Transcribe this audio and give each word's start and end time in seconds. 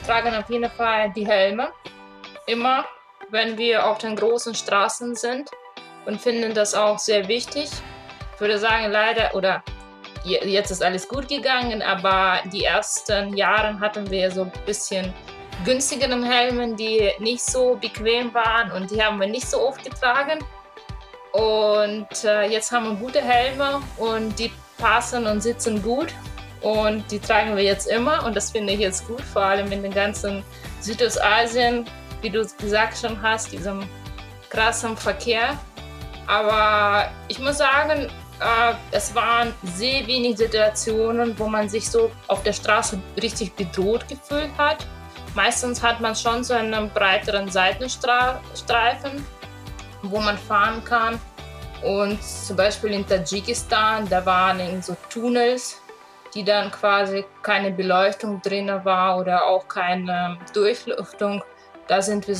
wir 0.00 0.06
tragen 0.06 0.34
auf 0.34 0.48
jeden 0.48 0.70
Fall 0.70 1.12
die 1.14 1.26
Helme. 1.26 1.68
Immer, 2.46 2.84
wenn 3.30 3.58
wir 3.58 3.86
auf 3.86 3.98
den 3.98 4.16
großen 4.16 4.54
Straßen 4.54 5.14
sind 5.14 5.50
und 6.06 6.20
finden 6.20 6.54
das 6.54 6.74
auch 6.74 6.98
sehr 6.98 7.28
wichtig. 7.28 7.68
Ich 8.34 8.40
würde 8.40 8.58
sagen, 8.58 8.90
leider, 8.90 9.34
oder 9.34 9.62
jetzt 10.24 10.70
ist 10.70 10.82
alles 10.82 11.06
gut 11.06 11.28
gegangen, 11.28 11.82
aber 11.82 12.40
die 12.50 12.64
ersten 12.64 13.36
Jahre 13.36 13.78
hatten 13.78 14.10
wir 14.10 14.30
so 14.30 14.42
ein 14.42 14.52
bisschen 14.64 15.12
günstigeren 15.64 16.22
Helmen, 16.22 16.76
die 16.76 17.12
nicht 17.18 17.44
so 17.44 17.76
bequem 17.76 18.32
waren 18.32 18.72
und 18.72 18.90
die 18.90 19.02
haben 19.02 19.20
wir 19.20 19.28
nicht 19.28 19.48
so 19.48 19.60
oft 19.60 19.84
getragen. 19.84 20.38
Und 21.32 22.24
äh, 22.24 22.46
jetzt 22.46 22.72
haben 22.72 22.86
wir 22.86 22.94
gute 22.94 23.20
Helme 23.20 23.82
und 23.98 24.38
die 24.38 24.50
passen 24.78 25.26
und 25.26 25.42
sitzen 25.42 25.82
gut 25.82 26.08
und 26.62 27.10
die 27.10 27.18
tragen 27.18 27.56
wir 27.56 27.64
jetzt 27.64 27.86
immer 27.86 28.24
und 28.24 28.36
das 28.36 28.50
finde 28.50 28.72
ich 28.72 28.80
jetzt 28.80 29.06
gut, 29.06 29.22
vor 29.22 29.42
allem 29.42 29.70
in 29.72 29.82
den 29.82 29.92
ganzen 29.92 30.44
Südostasien, 30.80 31.86
wie 32.20 32.30
du 32.30 32.46
gesagt 32.60 32.98
schon 32.98 33.20
hast, 33.22 33.52
diesem 33.52 33.88
krassen 34.50 34.96
Verkehr. 34.96 35.58
Aber 36.26 37.10
ich 37.28 37.38
muss 37.38 37.58
sagen, 37.58 38.10
äh, 38.40 38.74
es 38.90 39.14
waren 39.14 39.54
sehr 39.62 40.06
wenige 40.06 40.36
Situationen, 40.36 41.38
wo 41.38 41.46
man 41.46 41.68
sich 41.68 41.88
so 41.88 42.10
auf 42.28 42.42
der 42.42 42.52
Straße 42.52 43.00
richtig 43.20 43.54
bedroht 43.54 44.06
gefühlt 44.08 44.50
hat. 44.58 44.86
Meistens 45.34 45.82
hat 45.82 46.00
man 46.00 46.14
schon 46.14 46.42
so 46.42 46.54
einen 46.54 46.90
breiteren 46.90 47.50
Seitenstreifen, 47.50 49.24
wo 50.02 50.20
man 50.20 50.36
fahren 50.36 50.82
kann. 50.84 51.20
Und 51.82 52.22
zum 52.22 52.56
Beispiel 52.56 52.90
in 52.90 53.06
Tadschikistan, 53.06 54.08
da 54.08 54.24
waren 54.26 54.82
so 54.82 54.96
Tunnels, 55.08 55.79
die 56.34 56.44
dann 56.44 56.70
quasi 56.70 57.24
keine 57.42 57.70
Beleuchtung 57.72 58.40
drin 58.42 58.70
war 58.84 59.18
oder 59.18 59.46
auch 59.46 59.66
keine 59.68 60.38
Durchlüftung. 60.54 61.42
Da 61.88 62.02
sind 62.02 62.28
wir, 62.28 62.36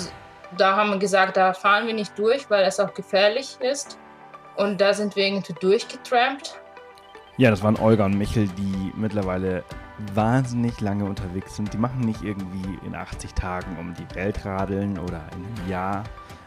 da 0.56 0.76
haben 0.76 0.90
wir 0.90 0.98
gesagt, 0.98 1.36
da 1.36 1.52
fahren 1.52 1.86
wir 1.86 1.94
nicht 1.94 2.18
durch, 2.18 2.48
weil 2.50 2.64
es 2.64 2.78
auch 2.78 2.94
gefährlich 2.94 3.56
ist. 3.60 3.98
Und 4.56 4.80
da 4.80 4.92
sind 4.94 5.16
wir 5.16 5.26
irgendwie 5.26 5.54
durchgetrampt. 5.54 6.58
Ja, 7.36 7.50
das 7.50 7.62
waren 7.62 7.76
Olga 7.76 8.04
und 8.04 8.18
Michel, 8.18 8.48
die 8.48 8.92
mittlerweile 8.94 9.64
wahnsinnig 10.14 10.80
lange 10.80 11.04
unterwegs 11.04 11.56
sind. 11.56 11.72
Die 11.72 11.78
machen 11.78 12.00
nicht 12.00 12.22
irgendwie 12.22 12.78
in 12.86 12.94
80 12.94 13.34
Tagen 13.34 13.76
um 13.78 13.94
die 13.94 14.14
Welt 14.14 14.44
radeln 14.44 14.98
oder 14.98 15.22
in 15.34 15.46
einem 15.46 15.70
Jahr. 15.70 16.04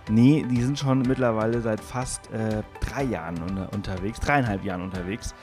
Nee, 0.09 0.46
die 0.50 0.62
sind 0.62 0.78
schon 0.78 1.02
mittlerweile 1.02 1.62
seit 1.62 1.80
fast 1.80 2.30
äh, 2.31 2.62
drei 2.81 3.03
Jahren 3.03 3.68
unterwegs, 3.72 4.20
dreieinhalb 4.20 4.64
Jahren 4.64 4.81
unterwegs, 4.81 5.34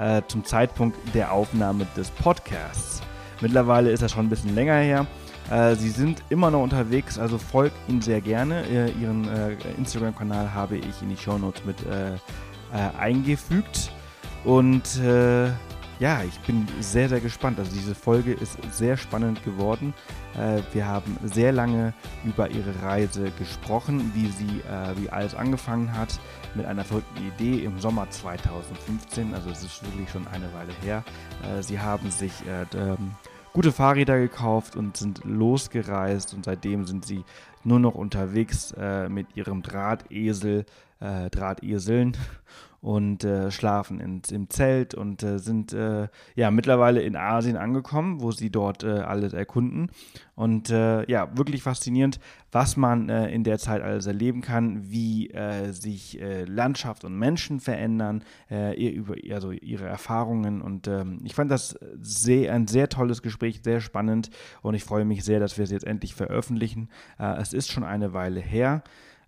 äh, 0.00 0.22
zum 0.28 0.44
Zeitpunkt 0.46 0.96
der 1.14 1.30
Aufnahme 1.30 1.86
des 1.94 2.10
Podcasts. 2.10 3.02
Mittlerweile 3.42 3.90
ist 3.90 4.02
das 4.02 4.12
schon 4.12 4.26
ein 4.26 4.30
bisschen 4.30 4.54
länger 4.54 4.76
her. 4.76 5.06
Äh, 5.50 5.74
sie 5.74 5.90
sind 5.90 6.22
immer 6.30 6.50
noch 6.50 6.62
unterwegs, 6.62 7.18
also 7.18 7.36
folgt 7.36 7.76
ihnen 7.86 8.00
sehr 8.00 8.22
gerne. 8.22 8.64
Ihren 8.98 9.28
äh, 9.28 9.56
Instagram-Kanal 9.76 10.54
habe 10.54 10.78
ich 10.78 11.02
in 11.02 11.10
die 11.10 11.18
Show 11.18 11.36
Notes 11.36 11.62
mit 11.66 11.76
eingefügt. 12.98 13.90
Und 14.44 15.00
ja, 15.98 16.22
ich 16.22 16.38
bin 16.46 16.66
sehr, 16.78 17.08
sehr 17.08 17.20
gespannt. 17.20 17.58
Also 17.58 17.72
diese 17.74 17.96
Folge 17.96 18.32
ist 18.32 18.56
sehr 18.70 18.96
spannend 18.96 19.44
geworden. 19.44 19.92
Wir 20.72 20.86
haben 20.86 21.18
sehr 21.24 21.50
lange 21.50 21.92
über 22.24 22.48
ihre 22.48 22.80
Reise 22.80 23.32
gesprochen, 23.32 24.12
wie 24.14 24.28
sie, 24.28 24.62
wie 24.96 25.10
alles 25.10 25.34
angefangen 25.34 25.98
hat 25.98 26.20
mit 26.54 26.66
einer 26.66 26.84
verrückten 26.84 27.26
Idee 27.26 27.64
im 27.64 27.78
Sommer 27.78 28.08
2015. 28.10 29.34
Also 29.34 29.50
es 29.50 29.62
ist 29.62 29.82
wirklich 29.84 30.10
schon 30.10 30.26
eine 30.28 30.52
Weile 30.52 30.72
her. 30.82 31.04
Äh, 31.42 31.62
sie 31.62 31.78
haben 31.80 32.10
sich 32.10 32.32
ähm, 32.74 33.12
gute 33.52 33.72
Fahrräder 33.72 34.18
gekauft 34.18 34.76
und 34.76 34.96
sind 34.96 35.22
losgereist 35.24 36.34
und 36.34 36.44
seitdem 36.44 36.86
sind 36.86 37.04
sie 37.04 37.24
nur 37.62 37.78
noch 37.78 37.94
unterwegs 37.94 38.74
mit 39.10 39.26
ihrem 39.36 39.60
Drahtesel, 39.60 40.64
Drahteseln 40.98 42.16
und 42.80 43.24
äh, 43.24 43.50
schlafen 43.50 44.00
in, 44.00 44.22
im 44.30 44.48
Zelt 44.48 44.94
und 44.94 45.22
äh, 45.22 45.38
sind 45.38 45.72
äh, 45.72 46.08
ja 46.34 46.50
mittlerweile 46.50 47.02
in 47.02 47.14
Asien 47.14 47.56
angekommen, 47.56 48.22
wo 48.22 48.32
sie 48.32 48.50
dort 48.50 48.84
äh, 48.84 49.00
alles 49.00 49.34
erkunden. 49.34 49.90
Und 50.34 50.70
äh, 50.70 51.04
ja, 51.10 51.36
wirklich 51.36 51.62
faszinierend, 51.62 52.18
was 52.50 52.78
man 52.78 53.10
äh, 53.10 53.30
in 53.30 53.44
der 53.44 53.58
Zeit 53.58 53.82
alles 53.82 54.06
erleben 54.06 54.40
kann, 54.40 54.90
wie 54.90 55.30
sich 55.70 56.18
Landschaft 56.46 57.04
und 57.04 57.16
Menschen 57.16 57.60
verändern, 57.60 58.24
über, 58.48 59.14
also 59.32 59.52
ihre 59.52 59.86
Erfahrungen. 59.86 60.60
Und 60.60 60.88
ähm, 60.88 61.20
ich 61.24 61.34
fand 61.34 61.50
das 61.50 61.78
sehr, 62.00 62.52
ein 62.52 62.66
sehr 62.66 62.88
tolles 62.88 63.22
Gespräch, 63.22 63.60
sehr 63.62 63.80
spannend 63.80 64.30
und 64.62 64.74
ich 64.74 64.84
freue 64.84 65.04
mich 65.04 65.24
sehr, 65.24 65.40
dass 65.40 65.56
wir 65.56 65.64
es 65.64 65.70
jetzt 65.70 65.86
endlich 65.86 66.14
veröffentlichen. 66.14 66.88
es 67.18 67.52
ist 67.52 67.70
schon 67.70 67.84
eine 67.84 68.12
Weile 68.12 68.40
her 68.40 68.82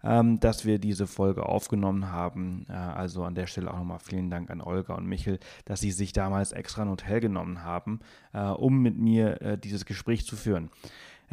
ähm, 0.04 0.40
dass 0.40 0.64
wir 0.64 0.78
diese 0.78 1.06
Folge 1.06 1.46
aufgenommen 1.46 2.10
haben. 2.10 2.66
Äh, 2.68 2.72
also 2.72 3.24
an 3.24 3.34
der 3.34 3.46
Stelle 3.46 3.70
auch 3.70 3.78
nochmal 3.78 4.00
vielen 4.00 4.30
Dank 4.30 4.50
an 4.50 4.60
Olga 4.60 4.94
und 4.94 5.06
Michel, 5.06 5.38
dass 5.64 5.80
sie 5.80 5.92
sich 5.92 6.12
damals 6.12 6.52
extra 6.52 6.82
ein 6.82 6.90
Hotel 6.90 7.20
genommen 7.20 7.62
haben, 7.62 8.00
äh, 8.32 8.42
um 8.42 8.80
mit 8.80 8.98
mir 8.98 9.41
äh, 9.42 9.58
dieses 9.58 9.84
Gespräch 9.84 10.26
zu 10.26 10.36
führen. 10.36 10.70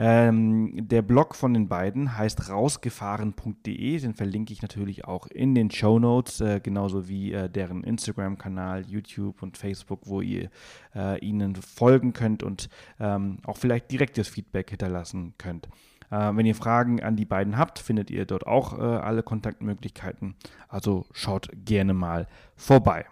Ähm, 0.02 0.88
der 0.88 1.02
Blog 1.02 1.36
von 1.36 1.54
den 1.54 1.68
beiden 1.68 2.18
heißt 2.18 2.50
rausgefahren.de, 2.50 4.00
den 4.00 4.14
verlinke 4.14 4.54
ich 4.54 4.62
natürlich 4.62 5.04
auch 5.04 5.28
in 5.28 5.54
den 5.56 5.70
Show 5.72 6.00
Notes, 6.00 6.40
äh, 6.40 6.62
genauso 6.62 7.10
wie 7.10 7.34
äh, 7.34 7.50
deren 7.50 7.84
Instagram-Kanal, 7.84 8.86
YouTube 8.88 9.44
und 9.44 9.58
Facebook, 9.58 10.00
wo 10.06 10.22
ihr 10.22 10.50
äh, 10.96 11.20
ihnen 11.20 11.54
folgen 11.58 12.14
könnt 12.14 12.44
und 12.44 12.70
ähm, 12.98 13.40
auch 13.46 13.58
vielleicht 13.58 13.92
direktes 13.92 14.30
Feedback 14.30 14.70
hinterlassen 14.70 15.34
könnt. 15.38 15.68
Äh, 16.12 16.36
wenn 16.36 16.46
ihr 16.46 16.56
Fragen 16.56 17.02
an 17.02 17.16
die 17.16 17.26
beiden 17.26 17.58
habt, 17.58 17.80
findet 17.80 18.10
ihr 18.10 18.26
dort 18.26 18.48
auch 18.48 18.78
äh, 18.78 18.82
alle 18.82 19.24
Kontaktmöglichkeiten. 19.24 20.36
Also 20.68 21.06
schaut 21.12 21.50
gerne 21.66 21.94
mal 21.94 22.28
vorbei. 22.56 23.06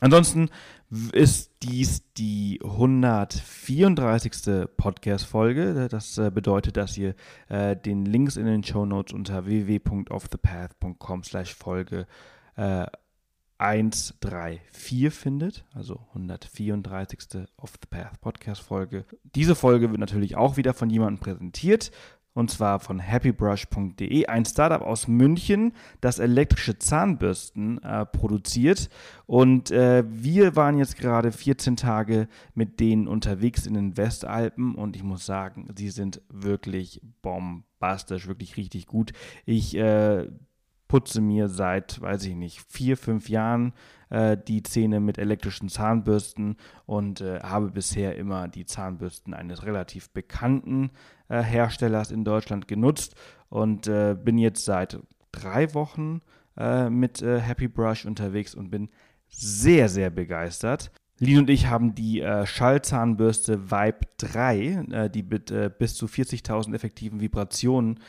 Ansonsten 0.00 0.50
ist 1.12 1.52
dies 1.62 2.12
die 2.14 2.60
134. 2.64 4.66
Podcast-Folge. 4.76 5.88
Das 5.88 6.18
äh, 6.18 6.30
bedeutet, 6.30 6.76
dass 6.76 6.98
ihr 6.98 7.14
äh, 7.48 7.76
den 7.76 8.04
Links 8.04 8.36
in 8.36 8.46
den 8.46 8.64
Show 8.64 8.84
Notes 8.84 9.14
unter 9.14 9.46
www.offthepath.com 9.46 11.22
slash 11.22 11.54
Folge 11.54 12.06
äh, 12.56 12.86
134 13.62 15.14
findet, 15.14 15.64
also 15.72 16.00
134. 16.08 17.46
Off 17.56 17.74
the 17.80 17.86
Path 17.88 18.20
Podcast 18.20 18.60
Folge. 18.60 19.04
Diese 19.36 19.54
Folge 19.54 19.88
wird 19.90 20.00
natürlich 20.00 20.36
auch 20.36 20.56
wieder 20.56 20.74
von 20.74 20.90
jemandem 20.90 21.20
präsentiert 21.20 21.92
und 22.34 22.50
zwar 22.50 22.80
von 22.80 22.98
happybrush.de, 22.98 24.26
ein 24.26 24.44
Startup 24.44 24.82
aus 24.82 25.06
München, 25.06 25.74
das 26.00 26.18
elektrische 26.18 26.78
Zahnbürsten 26.78 27.80
äh, 27.82 28.04
produziert. 28.06 28.88
Und 29.26 29.70
äh, 29.70 30.02
wir 30.08 30.56
waren 30.56 30.78
jetzt 30.78 30.96
gerade 30.96 31.30
14 31.30 31.76
Tage 31.76 32.26
mit 32.54 32.80
denen 32.80 33.06
unterwegs 33.06 33.66
in 33.66 33.74
den 33.74 33.96
Westalpen 33.96 34.74
und 34.74 34.96
ich 34.96 35.04
muss 35.04 35.24
sagen, 35.24 35.68
sie 35.76 35.90
sind 35.90 36.20
wirklich 36.30 37.00
bombastisch, 37.20 38.26
wirklich 38.26 38.56
richtig 38.56 38.86
gut. 38.86 39.12
Ich 39.44 39.76
äh, 39.76 40.26
putze 40.92 41.22
mir 41.22 41.48
seit, 41.48 42.02
weiß 42.02 42.26
ich 42.26 42.34
nicht, 42.34 42.60
vier, 42.68 42.98
fünf 42.98 43.30
Jahren 43.30 43.72
äh, 44.10 44.36
die 44.36 44.62
Zähne 44.62 45.00
mit 45.00 45.16
elektrischen 45.16 45.70
Zahnbürsten 45.70 46.56
und 46.84 47.22
äh, 47.22 47.40
habe 47.40 47.70
bisher 47.70 48.16
immer 48.16 48.46
die 48.46 48.66
Zahnbürsten 48.66 49.32
eines 49.32 49.64
relativ 49.64 50.10
bekannten 50.10 50.90
äh, 51.30 51.40
Herstellers 51.40 52.10
in 52.10 52.24
Deutschland 52.26 52.68
genutzt 52.68 53.14
und 53.48 53.86
äh, 53.86 54.14
bin 54.22 54.36
jetzt 54.36 54.66
seit 54.66 54.98
drei 55.32 55.72
Wochen 55.72 56.20
äh, 56.58 56.90
mit 56.90 57.22
äh, 57.22 57.40
Happy 57.40 57.68
Brush 57.68 58.04
unterwegs 58.04 58.54
und 58.54 58.68
bin 58.68 58.90
sehr, 59.28 59.88
sehr 59.88 60.10
begeistert. 60.10 60.92
Lin 61.22 61.38
und 61.38 61.50
ich 61.50 61.68
haben 61.68 61.94
die 61.94 62.20
äh, 62.20 62.46
Schallzahnbürste 62.46 63.70
Vibe 63.70 64.00
3, 64.18 64.58
äh, 64.90 65.08
die 65.08 65.22
mit 65.22 65.52
äh, 65.52 65.70
bis 65.70 65.94
zu 65.94 66.06
40.000 66.06 66.74
effektiven 66.74 67.20
Vibrationen 67.20 68.00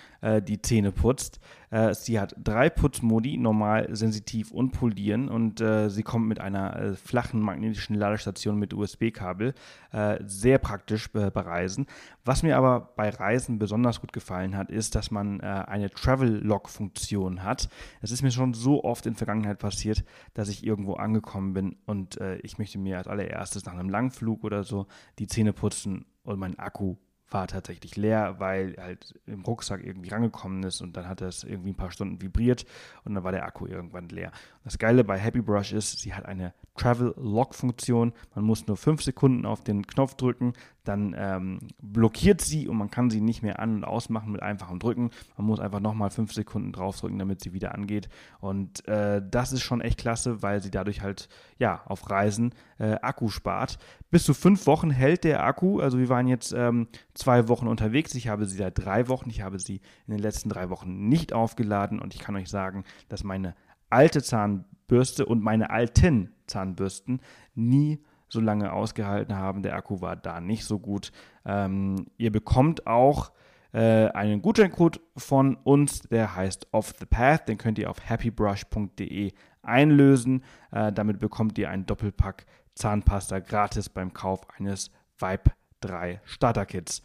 die 0.48 0.62
Zähne 0.62 0.94
putzt. 0.94 1.42
Äh, 1.74 1.96
sie 1.96 2.20
hat 2.20 2.36
drei 2.38 2.70
Putzmodi, 2.70 3.38
normal, 3.38 3.88
sensitiv 3.96 4.52
und 4.52 4.72
polieren 4.74 5.28
und 5.28 5.60
äh, 5.60 5.90
sie 5.90 6.04
kommt 6.04 6.28
mit 6.28 6.40
einer 6.40 6.76
äh, 6.76 6.94
flachen 6.94 7.42
magnetischen 7.42 7.96
Ladestation 7.96 8.60
mit 8.60 8.76
USB-Kabel. 8.76 9.56
Äh, 9.92 10.20
sehr 10.24 10.60
praktisch 10.60 11.12
bei 11.12 11.30
Reisen. 11.30 11.88
Was 12.26 12.44
mir 12.44 12.58
aber 12.58 12.94
bei 12.96 13.10
Reisen 13.10 13.58
besonders 13.58 14.02
gut 14.02 14.14
gefallen 14.14 14.56
hat, 14.56 14.70
ist, 14.70 14.94
dass 14.94 15.10
man 15.10 15.40
äh, 15.40 15.46
eine 15.46 15.90
Travel-Log-Funktion 15.90 17.42
hat. 17.42 17.70
Es 18.02 18.12
ist 18.12 18.22
mir 18.22 18.32
schon 18.32 18.54
so 18.54 18.84
oft 18.84 19.08
in 19.08 19.14
der 19.14 19.18
Vergangenheit 19.18 19.58
passiert, 19.58 20.04
dass 20.36 20.50
ich 20.50 20.64
irgendwo 20.64 20.94
angekommen 20.94 21.54
bin 21.54 21.78
und 21.86 22.20
ich 22.44 22.58
möchte 22.58 22.78
mir 22.78 22.98
als 22.98 23.08
allererstes 23.08 23.66
nach 23.66 23.74
einem 23.74 23.90
Langflug 23.90 24.44
oder 24.44 24.64
so 24.64 24.88
die 25.20 25.28
Zähne 25.28 25.54
putzen 25.54 26.06
und 26.24 26.40
mein 26.40 26.60
Akku 26.60 26.98
war 27.34 27.48
tatsächlich 27.48 27.96
leer, 27.96 28.36
weil 28.40 28.76
halt 28.80 29.20
im 29.26 29.42
Rucksack 29.42 29.84
irgendwie 29.84 30.10
rangekommen 30.10 30.64
ist 30.64 30.82
und 30.82 30.96
dann 30.96 31.08
hat 31.08 31.22
es 31.22 31.44
irgendwie 31.44 31.72
ein 31.72 31.76
paar 31.76 31.92
Stunden 31.92 32.22
vibriert 32.22 32.66
und 33.04 33.16
dann 33.16 33.24
war 33.24 33.32
der 33.32 33.46
Akku 33.46 33.66
irgendwann 33.66 34.10
leer. 34.10 34.32
Das 34.64 34.78
Geile 34.78 35.04
bei 35.04 35.18
Happy 35.18 35.42
Brush 35.42 35.74
ist, 35.74 36.00
sie 36.00 36.14
hat 36.14 36.26
eine 36.26 36.54
Travel 36.76 37.14
Lock 37.18 37.54
Funktion. 37.54 38.14
Man 38.36 38.46
muss 38.46 38.66
nur 38.68 38.78
fünf 38.78 39.04
Sekunden 39.04 39.46
auf 39.46 39.64
den 39.64 39.86
Knopf 39.86 40.16
drücken, 40.16 40.54
dann 40.84 41.16
ähm, 41.18 41.60
blockiert 41.82 42.42
sie 42.42 42.68
und 42.68 42.78
man 42.78 42.90
kann 42.90 43.10
sie 43.10 43.22
nicht 43.22 43.42
mehr 43.42 43.60
an- 43.60 43.76
und 43.76 43.86
ausmachen 43.86 44.32
mit 44.32 44.42
einfachem 44.42 44.80
Drücken. 44.80 45.12
Man 45.38 45.48
muss 45.48 45.60
einfach 45.60 45.80
nochmal 45.80 46.10
fünf 46.10 46.34
Sekunden 46.34 46.72
draufdrücken, 46.72 47.20
damit 47.20 47.42
sie 47.42 47.54
wieder 47.54 47.74
angeht. 47.74 48.10
Und 48.40 48.88
äh, 48.88 49.22
das 49.26 49.54
ist 49.54 49.62
schon 49.62 49.82
echt 49.82 50.00
klasse, 50.00 50.42
weil 50.42 50.62
sie 50.62 50.72
dadurch 50.72 51.02
halt 51.02 51.30
ja 51.58 51.82
auf 51.86 52.10
Reisen 52.10 52.54
äh, 52.80 52.96
Akku 53.02 53.30
spart. 53.30 53.78
Bis 54.12 54.26
zu 54.26 54.34
fünf 54.34 54.68
Wochen 54.68 54.90
hält 54.90 55.24
der 55.24 55.44
Akku. 55.44 55.80
Also 55.80 55.98
wir 55.98 56.10
waren 56.10 56.28
jetzt 56.28 56.54
ähm, 56.54 56.88
zwei 57.24 57.48
Wochen 57.48 57.68
unterwegs. 57.68 58.14
Ich 58.16 58.28
habe 58.28 58.46
sie 58.46 58.58
seit 58.58 58.78
drei 58.78 59.08
Wochen. 59.08 59.30
Ich 59.30 59.42
habe 59.42 59.58
sie 59.58 59.80
in 60.08 60.12
den 60.12 60.20
letzten 60.20 60.50
drei 60.50 60.70
Wochen 60.70 61.08
nicht 61.08 61.32
aufgeladen 61.32 62.00
und 62.02 62.14
ich 62.14 62.20
kann 62.20 62.36
euch 62.36 62.50
sagen, 62.50 62.84
dass 63.08 63.24
meine 63.24 63.56
alte 63.90 64.22
Zahnbürste 64.22 65.26
und 65.26 65.42
meine 65.42 65.70
alten 65.70 66.34
Zahnbürsten 66.48 67.22
nie 67.56 68.04
so 68.28 68.42
lange 68.42 68.74
ausgehalten 68.74 69.38
haben. 69.38 69.64
Der 69.64 69.76
Akku 69.76 70.02
war 70.02 70.18
da 70.18 70.42
nicht 70.42 70.66
so 70.66 70.80
gut. 70.80 71.14
Ähm, 71.46 72.08
ihr 72.18 72.32
bekommt 72.32 72.88
auch 72.88 73.32
äh, 73.72 74.10
einen 74.10 74.42
Gutscheincode 74.42 75.00
von 75.16 75.56
uns, 75.56 76.02
der 76.02 76.36
heißt 76.36 76.68
Off 76.74 76.94
the 77.00 77.06
Path. 77.06 77.48
Den 77.48 77.58
könnt 77.58 77.80
ihr 77.80 77.90
auf 77.90 78.10
happybrush.de 78.10 79.32
einlösen. 79.62 80.44
Äh, 80.72 80.92
damit 80.92 81.20
bekommt 81.20 81.58
ihr 81.58 81.70
einen 81.70 81.86
Doppelpack 81.86 82.46
Zahnpasta 82.76 83.40
gratis 83.40 83.88
beim 83.88 84.12
Kauf 84.12 84.42
eines 84.58 84.92
Vibe 85.18 85.52
3 85.84 86.22
Starter-Kits. 86.26 87.02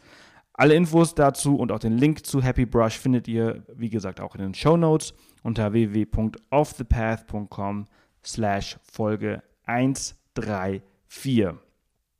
Alle 0.53 0.75
Infos 0.75 1.15
dazu 1.15 1.55
und 1.55 1.71
auch 1.71 1.79
den 1.79 1.97
Link 1.97 2.23
zu 2.25 2.43
Happy 2.43 2.65
Brush 2.65 2.99
findet 2.99 3.27
ihr, 3.27 3.63
wie 3.75 3.89
gesagt, 3.89 4.19
auch 4.19 4.35
in 4.35 4.41
den 4.41 4.53
Show 4.53 4.77
Notes 4.77 5.13
unter 5.41 5.71
www.offthepath.com 5.71 7.87
slash 8.25 8.77
Folge 8.83 9.41
134. 9.65 11.53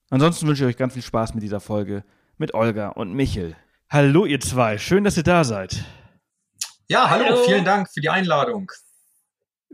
Ansonsten 0.09 0.47
wünsche 0.47 0.63
ich 0.63 0.69
euch 0.69 0.77
ganz 0.77 0.93
viel 0.93 1.03
Spaß 1.03 1.33
mit 1.33 1.43
dieser 1.43 1.59
Folge 1.59 2.05
mit 2.37 2.53
Olga 2.53 2.87
und 2.89 3.13
Michel. 3.13 3.55
Hallo 3.89 4.25
ihr 4.25 4.39
zwei, 4.39 4.77
schön, 4.77 5.03
dass 5.03 5.17
ihr 5.17 5.23
da 5.23 5.43
seid. 5.43 5.83
Ja, 6.87 7.09
hallo, 7.09 7.25
hallo. 7.25 7.43
vielen 7.45 7.65
Dank 7.65 7.91
für 7.91 7.99
die 8.01 8.09
Einladung. 8.09 8.71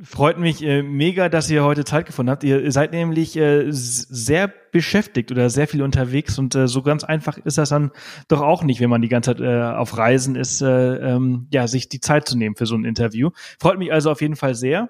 Freut 0.04 0.38
mich 0.38 0.62
äh, 0.62 0.84
mega, 0.84 1.30
dass 1.30 1.50
ihr 1.50 1.64
heute 1.64 1.86
Zeit 1.86 2.06
gefunden 2.06 2.30
habt. 2.30 2.44
Ihr 2.44 2.70
seid 2.74 2.92
nämlich 2.92 3.38
äh, 3.38 3.68
sehr 3.70 4.52
beschäftigt 4.74 5.32
oder 5.32 5.50
sehr 5.50 5.70
viel 5.70 5.82
unterwegs 5.82 6.38
und 6.38 6.54
äh, 6.54 6.68
so 6.68 6.82
ganz 6.82 7.06
einfach 7.06 7.38
ist 7.38 7.58
das 7.58 7.70
dann 7.70 7.92
doch 8.28 8.42
auch 8.42 8.64
nicht, 8.64 8.82
wenn 8.82 8.90
man 8.90 9.02
die 9.02 9.08
ganze 9.08 9.38
Zeit 9.38 9.40
äh, 9.40 9.62
auf 9.62 9.98
Reisen 9.98 10.36
ist, 10.36 10.62
äh, 10.62 10.96
ähm, 10.98 11.48
ja, 11.50 11.70
sich 11.70 11.88
die 11.88 12.02
Zeit 12.02 12.28
zu 12.28 12.38
nehmen 12.38 12.58
für 12.58 12.66
so 12.66 12.76
ein 12.76 12.84
Interview. 12.84 13.30
Freut 13.58 13.80
mich 13.80 13.94
also 13.94 14.12
auf 14.12 14.20
jeden 14.20 14.36
Fall 14.36 14.54
sehr. 14.54 14.90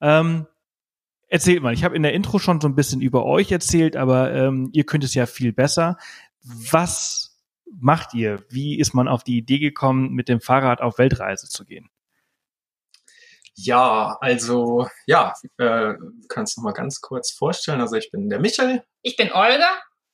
Ähm, 0.00 0.48
erzählt 1.28 1.62
mal, 1.62 1.72
ich 1.72 1.84
habe 1.84 1.94
in 1.94 2.02
der 2.02 2.12
Intro 2.12 2.40
schon 2.40 2.60
so 2.60 2.66
ein 2.66 2.74
bisschen 2.74 3.00
über 3.00 3.24
euch 3.24 3.52
erzählt, 3.52 3.96
aber 3.96 4.34
ähm, 4.34 4.70
ihr 4.72 4.82
könnt 4.82 5.04
es 5.04 5.14
ja 5.14 5.26
viel 5.26 5.52
besser. 5.52 5.96
Was 6.42 7.40
macht 7.78 8.14
ihr? 8.14 8.42
Wie 8.48 8.80
ist 8.80 8.94
man 8.94 9.06
auf 9.06 9.22
die 9.22 9.38
Idee 9.38 9.60
gekommen, 9.60 10.10
mit 10.12 10.28
dem 10.28 10.40
Fahrrad 10.40 10.80
auf 10.80 10.98
Weltreise 10.98 11.48
zu 11.48 11.64
gehen? 11.64 11.88
Ja, 13.62 14.16
also 14.20 14.88
ja, 15.06 15.34
äh, 15.58 15.94
kannst 16.28 16.56
du 16.56 16.62
mal 16.62 16.72
ganz 16.72 17.00
kurz 17.00 17.30
vorstellen. 17.30 17.80
Also 17.80 17.96
ich 17.96 18.10
bin 18.10 18.28
der 18.30 18.40
Michael. 18.40 18.82
Ich 19.02 19.16
bin 19.16 19.32
Olga 19.32 19.68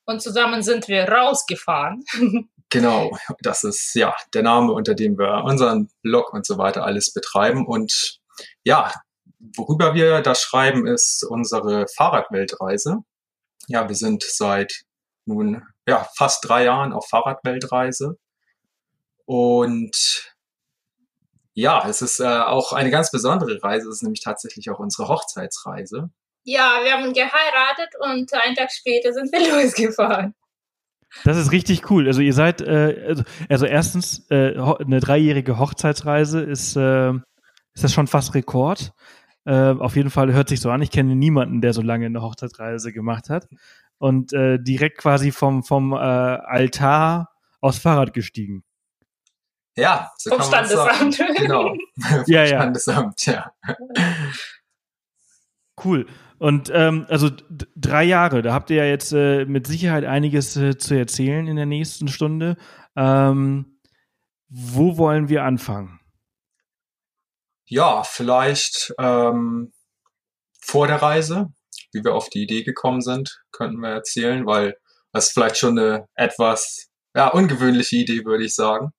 und 0.05 0.21
zusammen 0.21 0.63
sind 0.63 0.89
wir 0.89 1.09
rausgefahren. 1.09 2.05
genau, 2.71 3.17
das 3.41 3.63
ist 3.63 3.95
ja 3.95 4.15
der 4.35 4.43
Name, 4.43 4.73
unter 4.73 4.95
dem 4.95 5.19
wir 5.19 5.45
unseren 5.45 5.89
Blog 6.03 6.33
und 6.33 6.45
so 6.45 6.59
weiter 6.59 6.85
alles 6.85 7.13
betreiben. 7.13 7.67
Und 7.67 8.19
ja, 8.65 8.93
worüber 9.57 9.95
wir 9.95 10.23
da 10.23 10.35
schreiben, 10.35 10.87
ist 10.87 11.25
unsere 11.25 11.87
Fahrradweltreise. 11.89 12.99
Ja, 13.69 13.89
wir 13.89 13.97
sind 13.97 14.25
seit 14.25 14.83
nun 15.25 15.63
ja 15.87 16.09
fast 16.17 16.49
drei 16.49 16.65
Jahren 16.65 16.93
auf 16.93 17.09
Fahrradweltreise 17.09 18.17
und 19.25 20.36
ja, 21.57 21.89
es 21.89 22.03
ist 22.03 22.21
äh, 22.21 22.25
auch 22.25 22.75
eine 22.75 22.91
ganz 22.91 23.11
besondere 23.11 23.59
Reise. 23.63 23.89
Es 23.89 23.97
ist 23.97 24.03
nämlich 24.03 24.21
tatsächlich 24.23 24.69
auch 24.71 24.79
unsere 24.79 25.09
Hochzeitsreise. 25.09 26.11
Ja, 26.45 26.81
wir 26.85 26.93
haben 26.93 27.15
geheiratet 27.15 27.95
und 27.99 28.33
einen 28.35 28.55
Tag 28.55 28.71
später 28.71 29.15
sind 29.15 29.33
wir 29.33 29.41
losgefahren. 29.63 30.35
Das 31.25 31.39
ist 31.39 31.53
richtig 31.53 31.91
cool. 31.91 32.07
Also 32.07 32.21
ihr 32.21 32.35
seid, 32.35 32.61
äh, 32.61 33.07
also, 33.09 33.25
also 33.49 33.65
erstens, 33.65 34.31
äh, 34.31 34.55
eine 34.55 35.01
dreijährige 35.01 35.59
Hochzeitsreise 35.59 36.43
ist, 36.43 36.77
äh, 36.77 37.13
ist 37.73 37.85
das 37.85 37.95
schon 37.95 38.07
fast 38.07 38.35
Rekord. 38.35 38.93
Äh, 39.47 39.73
auf 39.79 39.97
jeden 39.97 40.11
Fall 40.11 40.35
hört 40.35 40.51
sich 40.51 40.61
so 40.61 40.71
an. 40.71 40.83
Ich 40.83 40.91
kenne 40.91 41.17
niemanden, 41.17 41.63
der 41.63 41.73
so 41.73 41.81
lange 41.81 42.05
eine 42.05 42.21
Hochzeitsreise 42.21 42.93
gemacht 42.93 43.31
hat. 43.31 43.49
Und 43.97 44.35
äh, 44.35 44.59
direkt 44.59 44.99
quasi 44.99 45.33
vom, 45.33 45.63
vom 45.63 45.95
äh, 45.95 45.97
Altar 45.97 47.31
aufs 47.63 47.79
Fahrrad 47.79 48.13
gestiegen. 48.13 48.63
Ja, 49.77 50.11
so 50.17 50.31
Vom 50.31 50.43
Standesamt. 50.43 51.19
Genau. 51.37 51.75
Vom 52.01 52.25
ja, 52.27 52.43
ja. 52.43 52.47
Standesamt, 52.47 53.27
ja. 53.27 53.53
Cool. 55.85 56.07
Und 56.39 56.71
ähm, 56.73 57.07
also 57.09 57.31
drei 57.77 58.05
Jahre, 58.05 58.43
da 58.43 58.53
habt 58.55 58.71
ihr 58.71 58.77
ja 58.77 58.85
jetzt 58.85 59.13
äh, 59.13 59.45
mit 59.45 59.67
Sicherheit 59.67 60.05
einiges 60.05 60.57
äh, 60.57 60.77
zu 60.79 60.95
erzählen 60.95 61.47
in 61.47 61.57
der 61.57 61.67
nächsten 61.67 62.09
Stunde. 62.09 62.57
Ähm, 62.97 63.79
wo 64.49 64.97
wollen 64.97 65.29
wir 65.29 65.45
anfangen? 65.45 66.01
Ja, 67.67 68.03
vielleicht 68.05 68.95
ähm, 68.99 69.73
vor 70.61 70.87
der 70.87 71.03
Reise, 71.03 71.49
wie 71.93 72.05
wir 72.05 72.15
auf 72.15 72.31
die 72.31 72.43
Idee 72.43 72.63
gekommen 72.63 73.01
sind, 73.01 73.43
könnten 73.51 73.81
wir 73.81 73.91
erzählen, 73.91 74.47
weil 74.47 74.77
das 75.13 75.29
ist 75.29 75.33
vielleicht 75.33 75.57
schon 75.57 75.79
eine 75.79 76.07
etwas 76.15 76.89
ja, 77.15 77.29
ungewöhnliche 77.29 77.97
Idee, 77.97 78.25
würde 78.25 78.45
ich 78.45 78.55
sagen. 78.55 78.93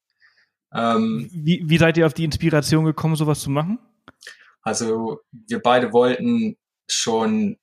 Ähm, 0.77 1.29
wie, 1.33 1.63
wie 1.65 1.77
seid 1.77 1.97
ihr 1.97 2.06
auf 2.06 2.13
die 2.13 2.24
Inspiration 2.24 2.85
gekommen, 2.85 3.15
sowas 3.15 3.39
zu 3.39 3.50
machen? 3.50 3.79
Also 4.62 5.19
wir 5.31 5.59
beide 5.59 5.91
wollten 5.91 6.56
schon 6.88 7.57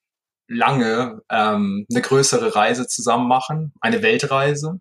lange 0.48 1.22
ähm, 1.30 1.86
eine 1.90 2.02
größere 2.02 2.54
Reise 2.54 2.86
zusammen 2.86 3.28
machen, 3.28 3.72
eine 3.80 4.02
Weltreise. 4.02 4.80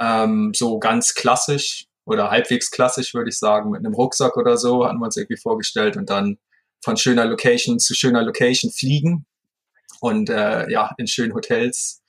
Ähm, 0.00 0.52
so 0.54 0.78
ganz 0.78 1.14
klassisch 1.14 1.86
oder 2.04 2.30
halbwegs 2.30 2.70
klassisch, 2.70 3.14
würde 3.14 3.30
ich 3.30 3.38
sagen, 3.38 3.70
mit 3.70 3.80
einem 3.80 3.94
Rucksack 3.94 4.36
oder 4.36 4.56
so, 4.56 4.84
hatten 4.84 4.98
wir 4.98 5.06
uns 5.06 5.16
irgendwie 5.16 5.40
vorgestellt 5.40 5.96
und 5.96 6.10
dann 6.10 6.38
von 6.84 6.96
schöner 6.96 7.24
Location 7.24 7.78
zu 7.78 7.94
schöner 7.94 8.22
Location 8.22 8.70
fliegen 8.70 9.26
und 10.00 10.30
äh, 10.30 10.70
ja, 10.70 10.94
in 10.98 11.06
schönen 11.06 11.34
Hotels 11.34 12.02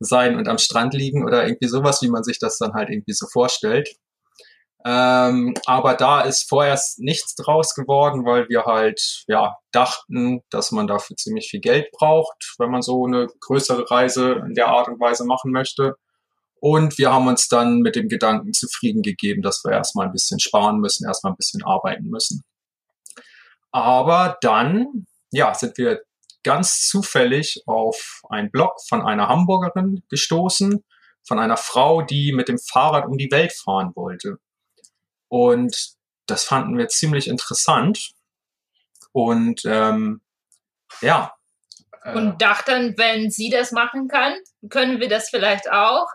sein 0.00 0.36
und 0.36 0.48
am 0.48 0.58
Strand 0.58 0.94
liegen 0.94 1.24
oder 1.24 1.46
irgendwie 1.46 1.68
sowas, 1.68 2.02
wie 2.02 2.08
man 2.08 2.24
sich 2.24 2.38
das 2.38 2.58
dann 2.58 2.74
halt 2.74 2.90
irgendwie 2.90 3.12
so 3.12 3.26
vorstellt. 3.26 3.88
Ähm, 4.84 5.54
aber 5.66 5.94
da 5.94 6.22
ist 6.22 6.48
vorerst 6.48 6.98
nichts 6.98 7.36
draus 7.36 7.74
geworden, 7.74 8.24
weil 8.24 8.48
wir 8.48 8.64
halt 8.64 9.24
ja 9.28 9.56
dachten, 9.70 10.42
dass 10.50 10.72
man 10.72 10.88
dafür 10.88 11.16
ziemlich 11.16 11.48
viel 11.48 11.60
Geld 11.60 11.90
braucht, 11.92 12.54
wenn 12.58 12.70
man 12.70 12.82
so 12.82 13.06
eine 13.06 13.28
größere 13.40 13.88
Reise 13.90 14.42
in 14.46 14.54
der 14.54 14.68
Art 14.68 14.88
und 14.88 14.98
Weise 14.98 15.24
machen 15.24 15.52
möchte. 15.52 15.94
Und 16.60 16.98
wir 16.98 17.12
haben 17.12 17.28
uns 17.28 17.48
dann 17.48 17.80
mit 17.80 17.96
dem 17.96 18.08
Gedanken 18.08 18.52
zufrieden 18.52 19.02
gegeben, 19.02 19.42
dass 19.42 19.64
wir 19.64 19.72
erstmal 19.72 20.06
ein 20.06 20.12
bisschen 20.12 20.40
sparen 20.40 20.78
müssen, 20.78 21.06
erstmal 21.06 21.32
ein 21.32 21.36
bisschen 21.36 21.64
arbeiten 21.64 22.08
müssen. 22.08 22.42
Aber 23.72 24.38
dann, 24.40 25.06
ja, 25.30 25.54
sind 25.54 25.78
wir 25.78 26.02
ganz 26.42 26.86
zufällig 26.88 27.62
auf 27.66 28.22
einen 28.28 28.50
Blog 28.50 28.74
von 28.88 29.02
einer 29.02 29.28
Hamburgerin 29.28 30.02
gestoßen, 30.08 30.84
von 31.26 31.38
einer 31.38 31.56
Frau, 31.56 32.02
die 32.02 32.32
mit 32.32 32.48
dem 32.48 32.58
Fahrrad 32.58 33.06
um 33.06 33.16
die 33.16 33.30
Welt 33.30 33.52
fahren 33.52 33.92
wollte. 33.94 34.38
Und 35.32 35.94
das 36.26 36.44
fanden 36.44 36.76
wir 36.76 36.88
ziemlich 36.88 37.26
interessant. 37.26 38.10
Und 39.12 39.62
ähm, 39.64 40.20
ja. 41.00 41.32
Äh, 42.04 42.14
und 42.14 42.42
dachten, 42.42 42.98
wenn 42.98 43.30
sie 43.30 43.48
das 43.48 43.72
machen 43.72 44.08
kann, 44.08 44.34
können 44.68 45.00
wir 45.00 45.08
das 45.08 45.30
vielleicht 45.30 45.72
auch, 45.72 46.06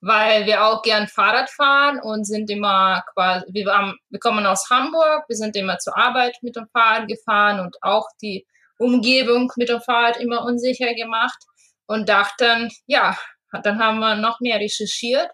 weil 0.00 0.46
wir 0.46 0.64
auch 0.64 0.82
gern 0.82 1.06
Fahrrad 1.06 1.48
fahren 1.48 2.00
und 2.00 2.24
sind 2.24 2.50
immer 2.50 3.04
quasi, 3.14 3.46
wir, 3.50 3.72
haben, 3.72 4.00
wir 4.08 4.18
kommen 4.18 4.44
aus 4.46 4.68
Hamburg, 4.68 5.28
wir 5.28 5.36
sind 5.36 5.54
immer 5.54 5.78
zur 5.78 5.96
Arbeit 5.96 6.36
mit 6.42 6.56
dem 6.56 6.66
Fahrrad 6.66 7.06
gefahren 7.06 7.60
und 7.60 7.76
auch 7.82 8.08
die 8.20 8.48
Umgebung 8.78 9.52
mit 9.54 9.68
dem 9.68 9.80
Fahrrad 9.80 10.16
immer 10.16 10.44
unsicher 10.44 10.92
gemacht 10.94 11.38
und 11.86 12.08
dachten, 12.08 12.72
ja, 12.86 13.16
dann 13.62 13.78
haben 13.78 14.00
wir 14.00 14.16
noch 14.16 14.40
mehr 14.40 14.58
recherchiert 14.58 15.30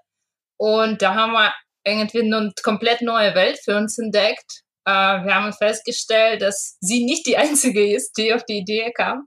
und 0.58 1.00
da 1.00 1.14
haben 1.14 1.32
wir 1.32 1.54
irgendwie 1.84 2.22
eine 2.22 2.52
komplett 2.62 3.02
neue 3.02 3.34
Welt 3.34 3.58
für 3.64 3.76
uns 3.76 3.98
entdeckt. 3.98 4.62
Äh, 4.84 4.90
wir 4.90 5.34
haben 5.34 5.52
festgestellt, 5.52 6.42
dass 6.42 6.76
sie 6.80 7.04
nicht 7.04 7.26
die 7.26 7.36
einzige 7.38 7.94
ist, 7.94 8.16
die 8.16 8.34
auf 8.34 8.44
die 8.44 8.58
Idee 8.58 8.92
kam. 8.92 9.26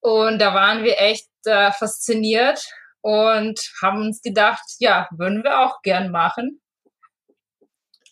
Und 0.00 0.40
da 0.40 0.52
waren 0.54 0.82
wir 0.82 1.00
echt 1.00 1.28
äh, 1.44 1.70
fasziniert 1.72 2.66
und 3.02 3.60
haben 3.80 4.02
uns 4.02 4.20
gedacht, 4.20 4.64
ja, 4.78 5.08
würden 5.12 5.44
wir 5.44 5.60
auch 5.60 5.82
gern 5.82 6.10
machen. 6.10 6.60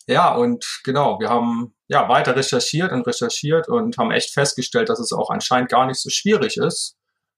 Ja, 0.07 0.33
und 0.33 0.65
genau, 0.83 1.19
wir 1.19 1.29
haben 1.29 1.75
ja 1.87 2.07
weiter 2.09 2.35
recherchiert 2.35 2.91
und 2.91 3.05
recherchiert 3.05 3.67
und 3.69 3.97
haben 3.97 4.11
echt 4.11 4.33
festgestellt, 4.33 4.89
dass 4.89 4.99
es 4.99 5.13
auch 5.13 5.29
anscheinend 5.29 5.69
gar 5.69 5.85
nicht 5.85 5.99
so 5.99 6.09
schwierig 6.09 6.57
ist, 6.57 6.97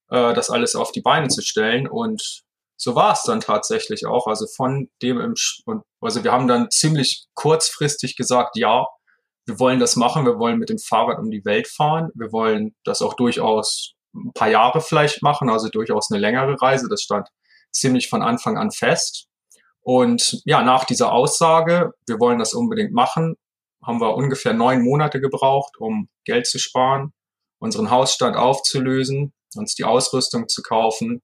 äh, 0.09 0.33
das 0.33 0.49
alles 0.49 0.75
auf 0.75 0.91
die 0.91 1.01
Beine 1.01 1.27
zu 1.27 1.41
stellen. 1.41 1.87
Und 1.87 2.43
so 2.77 2.95
war 2.95 3.13
es 3.13 3.23
dann 3.23 3.39
tatsächlich 3.39 4.05
auch. 4.05 4.27
Also 4.27 4.45
von 4.55 4.89
dem 5.01 5.19
im, 5.19 5.33
also 6.01 6.23
wir 6.23 6.31
haben 6.31 6.47
dann 6.47 6.69
ziemlich 6.69 7.25
kurzfristig 7.33 8.15
gesagt, 8.15 8.57
ja, 8.57 8.85
wir 9.45 9.59
wollen 9.59 9.79
das 9.79 9.95
machen, 9.95 10.25
wir 10.25 10.39
wollen 10.39 10.57
mit 10.57 10.69
dem 10.69 10.79
Fahrrad 10.79 11.19
um 11.19 11.29
die 11.29 11.43
Welt 11.45 11.67
fahren, 11.67 12.09
wir 12.15 12.31
wollen 12.31 12.75
das 12.83 13.01
auch 13.01 13.13
durchaus 13.15 13.93
ein 14.15 14.31
paar 14.33 14.49
Jahre 14.49 14.79
vielleicht 14.79 15.21
machen, 15.21 15.49
also 15.49 15.69
durchaus 15.69 16.11
eine 16.11 16.19
längere 16.19 16.61
Reise. 16.61 16.87
Das 16.89 17.01
stand 17.01 17.27
ziemlich 17.71 18.09
von 18.09 18.21
Anfang 18.21 18.57
an 18.57 18.71
fest. 18.71 19.27
Und 19.81 20.41
ja, 20.45 20.63
nach 20.63 20.85
dieser 20.85 21.11
Aussage, 21.11 21.91
wir 22.07 22.19
wollen 22.19 22.39
das 22.39 22.53
unbedingt 22.53 22.93
machen, 22.93 23.35
haben 23.85 23.99
wir 23.99 24.15
ungefähr 24.15 24.53
neun 24.53 24.81
Monate 24.81 25.19
gebraucht, 25.19 25.73
um 25.77 26.07
Geld 26.25 26.47
zu 26.47 26.57
sparen, 26.57 27.11
unseren 27.59 27.89
Hausstand 27.89 28.37
aufzulösen, 28.37 29.33
uns 29.55 29.75
die 29.75 29.83
Ausrüstung 29.83 30.47
zu 30.47 30.61
kaufen, 30.61 31.21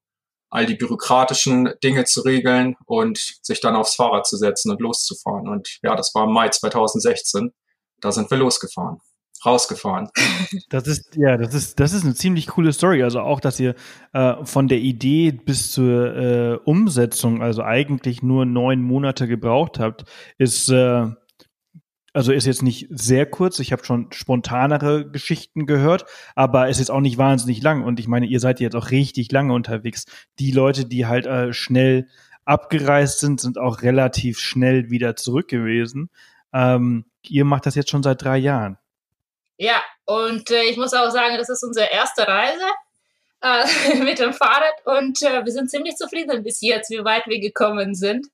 all 0.50 0.66
die 0.66 0.76
bürokratischen 0.76 1.74
Dinge 1.84 2.06
zu 2.06 2.22
regeln 2.22 2.76
und 2.86 3.38
sich 3.42 3.62
dann 3.62 3.76
aufs 3.76 3.96
Fahrrad 3.96 4.28
zu 4.28 4.38
setzen 4.38 4.72
und 4.72 4.82
loszufahren. 4.82 5.48
Und 5.48 5.80
ja, 5.84 5.96
das 5.96 6.14
war 6.16 6.26
im 6.26 6.34
Mai 6.34 6.50
2016. 6.50 7.52
Da 8.02 8.12
sind 8.12 8.30
wir 8.32 8.38
losgefahren 8.38 9.00
rausgefahren. 9.46 10.10
Das 10.70 10.88
ist, 10.88 11.16
ja, 11.16 11.38
das 11.38 11.54
ist, 11.54 11.80
das 11.80 11.94
ist 11.94 12.04
eine 12.04 12.16
ziemlich 12.16 12.48
coole 12.48 12.74
Story. 12.74 13.04
Also 13.04 13.22
auch, 13.22 13.40
dass 13.40 13.60
ihr 13.60 13.76
äh, 14.14 14.36
von 14.46 14.68
der 14.68 14.80
Idee 14.80 15.32
bis 15.32 15.72
zur 15.72 16.16
äh, 16.16 16.56
Umsetzung, 16.66 17.42
also 17.42 17.64
eigentlich 17.64 18.22
nur 18.22 18.46
neun 18.46 18.82
Monate 18.82 19.28
gebraucht 19.28 19.80
habt, 19.80 20.06
ist, 20.38 20.70
äh, 20.70 21.08
also 22.14 22.32
ist 22.32 22.46
jetzt 22.46 22.64
nicht 22.64 22.88
sehr 22.90 23.26
kurz. 23.26 23.60
Ich 23.60 23.72
habe 23.72 23.86
schon 23.86 24.12
spontanere 24.12 25.10
Geschichten 25.10 25.66
gehört, 25.66 26.06
aber 26.36 26.70
ist 26.70 26.80
jetzt 26.80 26.92
auch 26.92 27.02
nicht 27.02 27.18
wahnsinnig 27.18 27.62
lang. 27.62 27.84
Und 27.84 28.00
ich 28.00 28.08
meine, 28.08 28.26
ihr 28.26 28.40
seid 28.40 28.60
jetzt 28.60 28.76
auch 28.76 28.92
richtig 28.92 29.32
lange 29.32 29.54
unterwegs. 29.54 30.06
Die 30.40 30.52
Leute, 30.52 30.86
die 30.86 31.06
halt 31.06 31.26
äh, 31.26 31.54
schnell 31.54 32.08
abgereist 32.46 33.20
sind, 33.20 33.40
sind 33.40 33.58
auch 33.58 33.82
relativ 33.84 34.40
schnell 34.40 34.90
wieder 34.90 35.16
zurück 35.16 35.48
gewesen. 35.48 36.10
Ähm, 36.52 37.06
ihr 37.24 37.46
macht 37.46 37.66
das 37.66 37.76
jetzt 37.76 37.92
schon 37.92 38.04
seit 38.04 38.24
drei 38.24 38.38
Jahren. 38.38 38.78
Ja, 39.58 39.82
und 40.06 40.50
äh, 40.52 40.64
ich 40.64 40.78
muss 40.78 40.94
auch 40.94 41.12
sagen, 41.12 41.38
das 41.38 41.50
ist 41.50 41.64
unsere 41.64 41.92
erste 41.92 42.28
Reise 42.28 42.66
äh, 43.42 43.96
mit 44.04 44.20
dem 44.20 44.34
Fahrrad 44.34 44.74
und 44.86 45.22
äh, 45.22 45.46
wir 45.46 45.52
sind 45.52 45.70
ziemlich 45.70 45.96
zufrieden 45.96 46.44
bis 46.44 46.62
jetzt, 46.62 46.90
wie 46.90 47.04
weit 47.04 47.28
wir 47.28 47.40
gekommen 47.40 47.94
sind. 47.94 48.28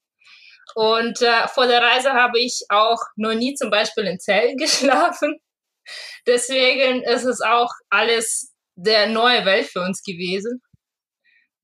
Und 0.74 1.22
äh, 1.22 1.48
vor 1.48 1.68
der 1.68 1.82
Reise 1.82 2.14
habe 2.14 2.40
ich 2.40 2.66
auch 2.70 3.00
noch 3.16 3.34
nie 3.34 3.54
zum 3.54 3.70
Beispiel 3.70 4.06
in 4.06 4.20
Zellen 4.20 4.58
geschlafen. 4.58 5.38
Deswegen 6.26 7.04
ist 7.04 7.26
es 7.26 7.42
auch 7.42 7.70
alles 7.90 8.54
der 8.76 9.08
neue 9.08 9.46
Welt 9.46 9.68
für 9.68 9.82
uns 9.82 10.04
gewesen. 10.04 10.62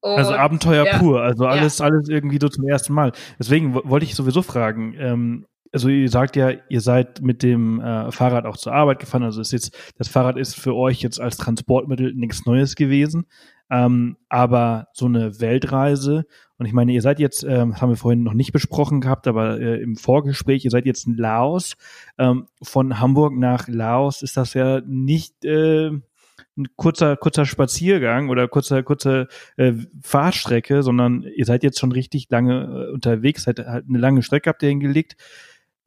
Und, 0.02 0.18
also 0.18 0.34
Abenteuer 0.34 0.86
ja, 0.86 0.98
pur, 0.98 1.22
also 1.22 1.46
alles, 1.46 1.78
ja. 1.78 1.86
alles 1.86 2.10
irgendwie 2.10 2.40
so 2.42 2.50
zum 2.50 2.68
ersten 2.68 2.94
Mal. 2.94 3.12
Deswegen 3.40 3.76
wollte 3.76 4.06
ich 4.06 4.16
sowieso 4.16 4.42
fragen, 4.42 4.96
ähm, 4.98 5.46
also 5.72 5.88
ihr 5.90 6.10
sagt 6.10 6.36
ja, 6.36 6.52
ihr 6.70 6.82
seid 6.82 7.22
mit 7.22 7.44
dem 7.44 7.80
äh, 7.80 8.12
Fahrrad 8.12 8.46
auch 8.46 8.58
zur 8.58 8.74
Arbeit 8.74 9.00
gefahren. 9.00 9.24
Also 9.24 9.42
ist 9.42 9.54
jetzt, 9.54 9.78
das 9.98 10.08
Fahrrad 10.10 10.38
ist 10.38 10.56
für 10.56 10.76
euch 10.76 11.02
jetzt 11.02 11.20
als 11.20 11.38
Transportmittel 11.38 12.14
nichts 12.14 12.46
Neues 12.46 12.76
gewesen. 12.76 13.28
Ähm, 13.70 14.18
aber 14.28 14.88
so 14.94 15.06
eine 15.06 15.40
Weltreise, 15.40 16.26
und 16.62 16.68
ich 16.68 16.74
meine, 16.74 16.92
ihr 16.92 17.02
seid 17.02 17.20
jetzt, 17.20 17.44
ähm, 17.44 17.82
haben 17.82 17.90
wir 17.90 17.96
vorhin 17.96 18.22
noch 18.22 18.36
nicht 18.36 18.52
besprochen 18.52 19.02
gehabt, 19.02 19.26
aber 19.26 19.60
äh, 19.60 19.82
im 19.82 19.96
Vorgespräch, 19.96 20.64
ihr 20.64 20.70
seid 20.70 20.86
jetzt 20.86 21.08
in 21.08 21.18
Laos. 21.18 21.74
Ähm, 22.20 22.46
von 22.62 23.00
Hamburg 23.00 23.34
nach 23.34 23.68
Laos 23.68 24.22
ist 24.22 24.38
das 24.38 24.54
ja 24.54 24.80
nicht 24.86 25.44
äh, 25.44 25.88
ein 25.88 26.68
kurzer, 26.76 27.18
kurzer 27.18 27.48
Spaziergang 27.48 28.30
oder 28.30 28.48
kurzer, 28.48 28.84
kurze 28.84 29.28
äh, 29.58 29.74
Fahrstrecke, 30.04 30.84
sondern 30.84 31.24
ihr 31.36 31.46
seid 31.46 31.64
jetzt 31.64 31.80
schon 31.80 31.92
richtig 31.92 32.30
lange 32.30 32.90
äh, 32.90 32.94
unterwegs, 32.94 33.46
seid 33.46 33.58
halt 33.58 33.86
eine 33.90 33.98
lange 33.98 34.22
Strecke 34.22 34.48
habt 34.48 34.62
ihr 34.62 34.70
hingelegt. 34.70 35.16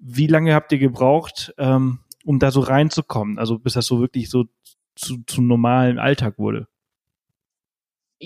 Wie 0.01 0.27
lange 0.27 0.55
habt 0.55 0.73
ihr 0.73 0.79
gebraucht, 0.79 1.55
ähm, 1.57 2.01
um 2.25 2.41
da 2.41 2.51
so 2.51 2.59
reinzukommen? 2.59 3.39
Also 3.39 3.61
bis 3.61 3.75
das 3.75 3.87
so 3.87 4.01
wirklich 4.01 4.29
so 4.29 4.47
zu, 4.97 5.19
zu 5.25 5.41
normalen 5.41 6.01
Alltag 6.01 6.37
wurde? 6.37 6.67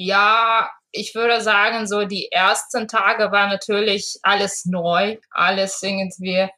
Ja, 0.01 0.71
ich 0.93 1.17
würde 1.17 1.41
sagen, 1.41 1.89
so 1.89 2.05
die 2.05 2.31
ersten 2.31 2.87
Tage 2.87 3.33
war 3.33 3.49
natürlich 3.49 4.17
alles 4.23 4.65
neu, 4.65 5.17
alles 5.33 5.83
irgendwie 5.83 6.49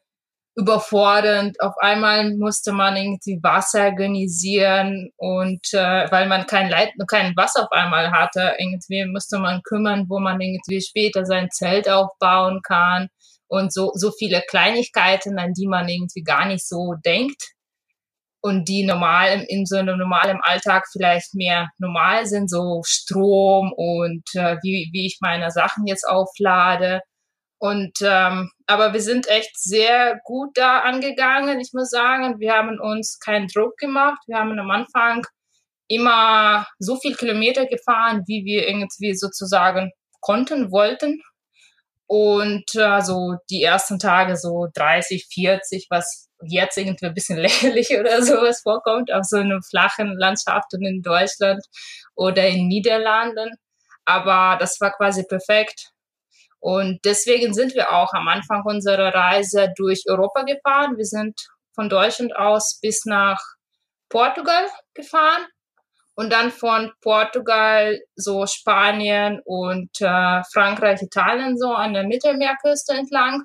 überfordernd. 0.56 1.59
Auf 1.62 1.73
einmal 1.78 2.37
musste 2.37 2.73
man 2.73 2.97
irgendwie 2.97 3.38
Wasser 3.42 3.87
organisieren 3.87 5.11
und 5.16 5.73
äh, 5.73 6.11
weil 6.11 6.28
man 6.28 6.47
kein 6.47 6.68
Leit 6.68 6.92
kein 7.09 7.35
Wasser 7.35 7.62
auf 7.64 7.73
einmal 7.73 8.11
hatte, 8.11 8.56
irgendwie 8.59 9.06
musste 9.06 9.38
man 9.38 9.62
kümmern, 9.62 10.04
wo 10.11 10.18
man 10.18 10.38
irgendwie 10.38 10.82
später 10.82 11.25
sein 11.25 11.50
Zelt 11.50 11.88
aufbauen 11.88 12.61
kann 12.62 13.09
und 13.49 13.73
so, 13.73 13.92
so 13.94 14.11
viele 14.11 14.42
Kleinigkeiten, 14.50 15.38
an 15.38 15.54
die 15.54 15.66
man 15.66 15.88
irgendwie 15.88 16.23
gar 16.23 16.44
nicht 16.47 16.68
so 16.68 16.94
denkt 17.06 17.54
und 18.42 18.68
die 18.68 18.85
normal 18.85 19.44
in 19.49 19.66
so 19.66 19.76
einem 19.76 19.99
normalen 19.99 20.40
Alltag 20.42 20.87
vielleicht 20.90 21.35
mehr 21.35 21.68
normal 21.78 22.26
sind, 22.26 22.50
so 22.50 22.82
Strom 22.87 23.73
und 23.73 24.25
äh, 24.35 24.56
wie, 24.62 24.88
wie 24.92 25.06
ich 25.06 25.18
meine 25.20 25.50
Sachen 25.50 25.87
jetzt 25.87 26.09
auflade. 26.09 27.02
Und 27.59 27.99
ähm, 28.00 28.50
aber 28.66 28.94
wir 28.94 29.02
sind 29.02 29.28
echt 29.28 29.61
sehr 29.61 30.18
gut 30.25 30.56
da 30.56 30.80
angegangen. 30.80 31.61
Ich 31.61 31.73
muss 31.75 31.90
sagen, 31.90 32.40
wir 32.40 32.54
haben 32.54 32.80
uns 32.80 33.18
keinen 33.18 33.49
Druck 33.49 33.76
gemacht. 33.76 34.18
Wir 34.26 34.38
haben 34.38 34.59
am 34.59 34.70
Anfang 34.70 35.26
immer 35.87 36.66
so 36.78 36.97
viel 36.97 37.16
Kilometer 37.16 37.66
gefahren, 37.66 38.23
wie 38.26 38.44
wir 38.47 38.66
irgendwie 38.66 39.14
sozusagen 39.14 39.92
konnten, 40.20 40.70
wollten. 40.73 41.20
Und 42.06 42.64
äh, 42.75 43.02
so 43.02 43.37
die 43.50 43.62
ersten 43.62 43.99
Tage 43.99 44.37
so 44.37 44.68
30, 44.75 45.28
40, 45.32 45.88
was 45.90 46.29
jetzt 46.42 46.76
irgendwie 46.78 47.06
ein 47.06 47.14
bisschen 47.14 47.38
lächerlich 47.38 47.90
oder 47.99 48.23
sowas 48.23 48.61
vorkommt, 48.62 49.12
auf 49.12 49.25
so 49.25 49.38
einer 49.38 49.61
flachen 49.62 50.16
Landschaft 50.18 50.73
in 50.75 51.02
Deutschland 51.02 51.64
oder 52.14 52.47
in 52.47 52.68
Niederlanden. 52.68 53.54
Aber 54.04 54.56
das 54.59 54.80
war 54.80 54.92
quasi 54.92 55.25
perfekt. 55.25 55.90
Und 56.59 57.00
deswegen 57.04 57.54
sind 57.54 57.75
wir 57.75 57.92
auch 57.92 58.12
am 58.12 58.28
Anfang 58.28 58.62
unserer 58.64 59.14
Reise 59.14 59.73
durch 59.76 60.04
Europa 60.06 60.42
gefahren. 60.42 60.97
Wir 60.97 61.06
sind 61.06 61.40
von 61.75 61.88
Deutschland 61.88 62.37
aus 62.37 62.78
bis 62.82 63.06
nach 63.06 63.40
Portugal 64.11 64.66
gefahren 64.92 65.47
und 66.14 66.30
dann 66.30 66.50
von 66.50 66.92
Portugal 67.00 67.99
so 68.14 68.47
Spanien 68.47 69.40
und 69.44 69.88
äh, 70.00 70.42
Frankreich, 70.52 71.00
Italien 71.00 71.56
so 71.56 71.73
an 71.73 71.94
der 71.94 72.04
Mittelmeerküste 72.04 72.92
entlang. 72.92 73.44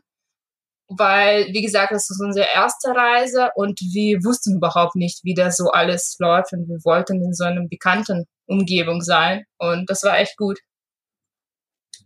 Weil, 0.87 1.47
wie 1.47 1.63
gesagt, 1.63 1.91
das 1.91 2.09
ist 2.09 2.21
unsere 2.23 2.47
erste 2.53 2.89
Reise 2.89 3.49
und 3.55 3.79
wir 3.79 4.23
wussten 4.23 4.57
überhaupt 4.57 4.95
nicht, 4.95 5.23
wie 5.23 5.33
das 5.33 5.57
so 5.57 5.71
alles 5.71 6.15
läuft 6.19 6.53
und 6.53 6.67
wir 6.67 6.77
wollten 6.83 7.23
in 7.23 7.33
so 7.33 7.43
einer 7.43 7.67
bekannten 7.67 8.25
Umgebung 8.45 9.01
sein 9.01 9.45
und 9.57 9.89
das 9.89 10.03
war 10.03 10.19
echt 10.19 10.37
gut. 10.37 10.59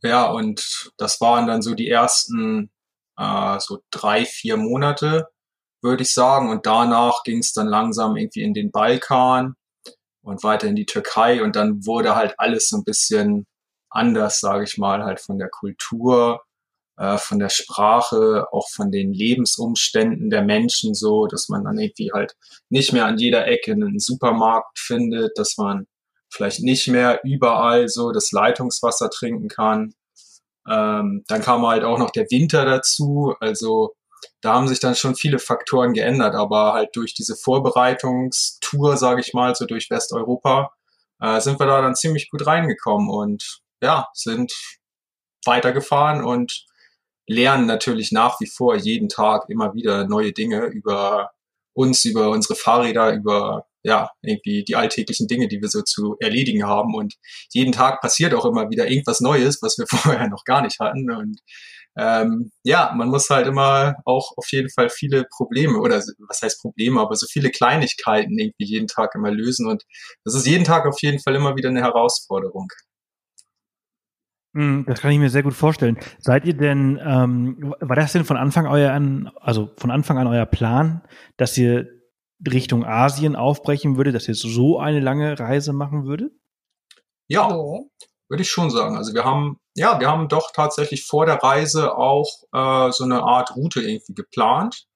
Ja, 0.02 0.28
und 0.28 0.92
das 0.98 1.20
waren 1.20 1.48
dann 1.48 1.62
so 1.62 1.76
die 1.76 1.90
ersten 1.90 2.72
äh, 3.18 3.60
so 3.60 3.80
drei, 3.92 4.26
vier 4.26 4.58
Monate, 4.58 5.28
würde 5.82 6.04
ich 6.04 6.14
sagen. 6.14 6.50
Und 6.50 6.66
danach 6.66 7.24
ging 7.24 7.40
es 7.40 7.54
dann 7.54 7.68
langsam 7.68 8.16
irgendwie 8.16 8.44
in 8.44 8.54
den 8.54 8.72
Balkan 8.72 9.56
und 10.22 10.44
weiter 10.44 10.68
in 10.68 10.76
die 10.76 10.86
Türkei 10.86 11.44
und 11.44 11.56
dann 11.56 11.86
wurde 11.86 12.16
halt 12.16 12.36
alles 12.38 12.70
so 12.70 12.78
ein 12.78 12.84
bisschen 12.84 13.46
anders, 13.90 14.40
sage 14.40 14.64
ich 14.64 14.78
mal, 14.78 15.04
halt 15.04 15.20
von 15.20 15.40
der 15.40 15.50
Kultur, 15.50 16.42
äh, 17.00 17.18
von 17.18 17.40
der 17.40 17.50
Sprache, 17.50 18.48
auch 18.52 18.68
von 18.70 18.92
den 18.92 19.14
Lebensumständen 19.14 20.30
der 20.30 20.44
Menschen 20.44 20.94
so, 20.94 21.28
dass 21.28 21.48
man 21.48 21.64
dann 21.64 21.80
irgendwie 21.80 22.12
halt 22.14 22.36
nicht 22.70 22.92
mehr 22.92 23.06
an 23.06 23.18
jeder 23.18 23.48
Ecke 23.48 23.72
einen 23.72 24.00
Supermarkt 24.00 24.78
findet, 24.78 25.38
dass 25.38 25.58
man 25.58 25.88
vielleicht 26.30 26.60
nicht 26.60 26.88
mehr 26.90 27.22
überall 27.24 27.88
so 27.88 28.12
das 28.12 28.34
Leitungswasser 28.34 29.10
trinken 29.10 29.48
kann. 29.48 29.94
Ähm, 30.70 31.24
dann 31.28 31.42
kam 31.42 31.66
halt 31.66 31.86
auch 31.86 31.98
noch 31.98 32.12
der 32.12 32.30
Winter 32.30 32.66
dazu, 32.66 33.34
also 33.40 33.96
da 34.42 34.54
haben 34.54 34.68
sich 34.68 34.82
dann 34.82 34.96
schon 34.96 35.16
viele 35.16 35.40
Faktoren 35.40 35.94
geändert, 35.94 36.36
aber 36.36 36.74
halt 36.74 36.90
durch 36.96 37.14
diese 37.14 37.38
Vorbereitungstour, 37.38 38.98
sage 38.98 39.22
ich 39.22 39.34
mal, 39.34 39.56
so 39.56 39.66
durch 39.66 39.90
Westeuropa, 39.90 40.74
äh, 41.22 41.40
sind 41.40 41.60
wir 41.62 41.66
da 41.66 41.82
dann 41.82 41.96
ziemlich 41.96 42.30
gut 42.30 42.46
reingekommen 42.46 43.10
und 43.10 43.62
ja, 43.82 44.10
sind 44.14 44.54
weitergefahren 45.46 46.24
und 46.24 46.66
lernen 47.30 47.68
natürlich 47.68 48.12
nach 48.12 48.40
wie 48.42 48.48
vor 48.48 48.76
jeden 48.76 49.08
Tag 49.08 49.50
immer 49.50 49.74
wieder 49.76 50.08
neue 50.08 50.34
Dinge 50.34 50.66
über 50.66 51.30
uns, 51.74 52.04
über 52.04 52.32
unsere 52.32 52.56
Fahrräder, 52.56 53.14
über 53.14 53.66
ja, 53.84 54.10
irgendwie 54.22 54.64
die 54.64 54.76
alltäglichen 54.76 55.28
Dinge, 55.28 55.48
die 55.48 55.62
wir 55.62 55.70
so 55.70 55.82
zu 55.84 56.18
erledigen 56.20 56.66
haben. 56.66 56.96
Und 56.96 57.16
jeden 57.52 57.72
Tag 57.72 58.02
passiert 58.02 58.34
auch 58.34 58.46
immer 58.46 58.70
wieder 58.70 58.90
irgendwas 58.90 59.22
Neues, 59.22 59.62
was 59.62 59.78
wir 59.78 59.86
vorher 59.88 60.28
noch 60.28 60.44
gar 60.44 60.62
nicht 60.62 60.80
hatten. 60.80 61.12
Und 61.12 61.40
ähm, 61.98 62.52
ja, 62.64 62.94
man 62.96 63.10
muss 63.10 63.30
halt 63.30 63.48
immer 63.48 63.96
auch 64.06 64.34
auf 64.36 64.52
jeden 64.52 64.70
Fall 64.70 64.90
viele 64.90 65.26
Probleme 65.26 65.80
oder 65.80 65.98
was 66.28 66.42
heißt 66.42 66.62
Probleme, 66.62 67.00
aber 67.00 67.16
so 67.16 67.28
viele 67.28 67.52
Kleinigkeiten 67.52 68.38
irgendwie 68.38 68.66
jeden 68.66 68.88
Tag 68.88 69.14
immer 69.16 69.32
lösen. 69.32 69.68
Und 69.68 69.84
das 70.26 70.34
ist 70.36 70.48
jeden 70.48 70.66
Tag 70.66 70.86
auf 70.88 71.02
jeden 71.02 71.20
Fall 71.20 71.36
immer 71.36 71.56
wieder 71.56 71.70
eine 71.70 71.82
Herausforderung. 71.82 72.70
Hm, 74.56 74.86
das 74.88 75.02
kann 75.02 75.12
ich 75.12 75.20
mir 75.20 75.30
sehr 75.30 75.44
gut 75.44 75.54
vorstellen. 75.54 75.98
Seid 76.20 76.46
ihr 76.46 76.56
denn, 76.56 77.00
ähm, 77.04 77.76
war 77.80 77.96
das 77.96 78.14
denn 78.14 78.26
von 78.26 78.38
Anfang 78.38 78.66
euer 78.66 78.92
an, 78.92 79.32
also 79.40 79.70
von 79.78 79.92
Anfang 79.92 80.18
an 80.18 80.28
euer 80.28 80.48
Plan, 80.48 81.04
dass 81.38 81.58
ihr 81.58 81.88
Richtung 82.52 82.84
Asien 82.86 83.36
aufbrechen 83.36 83.98
würdet, 83.98 84.16
dass 84.16 84.28
ihr 84.28 84.36
so 84.36 84.80
eine 84.80 85.00
lange 85.00 85.40
Reise 85.40 85.74
machen 85.74 86.06
würdet? 86.06 86.34
Ja, 87.28 87.50
würde 87.50 88.42
ich 88.42 88.50
schon 88.50 88.72
sagen. 88.72 88.98
Also 88.98 89.14
wir 89.14 89.24
haben, 89.24 89.60
ja, 89.76 90.00
wir 90.00 90.08
haben 90.08 90.30
doch 90.30 90.52
tatsächlich 90.52 91.06
vor 91.06 91.28
der 91.28 91.36
Reise 91.36 91.96
auch 91.96 92.28
äh, 92.52 92.92
so 92.92 93.04
eine 93.04 93.22
Art 93.22 93.56
Route 93.56 93.82
irgendwie 93.82 94.14
geplant. 94.16 94.88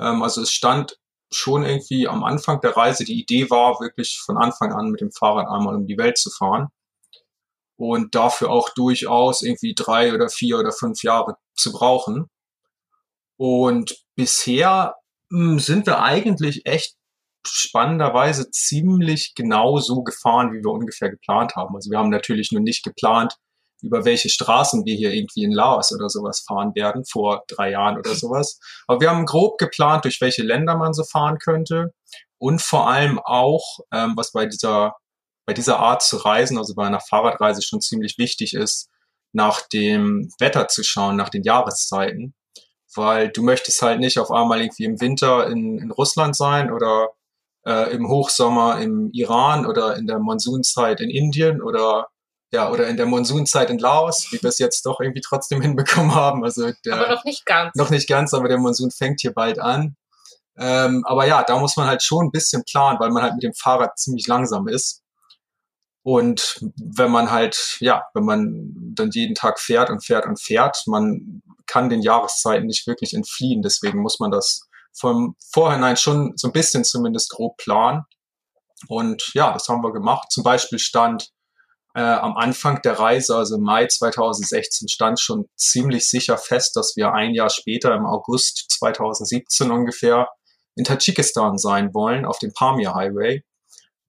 Ähm, 0.00 0.22
also 0.22 0.42
es 0.42 0.50
stand 0.50 0.98
schon 1.32 1.64
irgendwie 1.64 2.08
am 2.08 2.24
Anfang 2.24 2.60
der 2.60 2.76
Reise, 2.76 3.04
die 3.04 3.20
Idee 3.20 3.50
war 3.50 3.78
wirklich 3.80 4.20
von 4.24 4.36
Anfang 4.36 4.72
an 4.72 4.90
mit 4.90 5.00
dem 5.00 5.12
Fahrrad 5.12 5.48
einmal 5.48 5.76
um 5.76 5.86
die 5.86 5.98
Welt 5.98 6.18
zu 6.18 6.30
fahren 6.30 6.68
und 7.76 8.14
dafür 8.14 8.50
auch 8.50 8.70
durchaus 8.70 9.42
irgendwie 9.42 9.74
drei 9.74 10.14
oder 10.14 10.28
vier 10.28 10.58
oder 10.58 10.72
fünf 10.72 11.02
Jahre 11.02 11.36
zu 11.54 11.72
brauchen. 11.72 12.26
Und 13.38 13.96
bisher 14.14 14.96
hm, 15.30 15.58
sind 15.58 15.86
wir 15.86 16.02
eigentlich 16.02 16.66
echt 16.66 16.94
spannenderweise 17.46 18.50
ziemlich 18.50 19.34
genau 19.34 19.78
so 19.78 20.02
gefahren, 20.02 20.52
wie 20.52 20.64
wir 20.64 20.72
ungefähr 20.72 21.10
geplant 21.10 21.54
haben. 21.54 21.74
Also 21.76 21.90
wir 21.90 21.98
haben 21.98 22.10
natürlich 22.10 22.50
nur 22.50 22.62
nicht 22.62 22.82
geplant, 22.82 23.36
über 23.82 24.04
welche 24.04 24.28
Straßen 24.28 24.84
wir 24.84 24.96
hier 24.96 25.12
irgendwie 25.12 25.44
in 25.44 25.52
Laos 25.52 25.92
oder 25.92 26.08
sowas 26.08 26.44
fahren 26.46 26.74
werden, 26.74 27.04
vor 27.04 27.44
drei 27.46 27.72
Jahren 27.72 27.98
oder 27.98 28.14
sowas. 28.14 28.58
Aber 28.86 29.00
wir 29.00 29.10
haben 29.10 29.26
grob 29.26 29.58
geplant, 29.58 30.04
durch 30.04 30.20
welche 30.20 30.42
Länder 30.42 30.76
man 30.76 30.92
so 30.92 31.04
fahren 31.04 31.38
könnte. 31.38 31.92
Und 32.38 32.62
vor 32.62 32.88
allem 32.88 33.18
auch, 33.18 33.78
ähm, 33.92 34.14
was 34.16 34.32
bei 34.32 34.46
dieser 34.46 34.94
bei 35.46 35.52
dieser 35.54 35.78
Art 35.78 36.02
zu 36.02 36.16
reisen, 36.16 36.58
also 36.58 36.74
bei 36.74 36.86
einer 36.86 37.00
Fahrradreise 37.00 37.62
schon 37.62 37.80
ziemlich 37.80 38.18
wichtig 38.18 38.54
ist, 38.54 38.90
nach 39.32 39.66
dem 39.68 40.30
Wetter 40.38 40.68
zu 40.68 40.82
schauen, 40.82 41.16
nach 41.16 41.28
den 41.28 41.44
Jahreszeiten. 41.44 42.34
Weil 42.94 43.28
du 43.28 43.42
möchtest 43.42 43.80
halt 43.82 44.00
nicht 44.00 44.18
auf 44.18 44.30
einmal 44.30 44.60
irgendwie 44.60 44.84
im 44.84 45.00
Winter 45.00 45.46
in, 45.46 45.78
in 45.78 45.90
Russland 45.90 46.34
sein 46.34 46.72
oder 46.72 47.10
äh, 47.66 47.92
im 47.92 48.08
Hochsommer 48.08 48.80
im 48.80 49.10
Iran 49.12 49.66
oder 49.66 49.96
in 49.96 50.06
der 50.06 50.18
Monsunzeit 50.18 51.00
in 51.00 51.10
Indien 51.10 51.62
oder 51.62 52.08
ja, 52.52 52.70
oder 52.70 52.86
in 52.86 52.96
der 52.96 53.06
Monsunzeit 53.06 53.70
in 53.70 53.78
Laos, 53.78 54.28
wie 54.30 54.40
wir 54.40 54.48
es 54.48 54.58
jetzt 54.58 54.86
doch 54.86 55.00
irgendwie 55.00 55.20
trotzdem 55.20 55.60
hinbekommen 55.62 56.14
haben. 56.14 56.44
Also 56.44 56.70
der, 56.84 56.94
aber 56.94 57.14
noch 57.14 57.24
nicht 57.24 57.44
ganz. 57.44 57.74
Noch 57.74 57.90
nicht 57.90 58.08
ganz, 58.08 58.34
aber 58.34 58.48
der 58.48 58.58
Monsun 58.58 58.90
fängt 58.90 59.20
hier 59.20 59.32
bald 59.32 59.58
an. 59.58 59.96
Ähm, 60.58 61.04
aber 61.06 61.26
ja, 61.26 61.42
da 61.42 61.58
muss 61.58 61.76
man 61.76 61.86
halt 61.86 62.02
schon 62.02 62.26
ein 62.26 62.30
bisschen 62.30 62.64
planen, 62.64 62.98
weil 62.98 63.10
man 63.10 63.22
halt 63.22 63.34
mit 63.34 63.42
dem 63.42 63.52
Fahrrad 63.52 63.98
ziemlich 63.98 64.26
langsam 64.26 64.68
ist. 64.68 65.02
Und 66.06 66.60
wenn 66.76 67.10
man 67.10 67.32
halt, 67.32 67.78
ja, 67.80 68.04
wenn 68.14 68.24
man 68.24 68.72
dann 68.94 69.10
jeden 69.10 69.34
Tag 69.34 69.58
fährt 69.58 69.90
und 69.90 70.04
fährt 70.04 70.24
und 70.24 70.40
fährt, 70.40 70.84
man 70.86 71.42
kann 71.66 71.88
den 71.88 72.00
Jahreszeiten 72.00 72.66
nicht 72.66 72.86
wirklich 72.86 73.12
entfliehen. 73.12 73.60
Deswegen 73.60 74.02
muss 74.02 74.20
man 74.20 74.30
das 74.30 74.68
vom 74.92 75.34
Vorhinein 75.52 75.96
schon 75.96 76.34
so 76.36 76.46
ein 76.46 76.52
bisschen 76.52 76.84
zumindest 76.84 77.30
grob 77.30 77.56
planen. 77.56 78.04
Und 78.86 79.34
ja, 79.34 79.52
das 79.52 79.66
haben 79.68 79.82
wir 79.82 79.92
gemacht. 79.92 80.30
Zum 80.30 80.44
Beispiel 80.44 80.78
stand 80.78 81.30
äh, 81.96 82.02
am 82.02 82.36
Anfang 82.36 82.80
der 82.82 83.00
Reise, 83.00 83.34
also 83.34 83.58
Mai 83.58 83.88
2016, 83.88 84.86
stand 84.86 85.18
schon 85.20 85.48
ziemlich 85.56 86.08
sicher 86.08 86.38
fest, 86.38 86.76
dass 86.76 86.94
wir 86.94 87.14
ein 87.14 87.34
Jahr 87.34 87.50
später, 87.50 87.92
im 87.96 88.06
August 88.06 88.66
2017 88.78 89.72
ungefähr, 89.72 90.28
in 90.76 90.84
Tadschikistan 90.84 91.58
sein 91.58 91.92
wollen, 91.94 92.24
auf 92.24 92.38
dem 92.38 92.52
Pamir 92.52 92.94
Highway, 92.94 93.42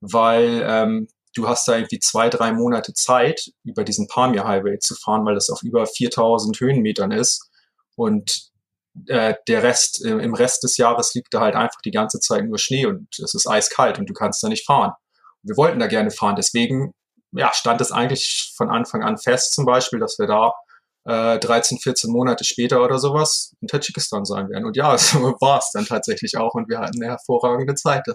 weil 0.00 0.62
ähm, 0.64 1.08
du 1.38 1.48
hast 1.48 1.68
da 1.68 1.76
irgendwie 1.76 2.00
zwei, 2.00 2.28
drei 2.28 2.52
Monate 2.52 2.92
Zeit, 2.92 3.52
über 3.64 3.84
diesen 3.84 4.08
Pamir 4.08 4.44
Highway 4.44 4.78
zu 4.78 4.94
fahren, 4.96 5.24
weil 5.24 5.34
das 5.34 5.50
auf 5.50 5.62
über 5.62 5.86
4000 5.86 6.58
Höhenmetern 6.58 7.12
ist. 7.12 7.48
Und 7.96 8.50
äh, 9.06 9.34
der 9.46 9.62
Rest, 9.62 10.04
äh, 10.04 10.10
im 10.10 10.34
Rest 10.34 10.64
des 10.64 10.76
Jahres 10.76 11.14
liegt 11.14 11.32
da 11.32 11.40
halt 11.40 11.54
einfach 11.54 11.80
die 11.84 11.92
ganze 11.92 12.18
Zeit 12.18 12.44
nur 12.44 12.58
Schnee 12.58 12.86
und 12.86 13.06
es 13.22 13.34
ist 13.34 13.48
eiskalt 13.48 13.98
und 13.98 14.08
du 14.08 14.12
kannst 14.12 14.42
da 14.42 14.48
nicht 14.48 14.66
fahren. 14.66 14.92
wir 15.42 15.56
wollten 15.56 15.78
da 15.78 15.86
gerne 15.86 16.10
fahren, 16.10 16.34
deswegen 16.36 16.92
ja, 17.32 17.52
stand 17.52 17.80
es 17.80 17.92
eigentlich 17.92 18.52
von 18.56 18.70
Anfang 18.70 19.02
an 19.02 19.18
fest, 19.18 19.54
zum 19.54 19.64
Beispiel, 19.64 20.00
dass 20.00 20.18
wir 20.18 20.26
da 20.26 20.52
äh, 21.04 21.38
13, 21.38 21.78
14 21.78 22.10
Monate 22.10 22.44
später 22.44 22.82
oder 22.82 22.98
sowas 22.98 23.54
in 23.60 23.68
Tadschikistan 23.68 24.24
sein 24.24 24.48
werden. 24.48 24.64
Und 24.64 24.76
ja, 24.76 24.96
so 24.98 25.36
war 25.40 25.58
es 25.58 25.70
dann 25.72 25.86
tatsächlich 25.86 26.36
auch 26.36 26.54
und 26.54 26.68
wir 26.68 26.78
hatten 26.78 27.00
eine 27.00 27.12
hervorragende 27.12 27.74
Zeit 27.74 28.02
da. 28.06 28.14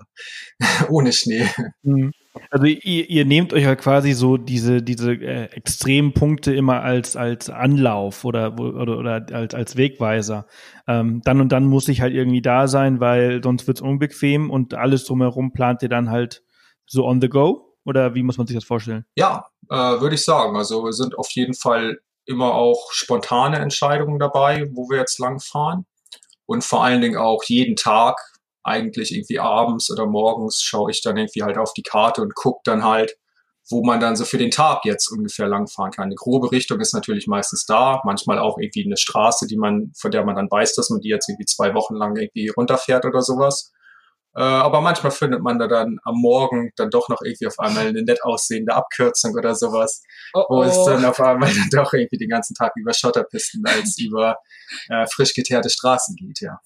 ohne 0.90 1.14
Schnee. 1.14 1.48
Mhm. 1.84 2.12
Also 2.50 2.66
ihr, 2.66 3.10
ihr 3.10 3.26
nehmt 3.26 3.54
euch 3.54 3.64
ja 3.64 3.76
quasi 3.76 4.14
so 4.14 4.38
diese, 4.38 4.82
diese 4.82 5.14
äh, 5.14 5.46
extremen 5.52 6.14
Punkte 6.14 6.54
immer 6.54 6.82
als, 6.82 7.16
als 7.16 7.50
Anlauf 7.50 8.26
oder, 8.26 8.58
oder, 8.60 8.98
oder 8.98 9.26
als, 9.32 9.54
als 9.54 9.78
Wegweiser. 9.78 10.48
Ähm, 10.88 11.22
dann 11.24 11.42
und 11.42 11.52
dann 11.52 11.66
muss 11.66 11.88
ich 11.88 12.02
halt 12.02 12.14
irgendwie 12.14 12.42
da 12.42 12.68
sein, 12.68 13.00
weil 13.00 13.42
sonst 13.44 13.68
wird's 13.68 13.82
unbequem 13.82 14.50
und 14.50 14.74
alles 14.74 15.06
drumherum 15.06 15.54
plant 15.54 15.84
ihr 15.84 15.90
dann 15.90 16.10
halt 16.10 16.44
so 16.86 17.06
on 17.06 17.22
the 17.22 17.30
go? 17.30 17.76
Oder 17.86 18.16
wie 18.16 18.24
muss 18.24 18.38
man 18.38 18.48
sich 18.48 18.56
das 18.56 18.64
vorstellen? 18.64 19.06
Ja, 19.16 19.48
äh, 19.70 19.76
würde 19.76 20.16
ich 20.16 20.24
sagen. 20.24 20.56
Also 20.56 20.84
wir 20.84 20.94
sind 20.94 21.18
auf 21.18 21.30
jeden 21.32 21.54
Fall 21.54 22.00
immer 22.26 22.54
auch 22.54 22.92
spontane 22.92 23.60
Entscheidungen 23.60 24.20
dabei, 24.20 24.70
wo 24.72 24.90
wir 24.90 24.98
jetzt 24.98 25.20
lang 25.20 25.40
fahren. 25.40 25.86
Und 26.46 26.64
vor 26.64 26.84
allen 26.84 27.02
Dingen 27.02 27.18
auch 27.18 27.44
jeden 27.46 27.76
Tag, 27.76 28.18
eigentlich 28.64 29.14
irgendwie 29.14 29.40
abends 29.40 29.92
oder 29.92 30.06
morgens, 30.06 30.62
schaue 30.64 30.92
ich 30.92 31.02
dann 31.02 31.18
irgendwie 31.18 31.44
halt 31.44 31.58
auf 31.58 31.74
die 31.74 31.84
Karte 31.84 32.22
und 32.22 32.36
gucke 32.36 32.62
dann 32.64 32.84
halt, 32.84 33.18
wo 33.70 33.84
man 33.84 34.00
dann 34.00 34.16
so 34.16 34.26
für 34.26 34.38
den 34.38 34.52
Tag 34.52 34.84
jetzt 34.84 35.08
ungefähr 35.08 35.48
langfahren 35.48 35.92
kann. 35.92 36.06
Eine 36.06 36.16
grobe 36.16 36.52
Richtung 36.52 36.80
ist 36.80 36.94
natürlich 36.94 37.28
meistens 37.28 37.66
da, 37.66 38.02
manchmal 38.04 38.40
auch 38.40 38.58
irgendwie 38.58 38.86
eine 38.86 38.98
Straße, 38.98 39.48
die 39.48 39.58
man, 39.58 39.92
von 39.98 40.12
der 40.12 40.26
man 40.26 40.36
dann 40.36 40.52
weiß, 40.52 40.76
dass 40.76 40.90
man 40.90 41.00
die 41.00 41.10
jetzt 41.10 41.30
irgendwie 41.30 41.46
zwei 41.46 41.74
Wochen 41.74 41.96
lang 41.96 42.16
irgendwie 42.18 42.50
runterfährt 42.50 43.06
oder 43.06 43.22
sowas. 43.22 43.72
Äh, 44.36 44.42
aber 44.42 44.82
manchmal 44.82 45.12
findet 45.12 45.42
man 45.44 45.60
da 45.60 45.68
dann 45.68 46.00
am 46.04 46.16
Morgen 46.16 46.72
dann 46.76 46.90
doch 46.90 47.08
noch 47.08 47.22
irgendwie 47.22 47.48
auf 47.48 47.60
einmal 47.60 47.88
eine 47.88 48.04
nett 48.04 48.24
aussehende 48.24 48.74
Abkürzung 48.74 49.34
oder 49.36 49.54
sowas, 49.54 50.02
oh 50.34 50.44
oh. 50.50 50.58
wo 50.58 50.64
es 50.64 50.86
dann 50.86 51.06
auf 51.06 51.20
einmal 51.20 51.54
dann 51.54 51.70
doch 51.72 51.94
irgendwie 51.94 52.18
den 52.18 52.30
ganzen 52.30 52.56
Tag 52.56 52.74
über 52.76 52.94
Schotterpisten 52.94 53.64
als 53.66 53.98
über 54.00 54.38
äh, 54.90 55.06
frisch 55.06 55.34
geteerte 55.34 55.70
Straßen 55.70 56.16
geht, 56.16 56.42
ja. 56.42 56.60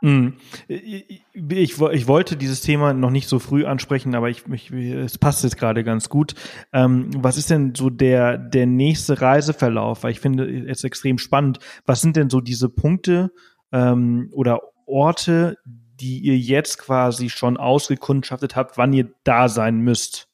Mm. 0.00 0.28
Ich, 0.68 1.16
ich, 1.34 1.80
ich, 1.80 2.08
wollte 2.08 2.36
dieses 2.36 2.62
Thema 2.62 2.94
noch 2.94 3.10
nicht 3.10 3.28
so 3.28 3.38
früh 3.38 3.66
ansprechen, 3.66 4.14
aber 4.14 4.30
ich, 4.30 4.46
ich, 4.48 4.70
es 4.70 5.18
passt 5.18 5.44
jetzt 5.44 5.58
gerade 5.58 5.84
ganz 5.84 6.08
gut. 6.08 6.34
Ähm, 6.72 7.10
was 7.16 7.36
ist 7.36 7.50
denn 7.50 7.74
so 7.74 7.90
der, 7.90 8.38
der 8.38 8.66
nächste 8.66 9.20
Reiseverlauf? 9.20 10.02
Weil 10.02 10.12
ich 10.12 10.20
finde 10.20 10.44
es 10.70 10.84
extrem 10.84 11.18
spannend. 11.18 11.58
Was 11.84 12.00
sind 12.00 12.16
denn 12.16 12.30
so 12.30 12.40
diese 12.40 12.68
Punkte 12.68 13.30
ähm, 13.72 14.30
oder 14.32 14.60
Orte, 14.86 15.56
die 15.64 16.18
ihr 16.18 16.38
jetzt 16.38 16.78
quasi 16.78 17.28
schon 17.28 17.56
ausgekundschaftet 17.56 18.56
habt, 18.56 18.78
wann 18.78 18.92
ihr 18.92 19.12
da 19.24 19.48
sein 19.48 19.78
müsst? 19.78 20.28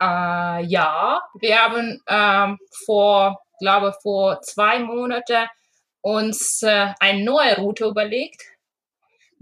Äh, 0.00 0.64
ja, 0.64 1.20
wir 1.38 1.56
haben 1.56 2.00
ähm, 2.08 2.58
vor, 2.84 3.42
glaube 3.60 3.94
vor 4.02 4.40
zwei 4.40 4.80
Monaten 4.80 5.46
uns 6.00 6.62
äh, 6.62 6.88
eine 7.00 7.24
neue 7.24 7.56
Route 7.56 7.86
überlegt. 7.86 8.42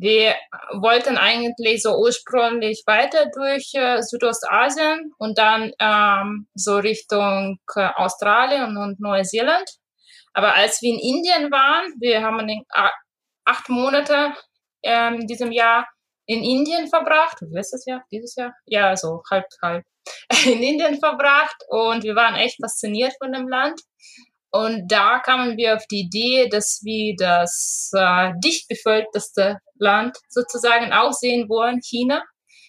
Wir 0.02 0.34
wollten 0.72 1.16
eigentlich 1.16 1.80
so 1.80 1.96
ursprünglich 1.96 2.82
weiter 2.86 3.26
durch 3.32 3.70
äh, 3.74 4.02
Südostasien 4.02 5.12
und 5.16 5.38
dann 5.38 5.70
ähm, 5.78 6.48
so 6.54 6.78
Richtung 6.78 7.60
äh, 7.76 7.88
Australien 7.94 8.76
und 8.76 8.98
Neuseeland. 8.98 9.70
Aber 10.32 10.56
als 10.56 10.82
wir 10.82 10.92
in 10.92 10.98
Indien 10.98 11.52
waren, 11.52 11.92
wir 12.00 12.20
haben 12.20 12.40
in, 12.40 12.64
äh, 12.74 12.88
acht 13.44 13.68
Monate 13.68 14.34
ähm, 14.82 15.20
in 15.20 15.26
diesem 15.28 15.52
Jahr 15.52 15.86
in 16.26 16.42
Indien 16.42 16.88
verbracht, 16.88 17.38
letztes 17.52 17.86
Jahr, 17.86 18.02
dieses 18.10 18.34
Jahr, 18.34 18.52
ja, 18.66 18.96
so 18.96 19.22
halb, 19.30 19.46
halb, 19.62 19.84
in 20.46 20.64
Indien 20.64 20.98
verbracht 20.98 21.62
und 21.68 22.02
wir 22.02 22.16
waren 22.16 22.34
echt 22.34 22.56
fasziniert 22.60 23.12
von 23.22 23.32
dem 23.32 23.46
Land. 23.46 23.80
Und 24.54 24.92
da 24.92 25.18
kamen 25.20 25.56
wir 25.56 25.76
auf 25.76 25.86
die 25.86 26.00
Idee, 26.00 26.46
dass 26.48 26.82
wir 26.84 27.16
das 27.16 27.90
äh, 27.96 28.32
dicht 28.44 28.68
bevölkerteste 28.68 29.58
Land 29.76 30.18
sozusagen 30.28 30.92
auch 30.92 31.12
sehen 31.12 31.48
wollen, 31.48 31.80
China. 31.80 32.22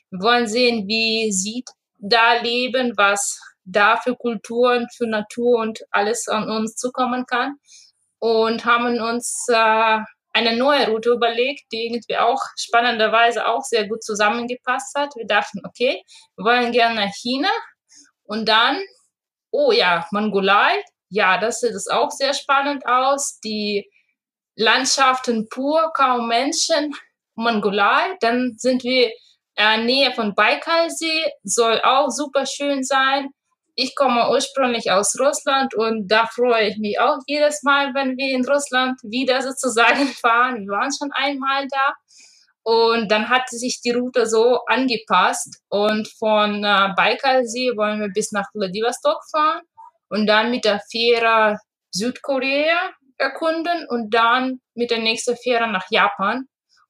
Wir 0.10 0.22
wollen 0.22 0.48
sehen, 0.48 0.88
wie 0.88 1.32
sie 1.34 1.66
da 2.00 2.36
leben, 2.42 2.94
was 2.96 3.38
da 3.66 3.98
für 3.98 4.16
Kulturen, 4.16 4.88
für 4.96 5.08
Natur 5.08 5.60
und 5.60 5.80
alles 5.92 6.30
an 6.30 6.50
uns 6.50 6.76
zukommen 6.76 7.26
kann. 7.26 7.56
Und 8.20 8.64
haben 8.64 9.02
uns 9.02 9.46
äh, 9.50 10.00
eine 10.32 10.56
neue 10.56 10.88
Route 10.88 11.10
überlegt, 11.10 11.64
die 11.74 11.88
irgendwie 11.88 12.18
auch 12.18 12.42
spannenderweise 12.58 13.46
auch 13.46 13.62
sehr 13.62 13.90
gut 13.90 14.04
zusammengepasst 14.04 14.96
hat. 14.96 15.14
Wir 15.18 15.28
dachten, 15.28 15.60
okay, 15.66 16.02
wir 16.38 16.46
wollen 16.46 16.72
gerne 16.72 16.96
nach 16.96 17.14
China 17.14 17.50
und 18.24 18.48
dann, 18.48 18.82
oh 19.52 19.74
ja, 19.74 20.08
Mongolei, 20.12 20.82
ja, 21.14 21.38
das 21.38 21.60
sieht 21.60 21.76
es 21.76 21.88
auch 21.88 22.10
sehr 22.10 22.34
spannend 22.34 22.88
aus. 22.88 23.40
Die 23.44 23.88
Landschaften 24.56 25.48
pur, 25.48 25.92
kaum 25.96 26.28
Menschen, 26.28 26.96
Mongolei. 27.36 28.18
Dann 28.20 28.56
sind 28.58 28.84
wir 28.84 29.12
in 29.56 29.86
Nähe 29.86 30.12
von 30.14 30.34
Baikalsee, 30.34 31.32
soll 31.44 31.80
auch 31.84 32.10
super 32.10 32.48
schön 32.48 32.84
sein. 32.84 33.30
Ich 33.76 33.96
komme 33.96 34.30
ursprünglich 34.30 34.92
aus 34.92 35.20
Russland 35.20 35.76
und 35.76 36.08
da 36.08 36.26
freue 36.26 36.70
ich 36.70 36.78
mich 36.78 37.00
auch 37.00 37.18
jedes 37.28 37.62
Mal, 37.64 37.94
wenn 37.94 38.18
wir 38.18 38.30
in 38.36 38.46
Russland 38.46 39.00
wieder 39.04 39.42
sozusagen 39.44 40.08
fahren. 40.22 40.66
Wir 40.66 40.78
waren 40.78 40.92
schon 40.98 41.12
einmal 41.14 41.68
da. 41.68 41.94
Und 42.66 43.12
dann 43.12 43.30
hat 43.30 43.50
sich 43.50 43.82
die 43.82 43.92
Route 43.92 44.26
so 44.26 44.62
angepasst. 44.68 45.62
Und 45.70 46.08
von 46.08 46.64
äh, 46.64 46.90
Baikalsee 46.96 47.76
wollen 47.76 48.00
wir 48.00 48.10
bis 48.10 48.32
nach 48.32 48.50
Vladivostok 48.54 49.20
fahren 49.30 49.62
und 50.14 50.28
dann 50.28 50.52
mit 50.52 50.64
der 50.64 50.80
Fähre 50.92 51.58
Südkorea 51.92 52.92
erkunden 53.18 53.88
und 53.90 54.14
dann 54.14 54.60
mit 54.76 54.92
der 54.92 55.00
nächsten 55.00 55.36
Fähre 55.36 55.68
nach 55.68 55.86
Japan. 55.90 56.46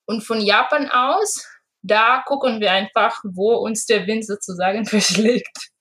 Und 0.06 0.26
von 0.26 0.42
Japan 0.42 0.90
aus, 0.92 1.48
da 1.82 2.22
gucken 2.26 2.60
wir 2.60 2.74
einfach, 2.74 3.22
wo 3.24 3.54
uns 3.56 3.86
der 3.86 4.08
Wind 4.08 4.28
sozusagen 4.28 4.86
verschlägt. 4.86 5.72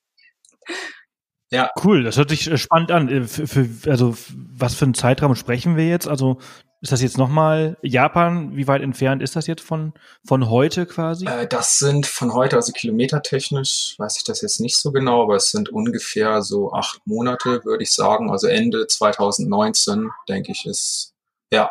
Ja. 1.51 1.69
Cool, 1.83 2.05
das 2.05 2.17
hört 2.17 2.31
sich 2.31 2.49
äh, 2.49 2.57
spannend 2.57 2.93
an. 2.93 3.09
Äh, 3.09 3.25
für, 3.25 3.47
für, 3.49 3.91
also, 3.91 4.17
was 4.31 4.77
für 4.77 4.85
einen 4.85 4.95
Zeitraum 4.95 5.35
sprechen 5.35 5.77
wir 5.77 5.89
jetzt? 5.89 6.07
Also, 6.07 6.39
ist 6.83 6.91
das 6.91 7.01
jetzt 7.01 7.17
nochmal 7.17 7.79
Japan? 7.83 8.57
Wie 8.57 8.67
weit 8.67 8.83
entfernt 8.83 9.23
ist 9.23 9.37
das 9.37 9.47
jetzt 9.47 9.63
von, 9.63 9.93
von 10.27 10.51
heute 10.51 10.85
quasi? 10.85 11.27
Äh, 11.27 11.47
das 11.47 11.79
sind 11.79 12.07
von 12.07 12.35
heute, 12.35 12.57
also 12.57 12.73
kilometertechnisch, 12.73 13.95
weiß 13.99 14.17
ich 14.17 14.25
das 14.25 14.43
jetzt 14.43 14.59
nicht 14.59 14.77
so 14.77 14.91
genau, 14.91 15.23
aber 15.23 15.37
es 15.37 15.51
sind 15.53 15.69
ungefähr 15.69 16.43
so 16.43 16.73
acht 16.73 17.01
Monate, 17.05 17.65
würde 17.65 17.85
ich 17.85 17.93
sagen. 17.93 18.33
Also 18.33 18.49
Ende 18.49 18.89
2019, 18.89 20.11
denke 20.29 20.51
ich, 20.51 20.67
ist 20.67 21.15
ja 21.53 21.71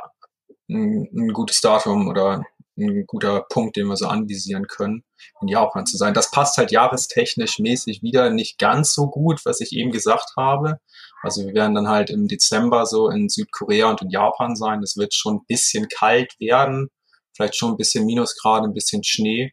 ein, 0.69 1.10
ein 1.13 1.34
gutes 1.34 1.60
Datum 1.60 2.08
oder 2.08 2.45
ein 2.78 3.06
guter 3.06 3.41
Punkt, 3.41 3.76
den 3.76 3.88
wir 3.88 3.97
so 3.97 4.08
anvisieren 4.08 4.67
können, 4.67 5.04
in 5.41 5.50
Japan 5.50 5.86
zu 5.86 5.97
sein. 5.97 6.13
Das 6.13 6.32
passt 6.32 6.58
halt 6.58 6.71
jahrestechnisch 6.71 7.60
mäßig 7.60 8.02
wieder 8.02 8.30
nicht 8.30 8.58
ganz 8.58 8.93
so 8.93 9.08
gut, 9.08 9.41
was 9.43 9.60
ich 9.60 9.74
eben 9.74 9.91
gesagt 9.91 10.32
habe. 10.38 10.80
Also 11.24 11.46
wir 11.46 11.54
werden 11.54 11.76
dann 11.76 11.88
halt 11.88 12.10
im 12.10 12.28
Dezember 12.28 12.86
so 12.86 13.10
in 13.10 13.30
Südkorea 13.30 13.90
und 13.90 14.02
in 14.02 14.10
Japan 14.10 14.56
sein. 14.56 14.82
Es 14.82 14.98
wird 14.98 15.14
schon 15.14 15.36
ein 15.36 15.46
bisschen 15.48 15.88
kalt 15.88 16.34
werden, 16.40 16.90
vielleicht 17.36 17.56
schon 17.56 17.72
ein 17.72 17.78
bisschen 17.78 18.06
Minusgrade, 18.06 18.66
ein 18.66 18.74
bisschen 18.74 19.04
Schnee. 19.04 19.52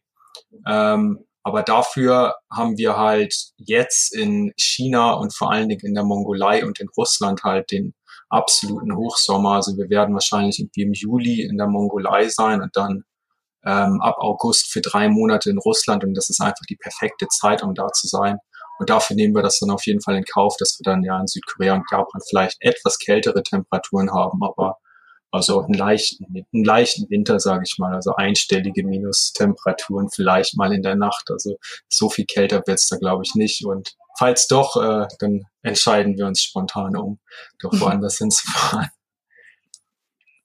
Ähm, 0.67 1.25
aber 1.43 1.63
dafür 1.63 2.35
haben 2.51 2.77
wir 2.77 2.97
halt 2.97 3.33
jetzt 3.57 4.13
in 4.15 4.51
China 4.57 5.13
und 5.13 5.35
vor 5.35 5.51
allen 5.51 5.69
Dingen 5.69 5.85
in 5.85 5.93
der 5.93 6.03
Mongolei 6.03 6.65
und 6.65 6.79
in 6.79 6.89
Russland 6.97 7.43
halt 7.43 7.71
den 7.71 7.93
absoluten 8.29 8.95
Hochsommer. 8.95 9.53
Also 9.53 9.77
wir 9.77 9.89
werden 9.89 10.13
wahrscheinlich 10.13 10.59
irgendwie 10.59 10.83
im 10.83 10.93
Juli 10.93 11.41
in 11.41 11.57
der 11.57 11.67
Mongolei 11.67 12.29
sein 12.29 12.61
und 12.61 12.75
dann 12.75 13.03
ähm, 13.65 13.99
ab 14.01 14.17
August 14.19 14.71
für 14.71 14.81
drei 14.81 15.09
Monate 15.09 15.49
in 15.49 15.57
Russland 15.57 16.03
und 16.03 16.13
das 16.13 16.29
ist 16.29 16.41
einfach 16.41 16.65
die 16.69 16.77
perfekte 16.77 17.27
Zeit, 17.27 17.63
um 17.63 17.73
da 17.73 17.87
zu 17.91 18.07
sein. 18.07 18.37
Und 18.79 18.89
dafür 18.89 19.15
nehmen 19.15 19.35
wir 19.35 19.43
das 19.43 19.59
dann 19.59 19.69
auf 19.69 19.85
jeden 19.85 20.01
Fall 20.01 20.15
in 20.15 20.23
Kauf, 20.23 20.55
dass 20.57 20.79
wir 20.79 20.83
dann 20.83 21.03
ja 21.03 21.19
in 21.19 21.27
Südkorea 21.27 21.75
und 21.75 21.91
Japan 21.91 22.21
vielleicht 22.27 22.57
etwas 22.61 22.97
kältere 22.97 23.43
Temperaturen 23.43 24.11
haben, 24.11 24.41
aber 24.41 24.77
also 25.31 25.61
einen 25.61 25.75
leichten, 25.75 26.25
einen 26.25 26.63
leichten 26.63 27.09
Winter, 27.09 27.39
sage 27.39 27.63
ich 27.67 27.77
mal, 27.77 27.93
also 27.93 28.15
einstellige 28.15 28.83
Minustemperaturen 28.83 30.09
vielleicht 30.09 30.57
mal 30.57 30.73
in 30.73 30.81
der 30.81 30.95
Nacht. 30.95 31.29
Also 31.29 31.57
so 31.87 32.09
viel 32.09 32.25
kälter 32.25 32.63
wird's 32.65 32.87
da, 32.87 32.97
glaube 32.97 33.23
ich, 33.25 33.35
nicht. 33.35 33.63
Und 33.63 33.93
falls 34.17 34.47
doch, 34.47 34.75
äh, 34.77 35.07
dann 35.19 35.43
entscheiden 35.61 36.17
wir 36.17 36.25
uns 36.25 36.41
spontan 36.41 36.95
um, 36.95 37.19
doch 37.59 37.71
woanders 37.79 38.17
hinzufahren. 38.17 38.89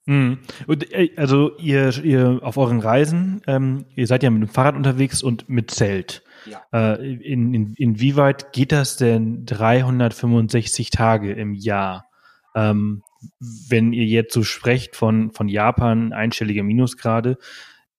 Mhm. 0.07 0.41
Und, 0.67 0.93
äh, 0.93 1.13
also 1.17 1.57
ihr, 1.57 2.05
ihr 2.05 2.41
auf 2.43 2.59
euren 2.59 2.81
Reisen, 2.81 3.41
ähm, 3.47 3.87
ihr 3.95 4.07
seid 4.07 4.23
ja 4.23 4.31
mit 4.31 4.43
dem 4.43 4.53
Fahrrad 4.53 4.75
unterwegs 4.75 5.23
und 5.23 5.49
mit 5.49 5.71
Zelt. 5.71 6.24
Ja. 6.47 6.65
Äh, 6.73 7.15
in, 7.15 7.55
in, 7.55 7.75
inwieweit 7.75 8.53
geht 8.53 8.73
das 8.73 8.97
denn 8.97 9.47
365 9.47 10.91
Tage 10.91 11.33
im 11.33 11.55
Jahr? 11.55 12.09
Ähm, 12.55 13.03
wenn 13.41 13.93
ihr 13.93 14.05
jetzt 14.05 14.35
so 14.35 14.43
sprecht 14.43 14.97
von, 14.97 15.33
von 15.33 15.49
Japan, 15.49 16.13
einstellige 16.13 16.63
Minusgrade, 16.63 17.39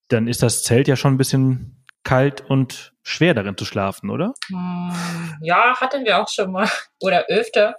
dann 0.07 0.27
ist 0.27 0.43
das 0.43 0.63
Zelt 0.63 0.87
ja 0.87 0.95
schon 0.95 1.15
ein 1.15 1.17
bisschen 1.17 1.83
kalt 2.03 2.41
und 2.41 2.93
schwer 3.03 3.33
darin 3.33 3.57
zu 3.57 3.65
schlafen, 3.65 4.09
oder? 4.09 4.33
Hm, 4.47 4.93
ja, 5.41 5.75
hatten 5.79 6.05
wir 6.05 6.21
auch 6.21 6.29
schon 6.29 6.51
mal 6.51 6.69
oder 7.01 7.25
öfter. 7.27 7.75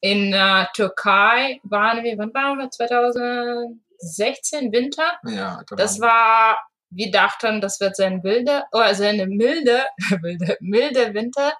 In 0.00 0.32
äh, 0.32 0.66
Türkei 0.74 1.60
waren 1.62 2.02
wir, 2.02 2.18
wann 2.18 2.34
waren 2.34 2.58
wir? 2.58 2.70
2016 2.70 4.72
Winter. 4.72 5.12
Ja, 5.24 5.62
das 5.76 6.00
war, 6.00 6.58
wir 6.94 7.10
dachten, 7.10 7.60
das 7.60 7.80
wird 7.80 7.96
sein 7.96 8.22
wilde, 8.22 8.64
also 8.70 9.04
eine 9.04 9.26
milde, 9.26 9.84
milde, 10.20 10.56
milde 10.60 11.14
Winter. 11.14 11.54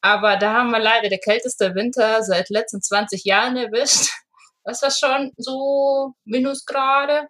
Aber 0.00 0.36
da 0.36 0.52
haben 0.52 0.70
wir 0.70 0.78
leider 0.78 1.08
der 1.08 1.18
kälteste 1.18 1.74
Winter 1.74 2.22
seit 2.22 2.48
letzten 2.50 2.82
20 2.82 3.24
Jahren 3.24 3.56
erwischt. 3.56 4.10
Das 4.64 4.82
war 4.82 4.90
schon 4.90 5.32
so 5.38 6.12
Minusgrade. 6.26 7.28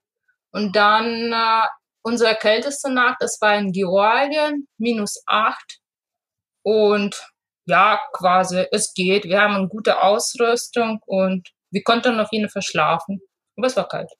Und 0.50 0.74
dann 0.74 1.32
äh, 1.32 1.68
unsere 2.02 2.34
kälteste 2.34 2.92
Nacht, 2.92 3.18
das 3.20 3.38
war 3.40 3.54
in 3.54 3.70
Georgien, 3.70 4.66
minus 4.76 5.22
8. 5.26 5.78
Und 6.62 7.22
ja, 7.66 8.00
quasi, 8.12 8.66
es 8.72 8.92
geht. 8.92 9.24
Wir 9.24 9.40
haben 9.40 9.54
eine 9.54 9.68
gute 9.68 10.02
Ausrüstung 10.02 11.00
und 11.06 11.48
wir 11.70 11.82
konnten 11.84 12.18
auf 12.18 12.28
jeden 12.32 12.48
Fall 12.48 12.62
schlafen. 12.62 13.20
Aber 13.56 13.68
es 13.68 13.76
war 13.76 13.86
kalt. 13.86 14.10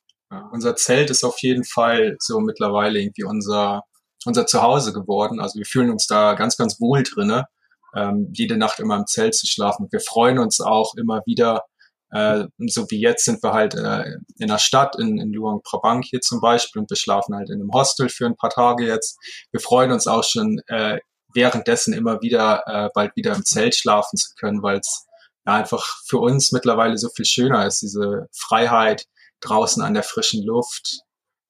Unser 0.53 0.77
Zelt 0.77 1.11
ist 1.11 1.25
auf 1.25 1.39
jeden 1.41 1.65
Fall 1.65 2.17
so 2.21 2.41
mittlerweile 2.41 3.01
irgendwie 3.01 3.25
unser, 3.25 3.83
unser 4.25 4.47
Zuhause 4.47 4.93
geworden. 4.93 5.41
Also 5.41 5.59
wir 5.59 5.67
fühlen 5.67 5.91
uns 5.91 6.07
da 6.07 6.35
ganz, 6.35 6.57
ganz 6.57 6.81
wohl 6.81 7.03
drinne, 7.03 7.47
ähm, 7.95 8.31
jede 8.35 8.59
Nacht 8.59 8.79
immer 8.79 8.97
im 8.97 9.07
Zelt 9.07 9.35
zu 9.35 9.47
schlafen. 9.47 9.89
Wir 9.91 10.01
freuen 10.01 10.39
uns 10.39 10.61
auch 10.61 10.95
immer 10.97 11.23
wieder, 11.25 11.65
äh, 12.11 12.45
so 12.67 12.87
wie 12.91 13.01
jetzt 13.01 13.25
sind 13.25 13.43
wir 13.43 13.53
halt 13.53 13.75
äh, 13.75 14.05
in 14.39 14.49
der 14.49 14.59
Stadt, 14.59 14.99
in, 14.99 15.19
in 15.19 15.33
Luang 15.33 15.61
Prabang 15.63 16.03
hier 16.03 16.21
zum 16.21 16.41
Beispiel, 16.41 16.81
und 16.81 16.91
wir 16.91 16.97
schlafen 16.97 17.35
halt 17.35 17.49
in 17.49 17.61
einem 17.61 17.73
Hostel 17.73 18.09
für 18.09 18.27
ein 18.27 18.37
paar 18.37 18.51
Tage 18.51 18.87
jetzt. 18.87 19.19
Wir 19.51 19.61
freuen 19.61 19.93
uns 19.93 20.07
auch 20.07 20.25
schon 20.25 20.61
äh, 20.67 20.99
währenddessen 21.35 21.93
immer 21.95 22.21
wieder 22.21 22.63
äh, 22.67 22.89
bald 22.95 23.15
wieder 23.17 23.35
im 23.35 23.45
Zelt 23.45 23.75
schlafen 23.75 24.17
zu 24.17 24.35
können, 24.39 24.63
weil 24.63 24.79
es 24.79 25.07
ja, 25.47 25.55
einfach 25.55 25.85
für 26.07 26.19
uns 26.19 26.53
mittlerweile 26.53 26.99
so 26.99 27.09
viel 27.15 27.27
schöner 27.27 27.67
ist, 27.67 27.81
diese 27.81 28.27
Freiheit 28.33 29.05
draußen 29.41 29.83
an 29.83 29.95
der 29.95 30.03
frischen 30.03 30.45
Luft, 30.45 31.01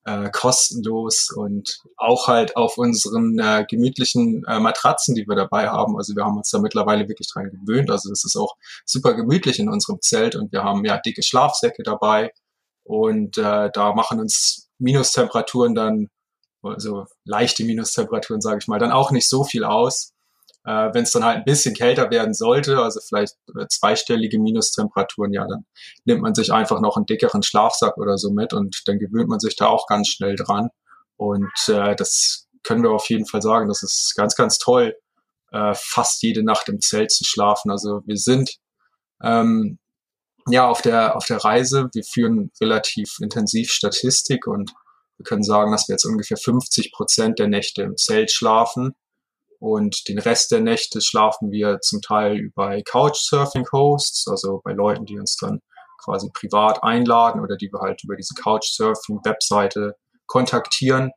äh, 0.05 0.31
kostenlos 0.31 1.31
und 1.31 1.79
auch 1.97 2.29
halt 2.29 2.57
auf 2.57 2.79
unseren 2.79 3.39
äh, 3.39 3.67
gemütlichen 3.69 4.45
äh, 4.47 4.59
Matratzen, 4.59 5.15
die 5.15 5.27
wir 5.27 5.37
dabei 5.37 5.69
haben. 5.69 5.97
Also 5.97 6.15
wir 6.17 6.25
haben 6.25 6.37
uns 6.37 6.51
da 6.51 6.59
mittlerweile 6.59 7.09
wirklich 7.09 7.29
dran 7.33 7.51
gewöhnt. 7.51 7.91
Also 7.91 8.11
es 8.11 8.25
ist 8.25 8.37
auch 8.37 8.57
super 8.87 9.15
gemütlich 9.15 9.59
in 9.59 9.69
unserem 9.69 10.01
Zelt 10.01 10.35
und 10.35 10.53
wir 10.53 10.65
haben 10.65 10.85
ja 10.85 10.99
dicke 10.99 11.23
Schlafsäcke 11.23 11.83
dabei 11.83 12.33
und 12.85 13.37
äh, 13.39 13.71
da 13.73 13.93
machen 13.95 14.21
uns 14.21 14.69
Minustemperaturen 14.79 15.75
dann 15.75 16.09
also 16.63 17.07
leichte 17.25 17.65
Minustemperaturen, 17.65 18.41
sage 18.41 18.59
ich 18.61 18.69
mal, 18.69 18.79
dann 18.79 18.93
auch 18.93 19.11
nicht 19.11 19.29
so 19.29 19.45
viel 19.45 19.65
aus. 19.65 20.13
Äh, 20.65 20.93
Wenn 20.93 21.05
es 21.05 21.13
dann 21.13 21.25
halt 21.25 21.39
ein 21.39 21.45
bisschen 21.45 21.75
kälter 21.75 22.11
werden 22.11 22.35
sollte, 22.35 22.79
also 22.79 23.01
vielleicht 23.01 23.37
äh, 23.59 23.67
zweistellige 23.69 24.39
Minustemperaturen, 24.39 25.33
ja, 25.33 25.47
dann 25.47 25.65
nimmt 26.05 26.23
man 26.23 26.35
sich 26.35 26.53
einfach 26.53 26.81
noch 26.81 26.97
einen 26.97 27.07
dickeren 27.07 27.43
Schlafsack 27.43 27.97
oder 27.97 28.19
so 28.19 28.31
mit 28.31 28.53
und 28.53 28.83
dann 28.87 28.99
gewöhnt 28.99 29.29
man 29.29 29.41
sich 29.41 29.57
da 29.57 29.67
auch 29.67 29.87
ganz 29.87 30.09
schnell 30.09 30.37
dran. 30.37 30.69
Und 31.17 31.53
äh, 31.69 31.95
das 31.97 32.49
können 32.63 32.83
wir 32.83 32.91
auf 32.91 33.09
jeden 33.09 33.27
Fall 33.27 33.43
sagen. 33.43 33.69
Das 33.69 33.83
ist 33.83 34.15
ganz, 34.17 34.35
ganz 34.37 34.59
toll, 34.59 34.95
äh, 35.53 35.75
fast 35.75 36.23
jede 36.23 36.43
Nacht 36.43 36.69
im 36.69 36.81
Zelt 36.81 37.11
zu 37.11 37.25
schlafen. 37.25 37.71
Also 37.71 38.03
wir 38.05 38.17
sind 38.17 38.57
ähm, 39.23 39.79
ja 40.49 40.69
auf 40.69 40.83
der 40.83 41.17
auf 41.17 41.27
der 41.27 41.39
Reise. 41.39 41.89
Wir 41.93 42.05
führen 42.05 42.51
relativ 42.61 43.19
intensiv 43.21 43.71
Statistik 43.71 44.47
und 44.47 44.73
wir 45.17 45.25
können 45.25 45.43
sagen, 45.43 45.73
dass 45.73 45.89
wir 45.89 45.95
jetzt 45.95 46.05
ungefähr 46.05 46.37
50 46.37 46.93
Prozent 46.93 47.39
der 47.39 47.49
Nächte 47.49 47.83
im 47.83 47.97
Zelt 47.97 48.31
schlafen 48.31 48.95
und 49.59 50.09
den 50.09 50.19
Rest 50.19 50.53
der 50.53 50.61
Nächte 50.61 51.01
schlafen 51.01 51.51
wir 51.51 51.81
zum 51.81 52.01
Teil 52.01 52.51
bei 52.55 52.83
Couchsurfing-Hosts, 52.83 54.29
also 54.29 54.61
bei 54.65 54.73
Leuten, 54.73 55.05
die 55.05 55.19
uns 55.19 55.37
dann 55.37 55.61
quasi 56.03 56.31
privat 56.33 56.83
einladen 56.85 57.41
oder 57.41 57.57
die 57.57 57.71
wir 57.73 57.81
halt 57.81 58.03
über 58.05 58.15
diese 58.15 58.35
Couchsurfing-Webseite 58.35 59.97
kontaktieren. 60.27 61.11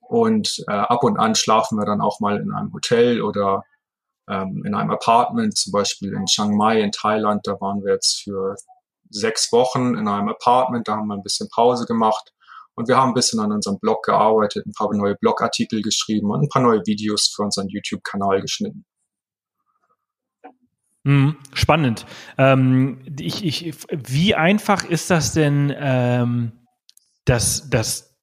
Und 0.00 0.62
äh, 0.68 0.72
ab 0.72 1.02
und 1.02 1.18
an 1.18 1.34
schlafen 1.34 1.78
wir 1.78 1.86
dann 1.86 2.00
auch 2.00 2.20
mal 2.20 2.40
in 2.40 2.52
einem 2.52 2.72
Hotel 2.72 3.22
oder 3.22 3.64
ähm, 4.28 4.62
in 4.64 4.74
einem 4.74 4.90
Apartment, 4.90 5.56
zum 5.56 5.72
Beispiel 5.72 6.12
in 6.12 6.26
Chiang 6.26 6.56
Mai 6.56 6.80
in 6.80 6.92
Thailand. 6.92 7.40
Da 7.44 7.60
waren 7.60 7.82
wir 7.82 7.94
jetzt 7.94 8.22
für 8.22 8.54
sechs 9.10 9.50
Wochen 9.52 9.96
in 9.96 10.06
einem 10.06 10.28
Apartment, 10.28 10.86
da 10.86 10.96
haben 10.96 11.08
wir 11.08 11.14
ein 11.14 11.22
bisschen 11.22 11.48
Pause 11.48 11.86
gemacht 11.86 12.33
Und 12.76 12.88
wir 12.88 12.96
haben 12.96 13.10
ein 13.10 13.14
bisschen 13.14 13.40
an 13.40 13.52
unserem 13.52 13.78
Blog 13.78 14.02
gearbeitet, 14.04 14.66
ein 14.66 14.72
paar 14.72 14.92
neue 14.94 15.14
Blogartikel 15.14 15.80
geschrieben 15.80 16.30
und 16.30 16.42
ein 16.42 16.48
paar 16.48 16.62
neue 16.62 16.80
Videos 16.86 17.32
für 17.34 17.42
unseren 17.42 17.68
YouTube-Kanal 17.68 18.40
geschnitten. 18.40 18.84
Mhm, 21.04 21.36
spannend. 21.52 22.06
Ähm, 22.38 23.04
ich, 23.18 23.44
ich, 23.44 23.74
wie 23.90 24.34
einfach 24.34 24.84
ist 24.84 25.10
das 25.10 25.34
denn, 25.34 25.72
ähm, 25.76 26.66
das, 27.26 27.68
das, 27.68 28.16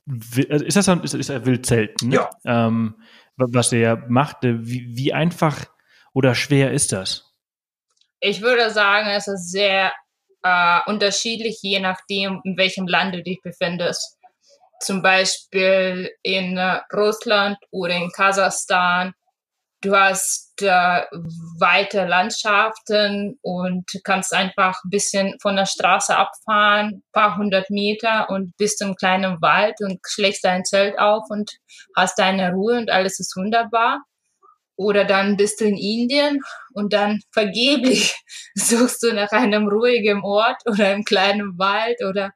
also 0.49 0.65
ist 0.65 0.75
das 0.75 0.89
ein, 0.89 1.03
ist, 1.03 1.13
ist 1.13 1.29
ein 1.29 1.45
Wildzelt? 1.45 2.01
Ne? 2.01 2.15
Ja. 2.15 2.29
Ähm, 2.43 2.95
was 3.37 3.71
er 3.71 3.97
macht, 4.09 4.37
wie, 4.41 4.95
wie 4.95 5.13
einfach 5.13 5.65
oder 6.13 6.35
schwer 6.35 6.71
ist 6.71 6.91
das? 6.91 7.31
Ich 8.19 8.41
würde 8.41 8.69
sagen, 8.71 9.09
es 9.09 9.27
ist 9.27 9.51
sehr 9.51 9.93
äh, 10.43 10.79
unterschiedlich, 10.87 11.59
je 11.61 11.79
nachdem, 11.79 12.41
in 12.43 12.57
welchem 12.57 12.87
Land 12.87 13.15
du 13.15 13.23
dich 13.23 13.41
befindest. 13.43 14.17
Zum 14.81 15.01
Beispiel 15.01 16.11
in 16.23 16.57
äh, 16.57 16.81
Russland 16.93 17.57
oder 17.71 17.95
in 17.95 18.11
Kasachstan 18.11 19.13
du 19.81 19.95
hast 19.95 20.61
äh, 20.61 21.01
weite 21.59 22.05
Landschaften 22.05 23.39
und 23.41 23.85
kannst 24.03 24.33
einfach 24.33 24.79
ein 24.83 24.89
bisschen 24.89 25.37
von 25.41 25.55
der 25.55 25.65
Straße 25.65 26.15
abfahren, 26.15 27.03
paar 27.11 27.37
hundert 27.37 27.69
Meter 27.69 28.29
und 28.29 28.55
bist 28.57 28.81
im 28.81 28.95
kleinen 28.95 29.41
Wald 29.41 29.75
und 29.81 29.99
schlägst 30.07 30.45
dein 30.45 30.65
Zelt 30.65 30.97
auf 30.99 31.23
und 31.29 31.51
hast 31.95 32.19
deine 32.19 32.51
Ruhe 32.53 32.77
und 32.77 32.91
alles 32.91 33.19
ist 33.19 33.35
wunderbar. 33.35 34.03
Oder 34.77 35.05
dann 35.05 35.37
bist 35.37 35.61
du 35.61 35.65
in 35.65 35.77
Indien 35.77 36.39
und 36.73 36.93
dann 36.93 37.19
vergeblich 37.31 38.15
suchst 38.55 39.03
du 39.03 39.13
nach 39.13 39.31
einem 39.31 39.67
ruhigen 39.67 40.23
Ort 40.23 40.61
oder 40.65 40.93
im 40.93 41.03
kleinen 41.03 41.57
Wald 41.57 42.03
oder 42.07 42.31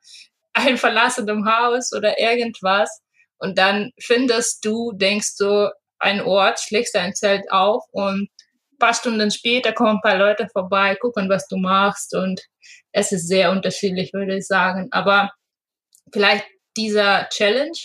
einem 0.56 0.78
verlassenen 0.78 1.46
Haus 1.46 1.94
oder 1.94 2.18
irgendwas. 2.20 3.02
Und 3.38 3.58
dann 3.58 3.92
findest 4.00 4.66
du, 4.66 4.94
denkst 4.94 5.38
du, 5.38 5.72
einen 6.00 6.22
Ort, 6.22 6.60
schlägst 6.60 6.96
dein 6.96 7.16
Zelt 7.16 7.52
auf 7.52 7.84
und 7.92 8.30
ein 8.74 8.78
paar 8.80 8.94
Stunden 8.94 9.32
später 9.32 9.72
kommen 9.74 9.98
ein 9.98 10.02
paar 10.02 10.18
Leute 10.18 10.48
vorbei, 10.52 10.96
gucken, 10.96 11.30
was 11.30 11.48
du 11.48 11.58
machst 11.58 12.14
und 12.14 12.42
es 12.92 13.12
ist 13.12 13.28
sehr 13.28 13.52
unterschiedlich, 13.52 14.14
würde 14.14 14.38
ich 14.38 14.48
sagen. 14.48 14.90
Aber 14.92 15.32
vielleicht 16.12 16.46
dieser 16.78 17.28
Challenge, 17.30 17.78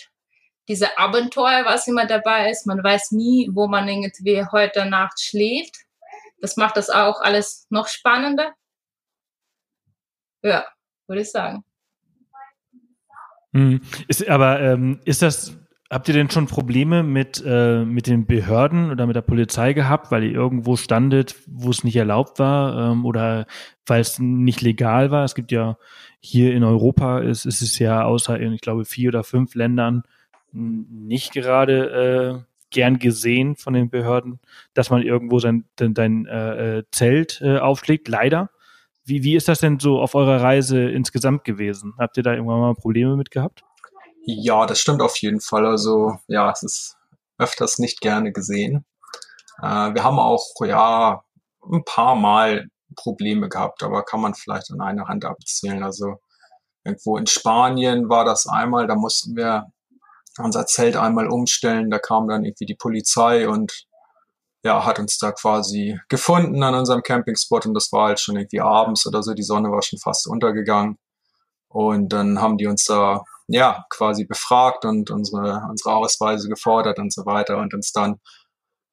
dieser 0.67 0.99
Abenteuer, 0.99 1.65
was 1.65 1.87
immer 1.87 2.05
dabei 2.05 2.49
ist, 2.49 2.67
man 2.67 2.83
weiß 2.83 3.11
nie, 3.11 3.49
wo 3.53 3.67
man 3.67 3.87
irgendwie 3.87 4.45
heute 4.51 4.85
Nacht 4.85 5.19
schläft. 5.21 5.75
Das 6.39 6.57
macht 6.57 6.77
das 6.77 6.89
auch 6.89 7.21
alles 7.21 7.67
noch 7.69 7.87
spannender. 7.87 8.53
Ja, 10.43 10.65
würde 11.07 11.21
ich 11.21 11.31
sagen. 11.31 11.63
Hm. 13.53 13.81
Ist, 14.07 14.27
aber 14.29 14.61
ähm, 14.61 14.99
ist 15.05 15.21
das 15.21 15.57
Habt 15.91 16.07
ihr 16.07 16.13
denn 16.13 16.29
schon 16.29 16.47
Probleme 16.47 17.03
mit, 17.03 17.43
äh, 17.45 17.83
mit 17.83 18.07
den 18.07 18.25
Behörden 18.25 18.91
oder 18.91 19.05
mit 19.07 19.17
der 19.17 19.21
Polizei 19.23 19.73
gehabt, 19.73 20.09
weil 20.09 20.23
ihr 20.23 20.31
irgendwo 20.31 20.77
standet, 20.77 21.35
wo 21.47 21.69
es 21.69 21.83
nicht 21.83 21.97
erlaubt 21.97 22.39
war 22.39 22.93
ähm, 22.93 23.05
oder 23.05 23.45
weil 23.85 23.99
es 23.99 24.17
nicht 24.17 24.61
legal 24.61 25.11
war? 25.11 25.25
Es 25.25 25.35
gibt 25.35 25.51
ja 25.51 25.77
hier 26.21 26.53
in 26.53 26.63
Europa, 26.63 27.19
ist, 27.19 27.43
ist 27.43 27.61
es 27.61 27.77
ja 27.77 28.05
außer 28.05 28.39
in, 28.39 28.53
ich 28.53 28.61
glaube, 28.61 28.85
vier 28.85 29.09
oder 29.09 29.25
fünf 29.25 29.53
Ländern 29.53 30.03
nicht 30.53 31.33
gerade 31.33 32.39
äh, 32.39 32.51
gern 32.69 32.97
gesehen 32.97 33.57
von 33.57 33.73
den 33.73 33.89
Behörden, 33.89 34.39
dass 34.73 34.91
man 34.91 35.03
irgendwo 35.03 35.39
sein 35.39 35.65
dein, 35.75 35.93
dein 35.93 36.25
äh, 36.25 36.77
äh, 36.77 36.83
Zelt 36.91 37.41
äh, 37.43 37.57
aufschlägt, 37.57 38.07
leider. 38.07 38.49
Wie, 39.03 39.23
wie 39.23 39.35
ist 39.35 39.47
das 39.47 39.59
denn 39.59 39.79
so 39.79 39.99
auf 39.99 40.15
eurer 40.15 40.41
Reise 40.41 40.89
insgesamt 40.89 41.43
gewesen? 41.43 41.93
Habt 41.97 42.17
ihr 42.17 42.23
da 42.23 42.33
irgendwann 42.33 42.59
mal 42.59 42.75
Probleme 42.75 43.15
mit 43.15 43.31
gehabt? 43.31 43.63
Ja, 44.23 44.65
das 44.65 44.79
stimmt 44.79 45.01
auf 45.01 45.17
jeden 45.17 45.41
Fall. 45.41 45.65
Also 45.65 46.17
ja, 46.27 46.51
es 46.51 46.63
ist 46.63 46.97
öfters 47.37 47.79
nicht 47.79 48.01
gerne 48.01 48.31
gesehen. 48.31 48.85
Äh, 49.61 49.93
wir 49.93 50.03
haben 50.03 50.19
auch 50.19 50.45
ja 50.63 51.23
ein 51.71 51.83
paar 51.83 52.15
Mal 52.15 52.67
Probleme 52.95 53.49
gehabt, 53.49 53.83
aber 53.83 54.03
kann 54.03 54.21
man 54.21 54.35
vielleicht 54.35 54.71
an 54.71 54.81
einer 54.81 55.07
Hand 55.07 55.25
abzählen. 55.25 55.83
Also 55.83 56.17
irgendwo 56.83 57.17
in 57.17 57.27
Spanien 57.27 58.09
war 58.09 58.25
das 58.25 58.47
einmal, 58.47 58.87
da 58.87 58.95
mussten 58.95 59.35
wir 59.35 59.71
unser 60.37 60.65
Zelt 60.65 60.95
einmal 60.95 61.27
umstellen. 61.27 61.89
Da 61.89 61.99
kam 61.99 62.27
dann 62.27 62.45
irgendwie 62.45 62.65
die 62.65 62.75
Polizei 62.75 63.47
und 63.47 63.85
ja, 64.63 64.85
hat 64.85 64.99
uns 64.99 65.17
da 65.17 65.31
quasi 65.31 65.99
gefunden 66.09 66.61
an 66.63 66.75
unserem 66.75 67.01
Campingspot 67.01 67.65
und 67.65 67.73
das 67.73 67.91
war 67.91 68.09
halt 68.09 68.19
schon 68.19 68.35
irgendwie 68.35 68.61
abends 68.61 69.07
oder 69.07 69.23
so. 69.23 69.33
Die 69.33 69.43
Sonne 69.43 69.71
war 69.71 69.81
schon 69.81 69.99
fast 69.99 70.27
untergegangen. 70.27 70.97
Und 71.67 72.09
dann 72.13 72.41
haben 72.41 72.57
die 72.57 72.67
uns 72.67 72.85
da 72.85 73.23
ja, 73.47 73.85
quasi 73.89 74.25
befragt 74.25 74.85
und 74.85 75.09
unsere, 75.09 75.63
unsere 75.69 75.95
Ausweise 75.95 76.47
gefordert 76.47 76.99
und 76.99 77.13
so 77.13 77.25
weiter 77.25 77.57
und 77.57 77.73
uns 77.73 77.91
dann 77.91 78.19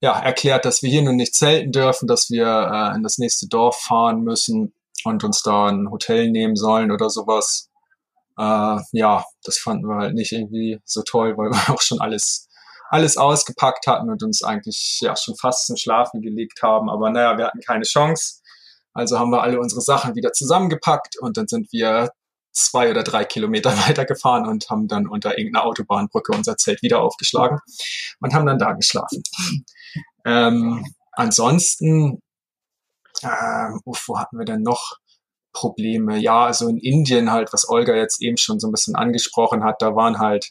ja, 0.01 0.19
erklärt, 0.19 0.65
dass 0.65 0.83
wir 0.83 0.91
hier 0.91 1.03
nun 1.03 1.17
nicht 1.17 1.35
zelten 1.35 1.73
dürfen, 1.73 2.07
dass 2.07 2.31
wir 2.31 2.47
äh, 2.47 2.97
in 2.97 3.03
das 3.03 3.19
nächste 3.19 3.49
Dorf 3.49 3.79
fahren 3.81 4.23
müssen 4.23 4.73
und 5.05 5.25
uns 5.25 5.43
da 5.43 5.67
ein 5.67 5.91
Hotel 5.91 6.31
nehmen 6.31 6.57
sollen 6.57 6.93
oder 6.93 7.11
sowas. 7.11 7.69
Äh, 8.39 8.79
ja, 8.93 9.25
das 9.43 9.59
fanden 9.59 9.89
wir 9.89 9.97
halt 9.97 10.15
nicht 10.15 10.33
irgendwie 10.33 10.81
so 10.85 11.03
toll, 11.03 11.37
weil 11.37 11.51
wir 11.51 11.75
auch 11.75 11.81
schon 11.83 12.01
alles, 12.01 12.48
alles 12.89 13.17
ausgepackt 13.17 13.87
hatten 13.87 14.11
und 14.11 14.23
uns 14.23 14.43
eigentlich 14.43 14.99
ja 15.03 15.15
schon 15.17 15.37
fast 15.37 15.67
zum 15.67 15.77
Schlafen 15.77 16.23
gelegt 16.23 16.63
haben. 16.63 16.89
Aber 16.89 17.11
naja, 17.11 17.37
wir 17.37 17.47
hatten 17.47 17.61
keine 17.61 17.85
Chance. 17.85 18.41
Also 18.95 19.19
haben 19.19 19.31
wir 19.31 19.43
alle 19.43 19.61
unsere 19.61 19.81
Sachen 19.81 20.15
wieder 20.15 20.33
zusammengepackt 20.33 21.19
und 21.21 21.37
dann 21.37 21.47
sind 21.47 21.71
wir 21.73 22.11
zwei 22.53 22.91
oder 22.91 23.03
drei 23.03 23.25
Kilometer 23.25 23.71
weitergefahren 23.89 24.47
und 24.47 24.69
haben 24.71 24.89
dann 24.89 25.07
unter 25.07 25.39
irgendeiner 25.39 25.67
Autobahnbrücke 25.67 26.33
unser 26.33 26.57
Zelt 26.57 26.83
wieder 26.83 27.01
aufgeschlagen 27.03 27.59
und 28.21 28.35
haben 28.35 28.47
dann 28.47 28.59
da 28.59 28.73
geschlafen. 28.73 29.23
Ähm, 30.25 30.85
ansonsten, 31.13 32.21
äh, 33.23 33.29
wo 33.85 34.19
hatten 34.19 34.39
wir 34.39 34.45
denn 34.45 34.63
noch 34.63 34.97
Probleme? 35.53 36.19
Ja, 36.19 36.47
also 36.47 36.69
in 36.69 36.79
Indien 36.79 37.31
halt, 37.31 37.53
was 37.53 37.69
Olga 37.69 37.95
jetzt 37.95 38.23
eben 38.23 38.37
schon 38.37 38.59
so 38.59 38.69
ein 38.69 38.73
bisschen 38.73 38.97
angesprochen 38.97 39.63
hat, 39.63 39.77
da 39.81 39.95
waren 39.95 40.19
halt 40.19 40.51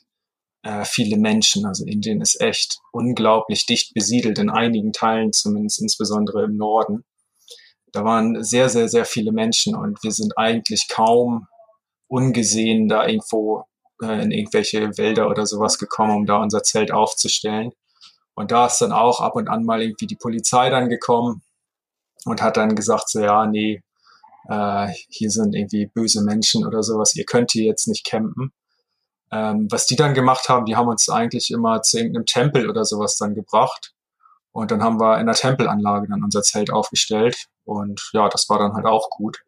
äh, 0.68 0.84
viele 0.84 1.18
Menschen. 1.18 1.66
Also 1.66 1.86
Indien 1.86 2.20
ist 2.20 2.42
echt 2.42 2.80
unglaublich 2.92 3.66
dicht 3.66 3.94
besiedelt, 3.94 4.38
in 4.38 4.50
einigen 4.50 4.92
Teilen 4.92 5.32
zumindest, 5.32 5.82
insbesondere 5.82 6.44
im 6.44 6.58
Norden. 6.58 7.06
Da 7.94 8.04
waren 8.04 8.44
sehr, 8.44 8.68
sehr, 8.68 8.90
sehr 8.90 9.06
viele 9.06 9.32
Menschen 9.32 9.76
und 9.76 10.04
wir 10.04 10.12
sind 10.12 10.38
eigentlich 10.38 10.88
kaum 10.90 11.48
ungesehen 12.10 12.90
da 12.90 13.08
irgendwo 13.08 13.64
äh, 14.04 14.22
in 14.22 14.32
irgendwelche 14.32 14.98
Wälder 14.98 15.30
oder 15.30 15.46
sowas 15.46 15.78
gekommen, 15.78 16.18
um 16.18 16.26
da 16.26 16.38
unser 16.38 16.64
Zelt 16.64 16.92
aufzustellen. 16.92 17.72
Und 18.36 18.52
da 18.52 18.68
ist 18.68 18.80
dann 18.80 18.92
auch 18.92 19.22
ab 19.22 19.36
und 19.36 19.48
an 19.48 19.64
mal 19.64 19.82
irgendwie 19.82 20.06
die 20.06 20.18
Polizei 20.18 20.70
dann 20.70 20.90
gekommen 20.90 21.44
und 22.26 22.42
hat 22.42 22.58
dann 22.58 22.76
gesagt, 22.76 23.10
so 23.10 23.22
ja, 23.22 23.48
nee, 23.48 23.82
äh, 24.50 24.88
hier 25.10 25.32
sind 25.32 25.56
irgendwie 25.56 25.88
böse 25.88 26.24
Menschen 26.24 26.66
oder 26.66 26.84
sowas, 26.84 27.16
ihr 27.16 27.26
könnt 27.26 27.52
hier 27.52 27.66
jetzt 27.66 27.88
nicht 27.88 28.06
campen. 28.06 28.52
Ähm, 29.32 29.68
was 29.70 29.86
die 29.86 29.96
dann 29.96 30.14
gemacht 30.14 30.48
haben, 30.50 30.66
die 30.66 30.76
haben 30.76 30.88
uns 30.88 31.10
eigentlich 31.10 31.52
immer 31.52 31.82
zu 31.82 31.98
irgendeinem 31.98 32.26
Tempel 32.26 32.70
oder 32.70 32.86
sowas 32.86 33.18
dann 33.18 33.36
gebracht. 33.36 33.94
Und 34.52 34.72
dann 34.72 34.84
haben 34.84 35.00
wir 35.00 35.20
in 35.20 35.28
der 35.28 35.36
Tempelanlage 35.36 36.08
dann 36.08 36.24
unser 36.24 36.42
Zelt 36.42 36.72
aufgestellt. 36.72 37.48
Und 37.66 38.10
ja, 38.14 38.30
das 38.30 38.50
war 38.50 38.60
dann 38.60 38.74
halt 38.74 38.86
auch 38.86 39.10
gut. 39.10 39.44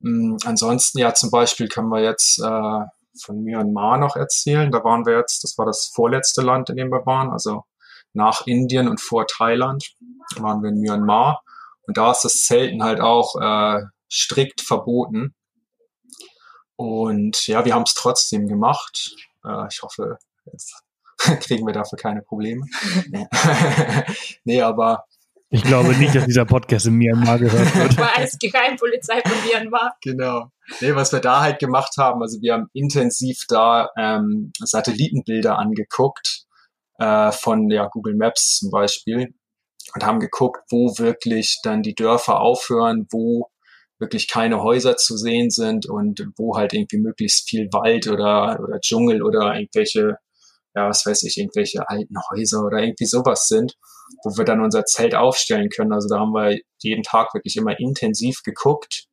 Mm, 0.00 0.36
ansonsten 0.44 0.98
ja 0.98 1.12
zum 1.14 1.30
Beispiel 1.30 1.68
können 1.68 1.88
wir 1.88 2.02
jetzt 2.02 2.38
äh, 2.38 2.84
von 3.20 3.42
Myanmar 3.42 3.98
noch 3.98 4.16
erzählen. 4.16 4.70
Da 4.70 4.84
waren 4.84 5.04
wir 5.04 5.18
jetzt, 5.18 5.44
das 5.44 5.58
war 5.58 5.66
das 5.66 5.90
vorletzte 5.92 6.42
Land, 6.42 6.70
in 6.70 6.76
dem 6.76 6.90
wir 6.90 7.04
waren, 7.04 7.30
also 7.30 7.64
nach 8.12 8.46
Indien 8.46 8.88
und 8.88 9.00
vor 9.00 9.26
Thailand 9.26 9.92
waren 10.36 10.62
wir 10.62 10.70
in 10.70 10.80
Myanmar. 10.80 11.42
Und 11.82 11.96
da 11.96 12.12
ist 12.12 12.22
das 12.22 12.44
Zelten 12.44 12.82
halt 12.82 13.00
auch 13.00 13.34
äh, 13.40 13.82
strikt 14.10 14.60
verboten. 14.60 15.34
Und 16.78 17.48
ja, 17.48 17.64
wir 17.64 17.74
haben 17.74 17.82
es 17.82 17.94
trotzdem 17.94 18.46
gemacht. 18.46 19.16
Äh, 19.44 19.66
ich 19.68 19.82
hoffe, 19.82 20.16
jetzt 20.52 20.80
kriegen 21.40 21.66
wir 21.66 21.74
dafür 21.74 21.98
keine 21.98 22.22
Probleme. 22.22 22.64
nee, 24.44 24.62
aber 24.62 25.04
ich 25.50 25.64
glaube 25.64 25.96
nicht, 25.96 26.14
dass 26.14 26.26
dieser 26.26 26.44
Podcast 26.44 26.86
in 26.86 26.94
Myanmar 26.94 27.40
gehört 27.40 27.74
wird. 27.74 27.98
War 27.98 28.16
als 28.16 28.38
Geheimpolizei 28.38 29.22
von 29.22 29.48
Myanmar. 29.48 29.96
Genau. 30.02 30.52
Nee, 30.80 30.94
was 30.94 31.12
wir 31.12 31.20
da 31.20 31.40
halt 31.40 31.58
gemacht 31.58 31.96
haben, 31.98 32.22
also 32.22 32.40
wir 32.42 32.52
haben 32.52 32.68
intensiv 32.74 33.40
da 33.48 33.90
ähm, 33.96 34.52
Satellitenbilder 34.60 35.58
angeguckt, 35.58 36.44
äh, 36.98 37.32
von 37.32 37.70
ja, 37.70 37.88
Google 37.88 38.14
Maps 38.14 38.58
zum 38.58 38.70
Beispiel, 38.70 39.34
und 39.94 40.06
haben 40.06 40.20
geguckt, 40.20 40.60
wo 40.70 40.96
wirklich 40.98 41.58
dann 41.64 41.82
die 41.82 41.94
Dörfer 41.94 42.40
aufhören, 42.40 43.08
wo 43.10 43.48
wirklich 43.98 44.28
keine 44.28 44.62
Häuser 44.62 44.96
zu 44.96 45.16
sehen 45.16 45.50
sind 45.50 45.86
und 45.86 46.26
wo 46.36 46.56
halt 46.56 46.72
irgendwie 46.72 46.98
möglichst 46.98 47.48
viel 47.48 47.68
Wald 47.72 48.08
oder, 48.08 48.60
oder 48.62 48.80
Dschungel 48.80 49.22
oder 49.22 49.54
irgendwelche, 49.54 50.16
ja, 50.74 50.88
was 50.88 51.04
weiß 51.04 51.24
ich, 51.24 51.38
irgendwelche 51.38 51.88
alten 51.88 52.16
Häuser 52.30 52.64
oder 52.64 52.78
irgendwie 52.78 53.06
sowas 53.06 53.48
sind 53.48 53.74
wo 54.24 54.36
wir 54.36 54.44
dann 54.44 54.62
unser 54.62 54.84
Zelt 54.84 55.14
aufstellen 55.14 55.68
können. 55.68 55.92
Also 55.92 56.08
da 56.08 56.20
haben 56.20 56.32
wir 56.32 56.58
jeden 56.78 57.02
Tag 57.02 57.34
wirklich 57.34 57.56
immer 57.56 57.78
intensiv 57.78 58.42
geguckt 58.42 59.04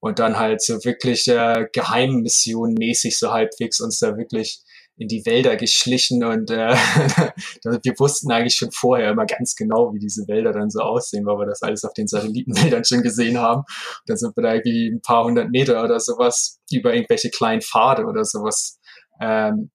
und 0.00 0.18
dann 0.18 0.38
halt 0.38 0.62
so 0.62 0.84
wirklich 0.84 1.28
äh, 1.28 1.66
Geheimmission 1.72 2.74
mäßig 2.74 3.18
so 3.18 3.32
halbwegs 3.32 3.80
uns 3.80 3.98
da 3.98 4.16
wirklich 4.16 4.62
in 5.00 5.08
die 5.08 5.24
Wälder 5.24 5.56
geschlichen 5.56 6.22
und 6.24 6.50
äh, 6.50 6.74
wir 7.64 7.94
wussten 7.98 8.30
eigentlich 8.30 8.56
schon 8.56 8.70
vorher 8.70 9.12
immer 9.12 9.24
ganz 9.24 9.56
genau, 9.56 9.94
wie 9.94 9.98
diese 9.98 10.28
Wälder 10.28 10.52
dann 10.52 10.68
so 10.68 10.80
aussehen, 10.80 11.24
weil 11.24 11.38
wir 11.38 11.46
das 11.46 11.62
alles 11.62 11.84
auf 11.86 11.94
den 11.94 12.06
Satellitenbildern 12.06 12.84
schon 12.84 13.02
gesehen 13.02 13.38
haben. 13.38 13.60
Und 13.60 14.08
dann 14.08 14.18
sind 14.18 14.36
wir 14.36 14.42
da 14.42 14.52
irgendwie 14.52 14.88
ein 14.88 15.00
paar 15.00 15.24
hundert 15.24 15.50
Meter 15.50 15.82
oder 15.82 15.98
sowas 16.00 16.60
über 16.70 16.92
irgendwelche 16.92 17.30
kleinen 17.30 17.62
Pfade 17.62 18.04
oder 18.04 18.26
sowas 18.26 18.78
ähm, 19.22 19.70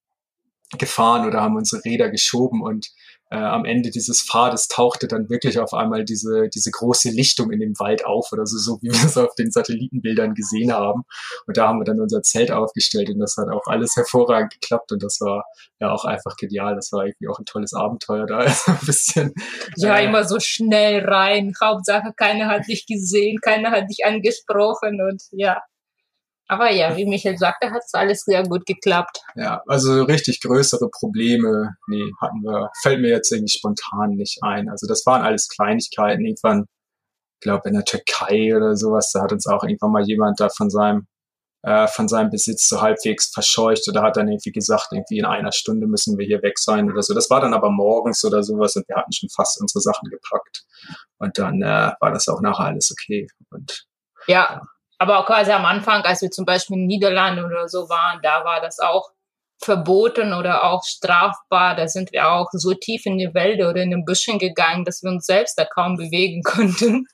gefahren 0.78 1.26
oder 1.26 1.42
haben 1.42 1.56
unsere 1.56 1.84
Räder 1.84 2.12
geschoben 2.12 2.62
und 2.62 2.88
äh, 3.36 3.40
am 3.40 3.66
Ende 3.66 3.90
dieses 3.90 4.22
Pfades 4.22 4.70
tauchte 4.70 5.08
dann 5.08 5.30
wirklich 5.30 5.60
auf 5.60 5.74
einmal 5.74 6.06
diese, 6.06 6.48
diese 6.48 6.72
große 6.72 7.10
Lichtung 7.10 7.52
in 7.52 7.60
dem 7.60 7.78
Wald 7.80 8.06
auf 8.06 8.32
oder 8.32 8.46
so, 8.46 8.58
so 8.58 8.82
wie 8.82 8.90
wir 8.90 9.06
es 9.06 9.18
auf 9.18 9.36
den 9.36 9.52
Satellitenbildern 9.52 10.34
gesehen 10.36 10.72
haben. 10.72 11.04
Und 11.46 11.58
da 11.58 11.68
haben 11.68 11.80
wir 11.80 11.84
dann 11.84 12.00
unser 12.00 12.22
Zelt 12.22 12.52
aufgestellt 12.52 13.10
und 13.10 13.20
das 13.20 13.36
hat 13.38 13.50
auch 13.50 13.68
alles 13.68 13.96
hervorragend 13.98 14.54
geklappt 14.54 14.94
und 14.94 15.04
das 15.04 15.20
war 15.20 15.44
ja 15.80 15.92
auch 15.92 16.06
einfach 16.06 16.38
genial. 16.38 16.76
Das 16.76 16.94
war 16.94 17.06
irgendwie 17.06 17.28
auch 17.28 17.40
ein 17.40 17.46
tolles 17.46 17.74
Abenteuer 17.74 18.26
da. 18.26 18.36
Also 18.46 18.72
ein 18.72 18.86
bisschen. 18.86 19.34
Ja, 19.76 19.98
äh, 19.98 20.06
immer 20.06 20.24
so 20.24 20.40
schnell 20.40 21.04
rein. 21.04 21.54
Hauptsache, 21.62 22.14
keiner 22.16 22.48
hat 22.48 22.68
dich 22.68 22.86
gesehen, 22.86 23.40
keiner 23.42 23.72
hat 23.72 23.90
dich 23.90 24.06
angesprochen 24.06 25.02
und 25.02 25.24
ja. 25.32 25.62
Aber 26.48 26.72
ja, 26.72 26.96
wie 26.96 27.06
Michael 27.06 27.38
sagte, 27.38 27.72
hat 27.72 27.82
es 27.86 27.94
alles 27.94 28.22
sehr 28.22 28.44
gut 28.44 28.66
geklappt. 28.66 29.22
Ja, 29.36 29.62
also 29.68 30.04
richtig 30.04 30.42
größere 30.42 30.90
Probleme, 30.90 31.76
nee, 31.88 32.12
hatten 32.22 32.42
wir, 32.44 32.70
fällt 32.82 33.02
mir 33.02 33.10
jetzt 33.10 33.32
irgendwie 33.32 33.58
spontan 33.58 34.12
nicht 34.12 34.44
ein. 34.44 34.70
Also 34.70 34.86
das 34.88 35.06
waren 35.06 35.24
alles 35.24 35.48
Kleinigkeiten. 35.50 36.24
Irgendwann, 36.24 36.66
glaube 37.42 37.70
in 37.70 37.76
der 37.76 37.86
Türkei 37.86 38.56
oder 38.56 38.76
sowas, 38.76 39.12
da 39.12 39.24
hat 39.24 39.32
uns 39.32 39.48
auch 39.48 39.64
irgendwann 39.64 39.92
mal 39.92 40.06
jemand 40.06 40.40
da 40.40 40.50
von 40.50 40.70
seinem 40.70 41.08
äh, 41.66 41.88
von 41.88 42.08
seinem 42.08 42.30
Besitz 42.30 42.70
so 42.70 42.80
halbwegs 42.80 43.32
verscheucht 43.34 43.90
oder 43.90 44.04
hat 44.04 44.18
dann 44.18 44.28
irgendwie 44.28 44.52
gesagt, 44.52 44.90
irgendwie 44.92 45.18
in 45.18 45.26
einer 45.26 45.52
Stunde 45.52 45.88
müssen 45.88 46.16
wir 46.16 46.26
hier 46.28 46.44
weg 46.44 46.60
sein 46.60 46.92
oder 46.92 47.02
so. 47.02 47.16
Das 47.16 47.32
war 47.32 47.42
dann 47.42 47.56
aber 47.56 47.72
morgens 47.72 48.24
oder 48.24 48.44
sowas 48.44 48.76
und 48.76 48.88
wir 48.88 48.96
hatten 48.96 49.12
schon 49.12 49.30
fast 49.30 49.60
unsere 49.60 49.82
Sachen 49.82 50.10
gepackt. 50.12 50.64
Und 51.18 51.40
dann 51.40 51.64
äh, 51.64 51.92
war 52.00 52.12
das 52.12 52.28
auch 52.28 52.40
nachher 52.40 52.66
alles 52.66 52.92
okay. 52.92 53.28
Und 53.50 53.88
ja, 54.28 54.48
ja. 54.52 54.62
Aber 54.98 55.20
auch 55.20 55.26
quasi 55.26 55.52
am 55.52 55.66
Anfang, 55.66 56.04
als 56.04 56.22
wir 56.22 56.32
zum 56.32 56.46
Beispiel 56.46 56.78
in 56.78 56.86
Niederlanden 56.86 57.44
oder 57.44 57.68
so 57.68 57.90
waren, 57.90 58.20
da 58.22 58.46
war 58.46 58.62
das 58.62 58.80
auch 58.80 59.12
verboten 59.62 60.34
oder 60.34 60.64
auch 60.64 60.84
strafbar. 60.84 61.76
Da 61.76 61.88
sind 61.88 62.12
wir 62.12 62.30
auch 62.30 62.48
so 62.52 62.74
tief 62.74 63.06
in 63.06 63.18
die 63.18 63.34
Wälder 63.34 63.70
oder 63.70 63.82
in 63.82 63.92
den 63.92 64.06
Büschen 64.06 64.40
gegangen, 64.40 64.86
dass 64.86 65.04
wir 65.04 65.12
uns 65.12 65.26
selbst 65.26 65.58
da 65.58 65.66
kaum 65.66 65.96
bewegen 65.96 66.42
konnten. 66.44 67.08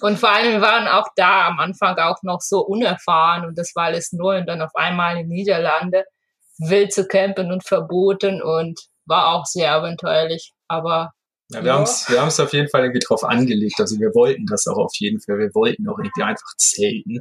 Und 0.00 0.18
vor 0.18 0.30
allem, 0.30 0.52
wir 0.52 0.60
waren 0.60 0.88
auch 0.88 1.06
da 1.16 1.46
am 1.46 1.58
Anfang 1.58 1.98
auch 1.98 2.22
noch 2.22 2.40
so 2.40 2.60
unerfahren 2.60 3.44
und 3.44 3.58
das 3.58 3.72
war 3.74 3.84
alles 3.84 4.12
neu 4.12 4.38
und 4.38 4.46
dann 4.46 4.62
auf 4.62 4.74
einmal 4.74 5.18
in 5.18 5.28
Niederlande 5.28 6.04
wild 6.58 6.92
zu 6.92 7.06
campen 7.06 7.52
und 7.52 7.66
verboten 7.66 8.42
und 8.42 8.80
war 9.06 9.34
auch 9.34 9.44
sehr 9.44 9.72
abenteuerlich. 9.72 10.52
Aber 10.68 11.12
ja, 11.50 11.60
wir 11.62 11.68
ja. 11.68 11.74
haben 11.74 11.82
es 11.82 12.08
wir 12.08 12.20
haben's 12.20 12.40
auf 12.40 12.52
jeden 12.52 12.68
Fall 12.68 12.82
irgendwie 12.82 13.04
drauf 13.06 13.24
angelegt. 13.24 13.80
Also 13.80 13.98
wir 13.98 14.14
wollten 14.14 14.46
das 14.46 14.66
auch 14.66 14.78
auf 14.78 14.92
jeden 14.94 15.20
Fall. 15.20 15.38
Wir 15.38 15.54
wollten 15.54 15.88
auch 15.88 15.98
irgendwie 15.98 16.22
einfach 16.22 16.56
zelten. 16.56 17.20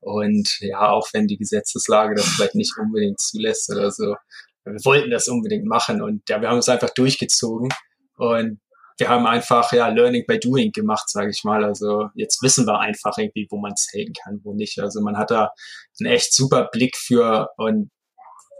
Und 0.00 0.58
ja, 0.60 0.90
auch 0.90 1.08
wenn 1.12 1.26
die 1.26 1.38
Gesetzeslage 1.38 2.14
das 2.14 2.26
vielleicht 2.26 2.54
nicht 2.54 2.76
unbedingt 2.78 3.20
zulässt 3.20 3.70
oder 3.70 3.90
so, 3.90 4.16
wir 4.64 4.84
wollten 4.84 5.10
das 5.10 5.28
unbedingt 5.28 5.64
machen. 5.64 6.02
Und 6.02 6.28
ja, 6.28 6.40
wir 6.40 6.48
haben 6.48 6.58
es 6.58 6.68
einfach 6.68 6.90
durchgezogen. 6.90 7.68
Und 8.16 8.60
wir 8.98 9.08
haben 9.08 9.26
einfach 9.26 9.72
ja 9.72 9.88
Learning 9.88 10.24
by 10.26 10.38
Doing 10.38 10.70
gemacht, 10.72 11.08
sage 11.10 11.30
ich 11.30 11.42
mal. 11.44 11.64
Also 11.64 12.08
jetzt 12.14 12.42
wissen 12.42 12.66
wir 12.66 12.78
einfach 12.78 13.16
irgendwie, 13.16 13.46
wo 13.50 13.58
man 13.58 13.74
zelten 13.76 14.12
kann, 14.12 14.40
wo 14.44 14.52
nicht. 14.54 14.78
Also 14.80 15.00
man 15.00 15.16
hat 15.16 15.30
da 15.30 15.50
einen 15.98 16.12
echt 16.12 16.34
super 16.34 16.68
Blick 16.70 16.96
für 16.96 17.48
und 17.56 17.90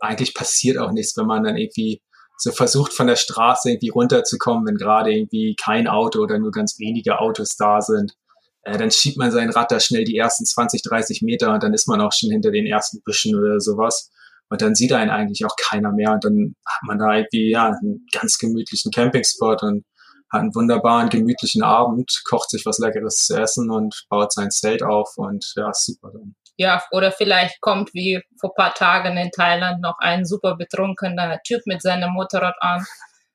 eigentlich 0.01 0.35
passiert 0.35 0.79
auch 0.79 0.91
nichts, 0.91 1.17
wenn 1.17 1.27
man 1.27 1.45
dann 1.45 1.57
irgendwie 1.57 2.03
so 2.43 2.51
versucht 2.51 2.93
von 2.93 3.07
der 3.07 3.17
Straße 3.17 3.71
irgendwie 3.71 3.91
runterzukommen, 3.91 4.67
wenn 4.67 4.77
gerade 4.77 5.13
irgendwie 5.13 5.55
kein 5.55 5.87
Auto 5.87 6.21
oder 6.21 6.39
nur 6.39 6.51
ganz 6.51 6.79
wenige 6.79 7.21
Autos 7.21 7.57
da 7.57 7.81
sind. 7.81 8.15
Äh, 8.63 8.79
dann 8.79 8.91
schiebt 8.91 9.17
man 9.17 9.31
sein 9.31 9.51
Rad 9.51 9.71
da 9.71 9.81
schnell 9.81 10.05
die 10.05 10.17
ersten 10.17 10.45
20, 10.45 10.83
30 10.83 11.23
Meter 11.23 11.53
und 11.55 11.63
dann 11.63 11.75
ist 11.75 11.89
man 11.89 12.01
auch 12.01 12.13
schon 12.13 12.31
hinter 12.31 12.51
den 12.51 12.67
ersten 12.67 13.01
Büschen 13.03 13.37
oder 13.37 13.61
sowas. 13.61 14.11
Und 14.49 14.61
dann 14.61 14.75
sieht 14.75 14.93
einen 14.93 15.11
eigentlich 15.11 15.45
auch 15.47 15.57
keiner 15.57 15.93
mehr. 15.93 16.13
Und 16.13 16.25
dann 16.25 16.57
hat 16.67 16.83
man 16.83 16.99
da 16.99 17.17
irgendwie 17.17 17.51
ja, 17.51 17.69
einen 17.69 18.07
ganz 18.13 18.39
gemütlichen 18.39 18.91
Campingspot 18.91 19.63
und 19.63 19.85
hat 20.31 20.41
einen 20.41 20.55
wunderbaren, 20.55 21.11
gemütlichen 21.11 21.63
Abend, 21.63 22.23
kocht 22.29 22.51
sich 22.51 22.67
was 22.67 22.79
Leckeres 22.79 23.19
zu 23.19 23.41
essen 23.41 23.71
und 23.71 24.05
baut 24.09 24.33
sein 24.33 24.51
Zelt 24.51 24.83
auf 24.83 25.13
und 25.17 25.53
ja, 25.57 25.71
super 25.73 26.11
dann. 26.13 26.35
Ja, 26.63 26.81
oder 26.93 27.11
vielleicht 27.11 27.61
kommt 27.61 27.93
wie 27.93 28.23
vor 28.41 28.55
paar 28.55 28.73
Tagen 28.73 29.17
in 29.17 29.33
Thailand 29.33 29.83
noch 29.83 29.99
ein 29.99 30.25
super 30.25 30.55
betrunkener 30.57 31.41
Typ 31.45 31.63
mit 31.67 31.83
seinem 31.83 32.13
Motorrad 32.13 32.55
an, 32.61 32.87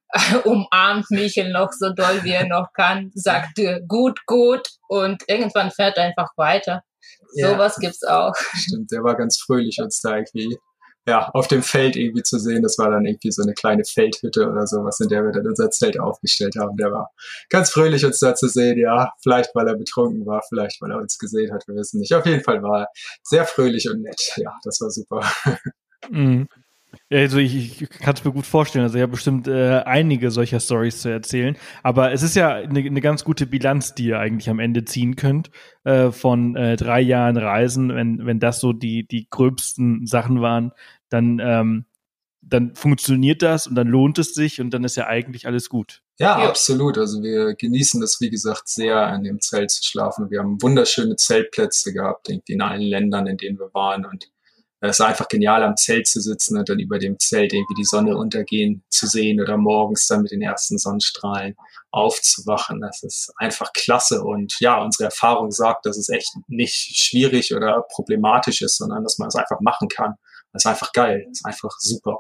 umarmt 0.45 1.11
Michel 1.11 1.51
noch 1.51 1.73
so 1.73 1.89
doll, 1.89 2.23
wie 2.23 2.31
er 2.31 2.47
noch 2.47 2.71
kann, 2.73 3.11
sagt 3.15 3.59
gut, 3.89 4.25
gut 4.25 4.65
und 4.87 5.23
irgendwann 5.27 5.71
fährt 5.71 5.97
er 5.97 6.05
einfach 6.05 6.29
weiter. 6.37 6.83
Ja. 7.35 7.49
Sowas 7.49 7.75
gibt's 7.81 8.05
auch. 8.05 8.33
Stimmt, 8.53 8.91
der 8.93 9.03
war 9.03 9.17
ganz 9.17 9.37
fröhlich 9.45 9.77
uns 9.81 9.99
da 9.99 10.15
irgendwie 10.15 10.57
ja, 11.07 11.29
auf 11.29 11.47
dem 11.47 11.63
Feld 11.63 11.95
irgendwie 11.95 12.21
zu 12.21 12.37
sehen. 12.37 12.61
Das 12.61 12.77
war 12.77 12.91
dann 12.91 13.05
irgendwie 13.05 13.31
so 13.31 13.41
eine 13.41 13.53
kleine 13.53 13.85
Feldhütte 13.85 14.49
oder 14.49 14.67
sowas, 14.67 14.99
in 14.99 15.07
der 15.07 15.23
wir 15.23 15.31
dann 15.31 15.47
unser 15.47 15.71
Zelt 15.71 15.97
aufgestellt 15.99 16.57
haben. 16.59 16.75
Der 16.75 16.91
war 16.91 17.11
ganz 17.49 17.71
fröhlich, 17.71 18.05
uns 18.05 18.19
da 18.19 18.35
zu 18.35 18.49
sehen. 18.49 18.77
Ja, 18.77 19.13
vielleicht 19.21 19.55
weil 19.55 19.67
er 19.67 19.75
betrunken 19.75 20.25
war, 20.25 20.43
vielleicht 20.49 20.81
weil 20.81 20.91
er 20.91 20.97
uns 20.97 21.17
gesehen 21.17 21.53
hat, 21.53 21.65
wir 21.67 21.75
wissen 21.75 22.01
nicht. 22.01 22.13
Auf 22.13 22.25
jeden 22.25 22.43
Fall 22.43 22.61
war 22.61 22.81
er 22.81 22.87
sehr 23.23 23.45
fröhlich 23.45 23.89
und 23.89 24.01
nett. 24.01 24.33
Ja, 24.35 24.53
das 24.63 24.81
war 24.81 24.91
super. 24.91 25.23
Mhm. 26.09 26.47
Also 27.09 27.37
ich, 27.37 27.81
ich 27.81 27.89
kann 27.89 28.15
es 28.15 28.23
mir 28.23 28.31
gut 28.31 28.45
vorstellen. 28.45 28.83
Also 28.83 28.97
ich 28.97 29.01
habe 29.01 29.11
bestimmt 29.11 29.47
äh, 29.47 29.81
einige 29.85 30.31
solcher 30.31 30.59
Stories 30.59 31.01
zu 31.01 31.09
erzählen. 31.09 31.55
Aber 31.83 32.11
es 32.11 32.21
ist 32.21 32.35
ja 32.35 32.55
eine, 32.55 32.79
eine 32.79 33.01
ganz 33.01 33.23
gute 33.23 33.45
Bilanz, 33.45 33.95
die 33.95 34.07
ihr 34.07 34.19
eigentlich 34.19 34.49
am 34.49 34.59
Ende 34.59 34.83
ziehen 34.83 35.15
könnt 35.15 35.49
äh, 35.83 36.11
von 36.11 36.55
äh, 36.55 36.75
drei 36.75 36.99
Jahren 36.99 37.37
Reisen, 37.37 37.95
wenn, 37.95 38.25
wenn 38.25 38.39
das 38.39 38.59
so 38.59 38.73
die, 38.73 39.07
die 39.07 39.27
gröbsten 39.29 40.05
Sachen 40.05 40.41
waren, 40.41 40.71
dann, 41.09 41.39
ähm, 41.41 41.85
dann 42.41 42.75
funktioniert 42.75 43.41
das 43.41 43.67
und 43.67 43.75
dann 43.75 43.87
lohnt 43.87 44.19
es 44.19 44.33
sich 44.33 44.61
und 44.61 44.71
dann 44.71 44.83
ist 44.83 44.95
ja 44.95 45.07
eigentlich 45.07 45.47
alles 45.47 45.69
gut. 45.69 46.01
Ja, 46.19 46.39
ja, 46.39 46.49
absolut. 46.49 46.97
Also 46.97 47.21
wir 47.21 47.55
genießen 47.55 48.01
es, 48.01 48.19
wie 48.21 48.29
gesagt, 48.29 48.67
sehr, 48.69 49.13
in 49.13 49.23
dem 49.23 49.39
Zelt 49.41 49.69
zu 49.71 49.83
schlafen. 49.83 50.31
Wir 50.31 50.39
haben 50.39 50.61
wunderschöne 50.61 51.15
Zeltplätze 51.15 51.93
gehabt, 51.93 52.29
irgendwie 52.29 52.53
in 52.53 52.61
allen 52.61 52.81
Ländern, 52.81 53.27
in 53.27 53.37
denen 53.37 53.59
wir 53.59 53.73
waren 53.73 54.05
und 54.05 54.29
es 54.79 54.99
ist 54.99 55.05
einfach 55.05 55.27
genial, 55.27 55.63
am 55.63 55.75
Zelt 55.75 56.07
zu 56.07 56.21
sitzen 56.21 56.57
und 56.57 56.69
dann 56.69 56.79
über 56.79 56.99
dem 56.99 57.17
Zelt 57.17 57.51
irgendwie 57.51 57.73
die 57.73 57.83
Sonne 57.83 58.15
untergehen 58.15 58.83
zu 58.89 59.07
sehen 59.07 59.41
oder 59.41 59.57
morgens 59.57 60.05
dann 60.05 60.21
mit 60.21 60.31
den 60.31 60.43
ersten 60.43 60.77
Sonnenstrahlen 60.77 61.55
aufzuwachen. 61.89 62.81
Das 62.81 63.01
ist 63.01 63.33
einfach 63.37 63.73
klasse. 63.73 64.21
Und 64.21 64.53
ja, 64.59 64.79
unsere 64.79 65.05
Erfahrung 65.05 65.51
sagt, 65.51 65.87
dass 65.87 65.97
es 65.97 66.09
echt 66.09 66.31
nicht 66.47 66.95
schwierig 66.95 67.55
oder 67.55 67.83
problematisch 67.89 68.61
ist, 68.61 68.77
sondern 68.77 69.03
dass 69.03 69.17
man 69.17 69.29
es 69.29 69.35
einfach 69.35 69.61
machen 69.61 69.87
kann. 69.87 70.13
Das 70.57 70.65
ist 70.65 70.69
einfach 70.71 70.91
geil. 70.91 71.23
Das 71.27 71.39
ist 71.39 71.45
einfach 71.45 71.71
super. 71.77 72.17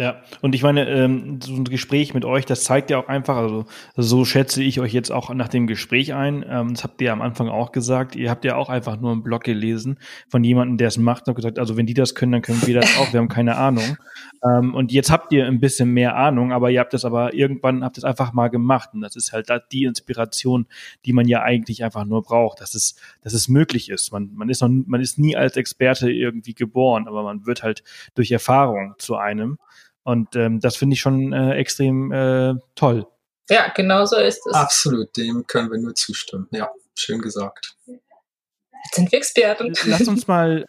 Ja, 0.00 0.22
und 0.40 0.54
ich 0.54 0.62
meine, 0.62 0.88
ähm, 0.88 1.40
so 1.42 1.52
ein 1.52 1.64
Gespräch 1.64 2.14
mit 2.14 2.24
euch, 2.24 2.46
das 2.46 2.64
zeigt 2.64 2.88
ja 2.88 2.96
auch 2.96 3.08
einfach, 3.08 3.36
also 3.36 3.66
so 3.96 4.24
schätze 4.24 4.62
ich 4.62 4.80
euch 4.80 4.94
jetzt 4.94 5.12
auch 5.12 5.28
nach 5.34 5.48
dem 5.48 5.66
Gespräch 5.66 6.14
ein. 6.14 6.42
Ähm, 6.48 6.72
das 6.72 6.84
habt 6.84 7.02
ihr 7.02 7.12
am 7.12 7.20
Anfang 7.20 7.50
auch 7.50 7.70
gesagt. 7.70 8.16
Ihr 8.16 8.30
habt 8.30 8.46
ja 8.46 8.56
auch 8.56 8.70
einfach 8.70 8.98
nur 8.98 9.12
einen 9.12 9.22
Blog 9.22 9.44
gelesen 9.44 9.98
von 10.26 10.42
jemandem, 10.42 10.78
der 10.78 10.88
es 10.88 10.96
macht 10.96 11.28
und 11.28 11.34
gesagt, 11.34 11.58
also 11.58 11.76
wenn 11.76 11.84
die 11.84 11.92
das 11.92 12.14
können, 12.14 12.32
dann 12.32 12.40
können 12.40 12.66
wir 12.66 12.80
das 12.80 12.96
auch. 12.96 13.12
Wir 13.12 13.20
haben 13.20 13.28
keine 13.28 13.56
Ahnung. 13.58 13.98
Ähm, 14.42 14.74
und 14.74 14.90
jetzt 14.90 15.10
habt 15.10 15.34
ihr 15.34 15.46
ein 15.46 15.60
bisschen 15.60 15.90
mehr 15.90 16.16
Ahnung, 16.16 16.50
aber 16.50 16.70
ihr 16.70 16.80
habt 16.80 16.94
das 16.94 17.04
aber 17.04 17.34
irgendwann 17.34 17.84
habt 17.84 17.98
es 17.98 18.04
einfach 18.04 18.32
mal 18.32 18.48
gemacht. 18.48 18.88
Und 18.94 19.02
das 19.02 19.16
ist 19.16 19.34
halt 19.34 19.50
die 19.70 19.84
Inspiration, 19.84 20.66
die 21.04 21.12
man 21.12 21.28
ja 21.28 21.42
eigentlich 21.42 21.84
einfach 21.84 22.06
nur 22.06 22.22
braucht, 22.22 22.62
dass 22.62 22.74
es, 22.74 22.96
dass 23.22 23.34
es 23.34 23.48
möglich 23.48 23.90
ist. 23.90 24.12
Man, 24.12 24.30
man 24.32 24.48
ist 24.48 24.62
noch, 24.62 24.70
man 24.70 25.02
ist 25.02 25.18
nie 25.18 25.36
als 25.36 25.56
Experte 25.56 26.10
irgendwie 26.10 26.54
geboren, 26.54 27.06
aber 27.06 27.22
man 27.22 27.44
wird 27.44 27.62
halt 27.62 27.82
durch 28.14 28.30
Erfahrung 28.30 28.94
zu 28.96 29.16
einem. 29.16 29.58
Und 30.02 30.34
ähm, 30.36 30.60
das 30.60 30.76
finde 30.76 30.94
ich 30.94 31.00
schon 31.00 31.32
äh, 31.32 31.54
extrem 31.54 32.12
äh, 32.12 32.54
toll. 32.74 33.06
Ja, 33.48 33.68
genau 33.74 34.04
so 34.06 34.16
ist 34.16 34.46
es. 34.46 34.54
Absolut, 34.54 35.16
dem 35.16 35.46
können 35.46 35.70
wir 35.70 35.78
nur 35.78 35.94
zustimmen. 35.94 36.46
Ja, 36.52 36.70
schön 36.96 37.20
gesagt. 37.20 37.76
Jetzt 37.86 38.94
sind 38.94 39.12
wir 39.12 39.18
Experten. 39.18 39.72
Lass 39.86 40.08
uns 40.08 40.26
mal. 40.26 40.64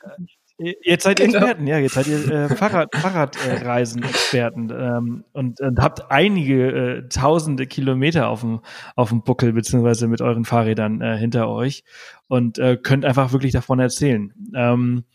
Äh, 0.57 0.73
jetzt 0.83 1.03
seid 1.03 1.19
ihr 1.19 1.27
genau. 1.27 1.39
Experten, 1.39 1.67
ja, 1.67 1.77
jetzt 1.77 1.93
seid 1.93 2.07
ihr 2.07 2.29
äh, 2.29 2.55
Fahrrad, 2.55 2.89
Fahrradreisen-Experten 2.95 4.71
ähm, 4.71 5.23
und, 5.33 5.61
und 5.61 5.79
habt 5.79 6.11
einige 6.11 6.71
äh, 6.71 7.09
tausende 7.09 7.67
Kilometer 7.67 8.29
auf 8.29 8.41
dem, 8.41 8.61
auf 8.95 9.09
dem 9.09 9.23
Buckel, 9.23 9.53
beziehungsweise 9.53 10.07
mit 10.07 10.21
euren 10.21 10.45
Fahrrädern 10.45 11.01
äh, 11.01 11.17
hinter 11.17 11.49
euch 11.49 11.83
und 12.27 12.59
äh, 12.59 12.77
könnt 12.77 13.05
einfach 13.05 13.31
wirklich 13.31 13.53
davon 13.53 13.79
erzählen. 13.79 14.33
Ähm, 14.55 15.05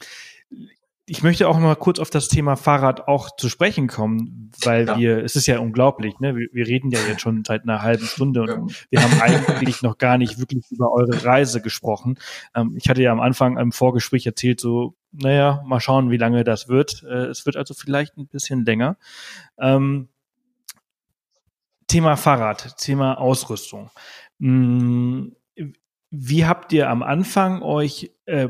ich 1.08 1.22
möchte 1.22 1.48
auch 1.48 1.56
mal 1.58 1.76
kurz 1.76 2.00
auf 2.00 2.10
das 2.10 2.26
Thema 2.26 2.56
Fahrrad 2.56 3.06
auch 3.06 3.36
zu 3.36 3.48
sprechen 3.48 3.86
kommen, 3.86 4.50
weil 4.62 4.86
ja. 4.86 4.98
wir, 4.98 5.24
es 5.24 5.36
ist 5.36 5.46
ja 5.46 5.60
unglaublich, 5.60 6.18
ne? 6.18 6.34
Wir, 6.34 6.48
wir, 6.52 6.66
reden 6.66 6.90
ja 6.90 6.98
jetzt 7.08 7.20
schon 7.20 7.44
seit 7.44 7.62
einer 7.62 7.80
halben 7.82 8.04
Stunde 8.04 8.42
und 8.42 8.86
wir 8.90 9.02
haben 9.02 9.20
eigentlich 9.20 9.82
noch 9.82 9.98
gar 9.98 10.18
nicht 10.18 10.40
wirklich 10.40 10.64
über 10.70 10.90
eure 10.90 11.24
Reise 11.24 11.62
gesprochen. 11.62 12.18
Ähm, 12.56 12.74
ich 12.76 12.88
hatte 12.88 13.02
ja 13.02 13.12
am 13.12 13.20
Anfang 13.20 13.56
im 13.56 13.70
Vorgespräch 13.70 14.26
erzählt, 14.26 14.58
so, 14.58 14.96
naja, 15.12 15.62
mal 15.64 15.80
schauen, 15.80 16.10
wie 16.10 16.16
lange 16.16 16.42
das 16.42 16.68
wird. 16.68 17.04
Äh, 17.04 17.26
es 17.26 17.46
wird 17.46 17.56
also 17.56 17.72
vielleicht 17.72 18.16
ein 18.16 18.26
bisschen 18.26 18.64
länger. 18.64 18.96
Ähm, 19.58 20.08
Thema 21.86 22.16
Fahrrad, 22.16 22.78
Thema 22.78 23.20
Ausrüstung. 23.20 23.90
Hm, 24.40 25.36
wie 26.10 26.46
habt 26.46 26.72
ihr 26.72 26.90
am 26.90 27.04
Anfang 27.04 27.62
euch 27.62 28.10
äh, 28.26 28.48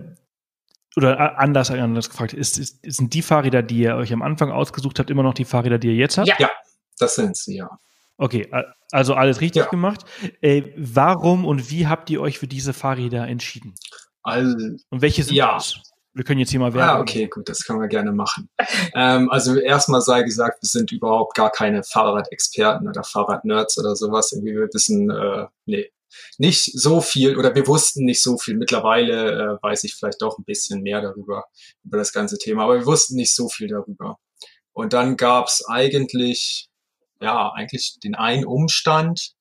oder 0.97 1.39
anders, 1.39 1.71
anders 1.71 2.09
gefragt, 2.11 2.33
ist, 2.33 2.59
ist, 2.59 2.79
sind 2.83 3.13
die 3.13 3.23
Fahrräder, 3.23 3.63
die 3.63 3.81
ihr 3.81 3.97
euch 3.97 4.13
am 4.13 4.23
Anfang 4.23 4.51
ausgesucht 4.51 4.99
habt, 4.99 5.11
immer 5.11 5.23
noch 5.23 5.35
die 5.35 5.45
Fahrräder, 5.45 5.79
die 5.79 5.89
ihr 5.89 5.95
jetzt 5.95 6.17
habt? 6.17 6.29
Ja, 6.29 6.37
ja 6.39 6.51
das 6.99 7.15
sind 7.15 7.37
sie, 7.37 7.57
ja. 7.57 7.71
Okay, 8.19 8.51
also 8.93 9.15
alles 9.15 9.41
richtig 9.41 9.65
ja. 9.65 9.69
gemacht. 9.69 10.05
Äh, 10.41 10.63
warum 10.77 11.45
und 11.45 11.71
wie 11.71 11.87
habt 11.87 12.09
ihr 12.09 12.23
euch 12.23 12.39
für 12.39 12.47
diese 12.47 12.73
Fahrräder 12.73 13.29
entschieden? 13.29 13.75
Also, 14.23 14.57
und 14.91 15.03
welche 15.03 15.23
sind 15.23 15.37
ja. 15.37 15.55
das? 15.55 15.83
Wir 16.15 16.25
können 16.25 16.41
jetzt 16.41 16.51
hier 16.51 16.61
mal 16.61 16.73
werden. 16.73 16.89
Ah, 16.89 16.99
okay, 16.99 17.27
gut, 17.27 17.47
das 17.47 17.63
können 17.65 17.79
wir 17.79 17.89
gerne 17.89 18.11
machen. 18.11 18.49
ähm, 18.95 19.31
also 19.31 19.55
erstmal 19.57 20.01
sei 20.01 20.23
gesagt, 20.23 20.63
wir 20.63 20.69
sind 20.69 20.91
überhaupt 20.91 21.35
gar 21.35 21.51
keine 21.51 21.83
Fahrradexperten 21.83 22.89
oder 22.89 23.05
Fahrradnerds 23.05 23.77
oder 23.79 23.95
sowas. 23.95 24.33
Irgendwie 24.33 24.55
wir 24.55 24.69
wissen, 24.73 25.11
äh, 25.11 25.47
nee, 25.67 25.91
nicht 26.39 26.65
so 26.79 27.01
viel 27.01 27.37
oder 27.37 27.55
wir 27.55 27.67
wussten 27.67 28.05
nicht 28.05 28.23
so 28.23 28.39
viel. 28.39 28.57
Mittlerweile 28.57 29.33
äh, 29.33 29.63
weiß 29.63 29.85
ich 29.85 29.95
vielleicht 29.95 30.23
doch 30.23 30.39
ein 30.39 30.45
bisschen 30.45 30.83
mehr 30.83 31.01
darüber, 31.01 31.45
über 31.85 31.99
das 31.99 32.13
ganze 32.13 32.39
Thema, 32.39 32.65
aber 32.65 32.79
wir 32.79 32.87
wussten 32.87 33.17
nicht 33.17 33.35
so 33.35 33.49
viel 33.49 33.69
darüber. 33.69 34.19
Und 34.73 34.93
dann 34.93 35.17
gab's 35.17 35.65
eigentlich, 35.67 36.69
ja, 37.21 37.51
eigentlich 37.53 37.97
den 38.05 38.15
einen 38.15 38.45
Umstand, 38.45 39.33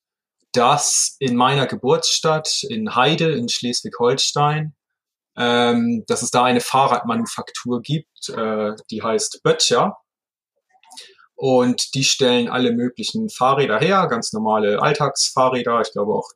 dass 0.54 1.18
in 1.20 1.36
meiner 1.36 1.68
Geburtsstadt 1.68 2.64
in 2.64 2.96
Heide 2.96 3.34
in 3.34 3.50
Schleswig-Holstein, 3.50 4.74
ähm, 5.38 6.04
dass 6.08 6.22
es 6.22 6.32
da 6.32 6.46
eine 6.46 6.62
Fahrradmanufaktur 6.62 7.82
gibt, 7.82 8.30
äh, 8.30 8.72
die 8.90 9.04
heißt 9.04 9.42
Böttcher. 9.44 9.98
Und 11.36 11.94
die 11.96 12.06
stellen 12.06 12.48
alle 12.48 12.72
möglichen 12.72 13.30
Fahrräder 13.30 13.80
her, 13.80 14.08
ganz 14.08 14.32
normale 14.32 14.82
Alltagsfahrräder, 14.82 15.82
ich 15.82 15.92
glaube 15.92 16.14
auch 16.14 16.30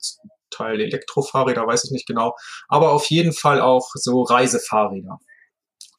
Teil 0.51 0.81
Elektrofahrräder, 0.81 1.65
weiß 1.65 1.85
ich 1.85 1.91
nicht 1.91 2.07
genau, 2.07 2.35
aber 2.67 2.91
auf 2.91 3.05
jeden 3.05 3.33
Fall 3.33 3.61
auch 3.61 3.89
so 3.93 4.23
Reisefahrräder. 4.23 5.19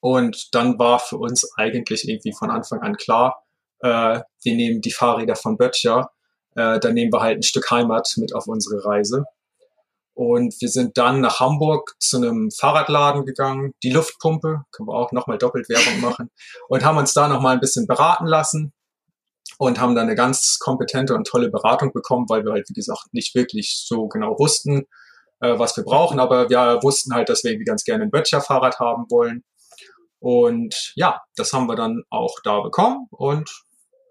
Und 0.00 0.54
dann 0.54 0.78
war 0.78 0.98
für 0.98 1.16
uns 1.16 1.50
eigentlich 1.56 2.08
irgendwie 2.08 2.32
von 2.32 2.50
Anfang 2.50 2.80
an 2.80 2.96
klar, 2.96 3.42
äh, 3.80 4.20
wir 4.42 4.54
nehmen 4.54 4.80
die 4.80 4.92
Fahrräder 4.92 5.36
von 5.36 5.56
Böttcher, 5.56 6.10
äh, 6.56 6.78
dann 6.78 6.94
nehmen 6.94 7.12
wir 7.12 7.20
halt 7.20 7.38
ein 7.38 7.42
Stück 7.42 7.70
Heimat 7.70 8.12
mit 8.16 8.34
auf 8.34 8.46
unsere 8.48 8.84
Reise. 8.84 9.24
Und 10.12 10.54
wir 10.60 10.68
sind 10.68 10.98
dann 10.98 11.20
nach 11.20 11.40
Hamburg 11.40 11.94
zu 11.98 12.18
einem 12.18 12.50
Fahrradladen 12.50 13.24
gegangen, 13.24 13.72
die 13.82 13.90
Luftpumpe, 13.90 14.64
können 14.72 14.88
wir 14.88 14.94
auch 14.94 15.12
nochmal 15.12 15.38
doppelt 15.38 15.68
Werbung 15.70 16.00
machen, 16.00 16.30
und 16.68 16.84
haben 16.84 16.98
uns 16.98 17.14
da 17.14 17.28
nochmal 17.28 17.54
ein 17.54 17.60
bisschen 17.60 17.86
beraten 17.86 18.26
lassen 18.26 18.74
und 19.60 19.78
haben 19.78 19.94
dann 19.94 20.06
eine 20.06 20.14
ganz 20.14 20.58
kompetente 20.58 21.14
und 21.14 21.26
tolle 21.26 21.50
Beratung 21.50 21.92
bekommen, 21.92 22.24
weil 22.30 22.46
wir 22.46 22.52
halt, 22.52 22.66
wie 22.70 22.72
gesagt, 22.72 23.12
nicht 23.12 23.34
wirklich 23.34 23.84
so 23.86 24.08
genau 24.08 24.38
wussten, 24.38 24.86
äh, 25.40 25.58
was 25.58 25.76
wir 25.76 25.84
brauchen, 25.84 26.18
aber 26.18 26.48
wir 26.48 26.78
wussten 26.82 27.14
halt, 27.14 27.28
dass 27.28 27.44
wir 27.44 27.50
irgendwie 27.50 27.66
ganz 27.66 27.84
gerne 27.84 28.04
ein 28.04 28.10
Böttcher-Fahrrad 28.10 28.78
haben 28.78 29.04
wollen. 29.10 29.44
Und 30.18 30.94
ja, 30.96 31.20
das 31.36 31.52
haben 31.52 31.66
wir 31.66 31.76
dann 31.76 32.04
auch 32.08 32.36
da 32.42 32.60
bekommen 32.60 33.06
und 33.10 33.50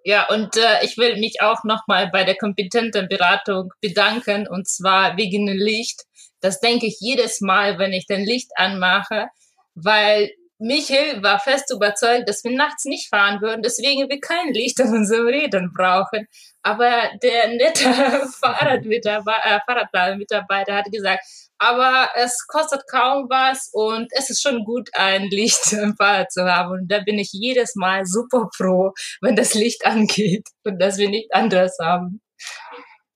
ja, 0.06 0.28
und 0.30 0.56
äh, 0.56 0.86
ich 0.86 0.98
will 0.98 1.18
mich 1.20 1.42
auch 1.42 1.64
nochmal 1.64 2.10
bei 2.12 2.24
der 2.24 2.38
kompetenten 2.38 3.10
Beratung 3.10 3.72
bedanken, 3.82 4.48
und 4.48 4.68
zwar 4.68 5.18
wegen 5.18 5.48
dem 5.48 5.58
Licht. 5.58 6.04
Das 6.42 6.60
denke 6.62 6.86
ich 6.86 6.98
jedes 7.00 7.42
Mal, 7.42 7.80
wenn 7.80 7.92
ich 7.92 8.06
den 8.06 8.24
Licht 8.24 8.52
anmache, 8.56 9.28
weil 9.76 10.30
Michael 10.60 11.24
war 11.24 11.40
fest 11.40 11.72
überzeugt, 11.72 12.28
dass 12.28 12.44
wir 12.44 12.52
nachts 12.52 12.84
nicht 12.84 13.08
fahren 13.08 13.42
würden, 13.42 13.64
deswegen 13.64 14.10
wir 14.10 14.20
kein 14.20 14.54
Licht 14.54 14.80
an 14.82 14.94
unseren 14.94 15.28
Rädern 15.28 15.72
brauchen. 15.74 16.28
Aber 16.62 17.10
der 17.24 17.48
nette 17.48 17.84
Fahrradmitarbeiter, 18.42 19.46
äh, 19.46 19.60
Fahrradmitarbeiter 19.66 20.76
hat 20.76 20.92
gesagt, 20.92 21.24
aber 21.58 22.10
es 22.16 22.46
kostet 22.48 22.84
kaum 22.90 23.28
was 23.30 23.70
und 23.72 24.08
es 24.12 24.30
ist 24.30 24.42
schon 24.42 24.66
gut, 24.66 24.90
ein 24.94 25.30
Licht 25.30 25.72
im 25.74 25.96
Fahrrad 25.96 26.32
zu 26.32 26.44
haben. 26.44 26.72
Und 26.72 26.92
da 26.92 27.00
bin 27.00 27.20
ich 27.20 27.30
jedes 27.32 27.76
Mal 27.76 28.06
super 28.06 28.50
froh, 28.56 28.92
wenn 29.22 29.38
das 29.38 29.54
Licht 29.54 29.86
angeht 29.86 30.48
und 30.66 30.80
dass 30.80 30.98
wir 30.98 31.10
nicht 31.10 31.34
anderes 31.34 31.78
haben. 31.82 32.22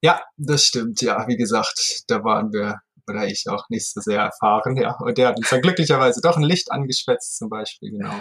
Ja, 0.01 0.21
das 0.37 0.65
stimmt. 0.65 1.01
Ja, 1.01 1.25
wie 1.27 1.37
gesagt, 1.37 2.03
da 2.07 2.23
waren 2.23 2.51
wir 2.51 2.79
oder 3.09 3.25
ich 3.27 3.45
auch 3.49 3.65
nicht 3.69 3.91
so 3.91 4.01
sehr 4.01 4.21
erfahren, 4.21 4.77
ja. 4.77 4.95
Und 4.99 5.17
der 5.17 5.29
hat 5.29 5.37
uns 5.37 5.49
dann 5.49 5.61
glücklicherweise 5.61 6.21
doch 6.21 6.37
ein 6.37 6.43
Licht 6.43 6.71
angeschwätzt 6.71 7.37
zum 7.37 7.49
Beispiel, 7.49 7.91
genau. 7.91 8.19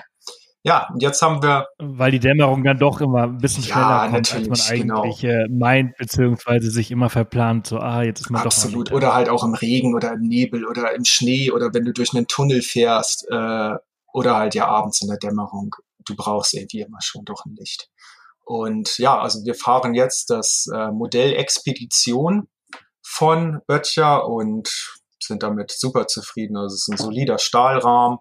Ja, 0.65 0.89
und 0.93 1.03
jetzt 1.03 1.21
haben 1.23 1.43
wir. 1.43 1.67
Weil 1.79 2.13
die 2.13 2.21
Dämmerung 2.21 2.63
dann 2.63 2.79
doch 2.79 3.01
immer 3.01 3.25
ein 3.25 3.39
bisschen 3.39 3.65
schneller 3.65 4.05
ja, 4.05 4.09
kommt, 4.09 4.33
als 4.33 4.49
man 4.49 4.79
genau. 4.79 5.03
eigentlich 5.03 5.21
genau. 5.21 5.59
meint, 5.59 5.97
beziehungsweise 5.97 6.71
sich 6.71 6.93
immer 6.93 7.11
verplant, 7.11 7.67
so, 7.67 7.79
ah, 7.79 8.03
jetzt 8.03 8.21
ist 8.21 8.31
man 8.31 8.43
Absolut. 8.43 8.89
doch. 8.89 8.93
Absolut. 8.93 8.93
Oder 8.93 9.15
halt 9.15 9.29
auch 9.29 9.43
im 9.43 9.55
Regen 9.55 9.95
oder 9.95 10.13
im 10.13 10.23
Nebel 10.23 10.65
oder 10.65 10.95
im 10.95 11.05
Schnee 11.05 11.51
oder 11.51 11.75
wenn 11.75 11.85
du 11.85 11.93
durch 11.93 12.15
einen 12.15 12.29
Tunnel 12.29 12.63
fährst 12.63 13.27
äh, 13.29 13.75
oder 14.13 14.37
halt 14.37 14.55
ja 14.55 14.69
abends 14.69 15.03
in 15.03 15.09
der 15.09 15.19
Dämmerung. 15.19 15.75
Du 16.05 16.15
brauchst 16.15 16.55
irgendwie 16.55 16.81
immer 16.81 16.99
schon 17.01 17.25
doch 17.25 17.45
ein 17.45 17.57
Licht. 17.57 17.89
Und 18.45 18.99
ja, 18.99 19.19
also 19.19 19.45
wir 19.45 19.55
fahren 19.55 19.95
jetzt 19.95 20.31
das 20.31 20.69
äh, 20.73 20.93
Modell 20.93 21.33
Expedition 21.35 22.49
von 23.03 23.61
Böttcher 23.67 24.27
und 24.27 24.69
sind 25.21 25.43
damit 25.43 25.71
super 25.71 26.07
zufrieden. 26.07 26.57
Also 26.57 26.75
es 26.75 26.83
ist 26.83 26.89
ein 26.89 26.97
solider 26.97 27.39
Stahlrahmen. 27.39 28.19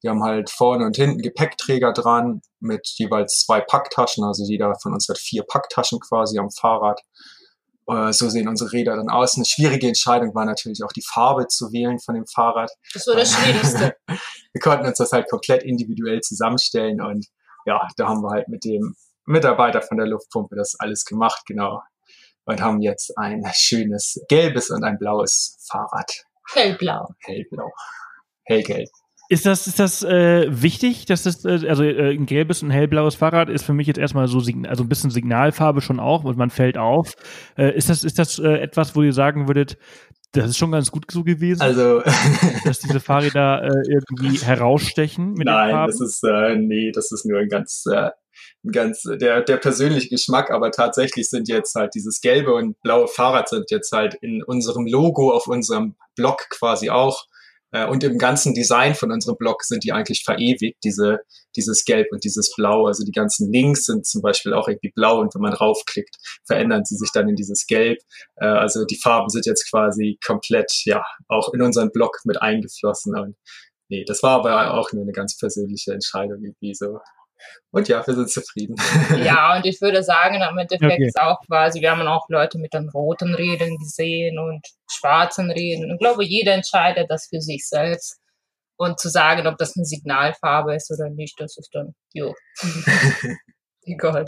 Wir 0.00 0.10
haben 0.10 0.22
halt 0.22 0.50
vorne 0.50 0.86
und 0.86 0.96
hinten 0.96 1.22
Gepäckträger 1.22 1.92
dran 1.92 2.40
mit 2.60 2.86
jeweils 2.96 3.40
zwei 3.40 3.60
Packtaschen. 3.60 4.24
Also 4.24 4.44
jeder 4.44 4.74
von 4.80 4.92
uns 4.92 5.08
hat 5.08 5.18
vier 5.18 5.42
Packtaschen 5.42 5.98
quasi 6.00 6.38
am 6.38 6.50
Fahrrad. 6.50 7.00
Äh, 7.88 8.12
so 8.12 8.28
sehen 8.28 8.48
unsere 8.48 8.72
Räder 8.72 8.96
dann 8.96 9.08
aus. 9.08 9.36
Eine 9.36 9.44
schwierige 9.44 9.88
Entscheidung 9.88 10.34
war 10.34 10.44
natürlich 10.44 10.84
auch 10.84 10.92
die 10.92 11.02
Farbe 11.02 11.48
zu 11.48 11.72
wählen 11.72 11.98
von 11.98 12.14
dem 12.14 12.26
Fahrrad. 12.26 12.70
Das 12.94 13.06
war 13.08 13.16
das 13.16 13.32
Schwierigste. 13.32 13.96
wir 14.08 14.60
konnten 14.62 14.86
uns 14.86 14.98
das 14.98 15.12
halt 15.12 15.28
komplett 15.28 15.64
individuell 15.64 16.20
zusammenstellen 16.20 17.00
und 17.00 17.26
ja, 17.66 17.80
da 17.96 18.08
haben 18.08 18.22
wir 18.22 18.30
halt 18.30 18.48
mit 18.48 18.64
dem 18.64 18.94
Mitarbeiter 19.26 19.82
von 19.82 19.98
der 19.98 20.06
Luftpumpe 20.06 20.54
das 20.54 20.76
alles 20.78 21.04
gemacht, 21.04 21.42
genau 21.44 21.82
und 22.48 22.62
haben 22.62 22.80
jetzt 22.80 23.16
ein 23.18 23.42
schönes 23.52 24.18
gelbes 24.28 24.70
und 24.70 24.82
ein 24.82 24.98
blaues 24.98 25.58
Fahrrad. 25.70 26.10
Hellblau. 26.54 27.08
Hellblau. 27.20 27.70
Hellgelb. 28.44 28.88
Ist 29.30 29.44
das, 29.44 29.66
ist 29.66 29.78
das 29.78 30.02
äh, 30.02 30.46
wichtig, 30.48 31.04
dass 31.04 31.24
das, 31.24 31.44
äh, 31.44 31.68
also 31.68 31.84
äh, 31.84 32.14
ein 32.14 32.24
gelbes 32.24 32.62
und 32.62 32.70
hellblaues 32.70 33.14
Fahrrad 33.14 33.50
ist 33.50 33.62
für 33.66 33.74
mich 33.74 33.86
jetzt 33.86 33.98
erstmal 33.98 34.26
so, 34.26 34.38
also 34.66 34.82
ein 34.82 34.88
bisschen 34.88 35.10
Signalfarbe 35.10 35.82
schon 35.82 36.00
auch 36.00 36.24
und 36.24 36.38
man 36.38 36.48
fällt 36.48 36.78
auf. 36.78 37.14
Äh, 37.58 37.76
ist 37.76 37.90
das, 37.90 38.04
ist 38.04 38.18
das 38.18 38.38
äh, 38.38 38.48
etwas, 38.48 38.96
wo 38.96 39.02
ihr 39.02 39.12
sagen 39.12 39.46
würdet, 39.46 39.76
das 40.32 40.48
ist 40.48 40.56
schon 40.56 40.72
ganz 40.72 40.90
gut 40.90 41.10
so 41.10 41.24
gewesen? 41.24 41.60
Also, 41.60 42.00
dass 42.64 42.78
diese 42.78 43.00
Fahrräder 43.00 43.64
äh, 43.64 43.90
irgendwie 43.90 44.38
herausstechen 44.38 45.34
mit 45.34 45.44
Nein, 45.44 45.68
den 45.68 45.74
Farben? 45.74 45.92
das 45.92 46.00
ist, 46.00 46.24
äh, 46.24 46.56
nee, 46.56 46.90
das 46.92 47.12
ist 47.12 47.26
nur 47.26 47.40
ein 47.40 47.48
ganz 47.48 47.84
äh, 47.92 48.08
ganz 48.70 49.02
der, 49.02 49.42
der 49.42 49.56
persönliche 49.56 50.08
Geschmack, 50.08 50.50
aber 50.50 50.70
tatsächlich 50.70 51.28
sind 51.28 51.48
jetzt 51.48 51.74
halt 51.74 51.94
dieses 51.94 52.20
gelbe 52.20 52.54
und 52.54 52.80
blaue 52.82 53.08
Fahrrad 53.08 53.48
sind 53.48 53.70
jetzt 53.70 53.92
halt 53.92 54.14
in 54.20 54.42
unserem 54.42 54.86
Logo 54.86 55.32
auf 55.32 55.46
unserem 55.46 55.96
Blog 56.16 56.48
quasi 56.50 56.90
auch 56.90 57.26
äh, 57.70 57.86
und 57.86 58.02
im 58.02 58.18
ganzen 58.18 58.54
Design 58.54 58.94
von 58.94 59.12
unserem 59.12 59.36
Blog 59.36 59.62
sind 59.62 59.84
die 59.84 59.92
eigentlich 59.92 60.22
verewigt, 60.24 60.78
diese, 60.84 61.20
dieses 61.56 61.84
Gelb 61.84 62.08
und 62.12 62.24
dieses 62.24 62.54
Blau. 62.54 62.86
Also 62.86 63.04
die 63.04 63.12
ganzen 63.12 63.52
Links 63.52 63.84
sind 63.84 64.06
zum 64.06 64.22
Beispiel 64.22 64.54
auch 64.54 64.68
irgendwie 64.68 64.92
blau 64.94 65.20
und 65.20 65.34
wenn 65.34 65.42
man 65.42 65.52
raufklickt, 65.52 66.16
verändern 66.46 66.84
sie 66.84 66.96
sich 66.96 67.10
dann 67.12 67.28
in 67.28 67.36
dieses 67.36 67.66
Gelb. 67.66 67.98
Äh, 68.36 68.46
also 68.46 68.84
die 68.84 68.98
Farben 68.98 69.28
sind 69.28 69.46
jetzt 69.46 69.70
quasi 69.70 70.18
komplett, 70.24 70.72
ja, 70.84 71.02
auch 71.28 71.52
in 71.52 71.62
unseren 71.62 71.90
Blog 71.92 72.18
mit 72.24 72.40
eingeflossen. 72.40 73.18
Und 73.18 73.36
nee, 73.88 74.04
das 74.06 74.22
war 74.22 74.38
aber 74.38 74.74
auch 74.74 74.92
nur 74.92 75.02
eine 75.02 75.12
ganz 75.12 75.36
persönliche 75.36 75.92
Entscheidung 75.92 76.42
irgendwie 76.42 76.74
so. 76.74 76.98
Und 77.70 77.88
ja, 77.88 78.06
wir 78.06 78.14
sind 78.14 78.30
zufrieden. 78.30 78.76
Ja, 79.24 79.56
und 79.56 79.66
ich 79.66 79.80
würde 79.80 80.02
sagen, 80.02 80.36
im 80.36 80.58
Endeffekt 80.58 80.92
okay. 80.92 81.06
ist 81.06 81.20
auch 81.20 81.38
quasi, 81.46 81.80
wir 81.80 81.90
haben 81.90 82.06
auch 82.06 82.28
Leute 82.28 82.58
mit 82.58 82.72
den 82.72 82.88
roten 82.88 83.34
Rädern 83.34 83.76
gesehen 83.76 84.38
und 84.38 84.66
schwarzen 84.90 85.50
Rädern. 85.50 85.90
Ich 85.92 85.98
glaube, 85.98 86.24
jeder 86.24 86.54
entscheidet 86.54 87.10
das 87.10 87.28
für 87.28 87.40
sich 87.40 87.66
selbst. 87.66 88.18
Und 88.80 89.00
zu 89.00 89.08
sagen, 89.08 89.46
ob 89.48 89.58
das 89.58 89.76
eine 89.76 89.84
Signalfarbe 89.84 90.76
ist 90.76 90.90
oder 90.92 91.10
nicht, 91.10 91.40
das 91.40 91.56
ist 91.56 91.70
dann, 91.74 91.94
jo. 92.12 92.32
Egal. 93.82 94.26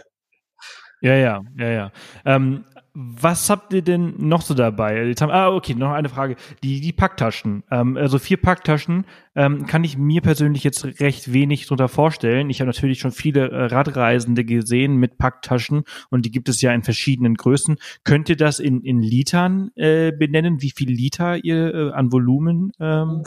Ja, 1.02 1.14
ja, 1.14 1.40
ja, 1.56 1.68
ja. 1.68 1.92
Ähm, 2.24 2.64
was 2.95 3.51
habt 3.51 3.72
ihr 3.72 3.82
denn 3.82 4.14
noch 4.18 4.43
so 4.43 4.55
dabei? 4.55 5.05
Jetzt 5.05 5.22
haben, 5.22 5.30
ah, 5.30 5.51
okay, 5.51 5.74
noch 5.74 5.93
eine 5.93 6.09
Frage. 6.09 6.36
Die, 6.62 6.80
die 6.80 6.93
Packtaschen. 6.93 7.62
Ähm, 7.70 7.97
also 7.97 8.18
vier 8.18 8.36
Packtaschen 8.36 9.07
ähm, 9.36 9.66
kann 9.66 9.84
ich 9.84 9.97
mir 9.97 10.20
persönlich 10.20 10.64
jetzt 10.64 10.84
recht 11.01 11.32
wenig 11.32 11.66
drunter 11.66 11.88
vorstellen. 11.88 12.51
Ich 12.51 12.61
habe 12.61 12.66
natürlich 12.66 12.99
schon 12.99 13.12
viele 13.12 13.51
äh, 13.51 13.64
Radreisende 13.66 14.45
gesehen 14.45 14.97
mit 14.97 15.18
Packtaschen 15.18 15.84
und 16.11 16.26
die 16.26 16.30
gibt 16.30 16.49
es 16.49 16.61
ja 16.62 16.72
in 16.72 16.82
verschiedenen 16.82 17.34
Größen. 17.34 17.76
Könnt 18.05 18.28
ihr 18.28 18.36
das 18.36 18.59
in, 18.59 18.82
in 18.82 19.01
Litern 19.01 19.70
äh, 19.76 20.11
benennen, 20.11 20.61
wie 20.61 20.72
viel 20.72 20.91
Liter 20.91 21.36
ihr 21.45 21.74
äh, 21.74 21.93
an 21.93 22.11
Volumen 22.11 22.72
ähm, 22.80 23.22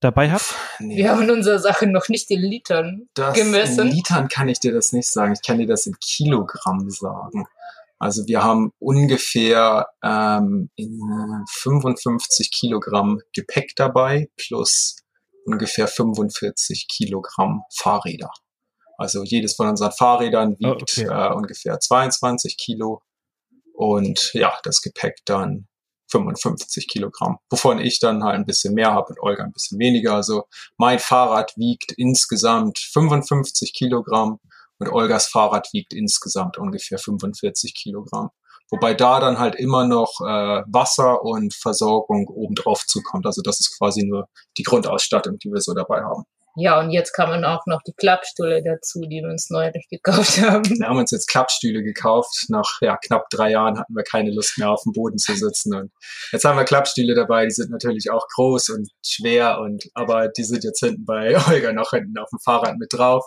dabei 0.00 0.30
habt? 0.30 0.54
Nee. 0.78 0.96
Wir 0.96 1.10
haben 1.10 1.28
unsere 1.30 1.58
Sache 1.58 1.86
noch 1.86 2.08
nicht 2.10 2.30
in 2.30 2.40
Litern 2.40 3.08
das 3.14 3.34
gemessen. 3.34 3.88
In 3.88 3.94
Litern 3.94 4.28
kann 4.28 4.48
ich 4.48 4.60
dir 4.60 4.72
das 4.72 4.92
nicht 4.92 5.08
sagen. 5.08 5.32
Ich 5.32 5.46
kann 5.46 5.58
dir 5.58 5.66
das 5.66 5.86
in 5.86 5.96
Kilogramm 6.00 6.90
sagen. 6.90 7.46
Also 8.00 8.26
wir 8.26 8.42
haben 8.42 8.72
ungefähr 8.78 9.86
ähm, 10.02 10.70
55 11.50 12.50
Kilogramm 12.50 13.20
Gepäck 13.34 13.72
dabei 13.76 14.28
plus 14.36 14.96
ungefähr 15.44 15.86
45 15.86 16.88
Kilogramm 16.88 17.62
Fahrräder. 17.76 18.30
Also 18.96 19.22
jedes 19.22 19.54
von 19.54 19.68
unseren 19.68 19.92
Fahrrädern 19.92 20.54
oh, 20.54 20.70
wiegt 20.70 20.98
oh, 20.98 21.02
okay. 21.02 21.04
äh, 21.04 21.34
ungefähr 21.34 21.78
22 21.78 22.56
Kilo 22.56 23.02
und 23.74 24.30
ja, 24.32 24.58
das 24.62 24.80
Gepäck 24.80 25.18
dann 25.26 25.66
55 26.10 26.88
Kilogramm, 26.88 27.36
wovon 27.50 27.78
ich 27.78 27.98
dann 27.98 28.24
halt 28.24 28.36
ein 28.36 28.46
bisschen 28.46 28.74
mehr 28.74 28.92
habe 28.92 29.08
und 29.10 29.20
Olga 29.20 29.44
ein 29.44 29.52
bisschen 29.52 29.78
weniger. 29.78 30.14
Also 30.14 30.44
mein 30.78 30.98
Fahrrad 30.98 31.52
wiegt 31.56 31.92
insgesamt 31.96 32.78
55 32.78 33.72
Kilogramm 33.74 34.38
und 34.80 34.88
Olgas 34.88 35.26
Fahrrad 35.26 35.68
wiegt 35.72 35.92
insgesamt 35.92 36.58
ungefähr 36.58 36.98
45 36.98 37.74
Kilogramm. 37.74 38.30
Wobei 38.70 38.94
da 38.94 39.20
dann 39.20 39.38
halt 39.38 39.56
immer 39.56 39.86
noch 39.86 40.20
äh, 40.20 40.62
Wasser 40.66 41.22
und 41.22 41.54
Versorgung 41.54 42.28
obendrauf 42.28 42.86
zukommt. 42.86 43.26
Also 43.26 43.42
das 43.42 43.60
ist 43.60 43.76
quasi 43.76 44.04
nur 44.04 44.28
die 44.58 44.62
Grundausstattung, 44.62 45.38
die 45.38 45.50
wir 45.50 45.60
so 45.60 45.74
dabei 45.74 46.02
haben. 46.02 46.24
Ja, 46.56 46.80
und 46.80 46.90
jetzt 46.90 47.12
kann 47.12 47.28
man 47.28 47.44
auch 47.44 47.64
noch 47.66 47.80
die 47.82 47.92
Klappstühle 47.92 48.62
dazu, 48.62 49.02
die 49.02 49.22
wir 49.22 49.28
uns 49.28 49.50
neulich 49.50 49.86
gekauft 49.88 50.40
haben. 50.40 50.68
Wir 50.68 50.88
haben 50.88 50.98
uns 50.98 51.12
jetzt 51.12 51.28
Klappstühle 51.28 51.82
gekauft. 51.82 52.46
Nach 52.48 52.68
ja, 52.80 52.96
knapp 52.96 53.30
drei 53.30 53.52
Jahren 53.52 53.78
hatten 53.78 53.94
wir 53.94 54.02
keine 54.02 54.32
Lust 54.32 54.58
mehr 54.58 54.70
auf 54.70 54.82
dem 54.82 54.92
Boden 54.92 55.18
zu 55.18 55.34
sitzen. 55.34 55.74
Und 55.74 55.92
jetzt 56.32 56.44
haben 56.44 56.58
wir 56.58 56.64
Klappstühle 56.64 57.14
dabei, 57.14 57.44
die 57.44 57.52
sind 57.52 57.70
natürlich 57.70 58.10
auch 58.10 58.26
groß 58.34 58.70
und 58.70 58.90
schwer, 59.04 59.60
und 59.60 59.84
aber 59.94 60.28
die 60.28 60.44
sind 60.44 60.64
jetzt 60.64 60.80
hinten 60.80 61.04
bei 61.04 61.36
Olga 61.48 61.72
noch 61.72 61.90
hinten 61.90 62.18
auf 62.18 62.30
dem 62.30 62.40
Fahrrad 62.40 62.78
mit 62.78 62.92
drauf. 62.92 63.26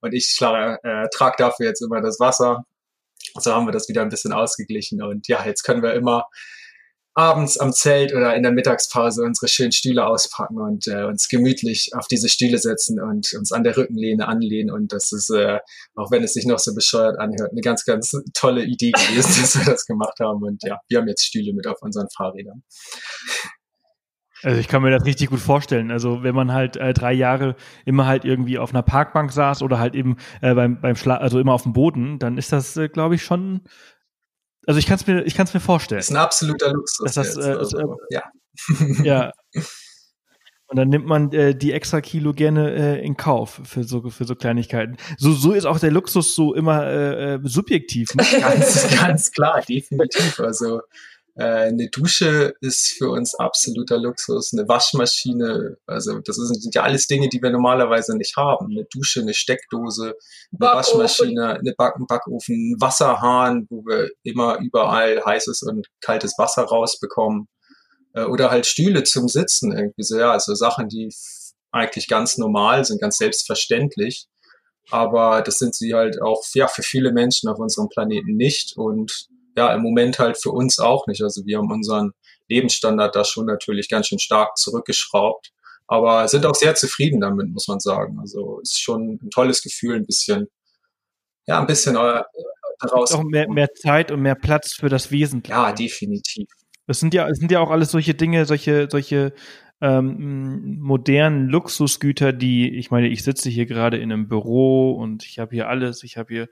Und 0.00 0.14
ich 0.14 0.34
äh, 0.40 1.08
trage 1.14 1.36
dafür 1.38 1.66
jetzt 1.66 1.82
immer 1.82 2.00
das 2.00 2.18
Wasser. 2.20 2.64
So 3.38 3.52
haben 3.54 3.66
wir 3.66 3.72
das 3.72 3.88
wieder 3.88 4.02
ein 4.02 4.08
bisschen 4.08 4.32
ausgeglichen. 4.32 5.02
Und 5.02 5.28
ja, 5.28 5.44
jetzt 5.44 5.62
können 5.62 5.82
wir 5.82 5.92
immer 5.92 6.26
abends 7.14 7.58
am 7.58 7.72
Zelt 7.72 8.14
oder 8.14 8.34
in 8.34 8.42
der 8.42 8.52
Mittagspause 8.52 9.22
unsere 9.22 9.48
schönen 9.48 9.72
Stühle 9.72 10.06
auspacken 10.06 10.58
und 10.58 10.86
äh, 10.86 11.04
uns 11.04 11.28
gemütlich 11.28 11.90
auf 11.94 12.06
diese 12.06 12.28
Stühle 12.28 12.58
setzen 12.58 13.00
und 13.00 13.32
uns 13.34 13.52
an 13.52 13.64
der 13.64 13.76
Rückenlehne 13.76 14.26
anlehnen. 14.26 14.70
Und 14.70 14.92
das 14.92 15.12
ist, 15.12 15.30
äh, 15.30 15.58
auch 15.94 16.10
wenn 16.10 16.22
es 16.22 16.32
sich 16.32 16.46
noch 16.46 16.58
so 16.58 16.74
bescheuert 16.74 17.18
anhört, 17.18 17.50
eine 17.52 17.60
ganz, 17.60 17.84
ganz 17.84 18.12
tolle 18.34 18.64
Idee 18.64 18.92
gewesen, 18.92 19.28
dass 19.40 19.58
wir 19.58 19.70
das 19.70 19.84
gemacht 19.84 20.18
haben. 20.20 20.42
Und 20.42 20.62
ja, 20.64 20.78
wir 20.88 20.98
haben 20.98 21.08
jetzt 21.08 21.24
Stühle 21.24 21.52
mit 21.52 21.66
auf 21.66 21.82
unseren 21.82 22.08
Fahrrädern. 22.16 22.62
Also 24.44 24.58
ich 24.58 24.66
kann 24.66 24.82
mir 24.82 24.90
das 24.90 25.04
richtig 25.04 25.30
gut 25.30 25.38
vorstellen. 25.38 25.90
Also 25.92 26.24
wenn 26.24 26.34
man 26.34 26.52
halt 26.52 26.76
äh, 26.76 26.92
drei 26.92 27.12
Jahre 27.12 27.54
immer 27.84 28.06
halt 28.06 28.24
irgendwie 28.24 28.58
auf 28.58 28.70
einer 28.70 28.82
Parkbank 28.82 29.30
saß 29.32 29.62
oder 29.62 29.78
halt 29.78 29.94
eben 29.94 30.16
äh, 30.40 30.54
beim 30.54 30.80
beim 30.80 30.96
Schla 30.96 31.18
also 31.18 31.38
immer 31.38 31.52
auf 31.52 31.62
dem 31.62 31.72
Boden, 31.72 32.18
dann 32.18 32.38
ist 32.38 32.52
das, 32.52 32.76
äh, 32.76 32.88
glaube 32.88 33.14
ich, 33.14 33.22
schon 33.22 33.60
also 34.66 34.78
ich 34.78 34.86
kann 34.86 34.96
es 34.96 35.06
mir, 35.06 35.22
ich 35.24 35.34
kann 35.34 35.46
es 35.46 35.54
mir 35.54 35.60
vorstellen. 35.60 35.98
Das 35.98 36.08
ist 36.08 36.14
ein 36.14 36.22
absoluter 36.22 36.72
Luxus. 36.72 37.14
Das, 37.14 37.36
äh, 37.36 37.40
also, 37.40 37.78
äh, 37.78 37.84
ja. 38.10 38.22
ja. 39.02 39.32
Und 40.72 40.76
dann 40.76 40.88
nimmt 40.88 41.04
man 41.04 41.30
äh, 41.32 41.54
die 41.54 41.70
extra 41.72 42.00
Kilo 42.00 42.32
gerne 42.32 42.72
äh, 42.72 43.04
in 43.04 43.18
Kauf 43.18 43.60
für 43.62 43.84
so 43.84 44.08
für 44.08 44.24
so 44.24 44.34
Kleinigkeiten. 44.34 44.96
So 45.18 45.32
so 45.32 45.52
ist 45.52 45.66
auch 45.66 45.78
der 45.78 45.90
Luxus 45.90 46.34
so 46.34 46.54
immer 46.54 46.86
äh, 46.86 47.34
äh 47.34 47.40
subjektiv. 47.42 48.14
Ne? 48.14 48.24
ganz 48.40 48.88
ganz 48.96 49.30
klar, 49.32 49.60
definitiv. 49.68 50.40
Also 50.40 50.80
eine 51.34 51.88
Dusche 51.88 52.54
ist 52.60 52.94
für 52.98 53.10
uns 53.10 53.34
absoluter 53.34 53.98
Luxus. 53.98 54.52
Eine 54.52 54.68
Waschmaschine, 54.68 55.78
also 55.86 56.18
das 56.18 56.36
sind 56.36 56.74
ja 56.74 56.82
alles 56.82 57.06
Dinge, 57.06 57.28
die 57.30 57.40
wir 57.42 57.50
normalerweise 57.50 58.16
nicht 58.16 58.36
haben. 58.36 58.66
Eine 58.70 58.84
Dusche, 58.84 59.20
eine 59.20 59.32
Steckdose, 59.32 60.02
eine 60.04 60.14
Backofen. 60.52 61.00
Waschmaschine, 61.00 61.54
eine 61.58 61.74
Backen, 61.76 62.06
Backofen, 62.06 62.72
ein 62.72 62.80
Wasserhahn, 62.80 63.66
wo 63.70 63.82
wir 63.86 64.10
immer 64.24 64.58
überall 64.58 65.24
heißes 65.24 65.62
und 65.62 65.86
kaltes 66.00 66.34
Wasser 66.36 66.64
rausbekommen. 66.64 67.48
Äh, 68.14 68.24
oder 68.24 68.50
halt 68.50 68.66
Stühle 68.66 69.02
zum 69.04 69.28
Sitzen 69.28 69.72
irgendwie 69.72 70.02
so. 70.02 70.18
Ja, 70.18 70.32
also 70.32 70.54
Sachen, 70.54 70.88
die 70.88 71.08
eigentlich 71.70 72.08
ganz 72.08 72.36
normal 72.36 72.84
sind, 72.84 73.00
ganz 73.00 73.16
selbstverständlich. 73.16 74.26
Aber 74.90 75.40
das 75.42 75.58
sind 75.58 75.74
sie 75.74 75.94
halt 75.94 76.20
auch 76.20 76.42
ja, 76.54 76.68
für 76.68 76.82
viele 76.82 77.12
Menschen 77.12 77.48
auf 77.48 77.58
unserem 77.58 77.88
Planeten 77.88 78.36
nicht. 78.36 78.76
Und 78.76 79.28
ja, 79.56 79.74
im 79.74 79.82
Moment 79.82 80.18
halt 80.18 80.38
für 80.40 80.50
uns 80.50 80.78
auch 80.78 81.06
nicht. 81.06 81.22
Also 81.22 81.44
wir 81.46 81.58
haben 81.58 81.70
unseren 81.70 82.12
Lebensstandard 82.48 83.14
da 83.14 83.24
schon 83.24 83.46
natürlich 83.46 83.88
ganz 83.88 84.08
schön 84.08 84.18
stark 84.18 84.56
zurückgeschraubt, 84.56 85.52
aber 85.86 86.26
sind 86.28 86.46
auch 86.46 86.54
sehr 86.54 86.74
zufrieden 86.74 87.20
damit, 87.20 87.48
muss 87.48 87.68
man 87.68 87.80
sagen. 87.80 88.18
Also 88.20 88.60
ist 88.60 88.80
schon 88.80 89.18
ein 89.22 89.30
tolles 89.30 89.62
Gefühl, 89.62 89.96
ein 89.96 90.06
bisschen, 90.06 90.48
ja, 91.46 91.60
ein 91.60 91.66
bisschen 91.66 91.96
äh, 91.96 92.22
daraus. 92.80 93.12
Auch 93.12 93.24
mehr, 93.24 93.48
mehr 93.48 93.72
Zeit 93.74 94.10
und 94.10 94.20
mehr 94.20 94.34
Platz 94.34 94.74
für 94.74 94.88
das 94.88 95.10
Wesentliche. 95.10 95.58
Ja, 95.58 95.72
definitiv. 95.72 96.48
Das 96.86 97.00
sind 97.00 97.14
ja, 97.14 97.28
das 97.28 97.38
sind 97.38 97.50
ja 97.52 97.60
auch 97.60 97.70
alles 97.70 97.92
solche 97.92 98.14
Dinge, 98.14 98.44
solche, 98.44 98.88
solche 98.90 99.32
ähm, 99.80 100.78
modernen 100.80 101.48
Luxusgüter, 101.48 102.32
die, 102.32 102.76
ich 102.76 102.90
meine, 102.90 103.08
ich 103.08 103.24
sitze 103.24 103.50
hier 103.50 103.66
gerade 103.66 103.98
in 103.98 104.12
einem 104.12 104.28
Büro 104.28 104.92
und 104.92 105.24
ich 105.24 105.38
habe 105.38 105.54
hier 105.54 105.68
alles, 105.68 106.02
ich 106.04 106.16
habe 106.16 106.32
hier 106.32 106.48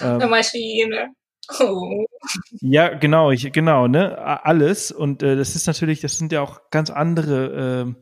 ähm, 0.00 0.28
Maschine. 0.28 1.14
Oh. 1.60 2.04
Ja, 2.60 2.88
genau, 2.88 3.30
ich, 3.30 3.52
genau, 3.52 3.86
ne? 3.86 4.18
Alles. 4.18 4.92
Und 4.92 5.22
äh, 5.22 5.36
das 5.36 5.56
ist 5.56 5.66
natürlich, 5.66 6.00
das 6.00 6.18
sind 6.18 6.32
ja 6.32 6.40
auch 6.40 6.70
ganz 6.70 6.90
andere 6.90 7.94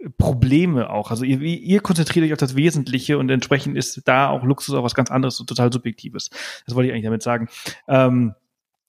äh, 0.00 0.08
Probleme 0.18 0.90
auch. 0.90 1.10
Also 1.10 1.24
ihr, 1.24 1.40
ihr 1.40 1.80
konzentriert 1.80 2.26
euch 2.26 2.32
auf 2.32 2.38
das 2.38 2.56
Wesentliche 2.56 3.18
und 3.18 3.30
entsprechend 3.30 3.76
ist 3.76 4.02
da 4.06 4.28
auch 4.28 4.42
Luxus 4.44 4.74
auch 4.74 4.84
was 4.84 4.94
ganz 4.94 5.10
anderes 5.10 5.38
und 5.40 5.48
total 5.48 5.72
Subjektives. 5.72 6.30
Das 6.66 6.74
wollte 6.74 6.88
ich 6.88 6.92
eigentlich 6.92 7.04
damit 7.04 7.22
sagen. 7.22 7.48
Ähm, 7.88 8.34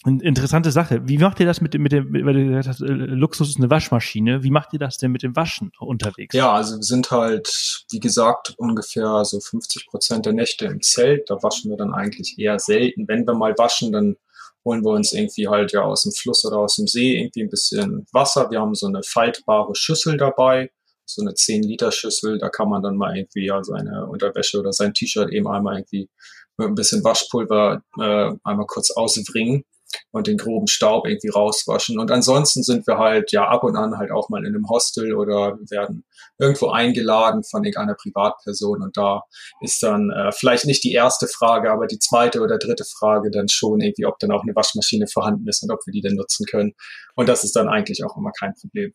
Interessante 0.06 0.72
Sache. 0.72 1.02
Wie 1.06 1.18
macht 1.18 1.40
ihr 1.40 1.46
das 1.46 1.62
mit 1.62 1.74
dem, 1.74 1.82
mit 1.82 1.94
dem, 1.94 2.14
weil 2.14 2.34
du 2.34 2.46
gesagt 2.48 2.68
hast, 2.68 2.82
äh, 2.82 2.88
Luxus 2.88 3.50
ist 3.50 3.58
eine 3.58 3.70
Waschmaschine. 3.70 4.44
Wie 4.44 4.52
macht 4.52 4.74
ihr 4.74 4.80
das 4.80 4.98
denn 4.98 5.12
mit 5.12 5.24
dem 5.24 5.34
Waschen 5.38 5.72
unterwegs? 5.80 6.36
Ja, 6.36 6.52
also 6.52 6.76
wir 6.76 6.84
sind 6.84 7.10
halt, 7.10 7.86
wie 7.90 8.02
gesagt, 8.02 8.54
ungefähr 8.58 9.24
so 9.24 9.40
50 9.40 9.88
Prozent 9.88 10.26
der 10.26 10.34
Nächte 10.34 10.66
im 10.66 10.82
Zelt. 10.82 11.30
Da 11.30 11.42
waschen 11.42 11.72
wir 11.72 11.78
dann 11.78 11.94
eigentlich 11.94 12.38
eher 12.38 12.60
selten. 12.60 13.08
Wenn 13.08 13.26
wir 13.26 13.34
mal 13.34 13.58
waschen, 13.58 13.94
dann 13.94 14.18
holen 14.66 14.84
wir 14.84 14.92
uns 14.92 15.14
irgendwie 15.14 15.48
halt 15.48 15.72
ja 15.72 15.84
aus 15.84 16.04
dem 16.04 16.12
Fluss 16.12 16.44
oder 16.44 16.58
aus 16.58 16.76
dem 16.76 16.88
See 16.88 17.18
irgendwie 17.18 17.44
ein 17.44 17.50
bisschen 17.50 18.06
Wasser. 18.12 18.52
Wir 18.52 18.60
haben 18.60 18.76
so 18.76 18.88
eine 18.88 19.04
faltbare 19.04 19.74
Schüssel 19.74 20.18
dabei, 20.18 20.70
so 21.06 21.22
eine 21.22 21.34
10 21.34 21.64
Liter 21.64 21.94
Schüssel. 21.94 22.40
Da 22.40 22.50
kann 22.50 22.68
man 22.68 22.84
dann 22.84 22.98
mal 22.98 23.16
irgendwie 23.16 23.46
ja 23.46 23.64
seine 23.64 24.06
Unterwäsche 24.08 24.60
oder 24.60 24.74
sein 24.74 24.94
T-Shirt 24.94 25.32
eben 25.32 25.48
einmal 25.48 25.78
irgendwie 25.78 26.10
mit 26.58 26.68
ein 26.68 26.76
bisschen 26.76 27.06
Waschpulver 27.06 27.82
äh, 28.00 28.32
einmal 28.44 28.66
kurz 28.68 28.92
auswringen 28.92 29.64
und 30.12 30.28
den 30.28 30.38
groben 30.38 30.68
Staub 30.68 31.08
irgendwie 31.08 31.30
rauswaschen. 31.30 32.00
Und 32.00 32.12
ansonsten 32.12 32.64
sind 32.64 32.88
wir 32.88 32.98
halt 32.98 33.32
ja 33.32 33.48
ab 33.48 33.64
und 33.64 33.76
an 33.76 33.98
halt 33.98 34.12
auch 34.12 34.30
mal 34.30 34.46
in 34.46 34.56
einem 34.56 34.70
Hostel 34.70 35.16
oder 35.16 35.58
werden 35.70 36.06
irgendwo 36.38 36.70
eingeladen 36.70 37.44
von 37.44 37.64
irgendeiner 37.64 37.96
Privatperson. 37.96 38.82
Und 38.82 38.98
da 38.98 39.24
ist 39.62 39.82
dann 39.84 40.10
äh, 40.12 40.32
vielleicht 40.32 40.66
nicht 40.66 40.84
die 40.84 40.94
erste 40.94 41.28
Frage, 41.28 41.72
aber 41.72 41.88
die 41.88 42.00
zweite 42.00 42.42
oder 42.42 42.58
dritte 42.58 42.86
Frage 42.86 43.32
dann 43.32 43.50
schon 43.50 43.82
irgendwie, 43.82 44.06
ob 44.06 44.20
dann 44.20 44.32
auch 44.32 44.44
eine 44.44 44.56
Waschmaschine 44.56 45.08
vorhanden 45.08 45.48
ist 45.48 45.64
und 45.64 45.72
ob 45.72 45.80
wir 45.86 45.92
die 45.92 46.02
denn 46.02 46.16
nutzen 46.16 46.46
können. 46.46 46.74
Und 47.16 47.30
das 47.30 47.44
ist 47.44 47.56
dann 47.56 47.70
eigentlich 47.70 48.04
auch 48.04 48.18
immer 48.18 48.32
kein 48.32 48.54
Problem. 48.54 48.94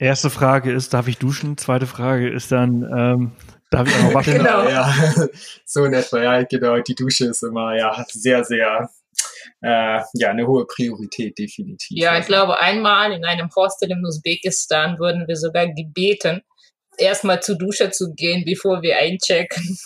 Erste 0.00 0.30
Frage 0.30 0.72
ist, 0.72 0.94
darf 0.94 1.08
ich 1.08 1.18
duschen? 1.18 1.58
Zweite 1.58 1.86
Frage 1.86 2.30
ist 2.30 2.50
dann, 2.50 2.82
ähm, 2.84 3.32
darf 3.70 3.86
ich 3.86 3.94
auch 3.96 4.04
noch 4.04 4.14
waschen? 4.14 4.32
genau, 4.38 4.66
ja, 4.66 4.94
so 5.66 5.84
in 5.84 5.92
etwa, 5.92 6.22
ja, 6.22 6.42
genau. 6.42 6.78
Die 6.80 6.94
Dusche 6.94 7.26
ist 7.26 7.42
immer, 7.42 7.76
ja, 7.76 8.06
sehr, 8.08 8.42
sehr 8.44 8.88
äh, 9.62 10.00
ja, 10.14 10.30
eine 10.30 10.46
hohe 10.46 10.66
Priorität 10.66 11.38
definitiv. 11.38 11.96
Ja, 11.98 12.18
ich 12.18 12.26
glaube, 12.26 12.60
einmal 12.60 13.12
in 13.12 13.24
einem 13.24 13.48
Hostel 13.54 13.90
in 13.90 14.04
Usbekistan 14.04 14.98
wurden 14.98 15.26
wir 15.26 15.36
sogar 15.36 15.66
gebeten, 15.68 16.42
erstmal 16.98 17.42
zur 17.42 17.58
Dusche 17.58 17.90
zu 17.90 18.14
gehen, 18.14 18.44
bevor 18.44 18.82
wir 18.82 18.98
einchecken. 18.98 19.78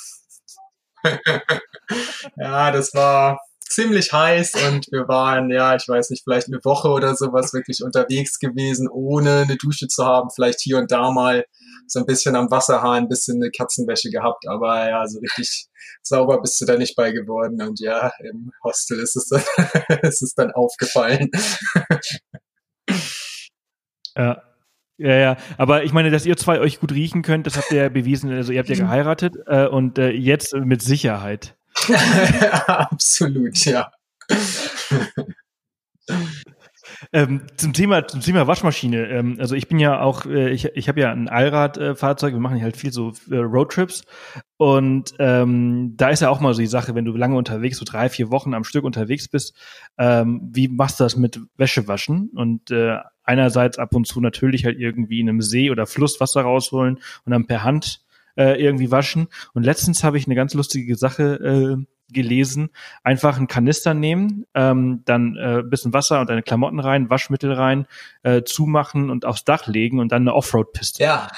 ja, 2.36 2.70
das 2.70 2.94
war 2.94 3.40
ziemlich 3.74 4.12
heiß 4.12 4.54
und 4.68 4.86
wir 4.92 5.08
waren, 5.08 5.50
ja, 5.50 5.74
ich 5.74 5.86
weiß 5.88 6.10
nicht, 6.10 6.22
vielleicht 6.24 6.48
eine 6.48 6.64
Woche 6.64 6.88
oder 6.88 7.14
sowas 7.16 7.52
wirklich 7.52 7.82
unterwegs 7.82 8.38
gewesen, 8.38 8.88
ohne 8.88 9.42
eine 9.42 9.56
Dusche 9.56 9.88
zu 9.88 10.04
haben, 10.04 10.30
vielleicht 10.34 10.60
hier 10.60 10.78
und 10.78 10.90
da 10.90 11.10
mal 11.10 11.44
so 11.86 11.98
ein 11.98 12.06
bisschen 12.06 12.36
am 12.36 12.50
Wasserhahn, 12.50 13.04
ein 13.04 13.08
bisschen 13.08 13.42
eine 13.42 13.50
Katzenwäsche 13.50 14.10
gehabt, 14.10 14.46
aber 14.48 14.88
ja, 14.88 15.06
so 15.06 15.18
richtig 15.18 15.66
sauber 16.02 16.40
bist 16.40 16.60
du 16.60 16.66
da 16.66 16.76
nicht 16.76 16.96
bei 16.96 17.10
geworden 17.10 17.60
und 17.62 17.80
ja, 17.80 18.12
im 18.20 18.52
Hostel 18.62 19.00
ist 19.00 19.16
es 19.16 19.28
dann, 19.28 19.42
ist 20.02 20.22
es 20.22 20.34
dann 20.34 20.52
aufgefallen. 20.52 21.30
Ja. 24.16 24.42
Ja, 24.96 25.16
ja, 25.16 25.36
aber 25.58 25.82
ich 25.82 25.92
meine, 25.92 26.12
dass 26.12 26.24
ihr 26.24 26.36
zwei 26.36 26.60
euch 26.60 26.78
gut 26.78 26.92
riechen 26.92 27.22
könnt, 27.22 27.48
das 27.48 27.56
habt 27.56 27.72
ihr 27.72 27.82
ja 27.82 27.88
bewiesen. 27.88 28.30
Also 28.30 28.52
ihr 28.52 28.60
habt 28.60 28.68
ja 28.68 28.76
geheiratet 28.76 29.34
äh, 29.46 29.66
und 29.66 29.98
äh, 29.98 30.10
jetzt 30.10 30.54
mit 30.54 30.82
Sicherheit. 30.82 31.56
Absolut, 32.66 33.64
ja. 33.64 33.90
Ähm, 37.12 37.42
zum 37.56 37.72
Thema 37.72 38.06
zum 38.06 38.20
Thema 38.20 38.46
Waschmaschine. 38.46 39.06
Ähm, 39.08 39.36
also 39.38 39.54
ich 39.54 39.68
bin 39.68 39.78
ja 39.78 40.00
auch, 40.00 40.26
äh, 40.26 40.50
ich, 40.50 40.66
ich 40.74 40.88
habe 40.88 41.00
ja 41.00 41.12
ein 41.12 41.28
Allradfahrzeug. 41.28 42.32
Äh, 42.32 42.36
wir 42.36 42.40
machen 42.40 42.62
halt 42.62 42.76
viel 42.76 42.92
so 42.92 43.12
äh, 43.30 43.36
Roadtrips 43.36 44.02
und 44.56 45.14
ähm, 45.18 45.94
da 45.96 46.08
ist 46.10 46.20
ja 46.20 46.30
auch 46.30 46.40
mal 46.40 46.54
so 46.54 46.60
die 46.60 46.66
Sache, 46.66 46.94
wenn 46.94 47.04
du 47.04 47.16
lange 47.16 47.36
unterwegs, 47.36 47.78
so 47.78 47.84
drei 47.84 48.08
vier 48.08 48.30
Wochen 48.30 48.54
am 48.54 48.64
Stück 48.64 48.84
unterwegs 48.84 49.28
bist, 49.28 49.54
ähm, 49.98 50.48
wie 50.52 50.68
machst 50.68 51.00
du 51.00 51.04
das 51.04 51.16
mit 51.16 51.40
Wäschewaschen? 51.56 52.30
Und 52.34 52.70
äh, 52.70 52.98
einerseits 53.22 53.78
ab 53.78 53.94
und 53.94 54.06
zu 54.06 54.20
natürlich 54.20 54.64
halt 54.64 54.78
irgendwie 54.78 55.20
in 55.20 55.28
einem 55.28 55.40
See 55.42 55.70
oder 55.70 55.86
Fluss 55.86 56.20
Wasser 56.20 56.42
rausholen 56.42 56.96
und 57.24 57.30
dann 57.32 57.46
per 57.46 57.64
Hand 57.64 58.04
äh, 58.36 58.60
irgendwie 58.62 58.90
waschen. 58.90 59.28
Und 59.52 59.64
letztens 59.64 60.04
habe 60.04 60.18
ich 60.18 60.26
eine 60.26 60.34
ganz 60.34 60.54
lustige 60.54 60.96
Sache 60.96 61.76
äh, 61.80 61.84
gelesen, 62.12 62.70
einfach 63.02 63.36
einen 63.36 63.46
Kanister 63.46 63.94
nehmen, 63.94 64.46
ähm, 64.54 65.02
dann 65.04 65.36
äh, 65.36 65.62
bisschen 65.64 65.92
Wasser 65.92 66.20
und 66.20 66.28
deine 66.28 66.42
Klamotten 66.42 66.78
rein, 66.78 67.10
Waschmittel 67.10 67.52
rein, 67.52 67.86
äh, 68.22 68.42
zumachen 68.42 69.10
und 69.10 69.24
aufs 69.24 69.44
Dach 69.44 69.66
legen 69.66 69.98
und 69.98 70.12
dann 70.12 70.22
eine 70.22 70.34
Offroad-Piste. 70.34 71.02
Ja. 71.02 71.28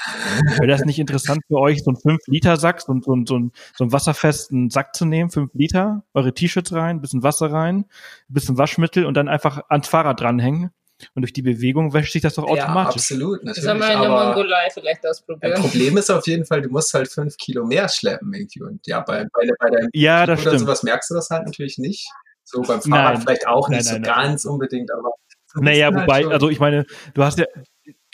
Wäre 0.57 0.67
das 0.67 0.85
nicht 0.85 0.99
interessant 0.99 1.41
für 1.47 1.57
euch, 1.57 1.83
so 1.83 1.91
einen 1.91 2.17
5-Liter-Sack, 2.17 2.81
so, 2.81 2.93
so, 3.01 3.15
so, 3.25 3.49
so 3.75 3.83
einen 3.83 3.91
wasserfesten 3.91 4.69
Sack 4.69 4.95
zu 4.95 5.05
nehmen, 5.05 5.29
5 5.29 5.53
Liter, 5.53 6.03
eure 6.13 6.33
T-Shirts 6.33 6.73
rein, 6.73 7.01
bisschen 7.01 7.23
Wasser 7.23 7.51
rein, 7.51 7.85
bisschen 8.27 8.57
Waschmittel 8.57 9.05
und 9.05 9.15
dann 9.15 9.27
einfach 9.27 9.61
ans 9.69 9.87
Fahrrad 9.87 10.19
dranhängen 10.19 10.71
und 11.13 11.21
durch 11.21 11.33
die 11.33 11.41
Bewegung 11.41 11.93
wäscht 11.93 12.13
sich 12.13 12.21
das 12.21 12.35
doch 12.35 12.43
automatisch. 12.43 13.09
Ja, 13.09 13.15
absolut, 13.15 13.43
natürlich. 13.43 13.65
Das 13.65 13.67
haben 13.67 13.79
wir 13.79 13.93
in 13.93 14.01
der 14.01 14.09
Mongolei 14.09 14.69
vielleicht 14.73 15.05
ausprobiert. 15.05 15.55
Ein 15.55 15.61
Problem 15.61 15.97
ist 15.97 16.09
auf 16.09 16.25
jeden 16.27 16.45
Fall, 16.45 16.61
du 16.61 16.69
musst 16.69 16.93
halt 16.93 17.07
fünf 17.07 17.37
Kilo 17.37 17.65
mehr 17.65 17.87
schleppen 17.89 18.33
irgendwie. 18.33 18.61
Und 18.61 18.85
ja, 18.87 19.01
bei, 19.01 19.25
bei, 19.31 19.47
bei 19.59 19.69
deinem 19.69 19.89
ja, 19.93 20.25
das 20.25 20.41
oder 20.41 20.49
stimmt. 20.49 20.61
sowas 20.61 20.83
merkst 20.83 21.09
du 21.09 21.15
das 21.15 21.29
halt 21.29 21.45
natürlich 21.45 21.77
nicht. 21.77 22.07
So 22.43 22.61
beim 22.61 22.81
Fahrrad 22.81 23.13
nein. 23.15 23.21
vielleicht 23.21 23.47
auch 23.47 23.69
nicht 23.69 23.85
nein, 23.85 24.01
nein, 24.01 24.03
so 24.03 24.21
ganz 24.21 24.45
unbedingt, 24.45 24.91
aber. 24.91 25.11
Naja, 25.55 25.87
halt 25.87 25.95
wobei, 25.95 26.25
also 26.27 26.49
ich 26.49 26.59
meine, 26.59 26.85
du 27.13 27.23
hast 27.23 27.39
ja, 27.39 27.45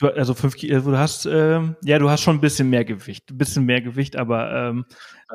du, 0.03 0.15
also 0.15 0.33
fünf 0.33 0.55
Kilo, 0.55 0.79
du 0.81 0.97
hast, 0.97 1.25
ähm, 1.25 1.75
ja, 1.83 1.97
du 1.97 2.09
hast 2.09 2.21
schon 2.21 2.37
ein 2.37 2.41
bisschen 2.41 2.69
mehr 2.69 2.85
Gewicht, 2.85 3.31
ein 3.31 3.37
bisschen 3.37 3.65
mehr 3.65 3.81
Gewicht, 3.81 4.15
aber 4.15 4.51
ähm, 4.51 4.85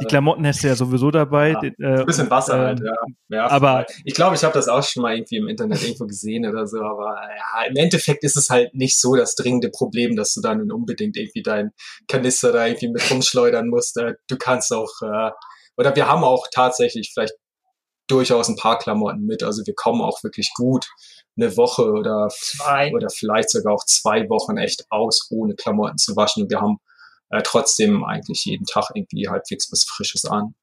die 0.00 0.04
äh, 0.04 0.08
Klamotten 0.08 0.46
hast 0.46 0.62
du 0.62 0.68
ja 0.68 0.76
sowieso 0.76 1.10
dabei. 1.10 1.50
Ja, 1.50 1.62
äh, 1.62 2.00
ein 2.00 2.06
bisschen 2.06 2.30
Wasser 2.30 2.54
äh, 2.54 2.66
halt, 2.66 2.80
ja. 2.80 2.94
ja 3.28 3.50
aber 3.50 3.86
ich 4.04 4.14
glaube, 4.14 4.36
ich 4.36 4.44
habe 4.44 4.54
das 4.54 4.68
auch 4.68 4.82
schon 4.82 5.02
mal 5.02 5.14
irgendwie 5.14 5.36
im 5.36 5.48
Internet 5.48 5.82
irgendwo 5.82 6.06
gesehen 6.06 6.46
oder 6.46 6.66
so, 6.66 6.80
aber 6.80 7.14
ja, 7.14 7.68
im 7.68 7.76
Endeffekt 7.76 8.22
ist 8.24 8.36
es 8.36 8.50
halt 8.50 8.74
nicht 8.74 8.98
so 8.98 9.16
das 9.16 9.34
dringende 9.34 9.70
Problem, 9.70 10.14
dass 10.14 10.34
du 10.34 10.40
dann 10.40 10.70
unbedingt 10.70 11.16
irgendwie 11.16 11.42
deinen 11.42 11.72
Kanister 12.06 12.52
da 12.52 12.66
irgendwie 12.66 12.88
mit 12.88 13.10
rumschleudern 13.10 13.68
musst. 13.68 13.96
Äh, 13.96 14.14
du 14.28 14.36
kannst 14.36 14.72
auch, 14.72 14.92
äh, 15.02 15.30
oder 15.76 15.96
wir 15.96 16.08
haben 16.08 16.24
auch 16.24 16.46
tatsächlich 16.52 17.10
vielleicht 17.12 17.34
durchaus 18.08 18.48
ein 18.48 18.56
paar 18.56 18.78
Klamotten 18.78 19.24
mit, 19.26 19.42
also 19.42 19.62
wir 19.66 19.74
kommen 19.74 20.00
auch 20.00 20.22
wirklich 20.22 20.50
gut 20.54 20.86
eine 21.38 21.56
Woche 21.56 21.82
oder 21.84 22.28
zwei. 22.30 22.92
oder 22.92 23.08
vielleicht 23.10 23.50
sogar 23.50 23.74
auch 23.74 23.84
zwei 23.84 24.28
Wochen 24.28 24.56
echt 24.56 24.84
aus, 24.90 25.28
ohne 25.30 25.54
Klamotten 25.54 25.98
zu 25.98 26.16
waschen. 26.16 26.42
Und 26.44 26.50
wir 26.50 26.60
haben 26.60 26.78
äh, 27.30 27.42
trotzdem 27.42 28.04
eigentlich 28.04 28.44
jeden 28.44 28.66
Tag 28.66 28.90
irgendwie 28.94 29.28
halbwegs 29.28 29.70
was 29.72 29.84
Frisches 29.84 30.24
an. 30.24 30.54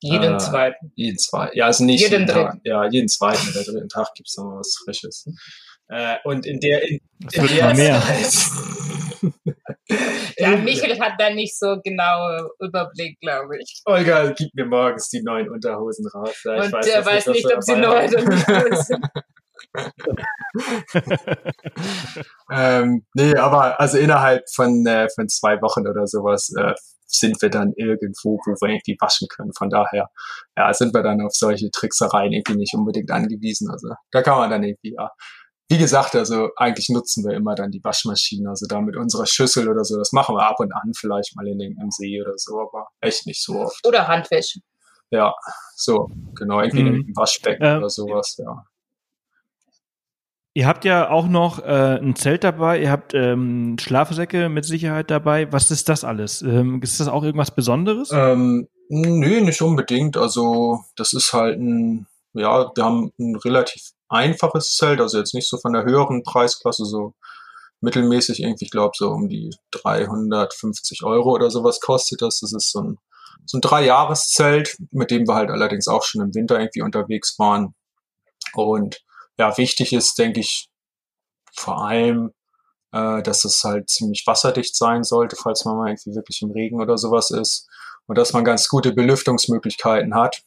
Jeden 0.00 0.34
äh, 0.34 0.38
zweiten. 0.38 0.92
Jeden 0.94 1.18
zweiten. 1.18 1.56
Ja, 1.56 1.66
also 1.66 1.84
nicht 1.84 2.00
jeden, 2.00 2.26
jeden 2.26 2.34
Tag. 2.34 2.58
Ja, 2.64 2.88
jeden 2.88 3.08
zweiten 3.08 3.48
oder 3.48 3.64
dritten 3.64 3.88
Tag 3.88 4.08
gibt's 4.14 4.36
noch 4.36 4.58
was 4.58 4.76
Frisches. 4.84 5.26
Äh, 5.88 6.16
und 6.24 6.46
in 6.46 6.60
der, 6.60 6.82
in, 6.88 7.00
in 7.32 7.46
der 7.46 7.74
mehr. 7.74 8.02
ja, 10.38 10.56
Michael 10.56 10.98
hat 10.98 11.12
da 11.18 11.30
nicht 11.30 11.58
so 11.58 11.78
genau 11.82 12.48
Überblick, 12.58 13.18
glaube 13.20 13.58
ich. 13.58 13.82
Olga 13.84 14.30
gibt 14.30 14.54
mir 14.54 14.66
morgens 14.66 15.08
die 15.10 15.22
neuen 15.22 15.48
Unterhosen 15.50 16.06
raus. 16.08 16.36
Ja, 16.44 16.62
und 16.62 16.72
weiß 16.72 16.86
der 16.86 17.04
weiß 17.04 17.26
nicht, 17.28 17.54
ob 17.54 17.62
sie 17.62 17.76
neu 17.76 18.06
oder 18.08 18.24
nicht 18.24 18.84
sind. 18.86 19.04
ähm, 22.50 23.06
nee, 23.14 23.36
aber 23.36 23.80
also 23.80 23.98
innerhalb 23.98 24.48
von, 24.50 24.86
äh, 24.86 25.08
von 25.14 25.28
zwei 25.28 25.60
Wochen 25.62 25.86
oder 25.86 26.06
sowas 26.06 26.52
äh, 26.56 26.74
sind 27.06 27.40
wir 27.42 27.50
dann 27.50 27.72
irgendwo, 27.76 28.38
wo 28.44 28.52
wir 28.60 28.68
irgendwie 28.68 28.96
waschen 29.00 29.28
können. 29.28 29.52
Von 29.52 29.70
daher 29.70 30.10
ja, 30.56 30.72
sind 30.72 30.94
wir 30.94 31.02
dann 31.02 31.20
auf 31.20 31.34
solche 31.34 31.70
Tricksereien 31.70 32.32
irgendwie 32.32 32.58
nicht 32.58 32.74
unbedingt 32.74 33.10
angewiesen. 33.10 33.70
Also 33.70 33.94
da 34.10 34.22
kann 34.22 34.38
man 34.38 34.50
dann 34.50 34.62
irgendwie, 34.62 34.94
ja. 34.94 35.10
Wie 35.70 35.78
gesagt, 35.78 36.14
also 36.14 36.50
eigentlich 36.56 36.90
nutzen 36.90 37.24
wir 37.24 37.34
immer 37.34 37.54
dann 37.54 37.70
die 37.70 37.82
Waschmaschine, 37.82 38.50
also 38.50 38.66
da 38.66 38.82
mit 38.82 38.96
unserer 38.96 39.24
Schüssel 39.24 39.66
oder 39.68 39.82
so. 39.82 39.96
Das 39.96 40.12
machen 40.12 40.36
wir 40.36 40.46
ab 40.46 40.56
und 40.58 40.72
an 40.72 40.92
vielleicht 40.94 41.34
mal 41.36 41.48
in 41.48 41.58
irgendeinem 41.58 41.90
See 41.90 42.20
oder 42.20 42.34
so, 42.36 42.60
aber 42.60 42.88
echt 43.00 43.26
nicht 43.26 43.42
so 43.42 43.60
oft. 43.60 43.86
Oder 43.86 44.06
Handwäsche. 44.06 44.60
Ja, 45.10 45.34
so, 45.74 46.10
genau, 46.34 46.60
irgendwie 46.60 46.82
mhm. 46.82 47.04
in 47.08 47.16
Waschbecken 47.16 47.64
ähm, 47.64 47.78
oder 47.78 47.88
sowas, 47.88 48.36
ja. 48.36 48.66
Ihr 50.56 50.68
habt 50.68 50.84
ja 50.84 51.10
auch 51.10 51.26
noch 51.26 51.58
äh, 51.58 51.98
ein 51.98 52.14
Zelt 52.14 52.44
dabei, 52.44 52.80
ihr 52.80 52.92
habt 52.92 53.12
ähm, 53.12 53.76
Schlafsäcke 53.80 54.48
mit 54.48 54.64
Sicherheit 54.64 55.10
dabei. 55.10 55.52
Was 55.52 55.72
ist 55.72 55.88
das 55.88 56.04
alles? 56.04 56.42
Ähm, 56.42 56.80
ist 56.80 57.00
das 57.00 57.08
auch 57.08 57.24
irgendwas 57.24 57.52
Besonderes? 57.52 58.10
Ähm, 58.12 58.68
nö, 58.88 59.40
nicht 59.40 59.60
unbedingt. 59.62 60.16
Also 60.16 60.84
das 60.94 61.12
ist 61.12 61.32
halt 61.32 61.58
ein, 61.58 62.06
ja, 62.34 62.70
wir 62.72 62.84
haben 62.84 63.10
ein 63.18 63.34
relativ 63.34 63.82
einfaches 64.08 64.76
Zelt, 64.76 65.00
also 65.00 65.18
jetzt 65.18 65.34
nicht 65.34 65.48
so 65.48 65.58
von 65.58 65.72
der 65.72 65.82
höheren 65.82 66.22
Preisklasse, 66.22 66.84
so 66.84 67.14
mittelmäßig 67.80 68.40
irgendwie, 68.40 68.66
ich 68.66 68.70
glaube 68.70 68.92
so 68.96 69.10
um 69.10 69.28
die 69.28 69.50
350 69.72 71.02
Euro 71.02 71.32
oder 71.32 71.50
sowas 71.50 71.80
kostet 71.80 72.22
das. 72.22 72.38
Das 72.38 72.52
ist 72.52 72.70
so 72.70 72.80
ein, 72.80 72.98
so 73.44 73.58
ein 73.58 73.60
Drei-Jahres-Zelt, 73.60 74.76
mit 74.92 75.10
dem 75.10 75.26
wir 75.26 75.34
halt 75.34 75.50
allerdings 75.50 75.88
auch 75.88 76.04
schon 76.04 76.22
im 76.22 76.32
Winter 76.32 76.60
irgendwie 76.60 76.82
unterwegs 76.82 77.36
waren. 77.40 77.74
Und 78.52 79.04
ja, 79.38 79.56
wichtig 79.58 79.92
ist, 79.92 80.18
denke 80.18 80.40
ich, 80.40 80.68
vor 81.52 81.84
allem, 81.84 82.32
äh, 82.92 83.22
dass 83.22 83.44
es 83.44 83.62
halt 83.64 83.88
ziemlich 83.90 84.24
wasserdicht 84.26 84.76
sein 84.76 85.04
sollte, 85.04 85.36
falls 85.36 85.64
man 85.64 85.76
mal 85.76 85.88
irgendwie 85.88 86.14
wirklich 86.14 86.42
im 86.42 86.50
Regen 86.50 86.80
oder 86.80 86.98
sowas 86.98 87.30
ist. 87.30 87.68
Und 88.06 88.18
dass 88.18 88.32
man 88.32 88.44
ganz 88.44 88.68
gute 88.68 88.92
Belüftungsmöglichkeiten 88.92 90.14
hat. 90.14 90.42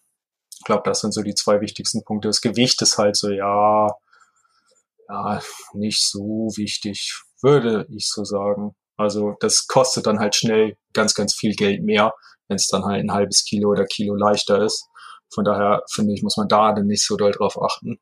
Ich 0.59 0.63
glaube, 0.65 0.83
das 0.85 1.01
sind 1.01 1.13
so 1.13 1.21
die 1.23 1.35
zwei 1.35 1.61
wichtigsten 1.61 2.03
Punkte. 2.03 2.27
Das 2.29 2.41
Gewicht 2.41 2.81
ist 2.81 2.97
halt 2.97 3.15
so, 3.15 3.29
ja, 3.29 3.89
ja, 5.09 5.41
nicht 5.73 6.01
so 6.01 6.49
wichtig, 6.55 7.19
würde 7.41 7.88
ich 7.89 8.09
so 8.09 8.23
sagen. 8.23 8.75
Also 8.97 9.35
das 9.39 9.67
kostet 9.67 10.07
dann 10.07 10.19
halt 10.19 10.35
schnell 10.35 10.77
ganz, 10.93 11.13
ganz 11.13 11.33
viel 11.33 11.53
Geld 11.53 11.83
mehr, 11.83 12.13
wenn 12.47 12.55
es 12.55 12.67
dann 12.67 12.83
halt 12.85 13.03
ein 13.03 13.13
halbes 13.13 13.45
Kilo 13.45 13.69
oder 13.69 13.85
Kilo 13.85 14.15
leichter 14.15 14.61
ist. 14.63 14.88
Von 15.33 15.43
daher 15.43 15.83
finde 15.91 16.13
ich, 16.13 16.23
muss 16.23 16.38
man 16.38 16.47
da 16.47 16.73
dann 16.73 16.88
nicht 16.88 17.05
so 17.05 17.15
doll 17.17 17.31
drauf 17.31 17.61
achten. 17.61 17.99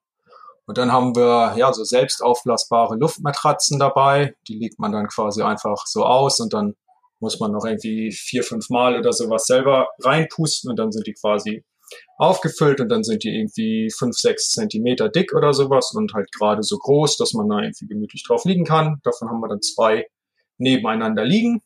Und 0.67 0.77
dann 0.77 0.91
haben 0.91 1.15
wir 1.15 1.55
ja 1.57 1.71
so 1.73 1.83
selbst 1.83 2.23
aufblasbare 2.23 2.95
Luftmatratzen 2.95 3.79
dabei. 3.79 4.35
Die 4.47 4.57
legt 4.57 4.79
man 4.79 4.91
dann 4.91 5.07
quasi 5.07 5.43
einfach 5.43 5.85
so 5.85 6.03
aus 6.03 6.39
und 6.39 6.53
dann 6.53 6.75
muss 7.19 7.39
man 7.39 7.51
noch 7.51 7.65
irgendwie 7.65 8.11
vier, 8.11 8.43
fünf 8.43 8.69
Mal 8.69 8.97
oder 8.97 9.13
sowas 9.13 9.45
selber 9.45 9.89
reinpusten 10.01 10.69
und 10.69 10.77
dann 10.77 10.91
sind 10.91 11.07
die 11.07 11.13
quasi 11.13 11.63
aufgefüllt 12.17 12.81
und 12.81 12.89
dann 12.89 13.03
sind 13.03 13.23
die 13.23 13.29
irgendwie 13.29 13.91
fünf, 13.95 14.15
sechs 14.15 14.49
Zentimeter 14.49 15.09
dick 15.09 15.33
oder 15.33 15.53
sowas 15.53 15.93
und 15.93 16.13
halt 16.13 16.31
gerade 16.31 16.63
so 16.63 16.77
groß, 16.77 17.17
dass 17.17 17.33
man 17.33 17.47
da 17.47 17.59
irgendwie 17.59 17.87
gemütlich 17.87 18.23
drauf 18.23 18.43
liegen 18.45 18.65
kann. 18.65 18.99
Davon 19.03 19.29
haben 19.29 19.39
wir 19.39 19.49
dann 19.49 19.61
zwei 19.61 20.07
nebeneinander 20.57 21.23
liegen. 21.23 21.61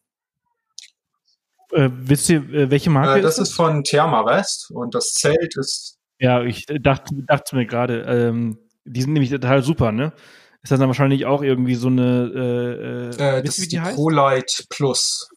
Äh, 1.71 1.89
wisst 1.91 2.29
ihr, 2.29 2.41
äh, 2.51 2.71
welche 2.71 2.89
Marke 2.89 3.19
äh, 3.19 3.21
das 3.21 3.33
ist 3.33 3.39
das? 3.39 3.49
ist 3.49 3.55
von 3.55 3.83
Thermarest 3.83 4.71
und 4.71 4.95
das 4.95 5.13
Zelt 5.13 5.55
ist. 5.57 5.97
Ja, 6.19 6.43
ich 6.43 6.65
dachte, 6.65 7.13
dachte 7.27 7.55
mir 7.55 7.65
gerade, 7.65 8.01
ähm, 8.01 8.57
die 8.89 9.01
sind 9.01 9.13
nämlich 9.13 9.29
total 9.29 9.61
super, 9.61 9.91
ne? 9.91 10.13
Ist 10.61 10.71
das 10.71 10.79
dann 10.79 10.89
wahrscheinlich 10.89 11.25
auch 11.25 11.41
irgendwie 11.41 11.75
so 11.75 11.87
eine, 11.87 13.13
äh, 13.15 13.37
äh, 13.37 13.43
das 13.43 13.61
wie 13.61 13.67
die 13.67 13.79
heißt? 13.79 13.95
ProLight 13.95 14.65
Plus. 14.69 15.29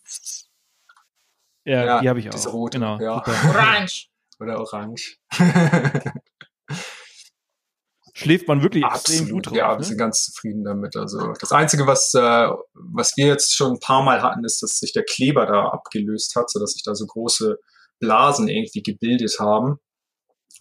Ja, 1.65 1.85
ja 1.85 2.01
die 2.01 2.09
habe 2.09 2.19
ich 2.19 2.29
auch. 2.29 2.35
Diese 2.35 2.49
rote, 2.49 2.79
genau. 2.79 2.99
Ja. 2.99 3.23
Orange. 3.49 4.09
Oder 4.41 4.59
orange. 4.59 5.19
Schläft 8.15 8.49
man 8.49 8.63
wirklich 8.63 8.85
Absolut, 8.85 9.21
extrem 9.21 9.35
gut 9.35 9.47
drauf. 9.47 9.57
Ja, 9.57 9.73
ne? 9.73 9.79
wir 9.79 9.85
sind 9.85 9.99
ganz 9.99 10.25
zufrieden 10.25 10.65
damit. 10.65 10.97
Also 10.97 11.33
das 11.41 11.53
Einzige, 11.53 11.87
was, 11.87 12.13
äh, 12.15 12.49
was 12.75 13.17
wir 13.17 13.27
jetzt 13.27 13.55
schon 13.55 13.75
ein 13.75 13.81
paar 13.81 14.03
Mal 14.03 14.23
hatten, 14.23 14.45
ist, 14.45 14.61
dass 14.63 14.81
sich 14.81 14.93
der 14.93 15.05
Kleber 15.05 15.47
da 15.47 15.69
abgelöst 15.69 16.35
hat, 16.35 16.51
sodass 16.51 16.73
sich 16.73 16.83
da 16.83 16.97
so 16.97 17.07
große 17.07 17.59
Blasen 18.01 18.49
irgendwie 18.49 18.83
gebildet 18.83 19.37
haben. 19.39 19.79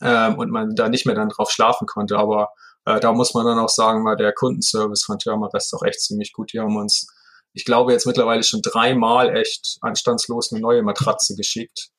ähm, 0.02 0.38
und 0.38 0.52
man 0.52 0.76
da 0.76 0.89
nicht 0.89 1.06
mehr 1.06 1.16
dann 1.16 1.30
drauf 1.30 1.52
schlafen 1.52 1.88
konnte. 1.88 2.18
Aber 2.18 2.50
äh, 2.86 3.00
da 3.00 3.14
muss 3.14 3.34
man 3.34 3.46
dann 3.46 3.60
auch 3.60 3.70
sagen, 3.70 4.04
mal 4.04 4.16
der 4.16 4.34
Kundenservice 4.34 5.04
von 5.04 5.20
Thermarest 5.20 5.74
auch 5.74 5.84
echt 5.84 6.02
ziemlich 6.02 6.34
gut. 6.34 6.54
Die 6.54 6.60
haben 6.60 6.78
uns, 6.78 7.08
ich 7.54 7.66
glaube, 7.66 7.92
jetzt 7.92 8.08
mittlerweile 8.08 8.44
schon 8.44 8.62
dreimal 8.62 9.36
echt 9.36 9.78
anstandslos 9.82 10.52
eine 10.52 10.62
neue 10.62 10.84
Matratze 10.84 11.36
geschickt. 11.36 11.90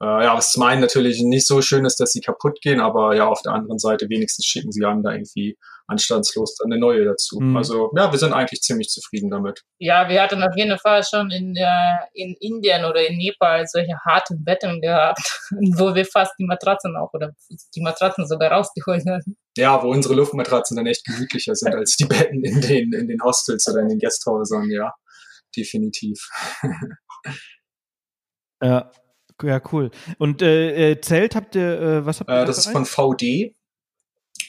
Äh, 0.00 0.24
ja, 0.24 0.36
was 0.36 0.52
zum 0.52 0.64
einen 0.64 0.80
natürlich 0.80 1.20
nicht 1.22 1.46
so 1.46 1.62
schön 1.62 1.84
ist, 1.84 2.00
dass 2.00 2.12
sie 2.12 2.20
kaputt 2.20 2.60
gehen, 2.60 2.80
aber 2.80 3.14
ja, 3.14 3.26
auf 3.28 3.42
der 3.42 3.52
anderen 3.52 3.78
Seite 3.78 4.08
wenigstens 4.08 4.46
schicken 4.46 4.72
sie 4.72 4.84
einem 4.84 5.02
da 5.02 5.12
irgendwie 5.12 5.56
anstandslos 5.92 6.56
dann 6.56 6.72
eine 6.72 6.80
neue 6.80 7.04
dazu. 7.04 7.38
Mhm. 7.40 7.56
Also 7.56 7.90
ja, 7.96 8.10
wir 8.10 8.18
sind 8.18 8.32
eigentlich 8.32 8.60
ziemlich 8.60 8.88
zufrieden 8.88 9.30
damit. 9.30 9.62
Ja, 9.78 10.08
wir 10.08 10.22
hatten 10.22 10.42
auf 10.42 10.56
jeden 10.56 10.78
Fall 10.78 11.02
schon 11.04 11.30
in, 11.30 11.54
äh, 11.56 11.96
in 12.14 12.34
Indien 12.40 12.84
oder 12.84 13.06
in 13.06 13.16
Nepal 13.16 13.66
solche 13.66 13.96
harten 14.04 14.44
Betten 14.44 14.80
gehabt, 14.80 15.20
wo 15.76 15.94
wir 15.94 16.04
fast 16.04 16.32
die 16.38 16.44
Matratzen 16.44 16.96
auch 16.96 17.12
oder 17.12 17.32
die 17.74 17.80
Matratzen 17.80 18.26
sogar 18.26 18.52
rausgeholt 18.52 19.04
haben. 19.06 19.36
Ja, 19.56 19.82
wo 19.82 19.90
unsere 19.90 20.14
Luftmatratzen 20.14 20.76
dann 20.76 20.86
echt 20.86 21.04
gemütlicher 21.04 21.54
sind 21.54 21.74
als 21.74 21.96
die 21.96 22.06
Betten 22.06 22.42
in 22.42 22.60
den, 22.60 22.92
in 22.92 23.06
den 23.06 23.22
Hostels 23.22 23.68
oder 23.68 23.80
in 23.80 23.88
den 23.88 23.98
Gasthäusern, 23.98 24.70
ja. 24.70 24.92
Definitiv. 25.54 26.18
Ja, 28.62 28.90
ja, 29.42 29.60
cool. 29.72 29.90
Und 30.18 30.40
äh, 30.42 30.92
äh, 30.92 31.00
Zelt 31.00 31.34
habt 31.34 31.56
ihr, 31.56 31.80
äh, 31.80 32.06
was 32.06 32.20
habt 32.20 32.30
ihr? 32.30 32.42
Äh, 32.42 32.44
das 32.44 32.58
ist 32.58 32.70
von 32.70 32.86
VD. 32.86 33.56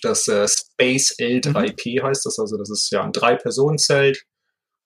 Das 0.04 0.28
äh, 0.28 0.48
Space 0.48 1.16
L3P 1.20 2.02
mhm. 2.02 2.08
heißt 2.08 2.26
das. 2.26 2.40
Also 2.40 2.58
das 2.58 2.70
ist 2.70 2.92
ja 2.92 3.04
ein 3.04 3.12
Drei-Personen-Zelt. 3.12 4.24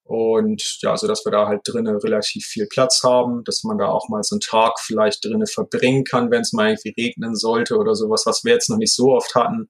Und 0.04 0.78
ja, 0.82 0.96
so 0.96 1.06
dass 1.06 1.26
wir 1.26 1.34
da 1.34 1.48
halt 1.48 1.62
drinnen 1.66 1.98
relativ 1.98 2.46
viel 2.46 2.66
Platz 2.68 3.04
haben, 3.04 3.44
dass 3.44 3.64
man 3.66 3.78
da 3.78 3.88
auch 3.88 4.08
mal 4.08 4.24
so 4.24 4.36
einen 4.36 4.40
Tag 4.40 4.80
vielleicht 4.80 5.26
drinnen 5.26 5.48
verbringen 5.48 6.06
kann, 6.06 6.32
wenn 6.32 6.42
es 6.42 6.54
mal 6.54 6.70
irgendwie 6.70 6.94
regnen 6.98 7.36
sollte 7.36 7.76
oder 7.76 7.94
sowas, 7.94 8.26
was 8.26 8.46
wir 8.46 8.54
jetzt 8.54 8.70
noch 8.70 8.78
nicht 8.78 8.96
so 8.96 9.14
oft 9.14 9.36
hatten. 9.36 9.70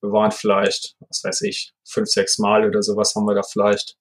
Wir 0.00 0.12
waren 0.12 0.30
vielleicht, 0.30 0.94
was 1.00 1.22
weiß 1.24 1.40
ich, 1.42 1.72
fünf, 1.84 2.08
sechs 2.08 2.38
Mal 2.38 2.64
oder 2.64 2.80
sowas 2.82 3.14
haben 3.16 3.24
wir 3.24 3.34
da 3.34 3.42
vielleicht 3.42 3.96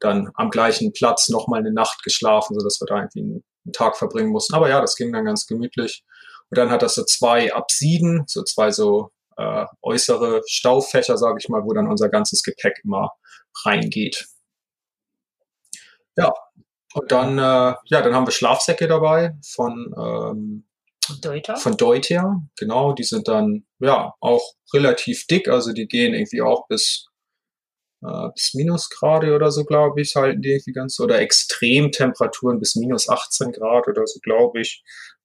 dann 0.00 0.30
am 0.34 0.50
gleichen 0.50 0.92
Platz 0.92 1.30
nochmal 1.30 1.60
eine 1.60 1.72
Nacht 1.72 2.02
geschlafen, 2.02 2.54
so 2.58 2.62
dass 2.62 2.80
wir 2.80 2.86
da 2.86 2.96
irgendwie 2.96 3.20
einen 3.20 3.72
Tag 3.72 3.96
verbringen 3.96 4.32
mussten. 4.32 4.54
Aber 4.54 4.68
ja, 4.68 4.82
das 4.82 4.96
ging 4.96 5.12
dann 5.12 5.24
ganz 5.24 5.46
gemütlich. 5.46 6.04
Und 6.50 6.58
dann 6.58 6.70
hat 6.70 6.82
das 6.82 6.94
so 6.94 7.04
zwei 7.04 7.54
Apsiden, 7.54 8.24
so 8.26 8.42
zwei 8.42 8.70
so 8.70 9.10
äh, 9.42 9.66
äußere 9.82 10.42
Staufächer, 10.46 11.16
sage 11.18 11.38
ich 11.40 11.48
mal, 11.48 11.64
wo 11.64 11.72
dann 11.72 11.88
unser 11.88 12.08
ganzes 12.08 12.42
Gepäck 12.42 12.80
immer 12.84 13.10
reingeht. 13.64 14.26
Ja, 16.16 16.32
und 16.94 17.10
dann, 17.10 17.38
äh, 17.38 17.74
ja, 17.86 18.02
dann 18.02 18.14
haben 18.14 18.26
wir 18.26 18.32
Schlafsäcke 18.32 18.86
dabei 18.86 19.36
von 19.44 19.94
ähm, 19.98 20.64
Deuter. 21.20 21.56
Von 21.56 21.76
Deuter, 21.76 22.42
genau. 22.56 22.92
Die 22.92 23.04
sind 23.04 23.28
dann 23.28 23.66
ja 23.80 24.14
auch 24.20 24.54
relativ 24.72 25.26
dick, 25.26 25.48
also 25.48 25.72
die 25.72 25.88
gehen 25.88 26.14
irgendwie 26.14 26.42
auch 26.42 26.68
bis 26.68 27.08
äh, 28.02 28.28
bis 28.34 28.54
Minusgrade 28.54 29.34
oder 29.34 29.50
so, 29.50 29.64
glaube 29.64 30.00
ich, 30.00 30.14
halten 30.16 30.42
die 30.42 30.50
irgendwie 30.50 30.72
ganz, 30.72 30.98
oder 31.00 31.20
Extremtemperaturen 31.20 32.58
bis 32.58 32.74
minus 32.76 33.08
18 33.08 33.52
Grad 33.52 33.88
oder 33.88 34.06
so, 34.06 34.18
glaube 34.20 34.60
ich. 34.60 34.82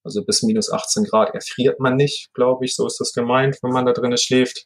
Also 0.08 0.24
bis 0.24 0.41
minus 0.41 0.72
18 0.72 1.03
Grad 1.03 1.36
erfriert 1.36 1.80
man 1.80 1.97
nicht, 1.97 2.34
glaube 2.34 2.64
ich, 2.66 2.76
so 2.76 2.88
ist 2.88 2.99
das 2.99 3.12
gemeint, 3.12 3.58
wenn 3.62 3.72
man 3.72 3.86
da 3.86 3.91
drinnen 3.91 4.18
schläft. 4.18 4.66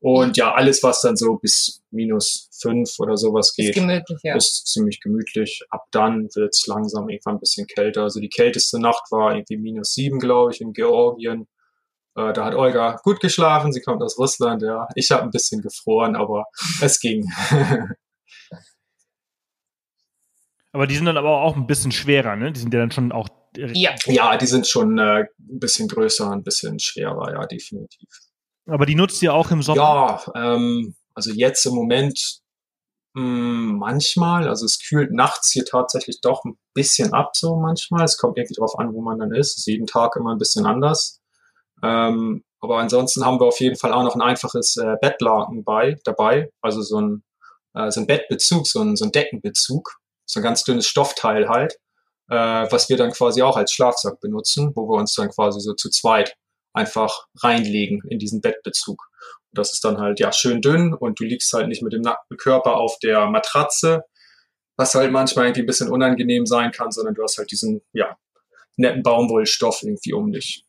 Und 0.00 0.36
ja, 0.36 0.52
alles, 0.52 0.82
was 0.82 1.00
dann 1.00 1.16
so 1.16 1.36
bis 1.36 1.82
minus 1.90 2.50
5 2.60 2.98
oder 2.98 3.16
sowas 3.16 3.54
geht, 3.54 3.70
ist, 3.70 3.76
gemütlich, 3.76 4.18
ja. 4.22 4.36
ist 4.36 4.66
ziemlich 4.66 5.00
gemütlich. 5.00 5.62
Ab 5.70 5.84
dann 5.90 6.28
wird's 6.34 6.66
langsam 6.66 7.08
irgendwann 7.08 7.36
ein 7.36 7.40
bisschen 7.40 7.66
kälter. 7.66 8.02
Also 8.02 8.20
die 8.20 8.28
kälteste 8.28 8.78
Nacht 8.78 9.10
war 9.10 9.34
irgendwie 9.34 9.56
minus 9.56 9.94
7, 9.94 10.18
glaube 10.18 10.52
ich, 10.52 10.60
in 10.60 10.74
Georgien. 10.74 11.48
Äh, 12.14 12.32
da 12.34 12.44
hat 12.44 12.54
Olga 12.54 13.00
gut 13.02 13.20
geschlafen, 13.20 13.72
sie 13.72 13.80
kommt 13.80 14.02
aus 14.02 14.18
Russland, 14.18 14.62
ja. 14.62 14.86
Ich 14.94 15.10
habe 15.10 15.22
ein 15.22 15.30
bisschen 15.30 15.62
gefroren, 15.62 16.14
aber 16.14 16.44
es 16.80 17.00
ging. 17.00 17.24
aber 20.72 20.86
die 20.86 20.96
sind 20.96 21.06
dann 21.06 21.16
aber 21.16 21.42
auch 21.42 21.56
ein 21.56 21.66
bisschen 21.66 21.92
schwerer, 21.92 22.36
ne? 22.36 22.52
Die 22.52 22.60
sind 22.60 22.72
ja 22.72 22.80
dann 22.80 22.90
schon 22.90 23.12
auch. 23.12 23.28
Ja, 23.56 23.94
ja 24.06 24.36
die 24.36 24.46
sind 24.46 24.66
schon 24.66 24.98
äh, 24.98 25.24
ein 25.24 25.60
bisschen 25.60 25.88
größer, 25.88 26.30
ein 26.30 26.42
bisschen 26.42 26.78
schwerer, 26.78 27.32
ja, 27.32 27.46
definitiv. 27.46 28.08
Aber 28.66 28.86
die 28.86 28.94
nutzt 28.94 29.22
ihr 29.22 29.32
auch 29.32 29.50
im 29.50 29.62
Sommer? 29.62 30.22
Ja, 30.34 30.54
ähm, 30.54 30.96
also 31.14 31.30
jetzt 31.30 31.64
im 31.66 31.74
Moment 31.74 32.40
mh, 33.14 33.22
hm, 33.22 33.78
manchmal, 33.78 34.48
also 34.48 34.64
es 34.66 34.78
kühlt 34.78 35.12
nachts 35.12 35.50
hier 35.52 35.64
tatsächlich 35.64 36.20
doch 36.20 36.44
ein 36.44 36.58
bisschen 36.74 37.12
ab, 37.12 37.30
so 37.34 37.56
manchmal. 37.56 38.04
Es 38.04 38.18
kommt 38.18 38.38
irgendwie 38.38 38.54
drauf 38.54 38.78
an, 38.78 38.92
wo 38.92 39.00
man 39.00 39.18
dann 39.18 39.32
ist. 39.32 39.52
Es 39.52 39.58
ist 39.58 39.66
jeden 39.66 39.86
Tag 39.86 40.16
immer 40.16 40.34
ein 40.34 40.38
bisschen 40.38 40.66
anders. 40.66 41.20
Ähm, 41.82 42.44
aber 42.60 42.78
ansonsten 42.78 43.24
haben 43.24 43.38
wir 43.38 43.46
auf 43.46 43.60
jeden 43.60 43.76
Fall 43.76 43.92
auch 43.92 44.02
noch 44.02 44.14
ein 44.14 44.22
einfaches 44.22 44.76
äh, 44.76 44.96
Bettlaken 45.00 45.64
bei, 45.64 45.96
dabei, 46.04 46.50
also 46.62 46.82
so 46.82 47.00
ein, 47.00 47.22
äh, 47.74 47.90
so 47.90 48.00
ein 48.00 48.06
Bettbezug, 48.06 48.66
so 48.66 48.80
ein, 48.80 48.96
so 48.96 49.04
ein 49.04 49.12
Deckenbezug, 49.12 49.96
so 50.24 50.40
ein 50.40 50.42
ganz 50.42 50.64
dünnes 50.64 50.86
Stoffteil 50.86 51.48
halt, 51.48 51.78
äh, 52.28 52.34
was 52.70 52.88
wir 52.88 52.96
dann 52.96 53.12
quasi 53.12 53.42
auch 53.42 53.56
als 53.56 53.72
Schlafsack 53.72 54.20
benutzen, 54.20 54.72
wo 54.74 54.88
wir 54.88 54.98
uns 54.98 55.14
dann 55.14 55.28
quasi 55.30 55.60
so 55.60 55.74
zu 55.74 55.90
zweit 55.90 56.36
einfach 56.72 57.26
reinlegen 57.42 58.02
in 58.08 58.18
diesen 58.18 58.40
Bettbezug. 58.40 59.00
Und 59.50 59.58
das 59.58 59.72
ist 59.72 59.84
dann 59.84 59.98
halt 59.98 60.20
ja 60.20 60.32
schön 60.32 60.60
dünn 60.60 60.92
und 60.92 61.18
du 61.18 61.24
liegst 61.24 61.52
halt 61.52 61.68
nicht 61.68 61.82
mit 61.82 61.92
dem 61.92 62.02
nackten 62.02 62.36
Körper 62.36 62.76
auf 62.76 62.98
der 63.02 63.26
Matratze, 63.26 64.02
was 64.76 64.94
halt 64.94 65.10
manchmal 65.10 65.46
irgendwie 65.46 65.62
ein 65.62 65.66
bisschen 65.66 65.90
unangenehm 65.90 66.46
sein 66.46 66.70
kann, 66.70 66.90
sondern 66.90 67.14
du 67.14 67.22
hast 67.22 67.38
halt 67.38 67.50
diesen 67.50 67.80
ja 67.92 68.16
netten 68.76 69.02
Baumwollstoff 69.02 69.82
irgendwie 69.82 70.12
um 70.12 70.32
dich. 70.32 70.66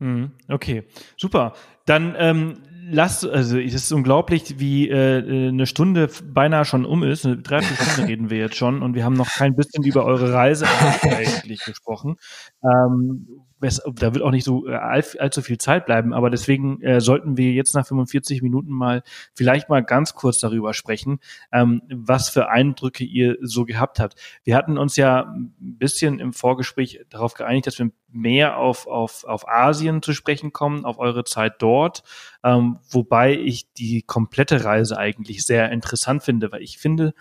Mhm. 0.00 0.32
Okay, 0.48 0.84
super. 1.16 1.54
Dann 1.86 2.16
ähm, 2.18 2.62
lasst, 2.90 3.26
also 3.26 3.58
es 3.58 3.74
ist 3.74 3.92
unglaublich, 3.92 4.58
wie 4.58 4.88
äh, 4.88 5.48
eine 5.48 5.66
Stunde 5.66 6.08
beinahe 6.24 6.64
schon 6.64 6.84
um 6.84 7.02
ist. 7.02 7.24
Eine 7.24 7.38
Dreiviertelstunde 7.38 8.08
reden 8.10 8.30
wir 8.30 8.38
jetzt 8.38 8.56
schon 8.56 8.82
und 8.82 8.94
wir 8.94 9.04
haben 9.04 9.14
noch 9.14 9.30
kein 9.30 9.54
bisschen 9.54 9.84
über 9.84 10.04
eure 10.04 10.32
Reise 10.32 10.66
eigentlich 11.02 11.64
gesprochen. 11.64 12.16
Ähm, 12.62 13.26
da 13.62 14.14
wird 14.14 14.22
auch 14.22 14.30
nicht 14.30 14.44
so 14.44 14.66
äh, 14.66 14.74
all, 14.74 15.04
allzu 15.18 15.42
viel 15.42 15.58
Zeit 15.58 15.86
bleiben, 15.86 16.12
aber 16.12 16.30
deswegen 16.30 16.80
äh, 16.82 17.00
sollten 17.00 17.36
wir 17.36 17.52
jetzt 17.52 17.74
nach 17.74 17.86
45 17.86 18.42
Minuten 18.42 18.70
mal 18.70 19.02
vielleicht 19.34 19.68
mal 19.68 19.82
ganz 19.82 20.14
kurz 20.14 20.38
darüber 20.38 20.74
sprechen, 20.74 21.20
ähm, 21.52 21.82
was 21.88 22.28
für 22.28 22.48
Eindrücke 22.48 23.04
ihr 23.04 23.36
so 23.40 23.64
gehabt 23.64 24.00
habt. 24.00 24.16
Wir 24.44 24.56
hatten 24.56 24.78
uns 24.78 24.96
ja 24.96 25.32
ein 25.32 25.54
bisschen 25.58 26.18
im 26.18 26.32
Vorgespräch 26.32 27.04
darauf 27.08 27.34
geeinigt, 27.34 27.66
dass 27.66 27.78
wir 27.78 27.90
mehr 28.08 28.56
auf, 28.58 28.86
auf, 28.86 29.24
auf 29.24 29.48
Asien 29.48 30.02
zu 30.02 30.12
sprechen 30.12 30.52
kommen, 30.52 30.84
auf 30.84 30.98
eure 30.98 31.24
Zeit 31.24 31.54
dort, 31.60 32.02
ähm, 32.44 32.78
wobei 32.90 33.36
ich 33.36 33.72
die 33.72 34.02
komplette 34.02 34.64
Reise 34.64 34.98
eigentlich 34.98 35.44
sehr 35.44 35.70
interessant 35.70 36.22
finde, 36.22 36.52
weil 36.52 36.62
ich 36.62 36.78
finde, 36.78 37.14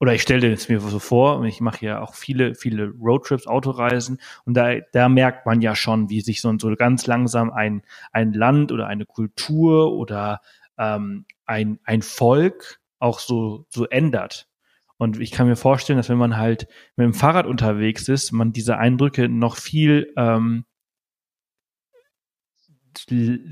oder 0.00 0.14
ich 0.14 0.22
stelle 0.22 0.52
es 0.52 0.68
mir 0.68 0.80
so 0.80 0.98
vor, 0.98 1.44
ich 1.44 1.60
mache 1.60 1.84
ja 1.84 2.00
auch 2.00 2.14
viele, 2.14 2.54
viele 2.54 2.90
Roadtrips, 2.90 3.46
Autoreisen 3.46 4.20
und 4.44 4.54
da, 4.54 4.76
da 4.92 5.08
merkt 5.08 5.46
man 5.46 5.60
ja 5.60 5.74
schon, 5.74 6.08
wie 6.08 6.20
sich 6.20 6.40
so, 6.40 6.54
so 6.58 6.74
ganz 6.76 7.06
langsam 7.06 7.50
ein, 7.50 7.82
ein 8.12 8.32
Land 8.32 8.72
oder 8.72 8.86
eine 8.86 9.06
Kultur 9.06 9.92
oder 9.92 10.40
ähm, 10.78 11.26
ein, 11.46 11.80
ein 11.84 12.02
Volk 12.02 12.80
auch 12.98 13.18
so, 13.18 13.66
so 13.68 13.86
ändert. 13.86 14.48
Und 14.96 15.20
ich 15.20 15.30
kann 15.30 15.46
mir 15.46 15.56
vorstellen, 15.56 15.96
dass 15.96 16.08
wenn 16.08 16.18
man 16.18 16.36
halt 16.36 16.66
mit 16.96 17.04
dem 17.04 17.14
Fahrrad 17.14 17.46
unterwegs 17.46 18.08
ist, 18.08 18.32
man 18.32 18.52
diese 18.52 18.78
Eindrücke 18.78 19.28
noch 19.28 19.56
viel 19.56 20.12
ähm, 20.16 20.64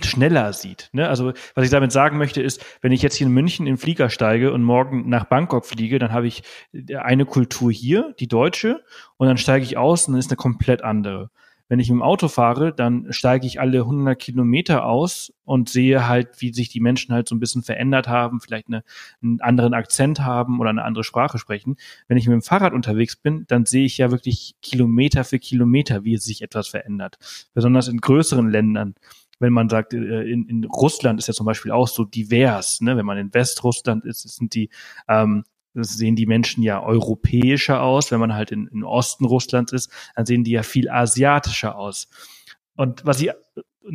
schneller 0.02 0.52
sieht. 0.52 0.88
Ne? 0.92 1.08
Also 1.08 1.32
was 1.54 1.64
ich 1.64 1.70
damit 1.70 1.92
sagen 1.92 2.18
möchte 2.18 2.42
ist, 2.42 2.64
wenn 2.80 2.92
ich 2.92 3.02
jetzt 3.02 3.16
hier 3.16 3.26
in 3.26 3.32
München 3.32 3.66
in 3.66 3.76
Flieger 3.76 4.10
steige 4.10 4.52
und 4.52 4.62
morgen 4.62 5.08
nach 5.08 5.24
Bangkok 5.24 5.66
fliege, 5.66 5.98
dann 5.98 6.12
habe 6.12 6.26
ich 6.26 6.42
eine 6.96 7.26
Kultur 7.26 7.70
hier, 7.70 8.14
die 8.18 8.28
deutsche, 8.28 8.84
und 9.16 9.28
dann 9.28 9.38
steige 9.38 9.64
ich 9.64 9.76
aus 9.76 10.06
und 10.06 10.14
dann 10.14 10.20
ist 10.20 10.30
eine 10.30 10.36
komplett 10.36 10.82
andere. 10.82 11.30
Wenn 11.68 11.80
ich 11.80 11.90
im 11.90 12.02
Auto 12.02 12.28
fahre, 12.28 12.72
dann 12.72 13.06
steige 13.10 13.46
ich 13.46 13.58
alle 13.60 13.80
100 13.80 14.16
Kilometer 14.16 14.84
aus 14.84 15.32
und 15.44 15.68
sehe 15.68 16.06
halt, 16.06 16.40
wie 16.40 16.52
sich 16.52 16.68
die 16.68 16.80
Menschen 16.80 17.12
halt 17.12 17.28
so 17.28 17.34
ein 17.34 17.40
bisschen 17.40 17.64
verändert 17.64 18.06
haben, 18.06 18.40
vielleicht 18.40 18.68
eine, 18.68 18.84
einen 19.20 19.40
anderen 19.40 19.74
Akzent 19.74 20.20
haben 20.20 20.60
oder 20.60 20.70
eine 20.70 20.84
andere 20.84 21.02
Sprache 21.02 21.38
sprechen. 21.38 21.76
Wenn 22.06 22.18
ich 22.18 22.26
mit 22.28 22.34
dem 22.34 22.42
Fahrrad 22.42 22.72
unterwegs 22.72 23.16
bin, 23.16 23.46
dann 23.48 23.66
sehe 23.66 23.84
ich 23.84 23.98
ja 23.98 24.12
wirklich 24.12 24.54
Kilometer 24.62 25.24
für 25.24 25.40
Kilometer, 25.40 26.04
wie 26.04 26.16
sich 26.18 26.40
etwas 26.40 26.68
verändert. 26.68 27.18
Besonders 27.52 27.88
in 27.88 28.00
größeren 28.00 28.48
Ländern 28.48 28.94
wenn 29.38 29.52
man 29.52 29.68
sagt, 29.68 29.94
äh, 29.94 30.22
in, 30.22 30.48
in 30.48 30.64
Russland 30.64 31.18
ist 31.18 31.28
ja 31.28 31.34
zum 31.34 31.46
Beispiel 31.46 31.72
auch 31.72 31.88
so 31.88 32.04
divers, 32.04 32.80
ne? 32.80 32.96
wenn 32.96 33.06
man 33.06 33.18
in 33.18 33.34
Westrussland 33.34 34.04
ist, 34.04 34.22
sind 34.22 34.54
die, 34.54 34.70
ähm, 35.08 35.44
sehen 35.74 36.16
die 36.16 36.26
Menschen 36.26 36.62
ja 36.62 36.82
europäischer 36.82 37.82
aus. 37.82 38.10
Wenn 38.10 38.20
man 38.20 38.34
halt 38.34 38.50
in, 38.50 38.66
in 38.68 38.82
Osten 38.82 39.26
Russlands 39.26 39.72
ist, 39.72 39.90
dann 40.14 40.26
sehen 40.26 40.44
die 40.44 40.52
ja 40.52 40.62
viel 40.62 40.88
asiatischer 40.88 41.76
aus. 41.76 42.08
Und 42.76 43.04
was 43.04 43.20
ich, 43.20 43.30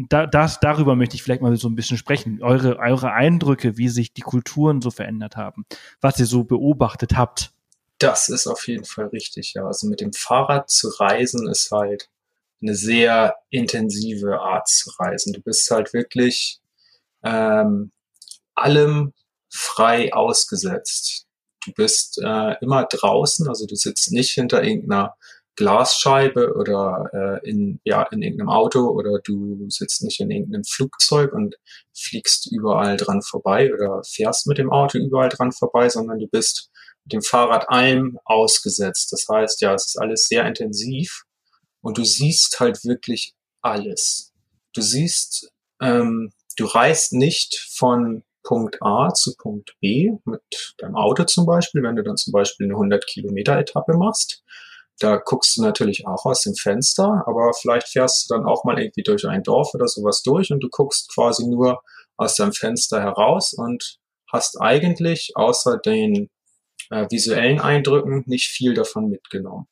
da, 0.10 0.26
das, 0.28 0.60
darüber 0.60 0.96
möchte 0.96 1.16
ich 1.16 1.24
vielleicht 1.24 1.42
mal 1.42 1.56
so 1.58 1.68
ein 1.68 1.76
bisschen 1.76 1.98
sprechen. 1.98 2.42
Eure, 2.42 2.78
eure 2.78 3.12
Eindrücke, 3.14 3.78
wie 3.78 3.89
sich 3.89 4.14
die 4.14 4.22
Kulturen 4.22 4.82
so 4.82 4.92
verändert 4.92 5.38
haben, 5.38 5.66
was 6.00 6.20
ihr 6.20 6.26
so 6.26 6.44
beobachtet 6.44 7.18
habt. 7.18 7.52
Das 7.98 8.30
ist 8.30 8.48
auf 8.48 8.68
jeden 8.68 8.86
Fall 8.86 9.08
richtig, 9.08 9.54
ja. 9.54 9.66
Also 9.66 9.88
mit 9.88 10.02
dem 10.02 10.14
Fahrrad 10.14 10.70
zu 10.70 10.89
reisen 10.89 11.48
ist 11.48 11.72
halt 11.72 12.10
eine 12.62 12.76
sehr 12.76 13.36
intensive 13.49 14.39
Art 14.39 14.68
zu 14.68 14.91
reisen. 14.99 15.34
Du 15.34 15.41
bist 15.41 15.70
halt 15.72 15.93
wirklich 15.93 16.59
ähm, 17.24 17.91
allem 18.55 19.14
frei 19.49 20.14
ausgesetzt. 20.14 21.28
Du 21.66 21.72
bist 21.74 22.20
äh, 22.24 22.55
immer 22.62 22.86
draußen, 22.86 23.47
also 23.47 23.66
du 23.66 23.76
sitzt 23.76 24.12
nicht 24.12 24.32
hinter 24.32 24.64
irgendeiner 24.64 25.16
Glasscheibe 25.55 26.55
oder 26.55 27.09
äh, 27.43 27.49
in, 27.49 27.80
ja, 27.84 28.03
in 28.12 28.22
irgendeinem 28.22 28.49
Auto 28.49 28.89
oder 28.89 29.20
du 29.24 29.70
sitzt 29.70 30.01
nicht 30.03 30.20
in 30.20 30.32
irgendeinem 30.32 30.64
Flugzeug 30.64 31.34
und 31.34 31.55
fliegst 31.93 32.51
überall 32.51 32.97
dran 32.97 33.22
vorbei 33.22 33.72
oder 33.74 34.01
fährst 34.03 34.47
mit 34.47 34.57
dem 34.57 34.72
Auto 34.72 34.97
überall 34.97 35.30
dran 35.30 35.51
vorbei, 35.51 35.89
sondern 35.89 36.20
du 36.20 36.28
bist 36.28 36.72
mit 37.03 37.14
dem 37.14 37.22
Fahrrad 37.22 37.70
allem 37.70 38.18
ausgesetzt. 38.24 39.12
Das 39.12 39.28
heißt, 39.30 39.62
ja, 39.62 39.74
es 39.74 39.88
ist 39.88 39.97
alles 39.99 40.24
sehr 40.24 40.45
intensiv 40.47 41.26
und 41.82 41.98
du 41.98 42.04
siehst 42.04 42.60
halt 42.60 42.84
wirklich 42.86 43.34
alles. 43.62 44.34
Du 44.74 44.82
siehst, 44.82 45.52
ähm, 45.82 46.32
du 46.58 46.66
reist 46.66 47.14
nicht 47.14 47.58
von 47.76 48.24
Punkt 48.44 48.78
A 48.82 49.14
zu 49.14 49.36
Punkt 49.36 49.76
B 49.82 50.12
mit 50.26 50.42
deinem 50.78 50.96
Auto 50.96 51.24
zum 51.26 51.46
Beispiel, 51.46 51.84
wenn 51.84 51.96
du 51.96 52.04
dann 52.04 52.18
zum 52.18 52.32
Beispiel 52.32 52.66
eine 52.66 52.74
100 52.74 53.06
Kilometer 53.06 53.58
Etappe 53.58 53.94
machst. 53.94 54.44
Da 55.00 55.18
guckst 55.18 55.58
du 55.58 55.62
natürlich 55.62 56.06
auch 56.06 56.26
aus 56.26 56.42
dem 56.42 56.56
Fenster, 56.56 57.24
aber 57.26 57.54
vielleicht 57.54 57.88
fährst 57.88 58.30
du 58.30 58.36
dann 58.36 58.46
auch 58.46 58.64
mal 58.64 58.80
irgendwie 58.80 59.04
durch 59.04 59.28
ein 59.28 59.44
Dorf 59.44 59.74
oder 59.74 59.88
sowas 59.88 60.22
durch 60.22 60.52
und 60.52 60.60
du 60.60 60.70
guckst 60.70 61.12
quasi 61.14 61.48
nur 61.48 61.82
aus 62.18 62.36
deinem 62.36 62.54
Fenster 62.54 63.02
heraus 63.02 63.54
und 63.54 63.98
hast 64.32 64.62
eigentlich 64.62 65.32
außer 65.36 65.78
den 65.78 66.30
äh, 66.92 67.08
visuellen 67.10 67.60
Eindrücken 67.60 68.24
nicht 68.28 68.50
viel 68.50 68.74
davon 68.74 69.10
mitgenommen. 69.10 69.68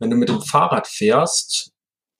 Wenn 0.00 0.10
du 0.10 0.16
mit 0.16 0.30
dem 0.30 0.40
Fahrrad 0.40 0.88
fährst, 0.88 1.72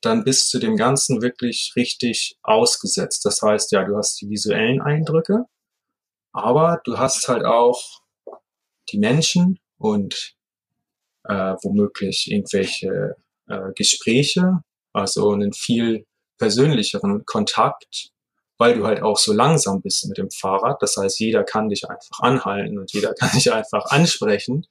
dann 0.03 0.23
bist 0.23 0.53
du 0.53 0.59
dem 0.59 0.77
Ganzen 0.77 1.23
wirklich 1.23 1.73
richtig 1.77 2.37
ausgesetzt. 2.43 3.25
Das 3.25 3.43
heißt, 3.43 3.73
ja, 3.73 3.85
du 3.85 3.97
hast 3.97 4.21
die 4.21 4.29
visuellen 4.29 4.81
Eindrücke, 4.81 5.47
aber 6.33 6.81
du 6.85 6.99
hast 6.99 7.27
halt 7.29 7.45
auch 7.45 8.03
die 8.91 8.99
Menschen 8.99 9.59
und 9.79 10.35
äh, 11.25 11.55
womöglich 11.63 12.31
irgendwelche 12.31 13.17
äh, 13.49 13.73
Gespräche, 13.75 14.61
also 14.93 15.33
einen 15.33 15.53
viel 15.53 16.07
persönlicheren 16.39 17.25
Kontakt, 17.25 18.11
weil 18.59 18.75
du 18.75 18.87
halt 18.87 19.03
auch 19.03 19.17
so 19.17 19.33
langsam 19.33 19.81
bist 19.81 20.07
mit 20.07 20.19
dem 20.19 20.31
Fahrrad. 20.31 20.83
Das 20.83 20.97
heißt, 20.99 21.19
jeder 21.19 21.45
kann 21.45 21.71
dich 21.71 21.89
einfach 21.89 22.21
anhalten 22.21 22.79
und 22.79 22.93
jeder 22.93 23.15
kann 23.19 23.31
dich 23.33 23.53
einfach 23.53 23.87
ansprechen. 23.87 24.67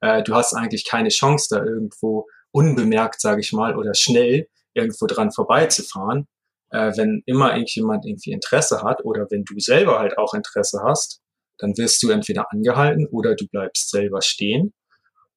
Äh, 0.00 0.22
du 0.22 0.34
hast 0.34 0.54
eigentlich 0.54 0.86
keine 0.86 1.10
Chance, 1.10 1.48
da 1.50 1.62
irgendwo 1.62 2.26
unbemerkt, 2.54 3.20
sage 3.20 3.40
ich 3.40 3.52
mal, 3.52 3.76
oder 3.76 3.94
schnell 3.94 4.48
irgendwo 4.74 5.06
dran 5.06 5.32
vorbeizufahren. 5.32 6.26
Äh, 6.70 6.92
wenn 6.96 7.22
immer 7.26 7.52
irgendjemand 7.52 8.06
irgendwie 8.06 8.32
Interesse 8.32 8.82
hat 8.82 9.04
oder 9.04 9.26
wenn 9.30 9.44
du 9.44 9.58
selber 9.58 9.98
halt 9.98 10.16
auch 10.18 10.34
Interesse 10.34 10.80
hast, 10.84 11.20
dann 11.58 11.76
wirst 11.76 12.02
du 12.02 12.10
entweder 12.10 12.46
angehalten 12.52 13.06
oder 13.06 13.34
du 13.34 13.46
bleibst 13.48 13.90
selber 13.90 14.22
stehen 14.22 14.72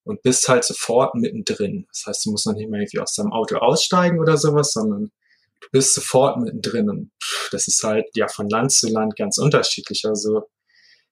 und 0.03 0.22
bist 0.22 0.47
halt 0.47 0.63
sofort 0.63 1.15
mittendrin. 1.15 1.88
Das 1.91 2.05
heißt, 2.05 2.26
du 2.26 2.32
musst 2.32 2.45
noch 2.45 2.53
nicht 2.53 2.70
mehr 2.70 2.82
irgendwie 2.82 2.99
aus 2.99 3.13
deinem 3.13 3.34
Auto 3.34 3.57
aussteigen 3.57 4.20
oder 4.20 4.38
sowas, 4.38 4.72
sondern 4.72 5.11
du 5.59 5.68
bist 5.72 5.95
sofort 5.95 6.38
mittendrin. 6.38 6.89
Und 6.89 7.11
das 7.51 7.68
ist 7.68 7.84
halt 7.84 8.05
ja 8.15 8.28
von 8.28 8.47
Land 8.47 8.72
zu 8.72 8.89
Land 8.89 9.15
ganz 9.15 9.38
unterschiedlich. 9.38 10.05
Also 10.05 10.43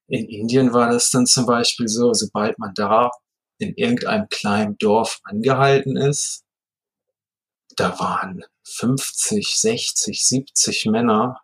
in 0.08 0.26
Indien 0.26 0.72
war 0.74 0.92
das 0.92 1.10
dann 1.10 1.26
zum 1.26 1.46
Beispiel 1.48 1.88
so, 1.88 2.14
sobald 2.14 2.60
man 2.60 2.72
da 2.76 3.10
in 3.58 3.76
irgendeinem 3.76 4.28
kleinen 4.30 4.78
Dorf 4.78 5.20
angehalten 5.24 5.98
ist, 5.98 6.44
da 7.76 8.00
waren 8.00 8.44
50, 8.64 9.60
60, 9.60 10.26
70 10.26 10.86
Männer 10.88 11.42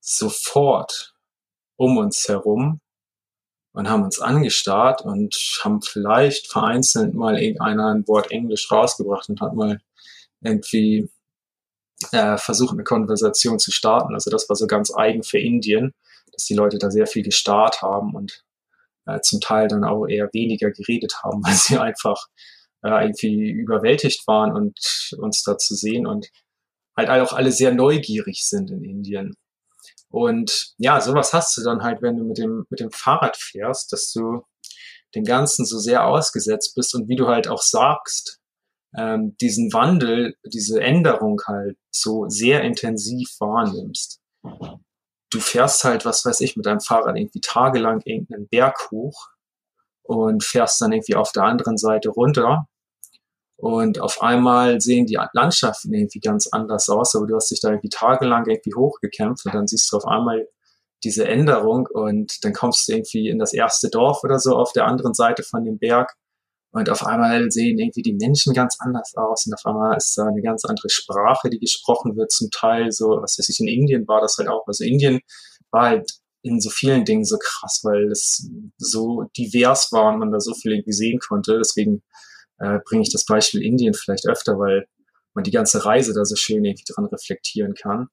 sofort 0.00 1.14
um 1.76 1.98
uns 1.98 2.28
herum 2.28 2.80
und 3.72 3.88
haben 3.88 4.02
uns 4.02 4.20
angestarrt 4.20 5.02
und 5.02 5.34
haben 5.62 5.82
vielleicht 5.82 6.50
vereinzelt 6.50 7.14
mal 7.14 7.40
irgendeiner 7.40 7.94
ein 7.94 8.08
Wort 8.08 8.30
Englisch 8.30 8.70
rausgebracht 8.70 9.28
und 9.28 9.40
hat 9.40 9.54
mal 9.54 9.80
irgendwie 10.40 11.10
äh, 12.12 12.36
versucht, 12.38 12.72
eine 12.72 12.84
Konversation 12.84 13.58
zu 13.58 13.70
starten. 13.70 14.14
Also 14.14 14.30
das 14.30 14.48
war 14.48 14.56
so 14.56 14.66
ganz 14.66 14.94
eigen 14.94 15.22
für 15.22 15.38
Indien, 15.38 15.94
dass 16.32 16.44
die 16.44 16.54
Leute 16.54 16.78
da 16.78 16.90
sehr 16.90 17.06
viel 17.06 17.22
gestarrt 17.22 17.82
haben 17.82 18.14
und 18.14 18.44
äh, 19.08 19.20
zum 19.20 19.40
Teil 19.40 19.68
dann 19.68 19.84
auch 19.84 20.06
eher 20.06 20.28
weniger 20.32 20.70
geredet 20.70 21.22
haben, 21.22 21.42
weil 21.44 21.54
sie 21.54 21.78
einfach 21.78 22.26
äh, 22.84 23.04
irgendwie 23.04 23.50
überwältigt 23.50 24.26
waren 24.26 24.52
und 24.52 24.78
uns 25.18 25.42
da 25.42 25.58
zu 25.58 25.74
sehen 25.74 26.06
und 26.06 26.28
halt 26.96 27.08
auch 27.08 27.32
alle 27.32 27.52
sehr 27.52 27.72
neugierig 27.72 28.44
sind 28.44 28.70
in 28.70 28.84
Indien. 28.84 29.34
Und 30.10 30.72
ja, 30.78 31.00
sowas 31.00 31.32
hast 31.32 31.56
du 31.56 31.62
dann 31.62 31.82
halt, 31.82 32.02
wenn 32.02 32.16
du 32.16 32.24
mit 32.24 32.38
dem, 32.38 32.64
mit 32.70 32.80
dem 32.80 32.90
Fahrrad 32.90 33.36
fährst, 33.36 33.92
dass 33.92 34.10
du 34.12 34.42
dem 35.14 35.24
Ganzen 35.24 35.64
so 35.64 35.78
sehr 35.78 36.06
ausgesetzt 36.06 36.74
bist 36.74 36.94
und 36.94 37.08
wie 37.08 37.16
du 37.16 37.26
halt 37.26 37.48
auch 37.48 37.62
sagst, 37.62 38.40
ähm, 38.96 39.36
diesen 39.40 39.72
Wandel, 39.72 40.34
diese 40.44 40.80
Änderung 40.80 41.40
halt 41.46 41.76
so 41.90 42.28
sehr 42.28 42.62
intensiv 42.62 43.28
wahrnimmst. 43.38 44.20
Du 45.30 45.40
fährst 45.40 45.84
halt, 45.84 46.04
was 46.04 46.24
weiß 46.24 46.40
ich, 46.40 46.56
mit 46.56 46.66
deinem 46.66 46.80
Fahrrad 46.80 47.16
irgendwie 47.16 47.40
tagelang 47.40 48.00
irgendeinen 48.04 48.48
Berg 48.48 48.90
hoch 48.90 49.28
und 50.02 50.42
fährst 50.42 50.80
dann 50.80 50.92
irgendwie 50.92 51.16
auf 51.16 51.32
der 51.32 51.44
anderen 51.44 51.76
Seite 51.76 52.08
runter 52.08 52.66
und 53.58 54.00
auf 54.00 54.22
einmal 54.22 54.80
sehen 54.80 55.06
die 55.06 55.18
Landschaften 55.32 55.92
irgendwie 55.92 56.20
ganz 56.20 56.46
anders 56.46 56.88
aus, 56.88 57.16
aber 57.16 57.26
du 57.26 57.34
hast 57.34 57.50
dich 57.50 57.60
da 57.60 57.70
irgendwie 57.70 57.88
tagelang 57.88 58.46
irgendwie 58.46 58.74
hochgekämpft 58.74 59.44
und 59.46 59.54
dann 59.54 59.66
siehst 59.66 59.92
du 59.92 59.96
auf 59.96 60.06
einmal 60.06 60.48
diese 61.02 61.26
Änderung 61.26 61.88
und 61.92 62.44
dann 62.44 62.52
kommst 62.52 62.86
du 62.86 62.92
irgendwie 62.92 63.28
in 63.28 63.40
das 63.40 63.52
erste 63.52 63.90
Dorf 63.90 64.22
oder 64.22 64.38
so 64.38 64.56
auf 64.56 64.72
der 64.72 64.86
anderen 64.86 65.12
Seite 65.12 65.42
von 65.42 65.64
dem 65.64 65.78
Berg 65.78 66.14
und 66.70 66.90
auf 66.90 67.04
einmal 67.04 67.50
sehen 67.50 67.78
irgendwie 67.78 68.02
die 68.02 68.14
Menschen 68.14 68.52
ganz 68.52 68.76
anders 68.78 69.14
aus 69.16 69.46
und 69.46 69.54
auf 69.54 69.64
einmal 69.64 69.96
ist 69.96 70.16
da 70.16 70.26
eine 70.26 70.42
ganz 70.42 70.64
andere 70.64 70.90
Sprache, 70.90 71.48
die 71.48 71.58
gesprochen 71.58 72.16
wird, 72.16 72.30
zum 72.30 72.50
Teil 72.50 72.92
so, 72.92 73.06
was 73.20 73.38
weiß 73.38 73.48
ich, 73.48 73.60
in 73.60 73.68
Indien 73.68 74.06
war 74.06 74.20
das 74.20 74.36
halt 74.36 74.48
auch. 74.48 74.66
Also 74.66 74.84
Indien 74.84 75.20
war 75.70 75.86
halt 75.86 76.10
in 76.42 76.60
so 76.60 76.70
vielen 76.70 77.04
Dingen 77.04 77.24
so 77.24 77.38
krass, 77.38 77.80
weil 77.84 78.10
es 78.10 78.48
so 78.76 79.24
divers 79.36 79.90
war 79.92 80.12
und 80.12 80.18
man 80.18 80.30
da 80.30 80.40
so 80.40 80.54
viel 80.54 80.72
irgendwie 80.72 80.92
sehen 80.92 81.18
konnte. 81.18 81.58
Deswegen 81.58 82.02
äh, 82.58 82.78
bringe 82.84 83.02
ich 83.02 83.12
das 83.12 83.24
Beispiel 83.24 83.62
Indien 83.62 83.94
vielleicht 83.94 84.28
öfter, 84.28 84.58
weil 84.58 84.86
man 85.34 85.44
die 85.44 85.50
ganze 85.50 85.84
Reise 85.84 86.12
da 86.14 86.24
so 86.24 86.36
schön 86.36 86.64
irgendwie 86.64 86.84
dran 86.86 87.06
reflektieren 87.06 87.74
kann. 87.74 88.08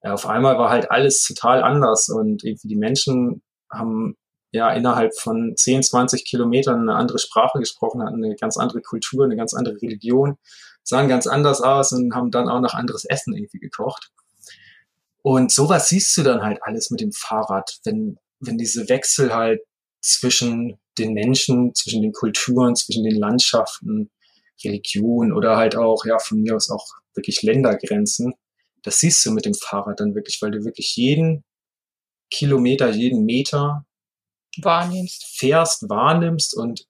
Äh, 0.00 0.10
auf 0.10 0.26
einmal 0.26 0.58
war 0.58 0.70
halt 0.70 0.90
alles 0.90 1.22
total 1.22 1.62
anders 1.62 2.08
und 2.08 2.44
irgendwie 2.44 2.68
die 2.68 2.76
Menschen 2.76 3.42
haben 3.70 4.16
ja 4.50 4.72
innerhalb 4.72 5.14
von 5.14 5.54
10, 5.56 5.82
20 5.82 6.24
Kilometern 6.24 6.80
eine 6.80 6.94
andere 6.94 7.18
Sprache 7.18 7.58
gesprochen, 7.58 8.02
hatten 8.02 8.24
eine 8.24 8.36
ganz 8.36 8.56
andere 8.56 8.80
Kultur, 8.80 9.24
eine 9.24 9.36
ganz 9.36 9.54
andere 9.54 9.80
Religion, 9.80 10.38
sahen 10.82 11.08
ganz 11.08 11.26
anders 11.26 11.60
aus 11.60 11.92
und 11.92 12.14
haben 12.14 12.30
dann 12.30 12.48
auch 12.48 12.60
noch 12.60 12.74
anderes 12.74 13.04
Essen 13.04 13.34
irgendwie 13.34 13.58
gekocht. 13.58 14.10
Und 15.22 15.52
sowas 15.52 15.88
siehst 15.88 16.16
du 16.16 16.22
dann 16.22 16.42
halt 16.42 16.58
alles 16.62 16.90
mit 16.90 17.00
dem 17.00 17.12
Fahrrad, 17.12 17.78
wenn, 17.84 18.18
wenn 18.40 18.56
diese 18.56 18.88
Wechsel 18.88 19.34
halt 19.34 19.60
zwischen 20.00 20.78
den 20.98 21.12
Menschen, 21.12 21.74
zwischen 21.74 22.02
den 22.02 22.12
Kulturen, 22.12 22.76
zwischen 22.76 23.04
den 23.04 23.16
Landschaften, 23.16 24.10
Religion 24.64 25.32
oder 25.32 25.56
halt 25.56 25.76
auch, 25.76 26.04
ja, 26.04 26.18
von 26.18 26.40
mir 26.40 26.56
aus 26.56 26.70
auch 26.70 26.86
wirklich 27.14 27.42
Ländergrenzen. 27.42 28.34
Das 28.82 28.98
siehst 29.00 29.24
du 29.26 29.32
mit 29.32 29.44
dem 29.44 29.54
Fahrrad 29.54 30.00
dann 30.00 30.14
wirklich, 30.14 30.40
weil 30.40 30.50
du 30.50 30.64
wirklich 30.64 30.96
jeden 30.96 31.44
Kilometer, 32.30 32.90
jeden 32.90 33.24
Meter 33.24 33.84
wahrnimmst, 34.60 35.24
fährst, 35.38 35.88
wahrnimmst 35.88 36.56
und 36.56 36.86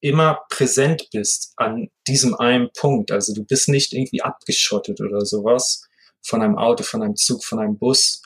immer 0.00 0.40
präsent 0.48 1.08
bist 1.12 1.52
an 1.56 1.88
diesem 2.06 2.34
einen 2.34 2.70
Punkt. 2.72 3.10
Also 3.10 3.34
du 3.34 3.44
bist 3.44 3.68
nicht 3.68 3.92
irgendwie 3.92 4.22
abgeschottet 4.22 5.00
oder 5.00 5.24
sowas 5.24 5.86
von 6.22 6.42
einem 6.42 6.58
Auto, 6.58 6.82
von 6.82 7.02
einem 7.02 7.16
Zug, 7.16 7.44
von 7.44 7.58
einem 7.58 7.78
Bus 7.78 8.22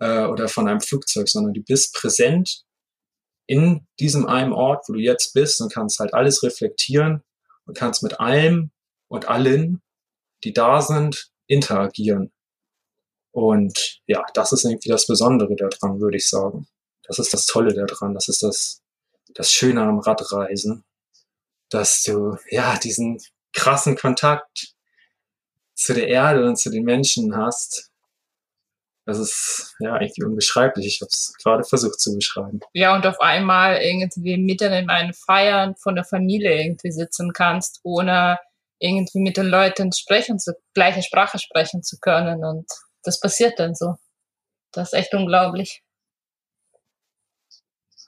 äh, 0.00 0.24
oder 0.24 0.48
von 0.48 0.68
einem 0.68 0.80
Flugzeug, 0.80 1.28
sondern 1.28 1.54
du 1.54 1.62
bist 1.62 1.94
präsent 1.94 2.62
in 3.46 3.86
diesem 4.00 4.26
einen 4.26 4.52
Ort, 4.52 4.88
wo 4.88 4.94
du 4.94 5.00
jetzt 5.00 5.32
bist 5.32 5.60
und 5.60 5.72
kannst 5.72 6.00
halt 6.00 6.14
alles 6.14 6.42
reflektieren 6.42 7.22
und 7.64 7.76
kannst 7.76 8.02
mit 8.02 8.18
allem 8.20 8.70
und 9.08 9.28
allen, 9.28 9.82
die 10.44 10.52
da 10.52 10.80
sind, 10.80 11.30
interagieren. 11.46 12.32
Und 13.32 14.00
ja, 14.06 14.24
das 14.34 14.52
ist 14.52 14.64
irgendwie 14.64 14.88
das 14.88 15.06
Besondere 15.06 15.54
daran, 15.54 16.00
würde 16.00 16.16
ich 16.16 16.28
sagen. 16.28 16.66
Das 17.06 17.18
ist 17.18 17.32
das 17.32 17.46
Tolle 17.46 17.74
daran. 17.74 18.14
Das 18.14 18.28
ist 18.28 18.42
das, 18.42 18.82
das 19.34 19.52
Schöne 19.52 19.82
am 19.82 19.98
Radreisen, 19.98 20.84
dass 21.70 22.02
du 22.02 22.36
ja 22.50 22.78
diesen 22.78 23.20
krassen 23.52 23.96
Kontakt 23.96 24.74
zu 25.74 25.94
der 25.94 26.08
Erde 26.08 26.46
und 26.46 26.56
zu 26.56 26.70
den 26.70 26.84
Menschen 26.84 27.36
hast, 27.36 27.90
das 29.06 29.20
ist 29.20 29.76
ja 29.78 30.00
irgendwie 30.00 30.24
unbeschreiblich. 30.24 30.84
Ich 30.84 31.00
habe 31.00 31.10
es 31.12 31.32
gerade 31.40 31.62
versucht 31.62 32.00
zu 32.00 32.12
beschreiben. 32.16 32.58
Ja, 32.72 32.94
und 32.94 33.06
auf 33.06 33.20
einmal 33.20 33.80
irgendwie 33.80 34.36
mitten 34.36 34.72
in 34.72 34.90
einem 34.90 35.14
Feiern 35.14 35.76
von 35.76 35.94
der 35.94 36.04
Familie 36.04 36.60
irgendwie 36.60 36.90
sitzen 36.90 37.32
kannst, 37.32 37.78
ohne 37.84 38.40
irgendwie 38.80 39.20
mit 39.20 39.36
den 39.36 39.46
Leuten 39.46 39.92
sprechen 39.92 40.40
zu, 40.40 40.54
gleiche 40.74 41.02
Sprache 41.02 41.38
sprechen 41.38 41.84
zu 41.84 41.98
können. 42.00 42.44
Und 42.44 42.66
das 43.04 43.20
passiert 43.20 43.60
dann 43.60 43.76
so. 43.76 43.94
Das 44.72 44.92
ist 44.92 44.98
echt 44.98 45.14
unglaublich. 45.14 45.84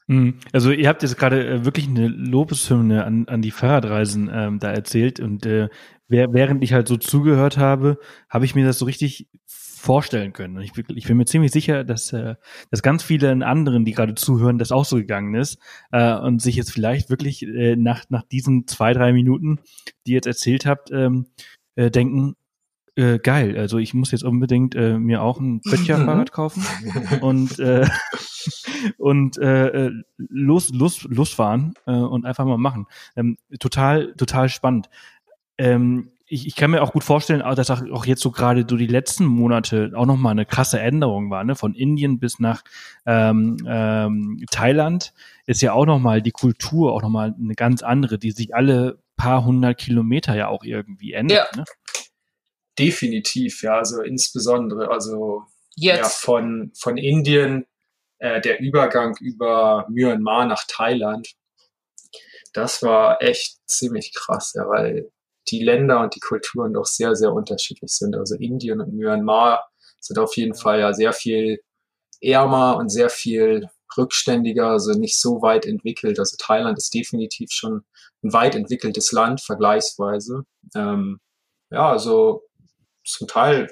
Mhm. 0.09 0.35
Also 0.53 0.73
ihr 0.73 0.89
habt 0.89 1.03
jetzt 1.03 1.17
gerade 1.17 1.47
äh, 1.47 1.65
wirklich 1.65 1.87
eine 1.87 2.09
Lobeshymne 2.09 3.05
an, 3.05 3.29
an 3.29 3.43
die 3.43 3.51
Fahrradreisen 3.51 4.31
ähm, 4.33 4.59
da 4.59 4.73
erzählt 4.73 5.21
und 5.21 5.47
äh, 5.47 5.69
während 6.09 6.65
ich 6.65 6.73
halt 6.73 6.89
so 6.89 6.97
zugehört 6.97 7.59
habe, 7.59 7.99
habe 8.31 8.47
ich 8.47 8.55
mir 8.55 8.65
das 8.65 8.79
so 8.79 8.87
richtig 8.87 9.29
vorstellen 9.47 10.33
können. 10.33 10.57
Und 10.57 10.63
ich, 10.63 10.73
ich 10.77 11.07
bin 11.07 11.19
mir 11.19 11.27
ziemlich 11.27 11.53
sicher, 11.53 11.85
dass, 11.85 12.13
äh, 12.15 12.35
dass 12.71 12.83
ganz 12.83 13.03
viele 13.03 13.31
anderen, 13.47 13.85
die 13.85 13.93
gerade 13.93 14.15
zuhören, 14.15 14.59
das 14.59 14.73
auch 14.73 14.87
so 14.87 14.97
gegangen 14.97 15.35
ist 15.35 15.59
äh, 15.93 16.15
und 16.15 16.41
sich 16.41 16.57
jetzt 16.57 16.73
vielleicht 16.73 17.11
wirklich 17.11 17.43
äh, 17.43 17.77
nach, 17.77 18.05
nach 18.09 18.23
diesen 18.23 18.67
zwei, 18.67 18.95
drei 18.95 19.13
Minuten, 19.13 19.61
die 20.07 20.13
ihr 20.13 20.17
jetzt 20.17 20.27
erzählt 20.27 20.65
habt, 20.65 20.91
ähm, 20.91 21.27
äh, 21.77 21.91
denken, 21.91 22.35
äh, 22.97 23.19
geil, 23.19 23.57
also 23.57 23.79
ich 23.79 23.95
muss 23.95 24.11
jetzt 24.11 24.25
unbedingt 24.25 24.75
äh, 24.75 24.99
mir 24.99 25.23
auch 25.23 25.39
ein 25.39 25.61
Böttcher-Fahrrad 25.61 26.33
kaufen 26.33 26.65
und, 27.21 27.59
äh, 27.61 27.87
und 28.97 29.39
äh, 29.39 29.87
äh, 29.87 29.93
los, 30.17 30.71
los, 30.71 31.05
losfahren 31.05 31.75
äh, 31.87 31.93
und 31.93 32.25
einfach 32.27 32.45
mal 32.45 32.59
machen. 32.59 32.87
Ähm, 33.17 33.39
total, 33.59 34.15
total 34.15 34.49
spannend. 34.49 34.89
Ähm, 35.57 36.13
ich, 36.27 36.47
ich 36.47 36.57
kann 36.57 36.71
mir 36.71 36.83
auch 36.83 36.93
gut 36.93 37.05
vorstellen, 37.05 37.41
dass 37.41 37.71
auch 37.71 38.05
jetzt 38.05 38.21
so 38.21 38.31
gerade 38.31 38.67
so 38.69 38.77
die 38.77 38.87
letzten 38.87 39.25
Monate 39.25 39.93
auch 39.95 40.07
nochmal 40.07 40.33
eine 40.33 40.45
krasse 40.45 40.79
Änderung 40.79 41.31
war, 41.31 41.43
ne? 41.43 41.55
Von 41.55 41.75
Indien 41.75 42.19
bis 42.19 42.39
nach 42.39 42.63
ähm, 43.07 43.57
ähm, 43.67 44.45
Thailand 44.51 45.15
ist 45.47 45.63
ja 45.63 45.73
auch 45.73 45.87
nochmal 45.87 46.21
die 46.21 46.31
Kultur 46.31 46.93
auch 46.93 47.03
nochmal 47.03 47.35
eine 47.39 47.55
ganz 47.55 47.83
andere, 47.83 48.19
die 48.19 48.33
sich 48.33 48.55
alle 48.55 48.99
paar 49.17 49.45
hundert 49.45 49.79
Kilometer 49.79 50.37
ja 50.37 50.49
auch 50.49 50.65
irgendwie 50.65 51.13
ändert. 51.13 51.49
Ja. 51.53 51.61
Ne? 51.61 51.65
Definitiv, 52.79 53.63
ja, 53.63 53.79
also 53.79 54.03
insbesondere, 54.03 54.91
also 54.91 55.43
Jetzt. 55.75 55.99
ja, 55.99 56.05
von, 56.05 56.71
von 56.75 56.97
Indien, 56.97 57.67
äh, 58.19 58.41
der 58.41 58.61
Übergang 58.61 59.17
über 59.21 59.87
Myanmar 59.89 60.47
nach 60.47 60.65
Thailand, 60.69 61.35
das 62.53 62.83
war 62.83 63.23
echt 63.23 63.59
ziemlich 63.67 64.15
krass, 64.15 64.53
ja, 64.55 64.69
weil 64.69 65.11
die 65.49 65.63
Länder 65.63 66.01
und 66.01 66.15
die 66.15 66.21
Kulturen 66.21 66.75
doch 66.75 66.87
sehr, 66.87 67.15
sehr 67.15 67.33
unterschiedlich 67.33 67.91
sind. 67.91 68.17
Also 68.17 68.35
Indien 68.37 68.81
und 68.81 68.95
Myanmar 68.95 69.69
sind 70.01 70.19
auf 70.19 70.37
jeden 70.37 70.55
Fall 70.55 70.81
ja 70.81 70.93
sehr 70.93 71.13
viel 71.13 71.61
ärmer 72.21 72.77
und 72.77 72.89
sehr 72.91 73.11
viel 73.11 73.69
rückständiger, 73.97 74.69
also 74.69 74.93
nicht 74.93 75.19
so 75.19 75.41
weit 75.43 75.67
entwickelt. 75.67 76.19
Also 76.19 76.37
Thailand 76.39 76.79
ist 76.79 76.93
definitiv 76.93 77.51
schon 77.51 77.85
ein 78.23 78.33
weit 78.33 78.55
entwickeltes 78.55 79.13
Land, 79.13 79.41
vergleichsweise. 79.41 80.45
Ähm, 80.75 81.21
ja, 81.71 81.91
also 81.91 82.43
zum 83.05 83.29
Teil 83.29 83.69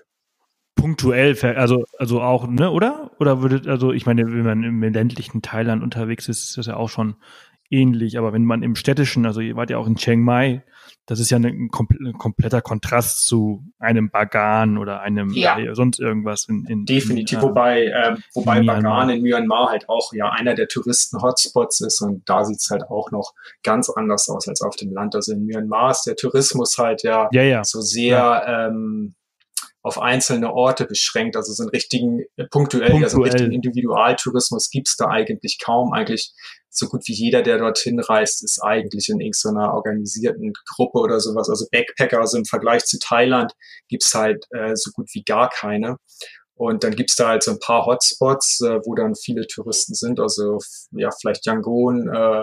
punktuell, 0.76 1.36
also 1.56 1.84
also 1.98 2.22
auch, 2.22 2.46
ne, 2.46 2.70
oder? 2.70 3.10
Oder 3.18 3.42
würdet, 3.42 3.66
also 3.66 3.92
ich 3.92 4.06
meine, 4.06 4.26
wenn 4.26 4.44
man 4.44 4.62
im 4.62 4.80
ländlichen 4.82 5.42
Thailand 5.42 5.82
unterwegs 5.82 6.28
ist, 6.28 6.50
ist 6.50 6.58
das 6.58 6.66
ja 6.66 6.76
auch 6.76 6.88
schon 6.88 7.16
ähnlich. 7.70 8.18
Aber 8.18 8.32
wenn 8.32 8.44
man 8.44 8.62
im 8.62 8.76
städtischen, 8.76 9.26
also 9.26 9.40
ihr 9.40 9.56
wart 9.56 9.70
ja 9.70 9.78
auch 9.78 9.88
in 9.88 9.96
Chiang 9.96 10.20
Mai, 10.20 10.62
das 11.06 11.20
ist 11.20 11.30
ja 11.30 11.38
ein, 11.38 11.70
kompletter 11.70 12.60
Kontrast 12.60 13.26
zu 13.26 13.64
einem 13.78 14.10
Bagan 14.10 14.76
oder 14.76 15.00
einem 15.00 15.30
ja. 15.30 15.58
äh, 15.58 15.74
sonst 15.74 16.00
irgendwas. 16.00 16.46
In, 16.48 16.64
in 16.66 16.84
Definitiv, 16.84 17.38
in, 17.38 17.44
äh, 17.44 17.48
wobei, 17.48 17.84
äh, 17.86 18.16
wobei 18.34 18.62
Bagan 18.62 19.10
in 19.10 19.22
Myanmar 19.22 19.70
halt 19.70 19.88
auch 19.88 20.12
ja 20.12 20.30
einer 20.30 20.54
der 20.54 20.68
Touristen-Hotspots 20.68 21.80
ist 21.80 22.00
und 22.00 22.28
da 22.28 22.44
sieht's 22.44 22.70
halt 22.70 22.84
auch 22.90 23.10
noch 23.10 23.34
ganz 23.62 23.88
anders 23.88 24.28
aus 24.28 24.48
als 24.48 24.62
auf 24.62 24.76
dem 24.76 24.92
Land. 24.92 25.14
Also 25.14 25.32
in 25.32 25.46
Myanmar 25.46 25.92
ist 25.92 26.04
der 26.04 26.16
Tourismus 26.16 26.76
halt 26.76 27.02
ja, 27.02 27.28
ja, 27.32 27.42
ja. 27.42 27.64
so 27.64 27.80
sehr 27.80 28.18
ja. 28.18 28.68
ähm, 28.68 29.14
auf 29.86 30.00
einzelne 30.00 30.52
Orte 30.52 30.84
beschränkt. 30.84 31.36
Also 31.36 31.52
so 31.52 31.62
einen 31.62 31.70
richtigen 31.70 32.22
äh, 32.36 32.44
punktuell, 32.50 32.90
punktuell. 32.90 33.04
also 33.04 33.22
richtigen 33.22 33.52
Individualtourismus 33.52 34.70
gibt's 34.70 34.96
da 34.96 35.06
eigentlich 35.06 35.60
kaum. 35.64 35.92
Eigentlich 35.92 36.32
so 36.68 36.88
gut 36.88 37.02
wie 37.06 37.12
jeder, 37.12 37.42
der 37.42 37.58
dorthin 37.58 38.00
reist, 38.00 38.42
ist 38.42 38.60
eigentlich 38.60 39.08
in 39.08 39.20
irgendeiner 39.20 39.74
organisierten 39.74 40.54
Gruppe 40.74 40.98
oder 40.98 41.20
sowas. 41.20 41.48
Also 41.48 41.66
Backpacker, 41.70 42.18
also 42.18 42.36
im 42.36 42.44
Vergleich 42.44 42.84
zu 42.84 42.98
Thailand 42.98 43.52
gibt's 43.88 44.12
halt 44.12 44.44
äh, 44.50 44.74
so 44.74 44.90
gut 44.90 45.08
wie 45.12 45.22
gar 45.22 45.50
keine. 45.50 45.98
Und 46.56 46.82
dann 46.82 46.96
gibt's 46.96 47.14
da 47.14 47.28
halt 47.28 47.44
so 47.44 47.52
ein 47.52 47.60
paar 47.60 47.86
Hotspots, 47.86 48.62
äh, 48.62 48.80
wo 48.84 48.96
dann 48.96 49.14
viele 49.14 49.46
Touristen 49.46 49.94
sind, 49.94 50.18
also 50.18 50.58
ja, 50.90 51.10
vielleicht 51.20 51.46
Yangon, 51.46 52.08
äh, 52.08 52.42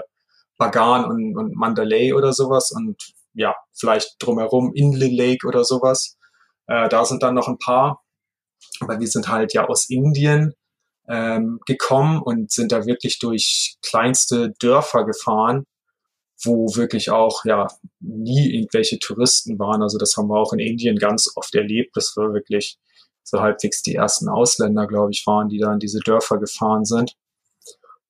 Bagan 0.57 1.05
und, 1.05 1.35
und 1.35 1.55
Mandalay 1.57 2.13
oder 2.13 2.31
sowas 2.31 2.71
und 2.71 2.95
ja, 3.33 3.53
vielleicht 3.73 4.15
drumherum 4.19 4.71
Inle 4.75 5.07
Lake 5.07 5.45
oder 5.45 5.65
sowas. 5.65 6.15
Äh, 6.67 6.89
da 6.89 7.05
sind 7.05 7.23
dann 7.23 7.35
noch 7.35 7.47
ein 7.47 7.59
paar, 7.59 8.03
aber 8.79 8.99
wir 8.99 9.07
sind 9.07 9.27
halt 9.27 9.53
ja 9.53 9.67
aus 9.67 9.89
Indien 9.89 10.53
ähm, 11.07 11.59
gekommen 11.65 12.21
und 12.21 12.51
sind 12.51 12.71
da 12.71 12.85
wirklich 12.85 13.19
durch 13.19 13.77
kleinste 13.81 14.53
Dörfer 14.59 15.03
gefahren, 15.05 15.65
wo 16.43 16.75
wirklich 16.75 17.09
auch 17.09 17.45
ja 17.45 17.67
nie 17.99 18.55
irgendwelche 18.55 18.99
Touristen 18.99 19.59
waren. 19.59 19.81
Also 19.81 19.97
das 19.97 20.15
haben 20.17 20.27
wir 20.27 20.39
auch 20.39 20.53
in 20.53 20.59
Indien 20.59 20.97
ganz 20.97 21.31
oft 21.35 21.53
erlebt. 21.55 21.95
Das 21.95 22.15
war 22.15 22.33
wirklich 22.33 22.77
so 23.23 23.39
halbwegs 23.39 23.81
die 23.81 23.95
ersten 23.95 24.29
Ausländer, 24.29 24.87
glaube 24.87 25.11
ich, 25.11 25.25
waren, 25.25 25.49
die 25.49 25.59
da 25.59 25.73
in 25.73 25.79
diese 25.79 25.99
Dörfer 25.99 26.37
gefahren 26.37 26.85
sind. 26.85 27.15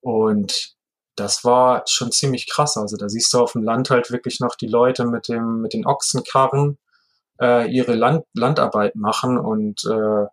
Und 0.02 0.76
das 1.16 1.44
war 1.44 1.84
schon 1.88 2.12
ziemlich 2.12 2.50
krass. 2.50 2.78
Also 2.78 2.98
da 2.98 3.10
siehst 3.10 3.34
du 3.34 3.40
auf 3.40 3.54
dem 3.54 3.64
Land 3.64 3.90
halt 3.90 4.12
wirklich 4.12 4.40
noch 4.40 4.56
die 4.56 4.68
Leute 4.68 5.06
mit 5.06 5.28
dem 5.28 5.62
mit 5.62 5.74
den 5.74 5.86
Ochsenkarren 5.86 6.78
äh, 7.42 7.70
ihre 7.70 7.96
Land 7.96 8.26
Landarbeit 8.34 8.96
machen 8.96 9.38
und 9.38 9.84
äh, 9.86 10.26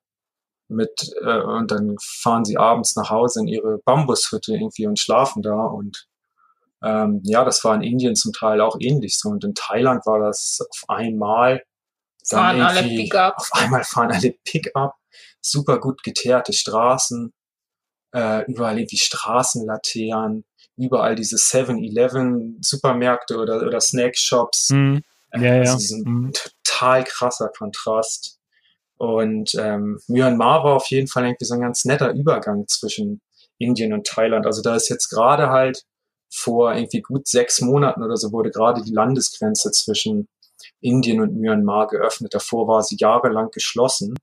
mit 0.68 1.12
äh, 1.22 1.40
und 1.40 1.70
dann 1.70 1.96
fahren 2.00 2.44
sie 2.44 2.56
abends 2.56 2.96
nach 2.96 3.10
Hause 3.10 3.40
in 3.40 3.48
ihre 3.48 3.78
Bambushütte 3.84 4.54
irgendwie 4.54 4.86
und 4.86 4.98
schlafen 4.98 5.42
da 5.42 5.64
und 5.64 6.06
ähm, 6.82 7.20
ja, 7.24 7.44
das 7.44 7.62
war 7.64 7.74
in 7.74 7.82
Indien 7.82 8.14
zum 8.14 8.32
Teil 8.32 8.60
auch 8.60 8.76
ähnlich 8.78 9.18
so 9.18 9.28
und 9.30 9.44
in 9.44 9.54
Thailand 9.54 10.06
war 10.06 10.20
das 10.20 10.58
auf 10.70 10.84
einmal 10.88 11.62
fahren 12.26 12.60
alle 12.60 12.82
Pickup. 12.82 13.34
Auf 13.36 13.50
einmal 13.52 13.84
fahren 13.84 14.12
alle 14.12 14.34
Pickup, 14.44 14.94
super 15.40 15.78
gut 15.78 16.02
geteerte 16.02 16.52
Straßen, 16.52 17.32
äh, 18.14 18.44
überall 18.50 18.78
irgendwie 18.78 18.98
Straßenlaternen, 18.98 20.44
überall 20.76 21.14
diese 21.14 21.36
7-Eleven 21.36 22.58
Supermärkte 22.60 23.38
oder, 23.38 23.62
oder 23.62 23.80
Snackshops. 23.80 24.70
Mhm. 24.70 25.02
Ja, 25.34 25.60
also 25.60 25.72
ja. 25.72 25.78
So 25.78 25.96
ein 25.96 26.04
mhm. 26.04 26.32
total 26.32 27.04
krasser 27.04 27.48
Kontrast. 27.48 28.38
Und 28.96 29.54
ähm, 29.54 29.98
Myanmar 30.08 30.64
war 30.64 30.76
auf 30.76 30.86
jeden 30.88 31.08
Fall 31.08 31.24
irgendwie 31.24 31.46
so 31.46 31.54
ein 31.54 31.62
ganz 31.62 31.84
netter 31.84 32.12
Übergang 32.12 32.68
zwischen 32.68 33.22
Indien 33.58 33.92
und 33.92 34.06
Thailand. 34.06 34.46
Also 34.46 34.62
da 34.62 34.76
ist 34.76 34.88
jetzt 34.88 35.08
gerade 35.08 35.48
halt 35.48 35.84
vor 36.32 36.74
irgendwie 36.74 37.00
gut 37.00 37.26
sechs 37.26 37.60
Monaten 37.60 38.02
oder 38.02 38.16
so 38.16 38.32
wurde 38.32 38.50
gerade 38.50 38.82
die 38.82 38.92
Landesgrenze 38.92 39.70
zwischen 39.72 40.28
Indien 40.80 41.20
und 41.20 41.36
Myanmar 41.36 41.88
geöffnet. 41.88 42.34
Davor 42.34 42.68
war 42.68 42.82
sie 42.82 42.96
jahrelang 42.98 43.50
geschlossen. 43.50 44.14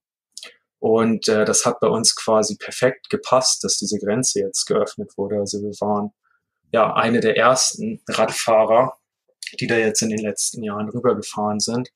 Und 0.80 1.28
äh, 1.28 1.44
das 1.44 1.66
hat 1.66 1.80
bei 1.80 1.88
uns 1.88 2.16
quasi 2.16 2.56
perfekt 2.56 3.10
gepasst, 3.10 3.64
dass 3.64 3.78
diese 3.78 3.98
Grenze 3.98 4.40
jetzt 4.40 4.66
geöffnet 4.66 5.12
wurde. 5.18 5.38
Also 5.38 5.62
wir 5.62 5.74
waren 5.82 6.12
ja 6.72 6.94
eine 6.94 7.20
der 7.20 7.36
ersten 7.36 8.02
Radfahrer, 8.08 8.94
die 9.60 9.68
da 9.68 9.78
jetzt 9.78 10.02
in 10.02 10.10
den 10.10 10.20
letzten 10.20 10.64
Jahren 10.64 10.90
rübergefahren 10.90 11.60
sind. 11.60 11.90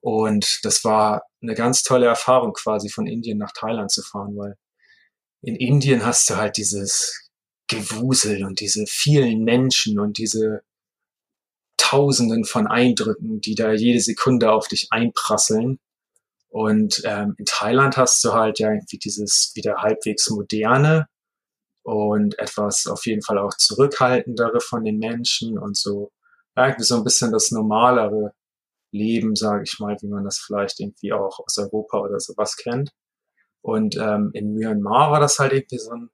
Und 0.00 0.60
das 0.64 0.84
war 0.84 1.22
eine 1.40 1.54
ganz 1.54 1.84
tolle 1.84 2.06
Erfahrung 2.06 2.52
quasi 2.52 2.88
von 2.88 3.06
Indien 3.06 3.38
nach 3.38 3.52
Thailand 3.52 3.90
zu 3.90 4.02
fahren, 4.02 4.36
weil 4.36 4.56
in 5.42 5.56
Indien 5.56 6.04
hast 6.04 6.28
du 6.28 6.36
halt 6.36 6.56
dieses 6.56 7.30
Gewusel 7.68 8.44
und 8.44 8.60
diese 8.60 8.84
vielen 8.86 9.44
Menschen 9.44 9.98
und 9.98 10.18
diese 10.18 10.62
Tausenden 11.78 12.44
von 12.44 12.66
Eindrücken, 12.66 13.40
die 13.40 13.54
da 13.54 13.72
jede 13.72 14.00
Sekunde 14.00 14.50
auf 14.50 14.68
dich 14.68 14.88
einprasseln. 14.90 15.78
Und 16.48 17.02
ähm, 17.04 17.34
in 17.38 17.44
Thailand 17.44 17.96
hast 17.96 18.22
du 18.24 18.32
halt 18.32 18.58
ja 18.58 18.72
irgendwie 18.72 18.98
dieses 18.98 19.52
wieder 19.54 19.76
halbwegs 19.76 20.30
moderne 20.30 21.06
und 21.82 22.38
etwas 22.38 22.86
auf 22.86 23.06
jeden 23.06 23.22
Fall 23.22 23.38
auch 23.38 23.54
zurückhaltendere 23.56 24.60
von 24.60 24.84
den 24.84 24.98
Menschen 24.98 25.58
und 25.58 25.76
so 25.76 26.12
irgendwie 26.56 26.84
so 26.84 26.96
ein 26.96 27.04
bisschen 27.04 27.32
das 27.32 27.50
normalere 27.50 28.32
leben, 28.92 29.34
sage 29.36 29.64
ich 29.64 29.78
mal, 29.78 29.96
wie 30.00 30.08
man 30.08 30.24
das 30.24 30.38
vielleicht 30.38 30.80
irgendwie 30.80 31.12
auch 31.12 31.40
aus 31.40 31.58
Europa 31.58 31.98
oder 32.00 32.20
sowas 32.20 32.56
kennt. 32.56 32.90
Und 33.62 33.96
ähm, 33.96 34.30
in 34.34 34.54
Myanmar 34.54 35.12
war 35.12 35.20
das 35.20 35.38
halt 35.38 35.52
irgendwie 35.52 35.78
so 35.78 35.92
ein 35.92 36.10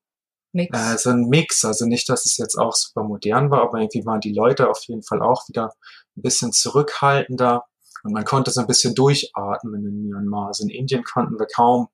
Mix. 0.53 0.79
Äh, 0.79 0.99
so 0.99 1.11
ein 1.11 1.29
Mix. 1.29 1.65
Also 1.65 1.87
nicht, 1.87 2.09
dass 2.09 2.27
es 2.27 2.37
jetzt 2.37 2.57
auch 2.57 2.75
super 2.75 3.03
modern 3.03 3.51
war, 3.51 3.63
aber 3.63 3.79
irgendwie 3.79 4.07
waren 4.07 4.21
die 4.21 4.33
Leute 4.33 4.69
auf 4.69 4.83
jeden 4.87 5.03
Fall 5.03 5.23
auch 5.23 5.49
wieder 5.49 5.73
ein 6.17 6.23
bisschen 6.23 6.53
zurückhaltender 6.53 7.65
und 8.05 8.13
man 8.13 8.25
konnte 8.25 8.51
so 8.51 8.61
ein 8.61 8.67
bisschen 8.67 8.95
durchatmen 8.95 9.85
in 9.85 10.03
Myanmar. 10.03 10.49
Also 10.49 10.65
in 10.65 10.71
Indien 10.71 11.05
konnten 11.05 11.39
wir 11.39 11.47
kaum 11.47 11.89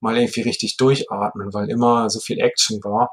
mal 0.00 0.16
irgendwie 0.16 0.42
richtig 0.42 0.76
durchatmen, 0.76 1.52
weil 1.52 1.70
immer 1.70 2.10
so 2.10 2.20
viel 2.20 2.38
Action 2.38 2.82
war. 2.84 3.10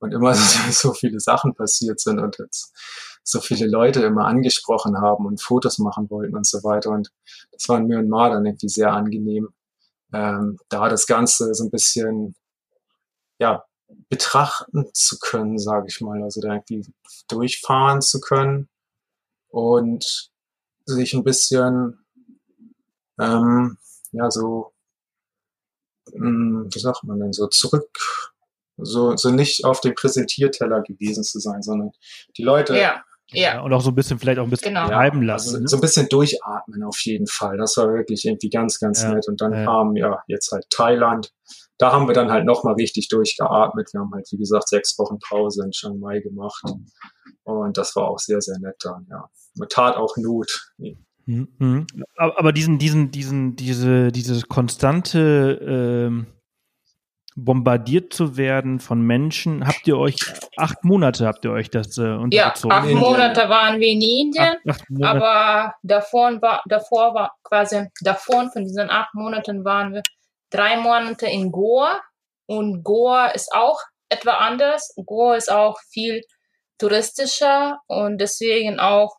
Und 0.00 0.12
immer 0.12 0.34
so 0.72 0.92
viele 0.92 1.20
Sachen 1.20 1.54
passiert 1.54 2.00
sind 2.00 2.18
und 2.18 2.38
jetzt 2.38 2.74
so 3.22 3.40
viele 3.40 3.66
Leute 3.66 4.02
immer 4.02 4.26
angesprochen 4.26 4.98
haben 5.00 5.26
und 5.26 5.40
Fotos 5.40 5.78
machen 5.78 6.10
wollten 6.10 6.36
und 6.36 6.46
so 6.46 6.62
weiter. 6.64 6.90
Und 6.90 7.12
das 7.52 7.68
war 7.68 7.78
in 7.78 7.86
Myanmar 7.86 8.30
dann 8.30 8.46
irgendwie 8.46 8.68
sehr 8.68 8.92
angenehm, 8.92 9.50
ähm, 10.12 10.58
da 10.68 10.88
das 10.88 11.06
Ganze 11.06 11.54
so 11.54 11.64
ein 11.64 11.70
bisschen 11.70 12.34
ja, 13.38 13.64
betrachten 14.08 14.86
zu 14.94 15.18
können, 15.18 15.58
sage 15.58 15.86
ich 15.88 16.00
mal. 16.00 16.22
Also 16.22 16.40
da 16.40 16.54
irgendwie 16.54 16.86
durchfahren 17.28 18.02
zu 18.02 18.20
können 18.20 18.68
und 19.48 20.30
sich 20.84 21.14
ein 21.14 21.24
bisschen, 21.24 22.04
ähm, 23.18 23.78
ja, 24.12 24.30
so, 24.30 24.72
mh, 26.12 26.26
hm, 26.26 26.68
wie 26.72 26.78
sagt 26.78 27.04
man 27.04 27.20
denn, 27.20 27.32
so 27.32 27.46
zurück, 27.46 27.98
so, 28.82 29.16
so 29.16 29.30
nicht 29.30 29.64
auf 29.64 29.80
dem 29.80 29.94
Präsentierteller 29.94 30.82
gewesen 30.82 31.24
zu 31.24 31.38
sein, 31.38 31.62
sondern 31.62 31.90
die 32.36 32.42
Leute 32.42 32.78
ja. 32.78 33.02
Ja. 33.32 33.60
Und 33.60 33.72
auch 33.72 33.80
so 33.80 33.90
ein 33.90 33.94
bisschen, 33.94 34.18
vielleicht 34.18 34.38
auch 34.38 34.44
ein 34.44 34.50
bisschen 34.50 34.74
genau. 34.74 34.88
bleiben 34.88 35.22
lassen. 35.22 35.48
Also, 35.50 35.60
ne? 35.60 35.68
So 35.68 35.76
ein 35.76 35.80
bisschen 35.80 36.08
durchatmen 36.08 36.82
auf 36.82 36.98
jeden 37.02 37.26
Fall. 37.26 37.56
Das 37.58 37.76
war 37.76 37.92
wirklich 37.92 38.24
irgendwie 38.24 38.50
ganz, 38.50 38.78
ganz 38.78 39.02
ja. 39.02 39.14
nett. 39.14 39.28
Und 39.28 39.40
dann 39.40 39.52
ja. 39.52 39.64
kam 39.64 39.96
ja 39.96 40.20
jetzt 40.26 40.50
halt 40.52 40.66
Thailand. 40.70 41.32
Da 41.78 41.92
haben 41.92 42.08
wir 42.08 42.14
dann 42.14 42.30
halt 42.30 42.44
nochmal 42.44 42.74
richtig 42.74 43.08
durchgeatmet. 43.08 43.90
Wir 43.92 44.00
haben 44.00 44.10
halt, 44.12 44.28
wie 44.32 44.36
gesagt, 44.36 44.68
sechs 44.68 44.98
Wochen 44.98 45.18
Pause 45.18 45.64
in 45.64 45.70
Chiang 45.70 45.98
Mai 45.98 46.20
gemacht. 46.20 46.62
Und 47.44 47.76
das 47.76 47.96
war 47.96 48.08
auch 48.08 48.18
sehr, 48.18 48.40
sehr 48.40 48.58
nett 48.58 48.76
dann, 48.80 49.06
ja. 49.10 49.28
Man 49.56 49.68
tat 49.68 49.96
auch 49.96 50.16
Not. 50.16 50.72
Mhm. 51.26 51.86
Aber 52.16 52.52
diesen, 52.52 52.78
diesen, 52.78 53.10
diesen, 53.10 53.56
diese, 53.56 54.12
diese 54.12 54.42
konstante, 54.42 55.60
ähm 55.62 56.26
bombardiert 57.44 58.12
zu 58.12 58.36
werden 58.36 58.80
von 58.80 59.00
Menschen. 59.02 59.66
Habt 59.66 59.86
ihr 59.86 59.98
euch 59.98 60.16
acht 60.56 60.84
Monate 60.84 61.26
habt 61.26 61.44
ihr 61.44 61.52
euch 61.52 61.70
das 61.70 61.98
äh, 61.98 62.02
untergezogen? 62.02 62.70
Ja, 62.70 62.78
acht 62.78 62.90
Monate 62.90 63.48
waren 63.48 63.80
wir 63.80 63.88
in 63.88 64.02
Indien, 64.02 64.56
acht, 64.68 64.82
acht 64.82 65.04
aber 65.04 65.74
davor 65.82 66.40
war 66.42 66.62
davor 66.66 67.14
war 67.14 67.36
quasi 67.42 67.86
davor 68.02 68.50
von 68.52 68.64
diesen 68.64 68.90
acht 68.90 69.14
Monaten 69.14 69.64
waren 69.64 69.94
wir 69.94 70.02
drei 70.50 70.76
Monate 70.76 71.26
in 71.26 71.50
Goa 71.52 72.00
und 72.46 72.82
Goa 72.82 73.28
ist 73.28 73.52
auch 73.54 73.80
etwa 74.08 74.32
anders. 74.32 74.94
Goa 75.06 75.36
ist 75.36 75.50
auch 75.50 75.78
viel 75.90 76.22
touristischer 76.78 77.78
und 77.86 78.20
deswegen 78.20 78.80
auch 78.80 79.16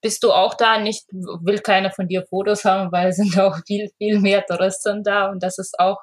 bist 0.00 0.24
du 0.24 0.32
auch 0.32 0.54
da 0.54 0.78
nicht, 0.78 1.04
will 1.12 1.60
keiner 1.60 1.92
von 1.92 2.08
dir 2.08 2.24
Fotos 2.28 2.64
haben, 2.64 2.90
weil 2.92 3.08
es 3.08 3.16
sind 3.18 3.38
auch 3.38 3.58
viel, 3.66 3.90
viel 3.98 4.20
mehr 4.20 4.44
Touristen 4.44 5.02
da 5.02 5.30
und 5.30 5.42
das 5.42 5.58
ist 5.58 5.78
auch 5.78 5.98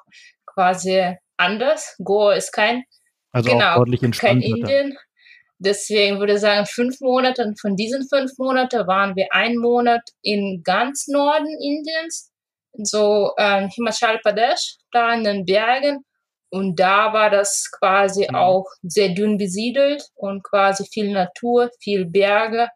quasi 0.46 1.16
anders. 1.40 1.96
Goa 2.02 2.34
ist 2.34 2.52
kein, 2.52 2.84
also 3.32 3.50
genau, 3.50 3.84
kein 4.18 4.40
Indien. 4.40 4.96
Deswegen 5.58 6.18
würde 6.18 6.34
ich 6.34 6.40
sagen, 6.40 6.66
fünf 6.66 7.00
Monate. 7.00 7.44
Und 7.44 7.60
von 7.60 7.76
diesen 7.76 8.08
fünf 8.08 8.32
Monaten 8.38 8.86
waren 8.86 9.14
wir 9.14 9.26
einen 9.32 9.58
Monat 9.58 10.02
in 10.22 10.62
ganz 10.64 11.06
Norden 11.06 11.54
Indiens, 11.60 12.30
so 12.78 13.32
äh, 13.36 13.68
Himachal 13.68 14.18
Pradesh, 14.20 14.76
da 14.90 15.12
in 15.12 15.24
den 15.24 15.44
Bergen. 15.44 16.04
Und 16.50 16.80
da 16.80 17.12
war 17.12 17.30
das 17.30 17.70
quasi 17.78 18.26
mhm. 18.28 18.34
auch 18.34 18.66
sehr 18.82 19.10
dünn 19.10 19.36
besiedelt 19.36 20.02
und 20.14 20.42
quasi 20.42 20.84
viel 20.90 21.12
Natur, 21.12 21.70
viel 21.80 22.06
Berge 22.06 22.68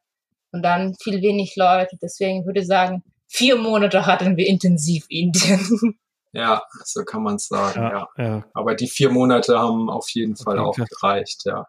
und 0.53 0.63
dann 0.63 0.95
viel 1.03 1.23
wenig 1.23 1.55
Leute. 1.57 1.97
Deswegen 2.01 2.45
würde 2.45 2.61
ich 2.61 2.67
sagen, 2.67 3.03
vier 3.27 3.57
Monate 3.57 4.07
hatten 4.07 4.37
wir 4.37 4.47
intensiv 4.47 5.07
Indien. 5.09 5.99
Ja, 6.35 6.63
so 6.85 7.05
kann 7.05 7.23
man 7.23 7.37
es 7.37 7.47
sagen, 7.47 7.81
ja, 7.81 8.09
ja. 8.19 8.25
ja, 8.25 8.45
Aber 8.55 8.75
die 8.75 8.89
vier 8.89 9.11
Monate 9.11 9.59
haben 9.59 9.89
auf 9.89 10.09
jeden 10.11 10.37
Fall 10.37 10.59
okay, 10.59 10.83
auch 10.83 10.89
gereicht, 10.89 11.43
ja. 11.45 11.67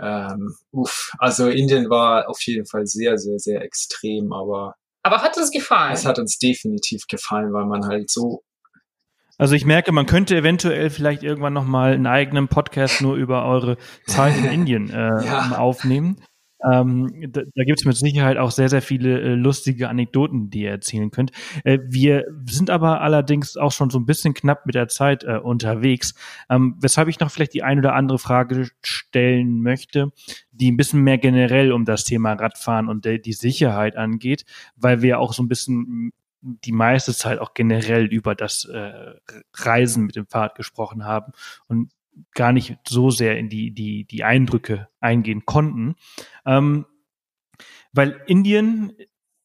Ähm, 0.00 0.56
uff, 0.72 1.12
also 1.18 1.48
Indien 1.48 1.88
war 1.90 2.28
auf 2.28 2.40
jeden 2.42 2.66
Fall 2.66 2.86
sehr, 2.86 3.18
sehr, 3.18 3.38
sehr 3.38 3.62
extrem, 3.62 4.32
aber. 4.32 4.74
Aber 5.02 5.22
hat 5.22 5.36
uns 5.36 5.50
gefallen? 5.50 5.92
Es 5.92 6.06
hat 6.06 6.18
uns 6.18 6.38
definitiv 6.38 7.06
gefallen, 7.06 7.52
weil 7.52 7.66
man 7.66 7.86
halt 7.86 8.10
so 8.10 8.42
also 9.36 9.56
ich 9.56 9.64
merke, 9.64 9.90
man 9.90 10.06
könnte 10.06 10.36
eventuell 10.36 10.90
vielleicht 10.90 11.24
irgendwann 11.24 11.52
noch 11.52 11.64
mal 11.64 11.92
einen 11.92 12.06
eigenen 12.06 12.48
Podcast 12.48 13.02
nur 13.02 13.16
über 13.16 13.44
eure 13.44 13.76
Zeit 14.06 14.36
in 14.36 14.44
Indien 14.50 14.90
äh, 14.90 15.24
ja. 15.24 15.58
aufnehmen. 15.58 16.20
Ähm, 16.70 17.30
da 17.30 17.42
da 17.54 17.64
gibt 17.64 17.80
es 17.80 17.84
mit 17.84 17.96
Sicherheit 17.96 18.36
auch 18.36 18.50
sehr, 18.50 18.68
sehr 18.68 18.82
viele 18.82 19.20
äh, 19.20 19.34
lustige 19.34 19.88
Anekdoten, 19.88 20.50
die 20.50 20.62
ihr 20.62 20.70
erzählen 20.70 21.10
könnt. 21.10 21.32
Äh, 21.64 21.78
wir 21.86 22.24
sind 22.46 22.70
aber 22.70 23.00
allerdings 23.00 23.56
auch 23.56 23.72
schon 23.72 23.90
so 23.90 23.98
ein 23.98 24.06
bisschen 24.06 24.34
knapp 24.34 24.66
mit 24.66 24.74
der 24.74 24.88
Zeit 24.88 25.24
äh, 25.24 25.38
unterwegs, 25.38 26.14
ähm, 26.50 26.76
weshalb 26.80 27.08
ich 27.08 27.20
noch 27.20 27.30
vielleicht 27.30 27.54
die 27.54 27.62
ein 27.62 27.78
oder 27.78 27.94
andere 27.94 28.18
Frage 28.18 28.68
stellen 28.82 29.60
möchte, 29.60 30.12
die 30.52 30.70
ein 30.70 30.76
bisschen 30.76 31.02
mehr 31.02 31.18
generell 31.18 31.72
um 31.72 31.84
das 31.84 32.04
Thema 32.04 32.32
Radfahren 32.32 32.88
und 32.88 33.04
die 33.04 33.32
Sicherheit 33.32 33.96
angeht, 33.96 34.44
weil 34.76 35.02
wir 35.02 35.18
auch 35.18 35.32
so 35.32 35.42
ein 35.42 35.48
bisschen 35.48 36.12
die 36.44 36.72
meiste 36.72 37.14
Zeit 37.14 37.38
auch 37.38 37.54
generell 37.54 38.06
über 38.06 38.34
das 38.34 38.64
äh, 38.66 39.14
Reisen 39.54 40.04
mit 40.04 40.16
dem 40.16 40.26
Fahrrad 40.26 40.54
gesprochen 40.56 41.04
haben. 41.04 41.32
Und 41.68 41.90
gar 42.32 42.52
nicht 42.52 42.76
so 42.86 43.10
sehr 43.10 43.38
in 43.38 43.48
die, 43.48 43.72
die, 43.72 44.06
die 44.06 44.24
Eindrücke 44.24 44.88
eingehen 45.00 45.44
konnten. 45.44 45.94
Ähm, 46.46 46.86
weil 47.92 48.20
Indien, 48.26 48.92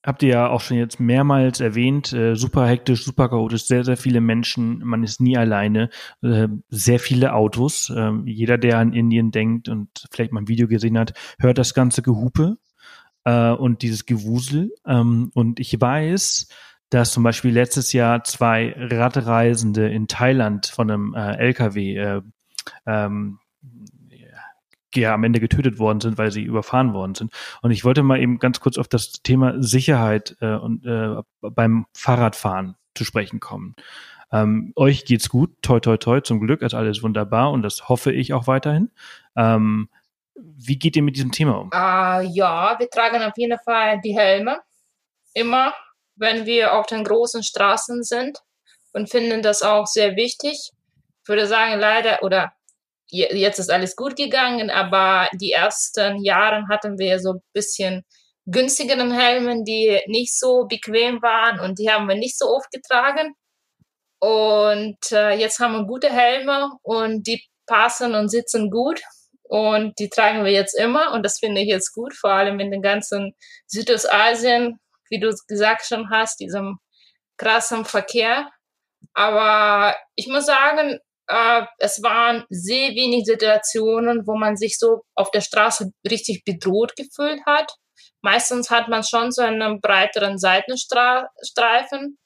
habt 0.03 0.24
ihr 0.24 0.30
ja 0.30 0.49
auch 0.49 0.61
schon 0.61 0.78
jetzt 0.78 0.99
mehrmals 0.99 1.59
erwähnt, 1.59 2.13
äh, 2.13 2.36
super 2.36 2.67
hektisch, 2.67 3.03
super 3.03 3.30
chaotisch, 3.30 3.65
sehr, 3.65 3.84
sehr 3.84 3.97
viele 3.97 4.22
Menschen, 4.22 4.80
man 4.80 5.03
ist 5.03 5.22
nie 5.22 5.38
alleine, 5.38 5.89
äh, 6.22 6.47
sehr 6.70 6.99
viele 6.99 7.34
Autos. 7.34 7.89
Äh, 7.89 8.11
jeder, 8.26 8.57
der 8.57 8.78
an 8.80 8.93
Indien 8.93 9.32
denkt 9.32 9.70
und 9.70 9.89
vielleicht 10.11 10.32
mal 10.32 10.41
ein 10.41 10.47
Video 10.47 10.67
gesehen 10.67 10.97
hat, 10.97 11.13
hört 11.39 11.57
das 11.57 11.74
ganze 11.74 12.01
Gehupe 12.01 12.57
äh, 13.26 13.51
und 13.51 13.82
dieses 13.82 14.05
Gewusel. 14.05 14.72
Ähm, 14.86 15.32
und 15.34 15.59
ich 15.59 15.80
weiß, 15.80 16.47
dass 16.89 17.11
zum 17.13 17.24
Beispiel 17.24 17.51
letztes 17.51 17.93
Jahr 17.93 18.24
zwei 18.24 18.74
Radreisende 18.78 19.89
in 19.89 20.07
Thailand 20.07 20.65
von 20.67 20.89
einem 20.89 21.13
äh, 21.13 21.36
LKW 21.36 21.95
äh, 21.97 22.22
ähm, 22.86 23.39
ja, 24.95 25.14
am 25.14 25.24
Ende 25.24 25.39
getötet 25.39 25.78
worden 25.78 26.01
sind, 26.01 26.18
weil 26.18 26.32
sie 26.32 26.43
überfahren 26.43 26.93
worden 26.93 27.16
sind. 27.16 27.34
Und 27.62 27.72
ich 27.72 27.86
wollte 27.86 28.03
mal 28.03 28.20
eben 28.20 28.39
ganz 28.39 28.60
kurz 28.60 28.78
auf 28.78 28.88
das 28.88 29.22
Thema 29.24 29.62
Sicherheit 29.62 30.36
äh, 30.41 30.55
und 30.55 30.86
äh, 30.86 31.22
beim 31.41 31.86
Fahrradfahren 31.93 32.76
zu 32.95 33.05
sprechen 33.05 33.39
kommen. 33.39 33.76
Ähm, 34.32 34.74
euch 34.76 35.05
geht's 35.05 35.30
gut, 35.30 35.51
toi 35.62 35.80
toi 35.80 35.97
toi, 35.97 36.22
zum 36.22 36.39
Glück 36.39 36.62
ist 36.62 36.74
alles 36.74 37.01
wunderbar 37.01 37.51
und 37.51 37.64
das 37.64 37.89
hoffe 37.89 38.12
ich 38.12 38.34
auch 38.34 38.47
weiterhin. 38.47 38.91
Ähm, 39.36 39.89
wie 40.36 40.78
geht 40.78 40.95
ihr 40.95 41.03
mit 41.03 41.16
diesem 41.16 41.32
Thema 41.32 41.57
um? 41.60 41.68
Uh, 41.68 42.22
ja, 42.32 42.76
wir 42.78 42.89
tragen 42.89 43.22
auf 43.24 43.34
jeden 43.38 43.60
Fall 43.60 43.99
die 44.01 44.18
Helme. 44.18 44.60
Immer, 45.34 45.74
wenn 46.16 46.45
wir 46.45 46.74
auf 46.74 46.86
den 46.86 47.03
großen 47.03 47.43
Straßen 47.43 48.03
sind 48.03 48.39
und 48.93 49.10
finden 49.10 49.41
das 49.41 49.64
auch 49.64 49.88
sehr 49.88 50.16
wichtig. 50.16 50.72
Ich 51.30 51.32
würde 51.32 51.45
sagen, 51.45 51.80
leider, 51.80 52.23
oder 52.23 52.53
jetzt 53.11 53.59
ist 53.59 53.69
alles 53.69 53.95
gut 53.95 54.15
gegangen, 54.15 54.71
aber 54.71 55.30
die 55.36 55.51
ersten 55.51 56.23
Jahre 56.23 56.67
hatten 56.67 56.97
wir 56.97 57.19
so 57.19 57.34
ein 57.34 57.41
bisschen 57.53 58.03
günstigeren 58.47 59.11
Helmen, 59.11 59.63
die 59.63 60.01
nicht 60.07 60.36
so 60.36 60.65
bequem 60.65 61.21
waren 61.21 61.59
und 61.59 61.77
die 61.77 61.91
haben 61.91 62.07
wir 62.09 62.15
nicht 62.15 62.36
so 62.36 62.47
oft 62.47 62.71
getragen. 62.71 63.36
Und 64.19 64.97
äh, 65.11 65.36
jetzt 65.36 65.59
haben 65.59 65.73
wir 65.73 65.86
gute 65.86 66.09
Helme 66.09 66.71
und 66.82 67.27
die 67.27 67.43
passen 67.67 68.15
und 68.15 68.30
sitzen 68.30 68.71
gut 68.71 68.99
und 69.43 69.99
die 69.99 70.09
tragen 70.09 70.43
wir 70.43 70.51
jetzt 70.51 70.73
immer 70.73 71.13
und 71.13 71.21
das 71.21 71.38
finde 71.38 71.61
ich 71.61 71.67
jetzt 71.67 71.93
gut, 71.93 72.15
vor 72.15 72.32
allem 72.32 72.59
in 72.59 72.71
den 72.71 72.82
ganzen 72.82 73.36
Südostasien, 73.67 74.80
wie 75.11 75.19
du 75.19 75.32
gesagt 75.47 75.86
schon 75.86 76.09
hast, 76.09 76.39
diesem 76.39 76.80
krassen 77.38 77.86
Verkehr. 77.86 78.49
Aber 79.13 79.95
ich 80.15 80.27
muss 80.27 80.47
sagen, 80.47 80.99
äh, 81.30 81.61
es 81.77 82.01
waren 82.01 82.43
sehr 82.49 82.89
wenig 82.89 83.25
Situationen, 83.25 84.25
wo 84.25 84.36
man 84.36 84.57
sich 84.57 84.77
so 84.80 85.03
auf 85.15 85.30
der 85.32 85.41
Straße 85.41 85.91
richtig 86.09 86.43
bedroht 86.43 86.95
gefühlt 86.95 87.45
hat. 87.45 87.71
Meistens 88.21 88.69
hat 88.69 88.89
man 88.89 89.03
schon 89.03 89.32
so 89.32 89.43
einen 89.43 89.80
breiteren 89.80 90.39
Seitenstreifen, 90.39 92.17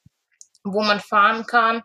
wo 0.64 0.82
man 0.82 1.01
fahren 1.01 1.45
kann. 1.45 1.84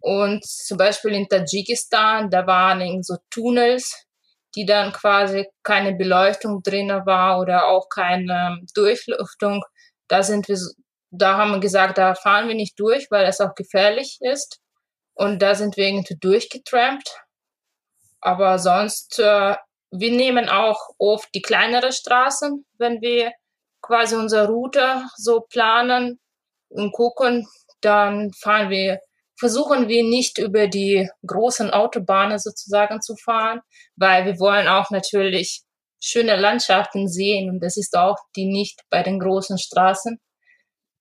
Und 0.00 0.44
zum 0.44 0.78
Beispiel 0.78 1.12
in 1.12 1.28
Tadschikistan, 1.28 2.30
da 2.30 2.46
waren 2.46 3.02
so 3.02 3.16
Tunnels, 3.30 4.06
die 4.54 4.64
dann 4.64 4.92
quasi 4.92 5.46
keine 5.62 5.94
Beleuchtung 5.94 6.62
drin 6.62 6.90
war 7.04 7.40
oder 7.40 7.66
auch 7.66 7.88
keine 7.88 8.60
Durchlüftung. 8.74 9.64
Da 10.08 10.22
sind 10.22 10.48
wir, 10.48 10.58
da 11.10 11.38
haben 11.38 11.52
wir 11.52 11.60
gesagt, 11.60 11.98
da 11.98 12.14
fahren 12.14 12.48
wir 12.48 12.54
nicht 12.54 12.78
durch, 12.78 13.08
weil 13.10 13.26
es 13.26 13.40
auch 13.40 13.54
gefährlich 13.54 14.18
ist. 14.20 14.61
Und 15.14 15.40
da 15.40 15.54
sind 15.54 15.76
wir 15.76 15.86
irgendwie 15.86 16.16
durchgetrampt. 16.18 17.08
Aber 18.20 18.58
sonst, 18.58 19.18
äh, 19.18 19.56
wir 19.90 20.12
nehmen 20.12 20.48
auch 20.48 20.80
oft 20.98 21.28
die 21.34 21.42
kleinere 21.42 21.92
Straßen, 21.92 22.64
wenn 22.78 23.00
wir 23.00 23.32
quasi 23.82 24.14
unsere 24.14 24.48
Route 24.48 25.04
so 25.16 25.40
planen 25.40 26.20
und 26.68 26.92
gucken, 26.92 27.46
dann 27.80 28.32
fahren 28.32 28.70
wir 28.70 29.00
versuchen 29.42 29.88
wir 29.88 30.04
nicht 30.04 30.38
über 30.38 30.68
die 30.68 31.10
großen 31.26 31.70
Autobahnen 31.72 32.38
sozusagen 32.38 33.02
zu 33.02 33.16
fahren, 33.16 33.60
weil 33.96 34.24
wir 34.24 34.38
wollen 34.38 34.68
auch 34.68 34.90
natürlich 34.90 35.62
schöne 36.00 36.36
Landschaften 36.36 37.08
sehen 37.08 37.50
und 37.50 37.58
das 37.58 37.76
ist 37.76 37.96
auch 37.96 38.18
die 38.36 38.46
nicht 38.46 38.82
bei 38.88 39.02
den 39.02 39.18
großen 39.18 39.58
Straßen. 39.58 40.20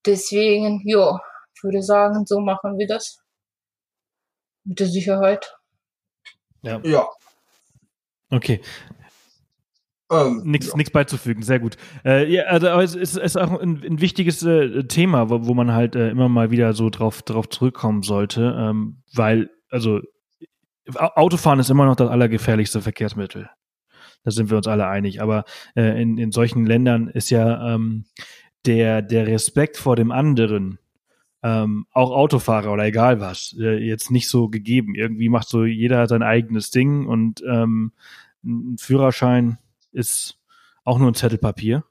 Deswegen, 0.07 0.81
ja, 0.85 1.19
würde 1.61 1.83
sagen, 1.83 2.25
so 2.25 2.39
machen 2.39 2.79
wir 2.79 2.87
das. 2.87 3.20
Mit 4.63 4.79
der 4.79 4.87
Sicherheit. 4.87 5.57
Ja. 6.61 6.79
Ja. 6.83 7.07
Okay. 8.29 8.61
Ähm, 10.11 10.41
Nichts 10.43 10.73
ja. 10.75 10.83
beizufügen, 10.91 11.41
sehr 11.41 11.59
gut. 11.59 11.77
Äh, 12.03 12.31
ja, 12.31 12.43
also 12.43 12.67
aber 12.69 12.83
es 12.83 12.95
ist, 12.95 13.17
ist 13.17 13.37
auch 13.37 13.59
ein, 13.59 13.81
ein 13.83 14.01
wichtiges 14.01 14.43
äh, 14.43 14.83
Thema, 14.83 15.29
wo, 15.29 15.47
wo 15.47 15.53
man 15.53 15.71
halt 15.73 15.95
äh, 15.95 16.09
immer 16.09 16.27
mal 16.29 16.51
wieder 16.51 16.73
so 16.73 16.89
drauf, 16.89 17.21
drauf 17.21 17.49
zurückkommen 17.49 18.03
sollte, 18.03 18.55
ähm, 18.57 19.01
weil, 19.13 19.49
also 19.69 20.01
Au- 20.95 21.13
Autofahren 21.15 21.59
ist 21.59 21.69
immer 21.69 21.85
noch 21.85 21.95
das 21.95 22.09
allergefährlichste 22.09 22.81
Verkehrsmittel. 22.81 23.49
Da 24.23 24.31
sind 24.31 24.49
wir 24.49 24.57
uns 24.57 24.67
alle 24.67 24.87
einig. 24.87 25.21
Aber 25.21 25.45
äh, 25.75 26.01
in, 26.01 26.17
in 26.17 26.31
solchen 26.31 26.65
Ländern 26.65 27.07
ist 27.07 27.29
ja 27.29 27.73
ähm, 27.75 28.05
der, 28.65 29.01
der 29.01 29.27
Respekt 29.27 29.77
vor 29.77 29.95
dem 29.95 30.11
anderen, 30.11 30.79
ähm, 31.43 31.85
auch 31.91 32.11
Autofahrer 32.11 32.71
oder 32.71 32.85
egal 32.85 33.19
was, 33.19 33.55
äh, 33.59 33.77
jetzt 33.77 34.11
nicht 34.11 34.29
so 34.29 34.47
gegeben. 34.49 34.95
Irgendwie 34.95 35.29
macht 35.29 35.49
so 35.49 35.65
jeder 35.65 36.07
sein 36.07 36.23
eigenes 36.23 36.69
Ding 36.71 37.07
und 37.07 37.41
ähm, 37.47 37.93
ein 38.43 38.77
Führerschein 38.77 39.57
ist 39.91 40.37
auch 40.83 40.97
nur 40.99 41.09
ein 41.11 41.15
Zettel 41.15 41.37
Papier. 41.37 41.83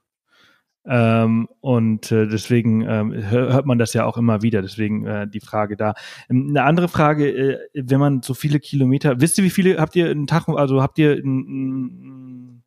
Ähm, 0.87 1.47
und 1.61 2.11
äh, 2.11 2.27
deswegen 2.27 2.85
hör- 2.87 3.53
hört 3.53 3.67
man 3.67 3.79
das 3.79 3.93
ja 3.93 4.07
auch 4.07 4.17
immer 4.17 4.41
wieder. 4.43 4.63
Deswegen 4.63 5.07
äh, 5.07 5.29
die 5.29 5.41
Frage 5.41 5.77
da. 5.77 5.93
Ähm, 6.31 6.47
Eine 6.51 6.63
andere 6.65 6.89
Frage, 6.89 7.29
äh, 7.29 7.59
wenn 7.75 8.01
man 8.01 8.23
so 8.23 8.33
viele 8.35 8.61
Kilometer, 8.61 9.21
wisst 9.21 9.37
ihr, 9.37 9.45
wie 9.45 9.51
viele 9.51 9.79
habt 9.79 9.95
ihr 9.95 10.09
einen 10.11 10.27
Tag, 10.27 10.49
also 10.49 10.81
habt 10.81 10.99
ihr 10.99 11.13
ein, 11.23 12.63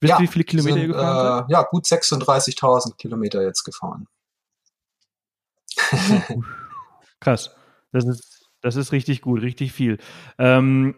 wisst 0.00 0.10
Ja, 0.10 0.18
ihr, 0.18 0.22
wie 0.24 0.26
viele 0.26 0.44
Kilometer 0.44 0.74
sind, 0.74 0.82
ihr 0.82 0.88
gefahren 0.88 1.46
seid? 1.46 1.48
äh, 1.48 1.52
ja, 1.52 1.62
gut 1.70 1.86
36.000 1.86 2.96
Kilometer 2.98 3.42
jetzt 3.42 3.64
gefahren. 3.64 4.06
Krass. 7.20 7.54
Das 7.92 8.04
ist, 8.06 8.50
das 8.60 8.76
ist 8.76 8.92
richtig 8.92 9.22
gut, 9.22 9.42
richtig 9.42 9.72
viel. 9.72 9.98
Ähm, 10.38 10.96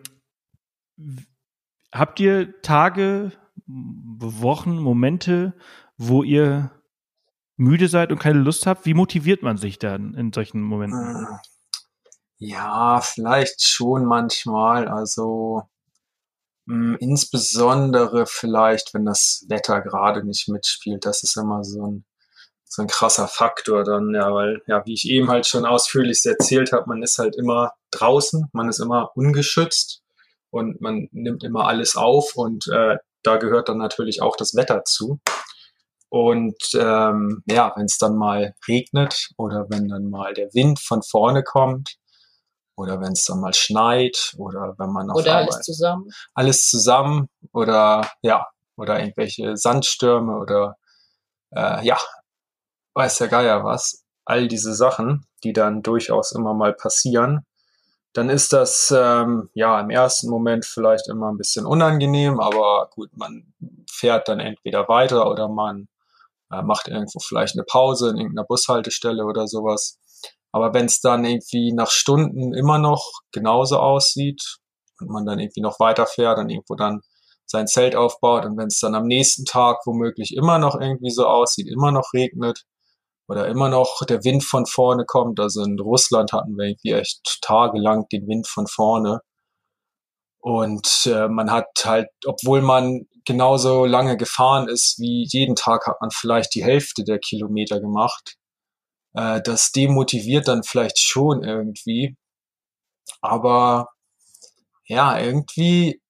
habt 1.92 2.20
ihr 2.20 2.60
Tage, 2.62 3.32
Wochen, 3.66 4.78
Momente, 4.78 5.55
wo 5.96 6.22
ihr 6.22 6.70
müde 7.56 7.88
seid 7.88 8.12
und 8.12 8.18
keine 8.18 8.38
Lust 8.38 8.66
habt? 8.66 8.86
Wie 8.86 8.94
motiviert 8.94 9.42
man 9.42 9.56
sich 9.59 9.78
dann 9.78 10.14
in 10.14 10.32
solchen 10.32 10.62
Momenten? 10.62 11.26
Äh, 11.26 11.38
Ja, 12.38 13.00
vielleicht 13.00 13.62
schon 13.68 14.05
manchmal. 14.05 14.88
Also 14.88 15.64
mh, 16.66 16.96
insbesondere 17.00 18.26
vielleicht, 18.26 18.94
wenn 18.94 19.05
das 19.05 19.44
Wetter 19.48 19.80
gerade 19.80 20.24
nicht 20.24 20.48
mitspielt. 20.48 21.05
Das 21.05 21.22
ist 21.22 21.36
immer 21.36 21.64
so 21.64 21.86
ein, 21.86 22.05
so 22.69 22.82
ein 22.82 22.89
krasser 22.89 23.28
Faktor 23.28 23.82
dann, 23.85 24.15
ja, 24.15 24.32
weil, 24.32 24.62
ja, 24.66 24.85
wie 24.85 24.95
ich 24.95 25.09
eben 25.09 25.28
halt 25.28 25.47
schon 25.47 25.65
ausführlich 25.65 26.24
erzählt 26.24 26.73
habe, 26.73 26.85
man 26.86 27.03
ist 27.03 27.19
halt 27.19 27.36
immer 27.36 27.73
draußen, 27.90 28.47
man 28.53 28.69
ist 28.69 28.78
immer 28.78 29.11
ungeschützt 29.16 30.03
und 30.51 30.81
man 30.81 31.09
nimmt 31.12 31.45
immer 31.45 31.66
alles 31.66 31.97
auf 31.97 32.36
und 32.36 32.66
äh, 32.69 32.97
da 33.23 33.36
gehört 33.36 33.69
dann 33.69 33.78
natürlich 33.78 34.23
auch 34.23 34.36
das 34.36 34.55
Wetter 34.55 34.85
zu. 34.85 35.19
Und 36.11 36.57
ähm, 36.74 37.43
ja, 37.47 37.73
wenn 37.77 37.85
es 37.85 37.99
dann 37.99 38.16
mal 38.16 38.55
regnet 38.66 39.28
oder 39.36 39.66
wenn 39.69 39.89
dann 39.89 40.09
mal 40.09 40.32
der 40.32 40.49
Wind 40.55 40.81
von 40.81 41.03
vorne 41.03 41.43
kommt 41.43 41.97
oder 42.77 43.01
wenn 43.01 43.12
es 43.12 43.24
dann 43.24 43.40
mal 43.40 43.53
schneit 43.53 44.32
oder 44.39 44.74
wenn 44.78 44.90
man 44.90 45.11
auf 45.11 45.19
Oder 45.19 45.36
Arbeit 45.36 45.53
alles 45.53 45.66
zusammen. 45.66 46.11
alles 46.32 46.66
zusammen 46.66 47.28
oder 47.53 48.11
ja 48.23 48.47
oder 48.77 49.01
irgendwelche 49.01 49.57
Sandstürme 49.57 50.39
oder 50.39 50.77
äh, 51.55 51.85
ja 51.85 51.99
weiß 52.99 53.19
der 53.19 53.29
Geier 53.29 53.65
was 53.65 54.05
all 54.25 54.49
diese 54.49 54.75
Sachen 54.75 55.27
die 55.45 55.53
dann 55.53 55.83
durchaus 55.83 56.33
immer 56.33 56.55
mal 56.55 56.75
passieren 56.75 57.47
dann 58.12 58.29
ist 58.29 58.53
das 58.53 58.93
ähm, 58.97 59.51
ja 59.55 59.81
im 59.81 59.91
ersten 59.91 60.29
Moment 60.29 60.66
vielleicht 60.66 61.09
immer 61.09 61.31
ein 61.31 61.39
bisschen 61.39 61.66
unangenehm 61.66 62.41
aber 62.41 62.91
gut 62.95 63.11
man 63.16 63.53
fährt 63.91 64.29
dann 64.29 64.41
entweder 64.41 64.89
weiter 64.89 65.31
oder 65.31 65.49
man 65.49 65.89
äh, 66.51 66.62
macht 66.62 66.89
irgendwo 66.89 67.19
vielleicht 67.20 67.55
eine 67.55 67.65
Pause 67.65 68.11
in 68.11 68.16
irgendeiner 68.16 68.47
Bushaltestelle 68.47 69.25
oder 69.25 69.47
sowas. 69.47 69.99
Aber 70.53 70.73
wenn 70.73 70.87
es 70.87 71.01
dann 71.01 71.25
irgendwie 71.25 71.73
nach 71.73 71.91
Stunden 71.91 72.55
immer 72.55 72.79
noch 72.79 73.05
genauso 73.33 73.79
aussieht 73.79 74.59
und 75.01 75.11
man 75.11 75.27
dann 75.27 75.39
irgendwie 75.39 75.61
noch 75.61 75.79
weiterfährt 75.79 76.39
und 76.39 76.51
irgendwo 76.51 76.75
dann 76.75 77.01
sein 77.45 77.66
Zelt 77.66 77.97
aufbaut 77.97 78.45
und 78.45 78.57
wenn 78.57 78.69
es 78.69 78.81
dann 78.81 78.95
am 78.95 79.07
nächsten 79.07 79.45
Tag 79.45 79.79
womöglich 79.87 80.35
immer 80.37 80.59
noch 80.59 80.79
irgendwie 80.81 81.11
so 81.11 81.27
aussieht, 81.27 81.69
immer 81.69 81.93
noch 81.93 82.12
regnet 82.12 82.65
oder 83.28 83.46
immer 83.46 83.68
noch 83.68 84.05
der 84.09 84.24
Wind 84.24 84.42
von 84.42 84.66
vorne 84.66 85.05
kommt, 85.05 85.38
also 85.38 85.62
in 85.62 85.78
Russland 85.78 86.32
hatten 86.32 86.56
wir 86.56 86.66
irgendwie 86.66 86.92
echt 86.92 87.38
tagelang 87.42 88.06
den 88.10 88.26
Wind 88.26 88.48
von 88.48 88.66
vorne. 88.66 89.20
Und 90.40 91.06
äh, 91.06 91.28
man 91.28 91.50
hat 91.50 91.66
halt, 91.84 92.09
obwohl 92.24 92.62
man 92.62 93.06
genauso 93.26 93.84
lange 93.84 94.16
gefahren 94.16 94.68
ist 94.68 94.98
wie 94.98 95.26
jeden 95.30 95.56
Tag, 95.56 95.86
hat 95.86 96.00
man 96.00 96.10
vielleicht 96.10 96.55
die 96.55 96.64
Hälfte 96.64 97.05
der 97.05 97.18
Kilometer 97.18 97.80
gemacht. 97.80 98.36
Äh, 99.14 99.42
das 99.42 99.72
demotiviert 99.72 100.48
dann 100.48 100.62
vielleicht 100.62 100.98
schon 101.00 101.42
irgendwie, 101.44 102.16
aber 103.20 103.88
ja, 104.86 105.18
irgendwie, 105.18 106.00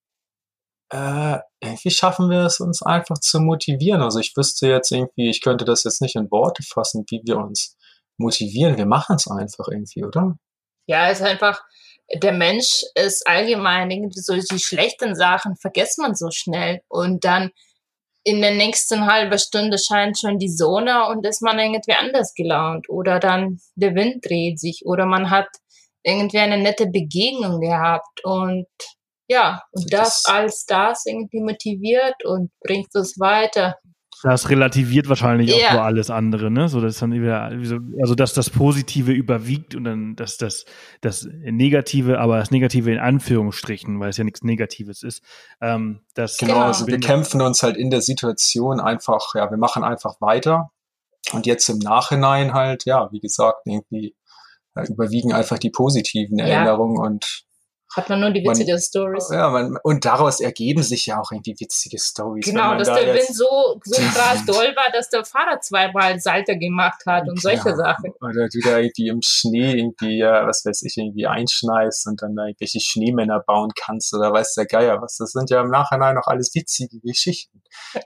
äh, 0.90 1.38
irgendwie 1.60 1.90
schaffen 1.90 2.30
wir 2.30 2.44
es 2.44 2.60
uns 2.60 2.82
einfach 2.82 3.18
zu 3.18 3.40
motivieren. 3.40 4.02
Also 4.02 4.18
ich 4.18 4.36
wüsste 4.36 4.68
jetzt 4.68 4.90
irgendwie, 4.90 5.28
ich 5.28 5.42
könnte 5.42 5.64
das 5.64 5.84
jetzt 5.84 6.00
nicht 6.00 6.16
in 6.16 6.30
Worte 6.30 6.62
fassen, 6.62 7.04
wie 7.10 7.20
wir 7.24 7.36
uns 7.36 7.76
motivieren. 8.16 8.76
Wir 8.76 8.86
machen 8.86 9.16
es 9.16 9.28
einfach 9.28 9.68
irgendwie, 9.68 10.04
oder? 10.04 10.36
Ja, 10.86 11.10
es 11.10 11.20
ist 11.20 11.26
einfach, 11.26 11.62
der 12.22 12.32
Mensch 12.32 12.82
ist 12.94 13.26
allgemein 13.26 13.90
irgendwie 13.90 14.20
so 14.20 14.34
die 14.34 14.58
schlechten 14.58 15.14
Sachen 15.14 15.56
vergisst 15.56 15.98
man 15.98 16.14
so 16.14 16.30
schnell 16.30 16.80
und 16.88 17.24
dann 17.24 17.50
in 18.24 18.40
der 18.40 18.54
nächsten 18.54 19.06
halben 19.06 19.38
Stunde 19.38 19.78
scheint 19.78 20.18
schon 20.18 20.38
die 20.38 20.50
Sonne 20.50 21.06
und 21.08 21.26
ist 21.26 21.42
man 21.42 21.58
irgendwie 21.58 21.92
anders 21.92 22.34
gelaunt 22.34 22.88
oder 22.88 23.20
dann 23.20 23.60
der 23.74 23.94
Wind 23.94 24.24
dreht 24.26 24.58
sich 24.58 24.82
oder 24.84 25.06
man 25.06 25.30
hat 25.30 25.48
irgendwie 26.02 26.38
eine 26.38 26.58
nette 26.58 26.86
Begegnung 26.86 27.60
gehabt 27.60 28.24
und 28.24 28.66
ja, 29.28 29.62
und 29.72 29.92
das, 29.92 30.22
Das- 30.22 30.24
als 30.26 30.64
das 30.66 31.06
irgendwie 31.06 31.40
motiviert 31.40 32.24
und 32.24 32.50
bringt 32.60 32.94
es 32.94 33.18
weiter. 33.20 33.76
Das 34.24 34.48
relativiert 34.50 35.08
wahrscheinlich 35.08 35.54
auch 35.54 35.60
Ja. 35.60 35.72
so 35.74 35.78
alles 35.78 36.10
andere, 36.10 36.50
ne? 36.50 36.68
So 36.68 36.80
dass 36.80 36.98
dann 36.98 37.12
wieder, 37.12 37.52
also 38.00 38.16
dass 38.16 38.34
das 38.34 38.50
Positive 38.50 39.12
überwiegt 39.12 39.76
und 39.76 39.84
dann 39.84 40.16
dass 40.16 40.36
das 40.38 40.64
das 41.02 41.28
Negative, 41.32 42.18
aber 42.18 42.38
das 42.38 42.50
Negative 42.50 42.90
in 42.90 42.98
Anführungsstrichen, 42.98 44.00
weil 44.00 44.08
es 44.10 44.16
ja 44.16 44.24
nichts 44.24 44.42
Negatives 44.42 45.04
ist. 45.04 45.22
Ähm, 45.60 46.00
das 46.14 46.36
Genau, 46.38 46.54
Genau. 46.54 46.66
also 46.66 46.88
wir 46.88 46.98
kämpfen 46.98 47.40
uns 47.42 47.62
halt 47.62 47.76
in 47.76 47.90
der 47.90 48.00
Situation 48.02 48.80
einfach, 48.80 49.34
ja, 49.36 49.48
wir 49.52 49.58
machen 49.58 49.84
einfach 49.84 50.20
weiter. 50.20 50.72
Und 51.32 51.46
jetzt 51.46 51.68
im 51.68 51.78
Nachhinein 51.78 52.54
halt, 52.54 52.86
ja, 52.86 53.12
wie 53.12 53.20
gesagt, 53.20 53.60
irgendwie 53.66 54.16
äh, 54.74 54.86
überwiegen 54.88 55.32
einfach 55.32 55.58
die 55.58 55.70
positiven 55.70 56.38
Ja. 56.40 56.46
Erinnerungen 56.46 56.98
und 56.98 57.44
Hat 57.96 58.08
man 58.10 58.20
nur 58.20 58.30
die 58.30 58.42
Man- 58.42 58.54
witzige 58.54 58.78
Stories. 58.78 59.28
ja, 59.32 59.48
man, 59.48 59.76
und 59.82 60.04
daraus 60.04 60.40
ergeben 60.40 60.82
sich 60.82 61.06
ja 61.06 61.18
auch 61.20 61.32
irgendwie 61.32 61.54
witzige 61.58 61.98
Stories. 61.98 62.44
Genau, 62.44 62.76
dass 62.76 62.88
da 62.88 63.00
der 63.00 63.14
Wind 63.14 63.34
so, 63.34 63.80
so 63.82 64.02
krass 64.14 64.44
doll 64.44 64.74
war, 64.76 64.92
dass 64.92 65.08
der 65.08 65.24
Fahrer 65.24 65.60
zweimal 65.60 66.20
Salter 66.20 66.56
gemacht 66.56 67.02
hat 67.06 67.28
und 67.28 67.40
solche 67.40 67.70
Ja. 67.70 67.76
Sachen. 67.76 68.12
Oder 68.20 68.48
du 68.48 68.60
da 68.62 68.78
irgendwie 68.78 69.08
im 69.08 69.20
Schnee 69.22 69.72
irgendwie, 69.78 70.20
äh, 70.20 70.46
was 70.46 70.64
weiß 70.66 70.82
ich, 70.82 70.96
irgendwie 70.98 71.26
einschneist 71.26 72.06
und 72.06 72.20
dann 72.20 72.36
da 72.36 72.44
irgendwelche 72.46 72.80
Schneemänner 72.80 73.40
bauen 73.46 73.70
kannst 73.74 74.12
oder 74.14 74.32
weiß 74.32 74.54
der 74.54 74.66
Geier 74.66 75.00
was. 75.00 75.16
Das 75.16 75.30
sind 75.32 75.48
ja 75.50 75.62
im 75.62 75.70
Nachhinein 75.70 76.14
noch 76.14 76.26
alles 76.26 76.54
witzige 76.54 77.00
Geschichten, 77.00 77.62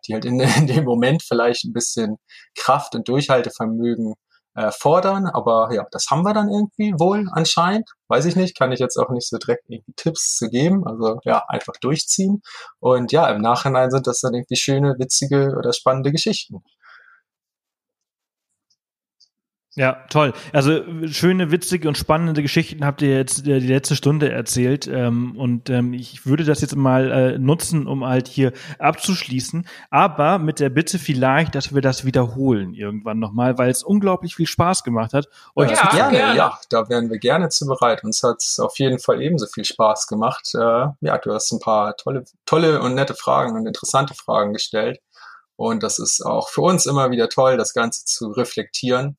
die 0.06 0.14
halt 0.14 0.24
in, 0.24 0.38
in 0.40 0.66
dem 0.68 0.84
Moment 0.84 1.22
vielleicht 1.24 1.64
ein 1.64 1.72
bisschen 1.72 2.18
Kraft 2.54 2.94
und 2.94 3.08
Durchhaltevermögen 3.08 4.14
äh, 4.54 4.70
fordern, 4.70 5.26
aber 5.26 5.70
ja, 5.72 5.86
das 5.90 6.06
haben 6.10 6.22
wir 6.24 6.34
dann 6.34 6.48
irgendwie 6.50 6.92
wohl 6.98 7.26
anscheinend. 7.32 7.88
Weiß 8.08 8.26
ich 8.26 8.36
nicht, 8.36 8.56
kann 8.58 8.72
ich 8.72 8.80
jetzt 8.80 8.98
auch 8.98 9.10
nicht 9.10 9.28
so 9.28 9.38
direkt 9.38 9.64
irgendwie 9.68 9.94
Tipps 9.96 10.36
zu 10.36 10.48
geben. 10.48 10.86
Also 10.86 11.18
ja, 11.24 11.44
einfach 11.48 11.74
durchziehen. 11.80 12.42
Und 12.78 13.12
ja, 13.12 13.28
im 13.28 13.40
Nachhinein 13.40 13.90
sind 13.90 14.06
das 14.06 14.20
dann 14.20 14.34
irgendwie 14.34 14.56
schöne, 14.56 14.96
witzige 14.98 15.54
oder 15.56 15.72
spannende 15.72 16.12
Geschichten. 16.12 16.62
Ja, 19.74 20.04
toll. 20.10 20.34
Also 20.52 20.82
schöne, 21.06 21.50
witzige 21.50 21.88
und 21.88 21.96
spannende 21.96 22.42
Geschichten 22.42 22.84
habt 22.84 23.00
ihr 23.00 23.16
jetzt 23.16 23.46
äh, 23.46 23.58
die 23.58 23.68
letzte 23.68 23.96
Stunde 23.96 24.30
erzählt. 24.30 24.86
Ähm, 24.86 25.34
und 25.38 25.70
ähm, 25.70 25.94
ich 25.94 26.26
würde 26.26 26.44
das 26.44 26.60
jetzt 26.60 26.76
mal 26.76 27.10
äh, 27.10 27.38
nutzen, 27.38 27.86
um 27.86 28.04
halt 28.04 28.28
hier 28.28 28.52
abzuschließen. 28.78 29.66
Aber 29.88 30.38
mit 30.38 30.60
der 30.60 30.68
Bitte 30.68 30.98
vielleicht, 30.98 31.54
dass 31.54 31.74
wir 31.74 31.80
das 31.80 32.04
wiederholen 32.04 32.74
irgendwann 32.74 33.18
nochmal, 33.18 33.56
weil 33.56 33.70
es 33.70 33.82
unglaublich 33.82 34.34
viel 34.34 34.46
Spaß 34.46 34.84
gemacht 34.84 35.14
hat. 35.14 35.28
Euch 35.54 35.70
ja, 35.70 35.88
gerne, 35.90 36.18
gerne, 36.18 36.36
ja. 36.36 36.58
Da 36.68 36.90
wären 36.90 37.08
wir 37.08 37.18
gerne 37.18 37.48
zu 37.48 37.64
bereit. 37.64 38.04
Uns 38.04 38.22
hat 38.22 38.42
es 38.42 38.60
auf 38.60 38.78
jeden 38.78 38.98
Fall 38.98 39.22
ebenso 39.22 39.46
viel 39.46 39.64
Spaß 39.64 40.06
gemacht. 40.06 40.50
Äh, 40.54 40.58
ja, 40.58 41.16
du 41.16 41.32
hast 41.32 41.50
ein 41.50 41.60
paar 41.60 41.96
tolle, 41.96 42.24
tolle 42.44 42.82
und 42.82 42.94
nette 42.94 43.14
Fragen 43.14 43.56
und 43.56 43.66
interessante 43.66 44.12
Fragen 44.12 44.52
gestellt. 44.52 45.00
Und 45.56 45.82
das 45.82 45.98
ist 45.98 46.20
auch 46.26 46.50
für 46.50 46.60
uns 46.60 46.84
immer 46.84 47.10
wieder 47.10 47.30
toll, 47.30 47.56
das 47.56 47.72
Ganze 47.72 48.04
zu 48.04 48.32
reflektieren 48.32 49.16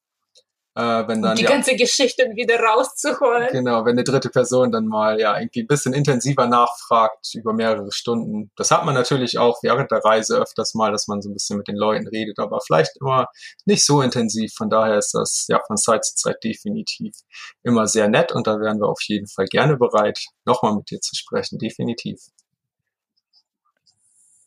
äh, 0.76 1.08
wenn 1.08 1.22
dann, 1.22 1.36
die 1.36 1.44
ja, 1.44 1.50
ganze 1.50 1.76
Geschichte 1.76 2.24
wieder 2.36 2.60
rauszuholen. 2.60 3.50
Genau, 3.52 3.86
wenn 3.86 3.92
eine 3.92 4.04
dritte 4.04 4.30
Person 4.30 4.72
dann 4.72 4.88
mal 4.88 5.20
ja 5.20 5.38
irgendwie 5.38 5.62
ein 5.62 5.68
bisschen 5.68 5.94
intensiver 5.94 6.48
nachfragt 6.48 7.36
über 7.36 7.54
mehrere 7.54 7.92
Stunden. 7.92 8.52
Das 8.56 8.72
hat 8.72 8.86
man 8.86 8.96
natürlich 8.96 9.38
auch 9.38 9.62
während 9.62 9.92
der 9.92 10.00
Reise 10.04 10.38
öfters 10.38 10.74
mal, 10.74 10.92
dass 10.92 11.08
man 11.08 11.22
so 11.22 11.30
ein 11.30 11.34
bisschen 11.34 11.58
mit 11.58 11.68
den 11.68 11.76
Leuten 11.76 12.08
redet, 12.08 12.40
aber 12.40 12.60
vielleicht 12.66 12.98
immer 13.00 13.28
nicht 13.66 13.86
so 13.86 14.02
intensiv. 14.02 14.54
Von 14.56 14.70
daher 14.70 14.98
ist 14.98 15.14
das 15.14 15.46
ja 15.48 15.60
von 15.68 15.78
Zeit 15.78 16.06
zu 16.06 16.16
Zeit 16.16 16.44
definitiv 16.44 17.14
immer 17.62 17.88
sehr 17.88 18.08
nett 18.08 18.32
und 18.32 18.48
da 18.48 18.60
wären 18.60 18.80
wir 18.80 18.88
auf 18.88 19.02
jeden 19.04 19.28
Fall 19.28 19.46
gerne 19.46 19.78
bereit, 19.78 20.20
nochmal 20.46 20.76
mit 20.76 20.90
dir 20.90 21.00
zu 21.00 21.16
sprechen, 21.16 21.60
definitiv. 21.60 22.20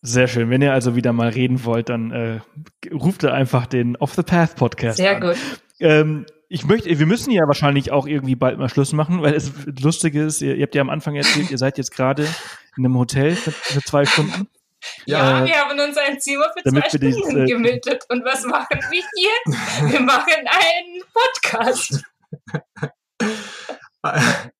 Sehr 0.02 0.28
schön. 0.28 0.50
Wenn 0.50 0.62
ihr 0.62 0.72
also 0.72 0.94
wieder 0.94 1.12
mal 1.12 1.30
reden 1.30 1.64
wollt, 1.64 1.88
dann 1.88 2.10
äh, 2.12 2.40
ruft 2.92 3.24
ihr 3.24 3.32
einfach 3.32 3.66
den 3.66 3.96
Off 3.96 4.14
the 4.14 4.22
Path 4.22 4.54
Podcast 4.54 4.98
Sehr 4.98 5.16
an. 5.16 5.20
gut. 5.20 5.36
Ähm, 5.80 6.26
ich 6.48 6.64
möchte, 6.64 6.98
wir 6.98 7.06
müssen 7.06 7.30
ja 7.30 7.46
wahrscheinlich 7.46 7.90
auch 7.90 8.06
irgendwie 8.06 8.36
bald 8.36 8.58
mal 8.58 8.68
Schluss 8.68 8.92
machen, 8.92 9.22
weil 9.22 9.34
es 9.34 9.52
lustig 9.80 10.14
ist, 10.14 10.40
ihr, 10.42 10.54
ihr 10.54 10.62
habt 10.62 10.74
ja 10.74 10.80
am 10.80 10.90
Anfang 10.90 11.16
erzählt, 11.16 11.50
ihr 11.50 11.58
seid 11.58 11.76
jetzt 11.78 11.90
gerade 11.90 12.22
in 12.76 12.84
einem 12.84 12.96
Hotel 12.96 13.34
für, 13.34 13.50
für 13.50 13.82
zwei 13.82 14.04
Stunden. 14.04 14.48
Ja, 15.06 15.42
äh, 15.42 15.46
wir 15.46 15.56
haben 15.56 15.78
uns 15.78 15.96
ein 15.96 16.20
Zimmer 16.20 16.46
für 16.56 16.62
zwei 16.70 16.88
Stunden 16.88 17.42
äh, 17.42 17.46
gemietet. 17.46 18.04
Und 18.08 18.24
was 18.24 18.44
machen 18.44 18.78
wir 18.90 19.02
hier? 19.16 19.30
Wir 19.90 20.00
machen 20.00 20.46
einen 20.46 21.02
Podcast. 21.12 22.04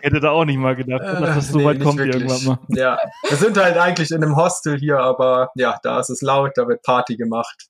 Hätte 0.00 0.20
da 0.20 0.30
auch 0.30 0.44
nicht 0.44 0.58
mal 0.58 0.76
gedacht, 0.76 1.02
dass 1.02 1.34
das 1.34 1.48
so 1.48 1.58
nee, 1.58 1.64
weit 1.64 1.80
kommt 1.80 1.98
irgendwann 1.98 2.44
mal. 2.44 2.58
Ja, 2.68 2.98
wir 3.28 3.36
sind 3.36 3.56
halt 3.56 3.76
eigentlich 3.76 4.12
in 4.12 4.22
einem 4.22 4.36
Hostel 4.36 4.78
hier, 4.78 4.98
aber 4.98 5.50
ja, 5.56 5.80
da 5.82 5.98
ist 5.98 6.10
es 6.10 6.22
laut, 6.22 6.52
da 6.54 6.68
wird 6.68 6.82
Party 6.82 7.16
gemacht. 7.16 7.66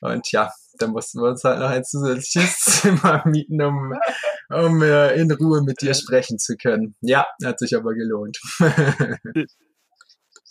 Und 0.00 0.30
ja, 0.30 0.52
da 0.78 0.86
mussten 0.86 1.20
wir 1.20 1.30
uns 1.30 1.44
halt 1.44 1.58
noch 1.58 1.70
ein 1.70 1.84
zusätzliches 1.84 2.56
Zimmer 2.60 3.22
mieten, 3.26 3.62
um, 3.62 3.94
um 4.50 4.82
äh, 4.82 5.14
in 5.14 5.30
Ruhe 5.30 5.62
mit 5.62 5.80
dir 5.80 5.94
sprechen 5.94 6.38
zu 6.38 6.56
können. 6.56 6.94
Ja, 7.00 7.26
hat 7.44 7.58
sich 7.58 7.76
aber 7.76 7.94
gelohnt. 7.94 8.38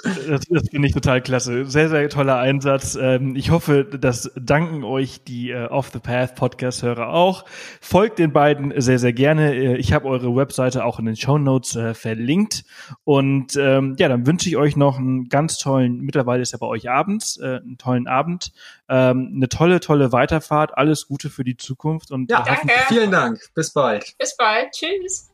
Das, 0.03 0.41
das 0.49 0.69
finde 0.69 0.89
ich 0.89 0.93
total 0.93 1.21
klasse. 1.21 1.65
Sehr, 1.65 1.87
sehr 1.87 2.09
toller 2.09 2.37
Einsatz. 2.37 2.97
Ähm, 2.99 3.37
ich 3.37 3.51
hoffe, 3.51 3.85
das 3.85 4.31
danken 4.35 4.83
euch 4.83 5.23
die 5.23 5.51
äh, 5.51 5.67
Off 5.67 5.91
the 5.93 5.99
Path 5.99 6.35
Podcast-Hörer 6.35 7.07
auch. 7.07 7.45
Folgt 7.79 8.19
den 8.19 8.33
beiden 8.33 8.73
sehr, 8.81 8.99
sehr 8.99 9.13
gerne. 9.13 9.55
Äh, 9.55 9.77
ich 9.77 9.93
habe 9.93 10.07
eure 10.07 10.35
Webseite 10.35 10.83
auch 10.83 10.99
in 10.99 11.05
den 11.05 11.15
Show 11.15 11.37
Notes 11.37 11.77
äh, 11.77 11.93
verlinkt. 11.93 12.65
Und 13.05 13.55
ähm, 13.55 13.95
ja, 13.97 14.09
dann 14.09 14.27
wünsche 14.27 14.49
ich 14.49 14.57
euch 14.57 14.75
noch 14.75 14.97
einen 14.97 15.29
ganz 15.29 15.57
tollen, 15.57 16.01
mittlerweile 16.01 16.41
ist 16.41 16.51
ja 16.51 16.57
bei 16.57 16.67
euch 16.67 16.89
abends, 16.89 17.39
einen 17.39 17.77
tollen 17.77 18.07
Abend, 18.07 18.51
ähm, 18.89 19.31
eine 19.35 19.47
tolle, 19.47 19.79
tolle 19.79 20.11
Weiterfahrt. 20.11 20.77
Alles 20.77 21.07
Gute 21.07 21.29
für 21.29 21.45
die 21.45 21.55
Zukunft. 21.55 22.11
Und 22.11 22.29
ja, 22.29 22.43
danke. 22.43 22.73
Vielen 22.87 23.11
Dank. 23.11 23.39
Bis 23.55 23.71
bald. 23.71 24.15
Bis 24.17 24.35
bald. 24.35 24.71
Tschüss. 24.71 25.29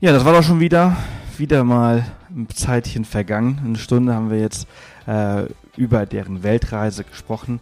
Ja, 0.00 0.12
das 0.12 0.24
war 0.24 0.32
doch 0.32 0.42
schon 0.42 0.60
wieder, 0.60 0.96
wieder 1.40 1.64
mal 1.64 2.04
ein 2.28 2.48
Zeitchen 2.50 3.04
vergangen. 3.04 3.60
Eine 3.64 3.78
Stunde 3.78 4.14
haben 4.14 4.30
wir 4.30 4.38
jetzt 4.38 4.68
äh, 5.06 5.46
über 5.76 6.06
deren 6.06 6.42
Weltreise 6.42 7.02
gesprochen. 7.02 7.60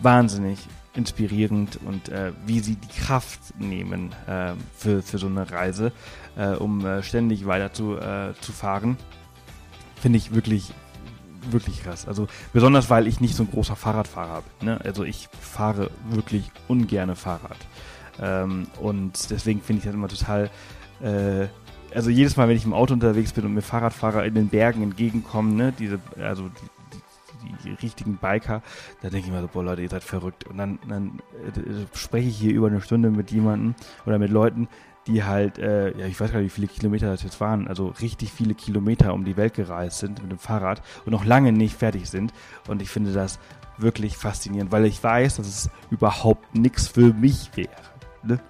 Wahnsinnig 0.00 0.58
inspirierend 0.94 1.78
und 1.84 2.08
äh, 2.08 2.32
wie 2.46 2.60
sie 2.60 2.76
die 2.76 2.88
Kraft 2.88 3.40
nehmen 3.58 4.12
äh, 4.26 4.52
für, 4.76 5.02
für 5.02 5.18
so 5.18 5.26
eine 5.26 5.50
Reise, 5.50 5.92
äh, 6.36 6.50
um 6.50 6.84
äh, 6.86 7.02
ständig 7.02 7.46
weiter 7.46 7.72
zu, 7.72 7.96
äh, 7.96 8.34
zu 8.40 8.52
fahren. 8.52 8.96
Finde 10.00 10.18
ich 10.18 10.34
wirklich, 10.34 10.72
wirklich 11.50 11.82
krass. 11.82 12.08
Also 12.08 12.28
besonders, 12.52 12.88
weil 12.88 13.06
ich 13.06 13.20
nicht 13.20 13.36
so 13.36 13.42
ein 13.42 13.50
großer 13.50 13.76
Fahrradfahrer 13.76 14.42
bin. 14.58 14.68
Ne? 14.68 14.80
Also 14.82 15.04
ich 15.04 15.28
fahre 15.40 15.90
wirklich 16.08 16.50
ungerne 16.68 17.16
Fahrrad. 17.16 17.58
Ähm, 18.20 18.68
und 18.80 19.30
deswegen 19.30 19.60
finde 19.60 19.80
ich 19.80 19.84
das 19.84 19.94
immer 19.94 20.08
total 20.08 20.50
äh, 21.02 21.48
also 21.94 22.10
jedes 22.10 22.36
Mal, 22.36 22.48
wenn 22.48 22.56
ich 22.56 22.64
im 22.64 22.72
Auto 22.72 22.94
unterwegs 22.94 23.32
bin 23.32 23.44
und 23.44 23.54
mir 23.54 23.62
Fahrradfahrer 23.62 24.24
in 24.24 24.34
den 24.34 24.48
Bergen 24.48 24.82
entgegenkommen, 24.82 25.56
ne, 25.56 25.72
diese, 25.78 26.00
also 26.20 26.48
die, 26.48 26.98
die, 27.42 27.68
die 27.68 27.74
richtigen 27.82 28.16
Biker, 28.16 28.62
da 29.02 29.10
denke 29.10 29.26
ich 29.26 29.32
mir 29.32 29.40
so, 29.40 29.48
boah 29.48 29.64
Leute, 29.64 29.82
ihr 29.82 29.88
seid 29.88 30.04
verrückt. 30.04 30.46
Und 30.46 30.58
dann, 30.58 30.78
dann 30.88 31.20
äh, 31.46 31.96
spreche 31.96 32.28
ich 32.28 32.38
hier 32.38 32.52
über 32.52 32.68
eine 32.68 32.80
Stunde 32.80 33.10
mit 33.10 33.30
jemandem 33.30 33.74
oder 34.06 34.18
mit 34.18 34.30
Leuten, 34.30 34.68
die 35.06 35.24
halt, 35.24 35.58
äh, 35.58 35.96
ja, 35.98 36.06
ich 36.06 36.20
weiß 36.20 36.32
gar 36.32 36.40
nicht, 36.40 36.52
wie 36.52 36.60
viele 36.60 36.68
Kilometer 36.68 37.06
das 37.06 37.22
jetzt 37.22 37.40
waren, 37.40 37.68
also 37.68 37.88
richtig 38.00 38.32
viele 38.32 38.54
Kilometer 38.54 39.14
um 39.14 39.24
die 39.24 39.36
Welt 39.36 39.54
gereist 39.54 39.98
sind 39.98 40.22
mit 40.22 40.30
dem 40.30 40.38
Fahrrad 40.38 40.82
und 41.04 41.12
noch 41.12 41.24
lange 41.24 41.52
nicht 41.52 41.76
fertig 41.76 42.08
sind. 42.08 42.32
Und 42.68 42.82
ich 42.82 42.90
finde 42.90 43.12
das 43.12 43.38
wirklich 43.78 44.16
faszinierend, 44.16 44.72
weil 44.72 44.84
ich 44.84 45.02
weiß, 45.02 45.36
dass 45.36 45.46
es 45.46 45.70
überhaupt 45.90 46.54
nichts 46.54 46.88
für 46.88 47.14
mich 47.14 47.50
wäre. 47.54 47.70
Ne? 48.22 48.40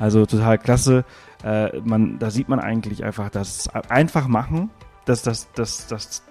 Also 0.00 0.26
total 0.26 0.58
klasse. 0.58 1.04
Äh, 1.44 1.80
man, 1.84 2.18
da 2.18 2.30
sieht 2.30 2.48
man 2.48 2.58
eigentlich 2.58 3.04
einfach, 3.04 3.28
dass 3.28 3.68
einfach 3.68 4.26
machen, 4.28 4.70
dass 5.04 5.22
das, 5.22 5.52
das, 5.52 5.86
das 5.86 6.22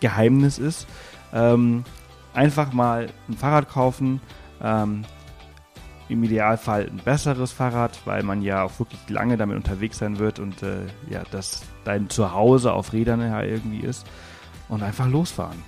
Geheimnis 0.00 0.58
ist. 0.58 0.88
Ähm, 1.32 1.84
einfach 2.34 2.72
mal 2.72 3.08
ein 3.28 3.36
Fahrrad 3.36 3.68
kaufen. 3.68 4.20
Ähm, 4.60 5.04
Im 6.08 6.24
Idealfall 6.24 6.88
ein 6.90 7.00
besseres 7.04 7.52
Fahrrad, 7.52 8.00
weil 8.04 8.24
man 8.24 8.42
ja 8.42 8.64
auch 8.64 8.76
wirklich 8.80 9.00
lange 9.08 9.36
damit 9.36 9.56
unterwegs 9.56 9.98
sein 9.98 10.18
wird 10.18 10.40
und 10.40 10.60
äh, 10.64 10.86
ja, 11.08 11.22
dass 11.30 11.62
dein 11.84 12.10
Zuhause 12.10 12.72
auf 12.72 12.92
Rädern 12.92 13.20
ja 13.20 13.42
irgendwie 13.42 13.80
ist. 13.80 14.06
Und 14.68 14.82
einfach 14.82 15.08
losfahren. 15.08 15.62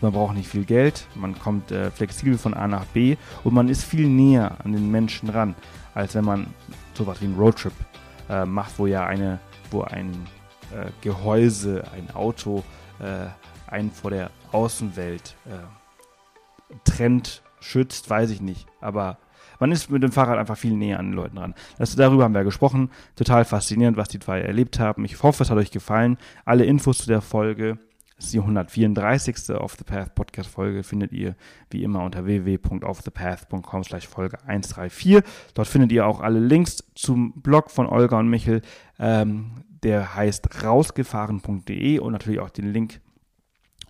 Man 0.00 0.12
braucht 0.12 0.34
nicht 0.34 0.48
viel 0.48 0.64
Geld, 0.64 1.06
man 1.14 1.38
kommt 1.38 1.72
äh, 1.72 1.90
flexibel 1.90 2.38
von 2.38 2.54
A 2.54 2.66
nach 2.66 2.86
B 2.86 3.16
und 3.44 3.54
man 3.54 3.68
ist 3.68 3.84
viel 3.84 4.08
näher 4.08 4.56
an 4.64 4.72
den 4.72 4.90
Menschen 4.90 5.28
ran, 5.28 5.54
als 5.94 6.14
wenn 6.14 6.24
man 6.24 6.46
sowas 6.94 7.20
wie 7.20 7.26
einen 7.26 7.38
Roadtrip 7.38 7.72
äh, 8.28 8.44
macht, 8.44 8.78
wo 8.78 8.86
ja 8.86 9.06
eine, 9.06 9.38
wo 9.70 9.82
ein 9.82 10.10
äh, 10.72 10.90
Gehäuse, 11.00 11.84
ein 11.94 12.14
Auto 12.14 12.64
äh, 13.00 13.26
einen 13.70 13.90
vor 13.90 14.10
der 14.10 14.30
Außenwelt 14.52 15.36
äh, 15.46 16.74
trennt, 16.84 17.42
schützt, 17.60 18.08
weiß 18.10 18.30
ich 18.30 18.40
nicht. 18.40 18.66
Aber 18.80 19.18
man 19.58 19.72
ist 19.72 19.90
mit 19.90 20.02
dem 20.02 20.12
Fahrrad 20.12 20.38
einfach 20.38 20.56
viel 20.56 20.74
näher 20.74 20.98
an 20.98 21.08
den 21.08 21.14
Leuten 21.14 21.36
dran. 21.36 21.54
Das, 21.78 21.94
darüber 21.94 22.24
haben 22.24 22.34
wir 22.34 22.44
gesprochen. 22.44 22.90
Total 23.16 23.44
faszinierend, 23.44 23.96
was 23.96 24.08
die 24.08 24.18
zwei 24.18 24.40
erlebt 24.40 24.78
haben. 24.78 25.04
Ich 25.04 25.22
hoffe, 25.22 25.42
es 25.42 25.50
hat 25.50 25.58
euch 25.58 25.70
gefallen. 25.70 26.18
Alle 26.44 26.64
Infos 26.64 26.98
zu 26.98 27.06
der 27.06 27.20
Folge 27.20 27.78
das 28.20 28.26
ist 28.26 28.34
die 28.34 28.40
134. 28.40 29.56
Off 29.56 29.76
the 29.78 29.84
Path 29.84 30.14
Podcast 30.14 30.50
Folge. 30.50 30.82
Findet 30.82 31.10
ihr 31.10 31.36
wie 31.70 31.82
immer 31.82 32.04
unter 32.04 32.26
www.offthepath.com 32.26 33.82
slash 33.82 34.06
Folge 34.06 34.36
134. 34.46 35.22
Dort 35.54 35.66
findet 35.66 35.90
ihr 35.90 36.06
auch 36.06 36.20
alle 36.20 36.38
Links 36.38 36.84
zum 36.94 37.32
Blog 37.40 37.70
von 37.70 37.86
Olga 37.86 38.18
und 38.18 38.28
Michel. 38.28 38.60
Ähm, 38.98 39.64
der 39.82 40.14
heißt 40.14 40.62
rausgefahren.de 40.62 41.98
und 41.98 42.12
natürlich 42.12 42.40
auch 42.40 42.50
den 42.50 42.70
Link 42.70 43.00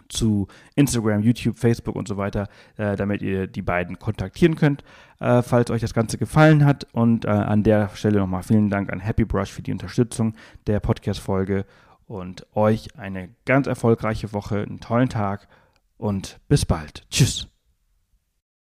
zu 0.09 0.47
Instagram, 0.77 1.23
YouTube, 1.23 1.57
Facebook 1.57 1.97
und 1.97 2.07
so 2.07 2.17
weiter, 2.17 2.47
äh, 2.77 2.95
damit 2.95 3.23
ihr 3.23 3.49
die 3.49 3.63
beiden 3.63 3.99
kontaktieren 3.99 4.55
könnt, 4.55 4.85
äh, 5.19 5.43
falls 5.43 5.73
euch 5.73 5.81
das 5.81 5.93
Ganze 5.93 6.19
gefallen 6.19 6.65
hat. 6.65 6.87
Und 6.93 7.25
äh, 7.25 7.31
an 7.31 7.65
der 7.65 7.89
Stelle 7.95 8.21
nochmal 8.21 8.45
vielen 8.45 8.71
Dank 8.71 8.93
an 8.93 9.01
Happy 9.01 9.25
Brush 9.25 9.51
für 9.51 9.63
die 9.63 9.73
Unterstützung 9.73 10.35
der 10.69 10.79
Podcast-Folge 10.79 11.65
und 12.11 12.45
euch 12.57 12.99
eine 12.99 13.29
ganz 13.45 13.69
erfolgreiche 13.69 14.33
Woche, 14.33 14.63
einen 14.63 14.81
tollen 14.81 15.09
Tag 15.09 15.47
und 15.97 16.41
bis 16.49 16.67
bald. 16.67 17.09
Tschüss. 17.09 17.50